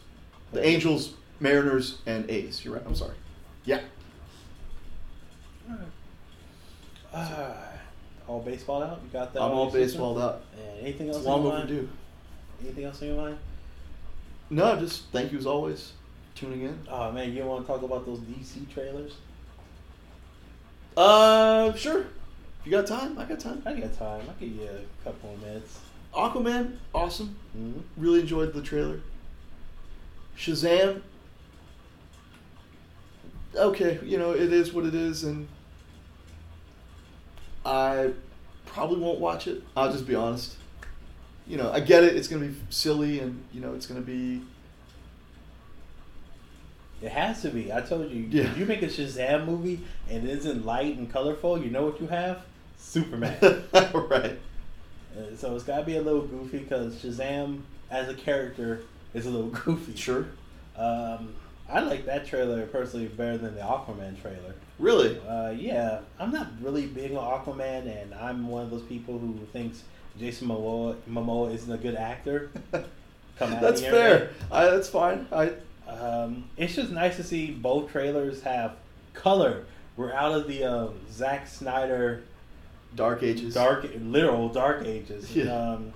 the 0.51 0.65
Angels, 0.65 1.13
Mariners, 1.39 1.99
and 2.05 2.30
A's. 2.30 2.63
You're 2.63 2.76
right. 2.76 2.84
I'm 2.85 2.95
sorry. 2.95 3.15
Yeah. 3.65 3.81
Ah, 7.13 7.55
all 8.27 8.41
baseball 8.41 8.84
out. 8.84 8.99
You 9.03 9.09
got 9.11 9.34
that? 9.34 9.41
I'm 9.41 9.51
all 9.51 9.71
baseballed 9.71 10.19
up. 10.19 10.45
And 10.55 10.81
anything 10.81 11.09
else? 11.09 11.23
Long 11.23 11.43
your 11.43 11.53
mind? 11.53 11.63
overdue. 11.63 11.89
Anything 12.61 12.84
else 12.85 13.01
on 13.01 13.07
your 13.07 13.17
mind? 13.17 13.38
No, 14.49 14.76
just 14.80 15.05
thank 15.11 15.31
you 15.31 15.38
as 15.38 15.45
always, 15.45 15.93
tuning 16.35 16.63
in. 16.63 16.80
Oh 16.89 17.11
man, 17.11 17.34
you 17.34 17.43
want 17.43 17.65
to 17.65 17.71
talk 17.71 17.81
about 17.81 18.05
those 18.05 18.19
DC 18.19 18.69
trailers? 18.71 19.13
Uh, 20.97 21.73
sure. 21.73 22.01
If 22.01 22.65
you 22.65 22.71
got 22.71 22.88
time, 22.88 23.17
I 23.17 23.26
got 23.26 23.39
time. 23.39 23.61
I 23.65 23.73
got 23.73 23.93
time. 23.97 24.21
I 24.30 24.43
give 24.43 24.55
you 24.55 24.63
a 24.63 25.03
couple 25.03 25.30
more 25.30 25.38
minutes. 25.39 25.80
Aquaman, 26.13 26.77
awesome. 26.93 27.35
Mm-hmm. 27.57 27.80
Really 27.97 28.21
enjoyed 28.21 28.53
the 28.53 28.61
trailer. 28.61 28.99
Shazam. 30.40 31.02
Okay, 33.56 33.99
you 34.03 34.18
know 34.18 34.32
it 34.32 34.53
is 34.53 34.72
what 34.74 34.86
it 34.86 34.95
is, 34.95 35.24
and 35.24 35.48
I 37.66 38.11
probably 38.66 38.99
won't 38.99 39.20
watch 39.20 39.48
it. 39.48 39.64
I'll 39.76 39.91
just 39.91 40.07
be 40.07 40.16
honest. 40.16 40.56
you 41.48 41.57
know, 41.57 41.72
I 41.72 41.80
get 41.80 42.03
it. 42.03 42.16
It's 42.16 42.28
gonna 42.28 42.45
be 42.48 42.56
silly, 42.70 43.20
and 43.20 43.44
you 43.52 43.60
know, 43.60 43.74
it's 43.74 43.86
gonna 43.86 44.02
be. 44.02 44.41
It 47.02 47.11
has 47.11 47.41
to 47.44 47.49
be. 47.49 47.72
I 47.72 47.82
told 47.82 48.11
you. 48.11 48.28
Yeah. 48.30 48.44
If 48.44 48.57
you 48.57 48.66
make 48.66 48.82
a 48.82 48.88
Shazam 48.88 49.45
movie 49.45 49.80
and 50.10 50.24
it 50.28 50.30
isn't 50.40 50.66
light 50.66 50.98
and 50.98 51.11
colorful, 51.11 51.57
you 51.57 51.70
know 51.70 51.86
what 51.86 51.99
you 52.02 52.07
have? 52.07 52.45
Superman. 52.78 53.38
right. 53.74 54.38
Uh, 55.18 55.36
so 55.38 55.56
it's 55.56 55.64
got 55.64 55.80
to 55.80 55.86
be 55.86 55.95
a 55.95 56.02
little 56.02 56.24
goofy 56.24 56.60
because 56.60 56.95
Shazam 56.95 57.61
as 57.90 58.10
a 58.10 58.14
character 58.14 58.82
is 59.14 59.26
a 59.26 59.30
little 59.30 59.49
goofy. 59.65 59.95
Sure. 59.95 60.27
Um, 60.76 61.36
I 61.68 61.81
like 61.81 62.06
that 62.06 62.26
trailer 62.26 62.65
personally 62.68 63.07
better 63.07 63.38
than 63.38 63.56
the 63.56 63.61
Aquaman 63.61 64.19
trailer. 64.22 64.56
Really. 64.80 65.19
Uh, 65.27 65.52
yeah, 65.52 65.99
I'm 66.19 66.31
not 66.31 66.48
really 66.61 66.88
big 66.88 67.14
on 67.14 67.41
Aquaman, 67.41 68.02
and 68.02 68.14
I'm 68.15 68.48
one 68.48 68.64
of 68.64 68.72
those 68.72 68.81
people 68.84 69.19
who 69.19 69.38
thinks 69.53 69.84
Jason 70.18 70.48
Momoa, 70.48 70.95
Momoa 71.07 71.53
isn't 71.53 71.72
a 71.72 71.77
good 71.77 71.95
actor. 71.95 72.49
That's 73.40 73.81
fair. 73.81 74.31
I, 74.52 74.65
that's 74.65 74.90
fine. 74.90 75.26
I. 75.31 75.53
Um, 75.88 76.49
it's 76.57 76.76
just 76.76 76.91
nice 76.91 77.15
to 77.15 77.23
see 77.23 77.52
both 77.52 77.90
trailers 77.90 78.41
have 78.41 78.76
color. 79.14 79.65
We're 79.95 80.14
out 80.14 80.34
of 80.34 80.48
the 80.48 80.65
um, 80.65 80.99
Zack 81.10 81.48
Snyder 81.48 82.23
Dark 82.95 83.23
Ages. 83.23 83.53
dark, 83.53 83.88
literal 83.99 84.49
dark 84.49 84.86
ages. 84.86 85.36
Yeah. 85.36 85.52
Um, 85.53 85.94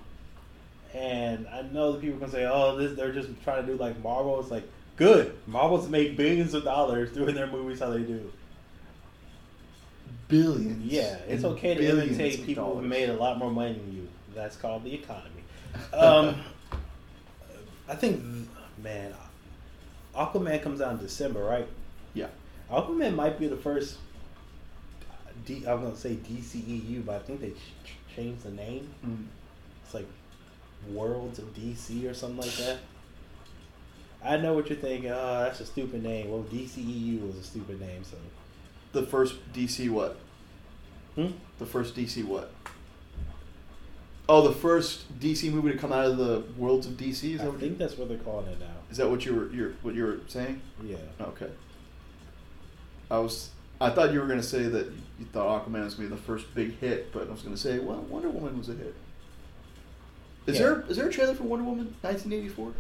and 0.94 1.48
I 1.48 1.64
know 1.64 1.94
that 1.94 2.02
people 2.02 2.20
can 2.20 2.30
say, 2.30 2.46
"Oh, 2.46 2.76
this 2.78 2.96
they're 2.96 3.12
just 3.12 3.30
trying 3.44 3.66
to 3.66 3.72
do 3.72 3.78
like 3.78 4.02
Marvel." 4.04 4.40
It's 4.40 4.52
like 4.52 4.68
good. 4.96 5.36
Marvel's 5.48 5.90
make 5.90 6.16
billions 6.16 6.54
of 6.54 6.64
dollars 6.64 7.12
doing 7.14 7.36
their 7.36 7.48
movies 7.48 7.80
how 7.80 7.90
they 7.90 8.04
do. 8.04 8.32
Billions. 10.28 10.84
Yeah, 10.86 11.18
it's 11.28 11.44
okay 11.44 11.76
to 11.76 11.90
imitate 11.90 12.46
people 12.46 12.76
who 12.80 12.88
made 12.88 13.10
a 13.10 13.14
lot 13.14 13.38
more 13.38 13.52
money 13.52 13.74
than 13.74 13.94
you. 13.94 14.08
That's 14.34 14.56
called 14.56 14.84
the 14.84 14.94
economy. 14.94 15.30
Um, 15.92 16.36
I 17.90 17.96
think, 17.96 18.24
man, 18.84 19.12
Aquaman 20.16 20.62
comes 20.62 20.82
out 20.82 20.92
in 20.94 21.00
December, 21.00 21.44
right? 21.44 21.68
Yeah. 22.14 22.28
Aquaman 22.72 23.16
might 23.16 23.40
be 23.40 23.48
the 23.48 23.58
first. 23.58 23.98
D, 25.46 25.64
I'm 25.68 25.82
gonna 25.82 25.96
say 25.96 26.16
DCEU, 26.16 27.04
but 27.06 27.16
I 27.16 27.20
think 27.20 27.42
they 27.42 27.50
ch- 27.52 28.16
changed 28.16 28.44
the 28.44 28.52
name. 28.52 28.88
Mm. 29.06 29.26
It's 29.84 29.94
like 29.96 30.08
Worlds 30.90 31.40
of 31.40 31.54
DC 31.54 32.10
or 32.10 32.14
something 32.14 32.38
like 32.38 32.56
that. 32.58 32.80
I 34.24 34.38
know 34.38 34.54
what 34.54 34.70
you're 34.70 34.78
thinking. 34.78 35.12
Oh, 35.12 35.44
that's 35.44 35.60
a 35.60 35.66
stupid 35.66 36.04
name. 36.04 36.32
Well, 36.32 36.44
DCEU 36.44 37.26
was 37.28 37.36
a 37.36 37.44
stupid 37.44 37.80
name, 37.82 38.04
so. 38.04 38.18
The 38.94 39.04
first 39.04 39.36
DC 39.54 39.90
what? 39.90 40.18
Hmm? 41.16 41.32
The 41.60 41.66
first 41.66 41.96
DC 41.96 42.24
what? 42.24 42.52
Oh, 44.30 44.48
the 44.48 44.54
first 44.54 45.20
DC 45.20 45.52
movie 45.52 45.72
to 45.74 45.78
come 45.78 45.92
out 45.92 46.06
of 46.06 46.18
the 46.18 46.44
worlds 46.58 46.88
of 46.88 46.94
DC. 46.94 47.36
Is 47.36 47.42
I 47.42 47.44
that 47.44 47.52
what, 47.52 47.60
think 47.60 47.74
you, 47.74 47.78
that's 47.78 47.98
what 47.98 48.08
they're 48.08 48.18
calling 48.20 48.48
it 48.48 48.60
now. 48.60 48.68
is 48.90 48.98
that 48.98 49.10
what 49.10 49.26
you 49.26 49.36
were 49.36 49.50
you're, 49.52 49.72
what 49.82 49.96
you 49.96 50.06
were 50.06 50.20
saying? 50.28 50.62
Yeah. 50.82 50.96
Okay. 51.20 51.50
I 53.12 53.18
was 53.18 53.50
I 53.82 53.90
thought 53.90 54.14
you 54.14 54.22
were 54.22 54.28
gonna 54.28 54.42
say 54.42 54.64
that 54.64 54.88
you 55.20 55.26
thought 55.34 55.66
Aquaman 55.66 55.84
was 55.84 55.96
gonna 55.96 56.10
be 56.10 56.16
the 56.16 56.22
first 56.22 56.54
big 56.56 56.80
hit, 56.80 57.12
but 57.12 57.28
I 57.28 57.32
was 57.32 57.42
gonna 57.42 57.58
say 57.58 57.80
well 57.80 58.00
Wonder 58.04 58.30
Woman 58.30 58.58
was 58.58 58.70
a 58.70 58.74
hit. 58.74 58.96
Is 60.46 60.56
Yeah. 60.56 60.62
there 60.66 60.84
is 60.90 60.98
there 60.98 61.08
a 61.08 61.12
trailer 61.12 61.34
for 61.34 61.44
Wonder 61.44 61.66
Woman 61.66 61.96
1984? 62.02 62.74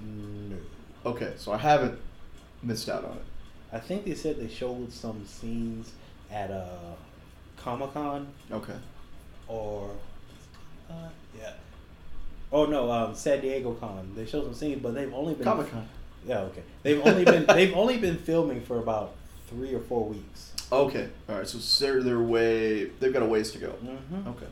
No. 0.00 0.56
Okay, 1.06 1.32
so 1.36 1.52
I 1.52 1.58
haven't 1.58 1.98
missed 2.62 2.88
out 2.88 3.04
on 3.04 3.12
it. 3.12 3.22
I 3.72 3.78
think 3.78 4.04
they 4.04 4.14
said 4.14 4.38
they 4.38 4.48
showed 4.48 4.92
some 4.92 5.24
scenes 5.26 5.92
at 6.30 6.50
uh, 6.50 6.66
Comic 7.56 7.92
Con 7.92 8.26
Okay. 8.50 8.76
or 9.46 9.90
uh, 10.90 11.08
yeah. 11.38 11.52
Oh 12.50 12.64
no, 12.66 12.90
um, 12.90 13.14
San 13.14 13.40
Diego 13.40 13.74
Con. 13.74 14.12
They 14.16 14.24
showed 14.26 14.44
some 14.44 14.54
scenes, 14.54 14.82
but 14.82 14.94
they've 14.94 15.12
only 15.12 15.34
been 15.34 15.44
Comic 15.44 15.70
Con. 15.70 15.86
Yeah, 16.26 16.40
okay. 16.40 16.62
They've 16.82 17.00
only 17.06 17.24
been 17.24 17.46
they've 17.48 17.74
only 17.74 17.98
been 17.98 18.16
filming 18.16 18.62
for 18.62 18.78
about 18.78 19.14
three 19.48 19.74
or 19.74 19.80
four 19.80 20.04
weeks. 20.08 20.52
Okay. 20.72 21.08
All 21.28 21.36
right. 21.36 21.46
So 21.48 21.58
they're 21.84 22.02
they're 22.02 22.18
way 22.20 22.86
they've 23.00 23.12
got 23.12 23.22
a 23.22 23.26
ways 23.26 23.50
to 23.52 23.58
go. 23.58 23.68
Mm-hmm. 23.84 24.28
Okay. 24.28 24.46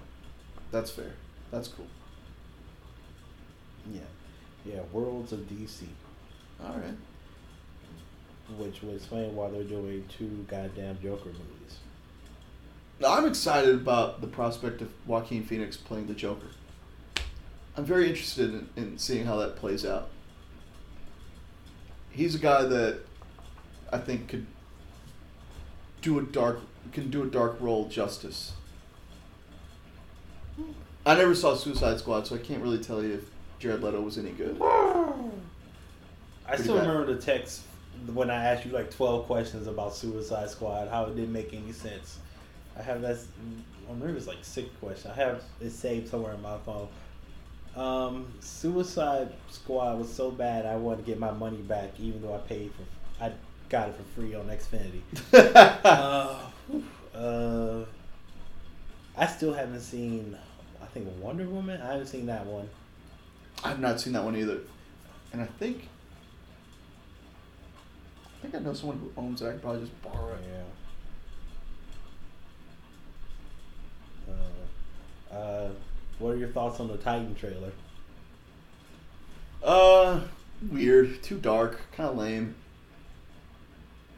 That's 0.71 0.91
fair. 0.91 1.13
That's 1.51 1.69
cool. 1.69 1.87
Yeah, 3.93 4.01
yeah. 4.65 4.81
Worlds 4.93 5.33
of 5.33 5.41
DC, 5.41 5.83
All 6.63 6.77
right. 6.77 6.97
which 8.59 8.83
would 8.83 8.97
explain 8.97 9.35
why 9.35 9.51
they're 9.51 9.65
doing 9.65 10.05
two 10.09 10.45
goddamn 10.49 10.99
Joker 11.03 11.27
movies. 11.29 11.79
Now, 12.99 13.15
I'm 13.15 13.27
excited 13.27 13.75
about 13.75 14.21
the 14.21 14.27
prospect 14.27 14.81
of 14.81 14.89
Joaquin 15.07 15.45
Phoenix 15.45 15.77
playing 15.77 16.07
the 16.07 16.15
Joker. 16.15 16.49
I'm 17.77 17.85
very 17.85 18.09
interested 18.09 18.51
in, 18.51 18.69
in 18.77 18.99
seeing 18.99 19.27
how 19.27 19.37
that 19.37 19.57
plays 19.57 19.85
out. 19.85 20.09
He's 22.11 22.35
a 22.35 22.39
guy 22.39 22.63
that 22.63 23.01
I 23.93 23.99
think 23.99 24.29
could 24.29 24.47
do 26.01 26.19
a 26.19 26.23
dark 26.23 26.61
can 26.93 27.11
do 27.11 27.23
a 27.23 27.27
dark 27.27 27.57
role 27.61 27.89
justice. 27.89 28.53
Hmm. 30.57 30.71
I 31.05 31.17
never 31.17 31.35
saw 31.35 31.55
Suicide 31.55 31.99
Squad, 31.99 32.27
so 32.27 32.37
I 32.37 32.39
can't 32.39 32.63
really 32.63 32.79
tell 32.79 33.03
you 33.03 33.15
if 33.15 33.31
Jared 33.59 33.83
Leto 33.83 34.01
was 34.01 34.19
any 34.19 34.31
good. 34.31 34.61
I 34.63 36.49
Pretty 36.49 36.63
still 36.63 36.77
bad. 36.79 36.87
remember 36.89 37.15
the 37.15 37.21
text 37.21 37.63
when 38.13 38.31
I 38.31 38.45
asked 38.45 38.65
you 38.67 38.73
like 38.73 38.91
twelve 38.91 39.27
questions 39.27 39.67
about 39.67 39.95
Suicide 39.95 40.51
Squad, 40.51 40.89
how 40.89 41.05
it 41.05 41.17
didn't 41.17 41.33
make 41.33 41.53
any 41.53 41.73
sense. 41.73 42.19
I 42.79 42.83
have 42.83 43.01
that. 43.03 43.19
Maybe 43.99 44.13
it's 44.13 44.27
like 44.27 44.39
six 44.43 44.69
questions. 44.81 45.13
I 45.13 45.17
have 45.17 45.43
it 45.61 45.71
saved 45.71 46.09
somewhere 46.09 46.35
in 46.35 46.43
my 46.43 46.59
phone. 46.59 46.89
Um, 47.75 48.27
Suicide 48.41 49.33
Squad 49.51 49.99
was 49.99 50.13
so 50.13 50.31
bad, 50.31 50.65
I 50.67 50.77
wanted 50.77 50.99
to 50.99 51.11
get 51.11 51.19
my 51.19 51.31
money 51.31 51.59
back, 51.59 51.91
even 51.99 52.23
though 52.23 52.35
I 52.35 52.39
paid 52.39 52.73
for. 52.73 53.25
I 53.25 53.33
got 53.69 53.89
it 53.91 53.97
for 53.97 54.03
free 54.21 54.35
on 54.35 54.47
Xfinity. 54.47 55.01
uh, 55.85 57.17
uh, 57.17 57.85
I 59.17 59.27
still 59.27 59.53
haven't 59.53 59.81
seen. 59.81 60.37
I 60.83 60.87
think 60.87 61.09
Wonder 61.21 61.47
Woman. 61.47 61.81
I 61.81 61.93
haven't 61.93 62.07
seen 62.07 62.27
that 62.27 62.47
one. 62.47 62.69
I've 63.65 63.81
not 63.81 64.01
seen 64.01 64.13
that 64.13 64.25
one 64.25 64.37
either, 64.37 64.61
and 65.33 65.43
I 65.43 65.47
think 65.47 65.89
I 68.25 68.43
think 68.43 68.55
I 68.55 68.59
know 68.59 68.73
someone 68.73 68.99
who 68.99 69.11
owns 69.21 69.43
it. 69.43 69.49
I 69.49 69.53
could 69.53 69.63
probably 69.63 69.81
just 69.81 70.03
borrow 70.03 70.35
it. 70.35 70.41
Yeah. 74.29 74.35
Uh, 74.35 75.35
uh, 75.35 75.71
what 76.19 76.31
are 76.31 76.37
your 76.37 76.49
thoughts 76.49 76.81
on 76.81 76.89
the 76.89 76.97
Titan 76.97 77.35
trailer? 77.35 77.73
Uh, 79.63 80.21
weird, 80.71 81.23
too 81.23 81.39
dark, 81.39 81.81
kind 81.93 82.11
of 82.11 82.17
lame. 82.17 82.55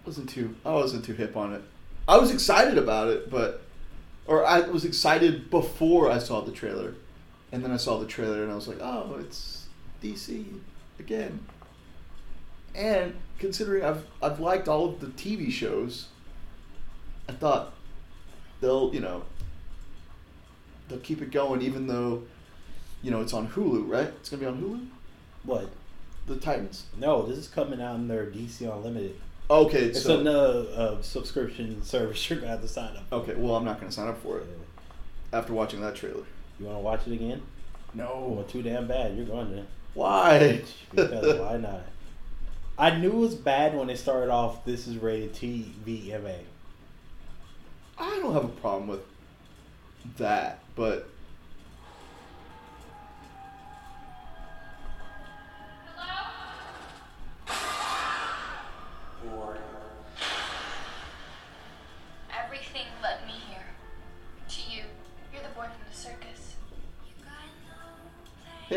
Wasn't 0.04 0.28
too. 0.28 0.54
I 0.64 0.72
wasn't 0.72 1.04
too 1.04 1.14
hip 1.14 1.36
on 1.36 1.52
it. 1.54 1.62
I 2.06 2.16
was 2.18 2.30
excited 2.30 2.78
about 2.78 3.08
it, 3.08 3.30
but, 3.30 3.62
or 4.26 4.44
I 4.44 4.60
was 4.60 4.84
excited 4.84 5.50
before 5.50 6.10
I 6.10 6.18
saw 6.18 6.40
the 6.40 6.52
trailer, 6.52 6.94
and 7.52 7.64
then 7.64 7.70
I 7.70 7.76
saw 7.76 7.98
the 7.98 8.06
trailer 8.06 8.42
and 8.42 8.52
I 8.52 8.54
was 8.54 8.68
like, 8.68 8.78
oh, 8.80 9.16
it's 9.20 9.66
DC 10.02 10.44
again. 10.98 11.40
And 12.74 13.14
considering 13.38 13.84
I've 13.84 14.04
I've 14.22 14.40
liked 14.40 14.68
all 14.68 14.86
of 14.88 15.00
the 15.00 15.06
TV 15.08 15.50
shows, 15.50 16.06
I 17.28 17.32
thought 17.32 17.72
they'll 18.60 18.92
you 18.94 19.00
know 19.00 19.22
they'll 20.88 20.98
keep 20.98 21.22
it 21.22 21.30
going 21.30 21.62
even 21.62 21.86
though 21.86 22.24
you 23.02 23.10
know 23.10 23.20
it's 23.20 23.32
on 23.32 23.48
Hulu, 23.48 23.88
right? 23.88 24.08
It's 24.08 24.28
gonna 24.28 24.40
be 24.40 24.46
on 24.46 24.60
Hulu. 24.60 24.86
What? 25.44 25.70
The 26.26 26.36
Titans. 26.36 26.84
No, 26.98 27.24
this 27.24 27.38
is 27.38 27.48
coming 27.48 27.80
out 27.80 27.96
in 27.96 28.06
their 28.08 28.26
DC 28.26 28.60
Unlimited. 28.62 29.18
Okay, 29.50 29.84
It's 29.86 30.02
so 30.02 30.20
another 30.20 30.66
uh, 30.76 31.00
subscription 31.02 31.82
service 31.82 32.28
you're 32.28 32.38
gonna 32.38 32.50
have 32.52 32.60
to 32.60 32.68
sign 32.68 32.94
up. 32.96 33.08
for. 33.08 33.14
okay. 33.16 33.34
Well, 33.34 33.56
I'm 33.56 33.64
not 33.64 33.80
gonna 33.80 33.90
sign 33.92 34.08
up 34.08 34.22
for 34.22 34.38
it 34.38 34.46
after 35.32 35.54
watching 35.54 35.80
that 35.80 35.94
trailer. 35.94 36.24
You 36.58 36.66
want 36.66 36.78
to 36.78 36.82
watch 36.82 37.06
it 37.06 37.12
again? 37.12 37.42
No. 37.94 38.32
Well, 38.34 38.44
too 38.44 38.62
damn 38.62 38.86
bad. 38.86 39.16
You're 39.16 39.26
going 39.26 39.50
to. 39.54 39.64
Why? 39.94 40.62
Because 40.90 41.38
why 41.38 41.56
not? 41.58 41.82
I 42.78 42.96
knew 42.96 43.10
it 43.10 43.16
was 43.16 43.34
bad 43.34 43.76
when 43.76 43.90
it 43.90 43.98
started 43.98 44.30
off. 44.30 44.64
This 44.64 44.86
is 44.86 44.96
rated 44.96 45.34
TVMA. 45.34 46.38
I 47.98 48.18
don't 48.20 48.32
have 48.32 48.44
a 48.44 48.48
problem 48.48 48.88
with 48.88 49.00
that, 50.16 50.60
but 50.76 51.08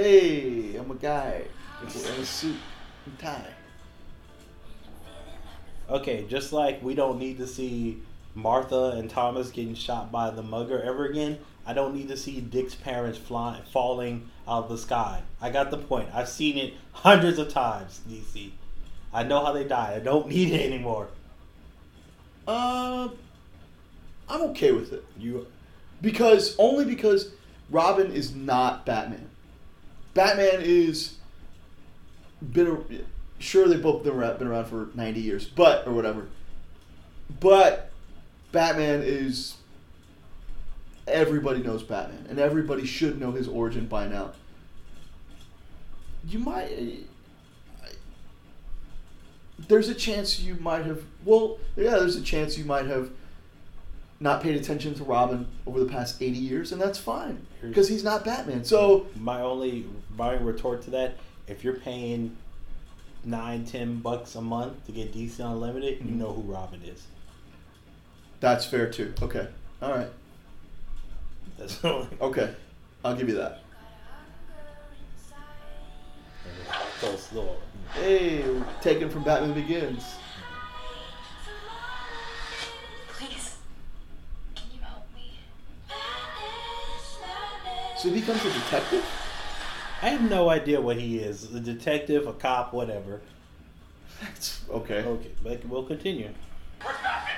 hey, 0.03 0.75
I'm 0.77 0.89
a 0.89 0.95
guy 0.95 1.43
in 1.81 1.87
a 1.87 2.25
suit 2.25 2.57
and 3.05 3.19
tie. 3.19 3.53
Okay, 5.89 6.25
just 6.27 6.53
like 6.53 6.81
we 6.81 6.95
don't 6.95 7.19
need 7.19 7.37
to 7.37 7.47
see 7.47 8.01
Martha 8.33 8.91
and 8.95 9.09
Thomas 9.09 9.51
getting 9.51 9.75
shot 9.75 10.11
by 10.11 10.31
the 10.31 10.41
mugger 10.41 10.81
ever 10.81 11.05
again. 11.05 11.39
I 11.65 11.73
don't 11.73 11.93
need 11.93 12.07
to 12.07 12.17
see 12.17 12.41
Dick's 12.41 12.73
parents 12.73 13.19
flying, 13.19 13.61
falling 13.71 14.29
out 14.47 14.63
of 14.63 14.69
the 14.69 14.77
sky. 14.77 15.21
I 15.39 15.51
got 15.51 15.69
the 15.69 15.77
point. 15.77 16.09
I've 16.13 16.29
seen 16.29 16.57
it 16.57 16.73
hundreds 16.93 17.37
of 17.37 17.49
times, 17.49 18.01
DC. 18.09 18.51
I 19.13 19.23
know 19.23 19.45
how 19.45 19.51
they 19.51 19.65
die. 19.65 19.93
I 19.95 19.99
don't 19.99 20.27
need 20.27 20.51
it 20.51 20.61
anymore. 20.61 21.09
Uh, 22.47 23.09
I'm 24.27 24.41
okay 24.49 24.71
with 24.71 24.93
it 24.93 25.05
You, 25.17 25.45
because 26.01 26.55
only 26.57 26.85
because 26.85 27.31
Robin 27.69 28.11
is 28.11 28.33
not 28.33 28.85
Batman. 28.85 29.30
Batman 30.13 30.61
is 30.61 31.15
been 32.41 32.67
a, 32.67 33.41
sure 33.41 33.67
they 33.67 33.77
both 33.77 34.03
been 34.03 34.13
around, 34.13 34.39
been 34.39 34.47
around 34.47 34.65
for 34.65 34.89
90 34.93 35.21
years, 35.21 35.45
but 35.45 35.87
or 35.87 35.93
whatever. 35.93 36.27
But 37.39 37.91
Batman 38.51 39.01
is 39.03 39.55
everybody 41.07 41.61
knows 41.61 41.83
Batman, 41.83 42.25
and 42.29 42.39
everybody 42.39 42.85
should 42.85 43.19
know 43.19 43.31
his 43.31 43.47
origin 43.47 43.87
by 43.87 44.07
now. 44.07 44.31
You 46.27 46.39
might. 46.39 46.69
Eh, 46.71 46.95
there's 49.67 49.89
a 49.89 49.95
chance 49.95 50.39
you 50.39 50.55
might 50.55 50.85
have. 50.85 51.03
Well, 51.23 51.59
yeah, 51.75 51.91
there's 51.91 52.15
a 52.15 52.21
chance 52.21 52.57
you 52.57 52.65
might 52.65 52.87
have 52.87 53.11
not 54.19 54.41
paid 54.41 54.55
attention 54.55 54.93
to 54.95 55.03
Robin 55.03 55.47
over 55.65 55.79
the 55.79 55.85
past 55.85 56.21
80 56.21 56.37
years, 56.37 56.71
and 56.71 56.81
that's 56.81 56.99
fine 56.99 57.45
because 57.61 57.87
he's 57.87 58.03
not 58.03 58.23
Batman. 58.25 58.63
So 58.63 59.07
my 59.19 59.41
only 59.41 59.85
my 60.17 60.33
retort 60.33 60.81
to 60.83 60.91
that: 60.91 61.15
if 61.47 61.63
you're 61.63 61.75
paying 61.75 62.35
nine, 63.23 63.65
ten 63.65 63.97
bucks 63.97 64.35
a 64.35 64.41
month 64.41 64.85
to 64.87 64.91
get 64.91 65.13
DC 65.13 65.39
Unlimited, 65.39 65.99
you 65.99 66.11
Mhm. 66.11 66.17
know 66.17 66.33
who 66.33 66.41
Robin 66.41 66.81
is. 66.83 67.03
that's 68.39 68.65
fair 68.65 68.89
too. 68.89 69.13
Okay, 69.21 69.47
all 69.81 69.91
right, 69.91 70.09
That's 71.57 71.83
only. 71.85 72.07
okay, 72.21 72.53
I'll 73.05 73.15
give 73.15 73.29
you 73.29 73.35
that. 73.35 73.61
So 76.99 77.15
slow. 77.15 77.55
Hey, 77.93 78.43
taken 78.81 79.09
from 79.09 79.23
Batman 79.23 79.53
Begins. 79.53 80.03
So 88.01 88.09
he 88.09 88.19
becomes 88.19 88.43
a 88.43 88.51
detective. 88.51 89.05
I 90.01 90.09
have 90.09 90.27
no 90.27 90.49
idea 90.49 90.81
what 90.81 90.97
he 90.97 91.19
is. 91.19 91.53
A 91.53 91.59
detective, 91.59 92.25
a 92.25 92.33
cop, 92.33 92.73
whatever. 92.73 93.21
That's 94.19 94.61
okay. 94.71 95.03
Okay, 95.03 95.29
but 95.43 95.63
we'll 95.67 95.83
continue. 95.83 96.31
Where's 96.81 96.97
Batman? 97.03 97.35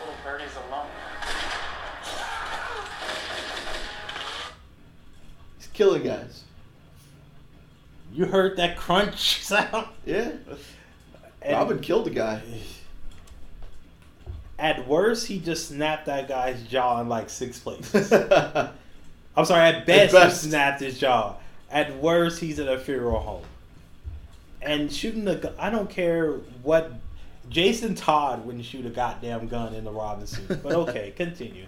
Little 0.00 0.14
birdie's 0.24 0.56
alone. 0.68 0.88
He's 5.58 5.68
killing 5.68 6.02
guys. 6.02 6.42
You 8.12 8.24
heard 8.24 8.56
that 8.56 8.76
crunch 8.76 9.40
sound? 9.44 9.86
Yeah, 10.04 10.32
And 11.42 11.52
Robin 11.56 11.78
killed 11.78 12.08
a 12.08 12.10
guy. 12.10 12.42
At 14.58 14.88
worst, 14.88 15.26
he 15.26 15.38
just 15.38 15.68
snapped 15.68 16.06
that 16.06 16.26
guy's 16.28 16.60
jaw 16.64 17.00
in 17.00 17.08
like 17.08 17.30
six 17.30 17.58
places. 17.60 18.12
I'm 19.36 19.44
sorry. 19.44 19.60
At 19.68 19.86
best, 19.86 20.12
best. 20.12 20.42
he 20.42 20.48
snapped 20.50 20.80
his 20.80 20.98
jaw. 20.98 21.36
At 21.70 21.96
worst, 21.98 22.40
he's 22.40 22.58
in 22.58 22.66
a 22.68 22.78
funeral 22.78 23.20
home. 23.20 23.44
And 24.60 24.92
shooting 24.92 25.24
the 25.24 25.36
gu- 25.36 25.52
I 25.58 25.70
don't 25.70 25.88
care 25.88 26.32
what. 26.62 26.92
Jason 27.48 27.94
Todd 27.94 28.44
wouldn't 28.44 28.64
shoot 28.64 28.84
a 28.84 28.90
goddamn 28.90 29.48
gun 29.48 29.72
in 29.74 29.84
the 29.84 29.90
Robin 29.92 30.26
suit. 30.26 30.48
But 30.62 30.72
okay, 30.72 31.12
continue. 31.16 31.64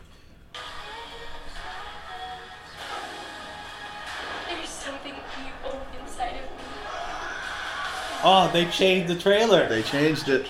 There's 4.49 4.69
something 4.69 5.15
evil 5.15 5.81
inside 6.03 6.31
of 6.33 6.35
me. 6.35 6.41
Oh, 8.23 8.51
they 8.53 8.67
changed 8.67 9.09
the 9.09 9.19
trailer. 9.19 9.69
they 9.69 9.83
changed 9.83 10.29
it. 10.29 10.47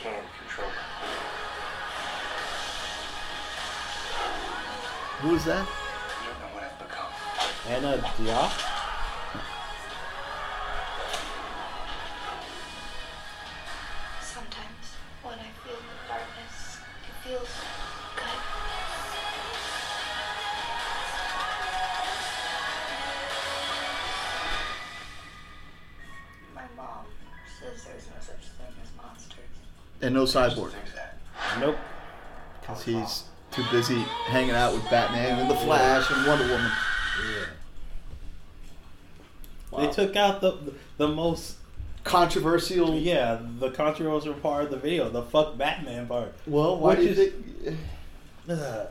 Who 5.21 5.35
is 5.35 5.45
that? 5.45 5.67
You 5.67 6.31
don't 6.31 6.41
know 6.41 6.55
what 6.55 6.65
I've 6.65 6.79
become. 6.79 7.13
Anna 7.69 7.99
Diop. 8.17 8.53
Sometimes 14.23 14.87
when 15.23 15.35
I 15.35 15.51
feel 15.65 15.77
the 15.77 16.09
darkness, 16.09 16.79
it 17.07 17.29
feels 17.29 17.49
good. 18.17 18.41
My 26.55 26.63
mom 26.77 27.05
says 27.61 27.85
there's 27.85 28.07
no 28.09 28.21
such 28.21 28.49
thing 28.59 28.75
as 28.83 28.91
monsters. 28.97 29.39
And 30.03 30.15
no 30.15 30.25
cyborg, 30.25 30.73
Nope. 31.61 31.77
because 32.61 32.85
he's 32.85 33.25
too 33.52 33.64
busy 33.70 34.01
hanging 34.27 34.52
out 34.55 34.72
with 34.72 34.89
Batman 34.90 35.39
and 35.40 35.51
the 35.51 35.55
Flash 35.56 36.10
and 36.10 36.27
Wonder 36.27 36.44
Woman. 36.44 36.70
Yeah. 37.28 37.44
Wow. 39.70 39.81
They 39.86 39.93
took 39.93 40.16
out 40.16 40.40
the 40.40 40.56
the 40.97 41.09
most 41.09 41.56
Controversial. 42.02 42.94
yeah 42.94 43.39
the 43.59 43.70
controversial 43.70 44.32
part 44.35 44.64
of 44.64 44.70
the 44.70 44.77
video, 44.78 45.10
the 45.10 45.22
fuck 45.22 45.59
Batman 45.59 46.06
part. 46.06 46.32
Well, 46.47 46.78
why 46.78 46.90
Which 46.94 46.98
do 46.98 47.05
you 47.05 47.10
is- 47.10 47.32
think? 47.64 47.78
Ugh. 48.48 48.86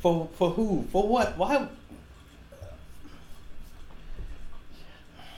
For 0.00 0.28
for 0.34 0.50
who? 0.50 0.86
For 0.92 1.06
what? 1.08 1.36
Why? 1.38 1.68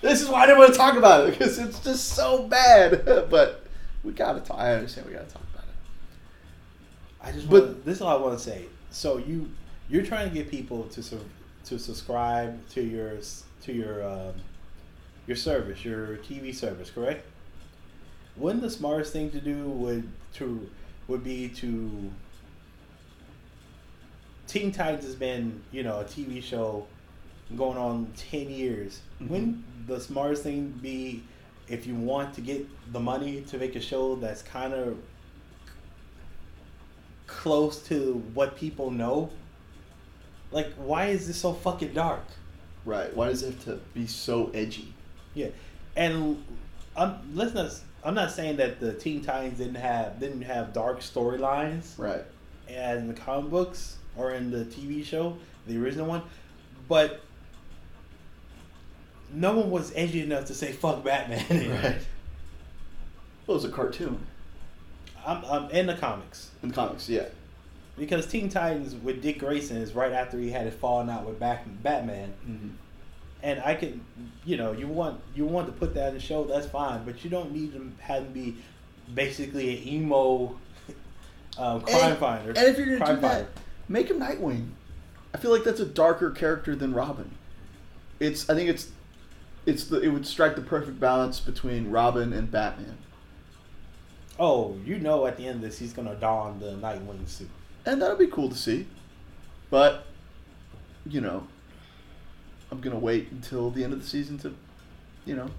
This 0.01 0.21
is 0.21 0.29
why 0.29 0.43
I 0.43 0.47
didn't 0.47 0.59
want 0.59 0.73
to 0.73 0.79
talk 0.79 0.97
about 0.97 1.29
it 1.29 1.33
because 1.39 1.59
it's 1.59 1.79
just 1.81 2.09
so 2.09 2.43
bad. 2.49 3.05
but 3.31 3.65
we 4.03 4.13
gotta 4.13 4.41
talk. 4.41 4.59
I 4.59 4.75
understand 4.75 5.07
we 5.07 5.13
gotta 5.13 5.27
talk. 5.27 5.43
I 7.23 7.33
just. 7.33 7.49
But- 7.49 7.67
But 7.67 7.85
this 7.85 7.97
is 7.97 8.03
all 8.03 8.17
I 8.19 8.21
want 8.21 8.39
to 8.39 8.45
say. 8.45 8.67
So 8.91 9.19
you 9.19 9.51
you're 9.89 10.05
trying 10.05 10.29
to 10.29 10.35
get 10.35 10.51
people 10.51 10.85
to 10.85 11.03
su- 11.03 11.25
to 11.67 11.79
subscribe 11.79 12.67
to 12.71 12.83
your 12.83 13.19
to 13.63 13.73
your 13.73 14.05
um, 14.07 14.35
your 15.27 15.37
service, 15.37 15.85
your 15.85 16.17
TV 16.19 16.55
service, 16.55 16.91
correct? 16.91 17.27
Wouldn't 18.37 18.63
the 18.63 18.71
smartest 18.71 19.13
thing 19.13 19.31
to 19.31 19.41
do 19.41 19.69
would 19.69 20.09
to 20.35 20.69
would 21.09 21.23
be 21.25 21.49
to 21.51 22.11
Teen 24.47 24.73
Titans 24.73 25.05
has 25.05 25.15
been 25.15 25.63
you 25.71 25.83
know 25.83 26.01
a 26.01 26.05
TV 26.05 26.43
show 26.43 26.87
going 27.57 27.79
on 27.79 28.13
ten 28.17 28.51
years. 28.51 29.01
Wouldn't 29.21 29.87
the 29.87 30.01
smartest 30.01 30.43
thing 30.43 30.69
be 30.83 31.23
if 31.69 31.87
you 31.87 31.95
want 31.95 32.35
to 32.35 32.41
get 32.41 32.67
the 32.93 33.01
money 33.01 33.43
to 33.43 33.59
make 33.59 33.77
a 33.77 33.81
show 33.81 34.17
that's 34.17 34.43
kind 34.43 34.75
of 34.75 34.99
close 37.43 37.83
to 37.83 38.23
what 38.35 38.57
people 38.57 38.93
know? 38.93 39.29
Like, 40.53 40.73
why 40.75 41.07
is 41.07 41.27
this 41.27 41.39
so 41.39 41.53
fucking 41.53 41.93
dark? 41.93 42.23
Right? 42.85 43.15
Why 43.17 43.29
does 43.31 43.43
it 43.43 43.55
have 43.55 43.65
to 43.65 43.81
be 43.95 44.07
so 44.07 44.51
edgy? 44.55 44.95
Yeah, 45.35 45.49
and 45.97 46.45
I'm 46.97 47.35
let's 47.35 47.53
not. 47.55 47.73
I'm 48.05 48.15
not 48.15 48.31
saying 48.31 48.57
that 48.57 48.79
the 48.81 48.93
Teen 48.93 49.23
Titans 49.25 49.59
didn't 49.59 49.77
have 49.77 50.21
didn't 50.21 50.43
have 50.43 50.73
dark 50.73 51.01
storylines 51.01 51.99
Right. 51.99 52.23
as 52.69 53.01
in 53.01 53.09
the 53.09 53.15
comic 53.15 53.51
books 53.51 53.97
or 54.17 54.33
in 54.33 54.51
the 54.51 54.65
TV 54.65 55.05
show, 55.05 55.37
the 55.67 55.77
original 55.83 56.07
one, 56.07 56.23
but 56.89 57.23
no 59.33 59.57
one 59.57 59.71
was 59.71 59.93
edgy 59.97 60.21
enough 60.23 60.45
to 60.47 60.55
say 60.55 60.73
"fuck 60.73 61.03
Batman." 61.03 61.71
Right. 61.71 61.97
Well, 63.47 63.57
it 63.57 63.63
was 63.63 63.65
a 63.65 63.71
cartoon 63.71 64.25
I'm, 65.27 65.45
I'm 65.45 65.71
in 65.71 65.87
the 65.87 65.95
comics 65.95 66.51
in 66.63 66.69
the 66.71 66.75
comics. 66.75 67.09
Yeah. 67.09 67.27
because 67.99 68.27
Teen 68.27 68.49
Titans 68.49 68.95
with 68.95 69.23
Dick 69.23 69.39
Grayson 69.39 69.77
is 69.77 69.93
right 69.93 70.13
after 70.13 70.39
he 70.39 70.51
had 70.51 70.67
it 70.67 70.75
falling 70.75 71.09
out 71.11 71.25
with 71.27 71.39
Bat- 71.39 71.83
Batman. 71.83 72.33
Mm-hmm. 72.49 72.69
and 73.43 73.61
I 73.65 73.75
can, 73.75 74.05
you 74.45 74.57
know, 74.57 74.73
you 74.73 74.87
want 74.89 75.21
you 75.35 75.45
want 75.45 75.67
to 75.67 75.73
put 75.73 75.95
that 75.95 76.09
in 76.09 76.15
the 76.15 76.21
show, 76.21 76.45
that's 76.45 76.67
fine, 76.67 77.05
but 77.05 77.23
you 77.25 77.31
don't 77.31 77.53
need 77.53 77.73
to 77.73 77.93
have 78.03 78.25
him 78.25 78.33
be 78.33 78.57
basically 79.15 79.77
an 79.77 79.89
emo 79.89 80.59
um, 81.59 81.81
crime 81.83 82.11
and, 82.11 82.19
finder. 82.19 82.49
And 82.51 82.59
if 82.59 82.79
you're 82.79 82.99
gonna 82.99 83.15
do 83.15 83.21
that, 83.21 83.33
fighter. 83.33 83.49
make 83.89 84.09
him 84.11 84.19
Nightwing. 84.21 84.71
I 85.35 85.39
feel 85.39 85.51
like 85.51 85.65
that's 85.65 85.81
a 85.81 85.87
darker 85.87 86.31
character 86.31 86.77
than 86.77 86.93
Robin. 86.93 87.31
It's. 88.21 88.49
I 88.51 88.55
think 88.55 88.69
it's. 88.69 88.91
It's 89.65 89.85
the. 89.85 90.01
It 90.01 90.09
would 90.09 90.27
strike 90.27 90.57
the 90.57 90.63
perfect 90.63 91.01
balance 91.01 91.41
between 91.41 91.91
Robin 91.91 92.33
and 92.33 92.51
Batman, 92.51 92.99
oh, 94.39 94.79
you 94.85 94.99
know, 94.99 95.27
at 95.27 95.37
the 95.37 95.47
end 95.47 95.57
of 95.57 95.63
this, 95.63 95.79
he's 95.79 95.93
gonna 95.93 96.15
don 96.17 96.59
the 96.61 96.73
Nightwing 96.73 97.29
suit. 97.29 97.51
and 97.85 98.01
that'll 98.01 98.17
be 98.17 98.27
cool 98.27 98.49
to 98.49 98.55
see. 98.55 98.87
But, 99.71 100.05
you 101.07 101.21
know, 101.21 101.47
I'm 102.71 102.81
gonna 102.81 102.99
wait 102.99 103.31
until 103.31 103.71
the 103.71 103.85
end 103.85 103.93
of 103.93 104.01
the 104.01 104.07
season 104.07 104.39
to, 104.39 104.55
you 105.25 105.37
know, 105.37 105.51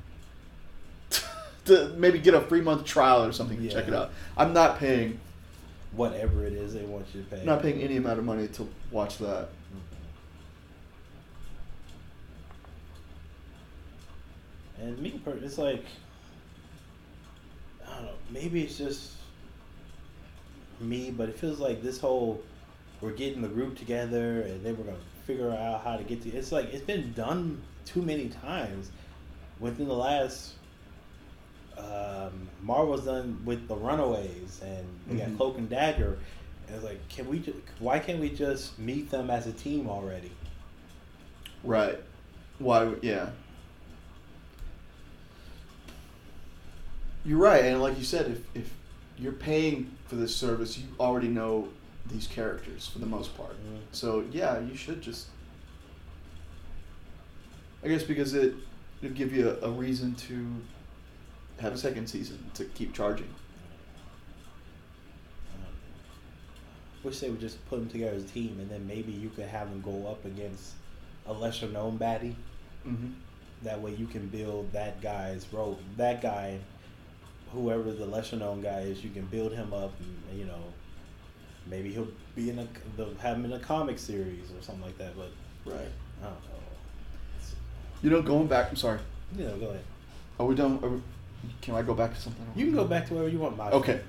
to 1.65 1.89
maybe 1.97 2.19
get 2.19 2.33
a 2.33 2.41
free 2.41 2.61
month 2.61 2.85
trial 2.85 3.23
or 3.23 3.31
something 3.31 3.61
to 3.61 3.69
check 3.69 3.87
it 3.87 3.93
out. 3.93 4.11
I'm 4.37 4.53
not 4.53 4.79
paying. 4.79 5.19
Whatever 5.91 6.43
it 6.43 6.53
is 6.53 6.73
they 6.73 6.83
want 6.85 7.05
you 7.13 7.21
to 7.21 7.29
pay. 7.29 7.41
I'm 7.41 7.45
not 7.45 7.61
paying 7.61 7.79
any 7.81 7.97
amount 7.97 8.17
of 8.17 8.25
money 8.25 8.47
to 8.47 8.67
watch 8.89 9.19
that. 9.19 9.49
Mm-hmm. 14.79 14.81
And 14.81 14.97
me, 14.97 15.21
it's 15.43 15.59
like, 15.59 15.85
I 17.93 17.97
don't 17.97 18.05
know. 18.05 18.11
Maybe 18.31 18.63
it's 18.63 18.77
just 18.77 19.11
me, 20.79 21.11
but 21.11 21.29
it 21.29 21.37
feels 21.37 21.59
like 21.59 21.81
this 21.83 21.99
whole 21.99 22.41
we're 23.01 23.11
getting 23.11 23.41
the 23.41 23.47
group 23.47 23.77
together 23.77 24.41
and 24.41 24.65
then 24.65 24.77
we're 24.77 24.85
gonna 24.85 24.97
figure 25.27 25.51
out 25.51 25.83
how 25.83 25.97
to 25.97 26.03
get 26.03 26.21
to. 26.23 26.29
It's 26.29 26.51
like 26.51 26.73
it's 26.73 26.83
been 26.83 27.13
done 27.13 27.61
too 27.85 28.01
many 28.01 28.29
times 28.29 28.89
within 29.59 29.87
the 29.87 29.93
last. 29.93 30.53
Um, 31.77 32.47
Marvel's 32.61 33.05
done 33.05 33.41
with 33.45 33.67
the 33.67 33.75
Runaways, 33.75 34.61
and 34.63 34.87
we 35.09 35.15
Mhm. 35.15 35.27
got 35.29 35.37
Cloak 35.37 35.57
and 35.57 35.69
Dagger. 35.69 36.17
And 36.67 36.75
it's 36.75 36.83
like, 36.85 37.07
can 37.09 37.27
we? 37.27 37.39
Ju- 37.39 37.61
why 37.79 37.99
can't 37.99 38.19
we 38.19 38.29
just 38.29 38.77
meet 38.79 39.09
them 39.09 39.29
as 39.29 39.47
a 39.47 39.51
team 39.51 39.89
already? 39.89 40.31
Right. 41.63 41.99
Why? 42.59 42.93
Yeah. 43.01 43.29
You're 47.25 47.39
right, 47.39 47.63
and 47.65 47.81
like 47.81 47.97
you 47.97 48.03
said, 48.03 48.29
if 48.31 48.55
if 48.55 48.73
you're 49.17 49.31
paying 49.31 49.95
for 50.07 50.15
this 50.15 50.35
service, 50.35 50.77
you 50.77 50.85
already 50.99 51.29
know 51.29 51.69
these 52.07 52.27
characters 52.27 52.87
for 52.87 52.99
the 52.99 53.05
most 53.05 53.35
part. 53.37 53.51
Mhm. 53.53 53.79
So 53.91 54.25
yeah, 54.31 54.59
you 54.59 54.75
should 54.75 55.01
just. 55.01 55.27
I 57.83 57.87
guess 57.87 58.03
because 58.03 58.33
it 58.33 58.55
it'll 59.01 59.15
give 59.15 59.33
you 59.33 59.49
a, 59.61 59.67
a 59.67 59.71
reason 59.71 60.15
to 60.15 60.47
have 61.59 61.73
a 61.73 61.77
second 61.77 62.07
season 62.07 62.39
to 62.55 62.65
keep 62.65 62.93
charging. 62.93 63.29
Um, 65.53 65.67
wish 67.03 67.19
they 67.19 67.29
would 67.29 67.39
just 67.39 67.63
put 67.69 67.79
them 67.79 67.89
together 67.89 68.15
as 68.15 68.23
a 68.23 68.27
team, 68.27 68.57
and 68.59 68.69
then 68.69 68.85
maybe 68.87 69.11
you 69.11 69.29
could 69.29 69.45
have 69.45 69.69
them 69.69 69.81
go 69.81 70.07
up 70.09 70.25
against 70.25 70.71
a 71.25 71.33
lesser 71.33 71.67
known 71.69 71.97
baddie. 71.97 72.35
Mm-hmm. 72.85 73.11
That 73.63 73.81
way, 73.81 73.95
you 73.95 74.07
can 74.07 74.27
build 74.27 74.73
that 74.73 75.01
guy's 75.01 75.45
role. 75.53 75.79
That 75.95 76.21
guy, 76.21 76.59
whoever 77.53 77.91
the 77.91 78.05
lesser 78.05 78.35
known 78.35 78.61
guy 78.61 78.81
is, 78.81 79.03
you 79.03 79.09
can 79.09 79.25
build 79.25 79.53
him 79.53 79.73
up. 79.73 79.91
And, 80.29 80.39
you 80.39 80.45
know, 80.45 80.59
maybe 81.67 81.91
he'll 81.93 82.07
be 82.35 82.49
in 82.49 82.59
a 82.59 82.67
the, 82.97 83.07
have 83.21 83.37
him 83.37 83.45
in 83.45 83.53
a 83.53 83.59
comic 83.59 83.99
series 83.99 84.51
or 84.51 84.61
something 84.61 84.83
like 84.85 84.97
that. 84.97 85.15
But 85.15 85.29
Right. 85.65 85.79
I 86.21 86.25
don't 86.25 86.33
know. 86.33 86.59
It's- 87.37 87.55
You 88.01 88.09
know, 88.09 88.21
going 88.21 88.47
back. 88.47 88.69
I'm 88.69 88.75
sorry. 88.75 88.99
Yeah, 89.37 89.49
go 89.59 89.67
ahead. 89.69 89.83
Are 90.39 90.45
we 90.45 90.55
done? 90.55 90.79
Are 90.83 90.89
we, 90.89 91.01
can 91.61 91.75
I 91.75 91.81
go 91.81 91.93
back 91.93 92.13
to 92.15 92.19
something? 92.19 92.45
You 92.55 92.65
can 92.65 92.75
go 92.75 92.85
back 92.85 93.07
to 93.07 93.13
wherever 93.13 93.29
you 93.29 93.39
want. 93.39 93.55
My 93.57 93.69
Okay. 93.71 94.01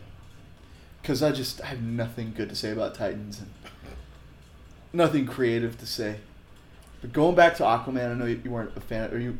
Because 1.02 1.22
I 1.22 1.32
just 1.32 1.60
I 1.62 1.66
have 1.66 1.82
nothing 1.82 2.32
good 2.34 2.48
to 2.48 2.54
say 2.54 2.70
about 2.70 2.94
Titans 2.94 3.38
and 3.40 3.50
nothing 4.92 5.26
creative 5.26 5.78
to 5.78 5.86
say. 5.86 6.16
But 7.00 7.12
going 7.12 7.34
back 7.34 7.56
to 7.56 7.62
Aquaman, 7.64 8.10
I 8.10 8.14
know 8.14 8.24
you, 8.24 8.40
you 8.42 8.50
weren't 8.50 8.74
a 8.76 8.80
fan, 8.80 9.12
or 9.12 9.18
you 9.18 9.38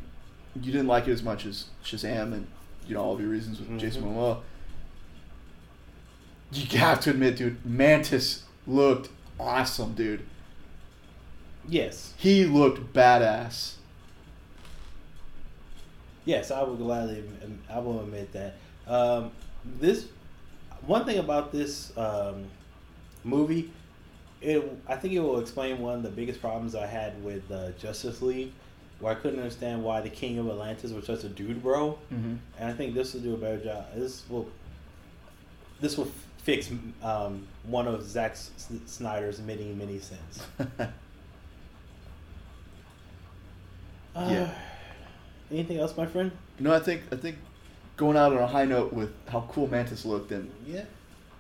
you 0.55 0.71
didn't 0.71 0.87
like 0.87 1.09
it 1.09 1.13
as 1.13 1.23
much 1.23 1.47
as 1.47 1.67
Shazam, 1.85 2.33
and 2.33 2.47
you 2.87 2.95
know 2.95 3.03
all 3.03 3.15
of 3.15 3.21
your 3.21 3.31
reasons 3.31 3.59
with 3.61 3.79
Jason 3.79 4.03
Mhm. 4.03 4.15
Momoa. 4.15 4.41
You 6.53 6.79
have 6.79 7.01
to 7.01 7.11
admit, 7.11 7.37
dude, 7.37 7.65
Mantis 7.67 8.45
looked 8.67 9.09
awesome, 9.41 9.95
dude. 9.95 10.25
Yes. 11.69 12.13
He 12.17 12.45
looked 12.45 12.93
badass. 12.93 13.75
Yes, 16.25 16.51
I 16.51 16.63
will 16.63 16.77
gladly. 16.77 17.23
I 17.71 17.79
will 17.79 18.01
admit 18.01 18.33
that. 18.33 18.55
Um, 18.87 19.31
this 19.81 20.07
one 20.87 21.05
thing 21.05 21.19
about 21.19 21.53
this 21.53 21.97
um, 21.97 22.45
movie, 23.25 23.71
it 24.41 24.63
I 24.87 24.97
think 24.97 25.15
it 25.15 25.21
will 25.21 25.41
explain 25.41 25.79
one 25.81 25.97
of 25.97 26.03
the 26.03 26.11
biggest 26.11 26.41
problems 26.41 26.75
I 26.75 26.87
had 26.87 27.23
with 27.23 27.51
uh, 27.51 27.73
Justice 27.73 28.23
League, 28.23 28.53
where 29.05 29.13
I 29.13 29.17
couldn't 29.17 29.39
understand 29.39 29.85
why 29.85 30.01
the 30.01 30.09
King 30.09 30.39
of 30.39 30.49
Atlantis 30.49 30.91
was 30.93 31.05
such 31.05 31.25
a 31.25 31.29
dude 31.29 31.63
bro, 31.63 31.99
Mm-hmm. 32.13 32.37
and 32.59 32.71
I 32.71 32.73
think 32.73 32.95
this 32.95 33.13
will 33.13 33.21
do 33.21 33.35
a 33.35 33.37
better 33.37 33.59
job. 33.63 33.85
This 33.95 34.25
will 34.31 34.49
this 35.81 35.99
will 35.99 36.11
fix 36.39 36.71
um, 37.03 37.47
one 37.65 37.87
of 37.87 38.03
Zack 38.03 38.35
Snyder's 38.87 39.41
many 39.41 39.73
many 39.75 39.99
sins. 39.99 40.41
Uh, 44.17 44.29
Yeah. 44.31 44.55
Anything 45.51 45.79
else, 45.79 45.97
my 45.97 46.07
friend? 46.07 46.31
no, 46.59 46.73
I 46.73 46.79
think 46.79 47.03
I 47.13 47.17
think 47.17 47.37
going 47.97 48.17
out 48.17 48.33
on 48.33 48.39
a 48.39 48.47
high 48.47 48.65
note 48.65 48.93
with 48.93 49.13
how 49.29 49.43
cool 49.51 49.67
Mantis 49.69 50.05
looked 50.05 50.31
and 50.33 50.51
Yeah. 50.67 50.85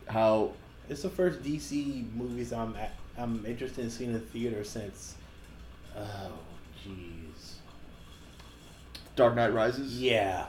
how 0.08 0.52
It's 0.88 1.02
the 1.02 1.08
first 1.08 1.42
DC 1.42 2.12
movies 2.14 2.52
I'm 2.52 2.74
at, 2.76 2.92
I'm 3.16 3.46
interested 3.46 3.84
in 3.84 3.90
seeing 3.90 4.10
in 4.10 4.14
the 4.14 4.20
theater 4.20 4.64
since. 4.64 5.14
Oh, 5.96 6.32
jeez. 6.84 7.23
Dark 9.16 9.34
Knight 9.34 9.52
Rises. 9.52 10.00
Yeah. 10.00 10.46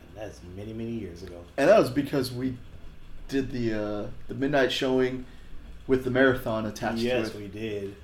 And 0.00 0.16
that's 0.16 0.40
many 0.56 0.72
many 0.72 0.92
years 0.92 1.22
ago. 1.22 1.44
And 1.56 1.68
that 1.68 1.78
was 1.78 1.90
because 1.90 2.32
we 2.32 2.56
did 3.28 3.50
the 3.50 3.74
uh, 3.74 4.06
the 4.28 4.34
midnight 4.34 4.72
showing 4.72 5.26
with 5.86 6.04
the 6.04 6.10
marathon 6.10 6.66
attached 6.66 6.98
yes, 6.98 7.30
to 7.30 7.36
it. 7.36 7.40
we 7.40 7.48
did. 7.48 7.96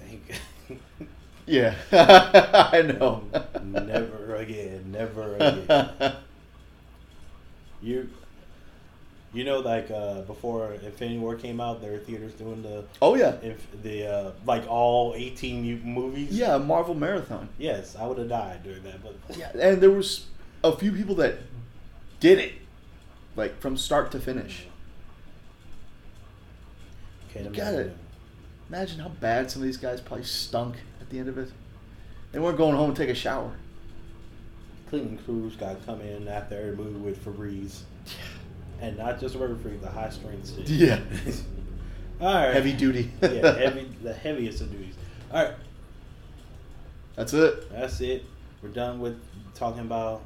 I 0.00 0.08
think. 0.08 0.40
Yeah, 1.46 1.74
I 1.92 2.80
know. 2.80 3.24
never 3.62 4.36
again. 4.36 4.92
Never 4.92 5.34
again. 5.38 6.14
You. 7.82 8.08
You 9.34 9.42
know, 9.44 9.58
like 9.58 9.90
uh, 9.90 10.20
before 10.22 10.72
Infinity 10.74 11.18
War 11.18 11.34
came 11.34 11.60
out, 11.60 11.82
there 11.82 11.90
were 11.92 11.98
theaters 11.98 12.32
doing 12.34 12.62
the 12.62 12.84
oh 13.02 13.16
yeah, 13.16 13.32
if 13.42 13.66
the 13.82 14.06
uh, 14.06 14.30
like 14.46 14.64
all 14.68 15.12
eighteen 15.16 15.82
movies. 15.84 16.30
yeah, 16.30 16.56
Marvel 16.56 16.94
marathon. 16.94 17.48
Yes, 17.58 17.96
I 17.96 18.06
would 18.06 18.18
have 18.18 18.28
died 18.28 18.62
during 18.62 18.84
that, 18.84 19.02
but 19.02 19.16
Yeah, 19.36 19.50
and 19.58 19.80
there 19.80 19.90
was 19.90 20.26
a 20.62 20.74
few 20.76 20.92
people 20.92 21.16
that 21.16 21.38
did 22.20 22.38
it, 22.38 22.52
like 23.34 23.60
from 23.60 23.76
start 23.76 24.12
to 24.12 24.20
finish. 24.20 24.66
Okay, 27.30 27.48
Got 27.48 27.74
it. 27.74 27.96
Imagine 28.68 29.00
how 29.00 29.08
bad 29.08 29.50
some 29.50 29.62
of 29.62 29.66
these 29.66 29.76
guys 29.76 30.00
probably 30.00 30.24
stunk 30.24 30.76
at 31.00 31.10
the 31.10 31.18
end 31.18 31.28
of 31.28 31.36
it. 31.38 31.50
They 32.32 32.38
weren't 32.38 32.56
going 32.56 32.76
home 32.76 32.90
and 32.90 32.96
take 32.96 33.08
a 33.08 33.14
shower. 33.14 33.52
Clinton 34.88 35.18
Cruz 35.18 35.56
got 35.56 35.80
to 35.80 35.86
come 35.86 36.00
in 36.00 36.28
after 36.28 36.56
every 36.56 36.76
movie 36.76 36.98
with 37.00 37.24
Febreze, 37.24 37.80
and 38.84 38.98
not 38.98 39.18
just 39.20 39.34
rubber 39.36 39.54
Febreze, 39.54 39.80
the 39.80 39.88
high 39.90 40.10
strength 40.10 40.54
shit. 40.54 40.68
Yeah. 40.68 41.00
All 42.20 42.34
right. 42.34 42.52
Heavy 42.54 42.72
duty. 42.72 43.10
yeah, 43.22 43.56
heavy. 43.56 43.88
The 44.02 44.12
heaviest 44.12 44.60
of 44.60 44.70
duties. 44.70 44.94
All 45.32 45.42
right, 45.42 45.54
That's 47.16 47.32
it. 47.32 47.70
that's 47.72 48.00
it. 48.00 48.24
We're 48.62 48.68
done 48.68 49.00
with 49.00 49.18
talking 49.54 49.80
about 49.80 50.22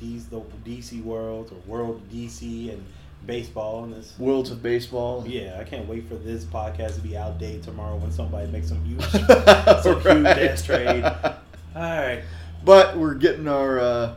these 0.00 0.26
the 0.26 0.40
DC 0.66 1.02
world 1.04 1.52
or 1.52 1.70
world 1.70 2.02
DC 2.12 2.72
and 2.72 2.84
baseball 3.24 3.84
and 3.84 3.92
this. 3.92 4.14
Worlds 4.18 4.50
of 4.50 4.62
baseball. 4.62 5.24
Yeah, 5.26 5.58
I 5.60 5.64
can't 5.64 5.86
wait 5.88 6.08
for 6.08 6.16
this 6.16 6.44
podcast 6.44 6.94
to 6.96 7.00
be 7.00 7.16
outdated 7.16 7.62
tomorrow 7.62 7.96
when 7.96 8.10
somebody 8.10 8.50
makes 8.50 8.68
some 8.68 8.84
huge, 8.84 9.02
some 9.82 10.00
huge 10.00 10.26
ass 10.26 10.62
trade. 10.64 11.04
All 11.04 11.34
right, 11.74 12.22
But 12.64 12.96
we're 12.96 13.14
getting 13.14 13.46
our 13.46 13.78
uh, 13.78 14.14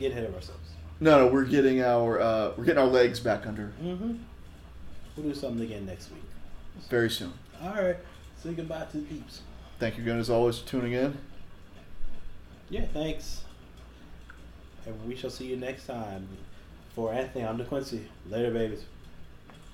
get 0.00 0.10
ahead 0.12 0.24
of 0.24 0.34
ourselves. 0.34 0.57
No, 1.00 1.26
no, 1.26 1.32
we're 1.32 1.44
getting 1.44 1.82
our 1.82 2.20
uh, 2.20 2.52
we're 2.56 2.64
getting 2.64 2.80
our 2.82 2.86
legs 2.88 3.20
back 3.20 3.46
under 3.46 3.72
Mm-hmm. 3.82 4.14
We'll 5.16 5.26
do 5.28 5.34
something 5.34 5.64
again 5.64 5.84
next 5.86 6.10
week. 6.12 6.22
very 6.88 7.10
soon. 7.10 7.32
All 7.62 7.70
right. 7.74 7.96
Say 8.40 8.52
goodbye 8.52 8.84
to 8.92 8.98
the 8.98 9.02
peeps. 9.04 9.40
Thank 9.80 9.96
you 9.96 10.02
again 10.04 10.18
as 10.20 10.30
always 10.30 10.58
for 10.60 10.68
tuning 10.68 10.92
in. 10.92 11.18
Yeah, 12.70 12.86
thanks. 12.92 13.42
And 14.86 15.08
we 15.08 15.16
shall 15.16 15.30
see 15.30 15.46
you 15.46 15.56
next 15.56 15.86
time. 15.86 16.28
For 16.94 17.12
Anthony, 17.12 17.44
I'm 17.44 17.58
DeQuincy. 17.58 18.04
Later, 18.28 18.52
babies. 18.52 18.84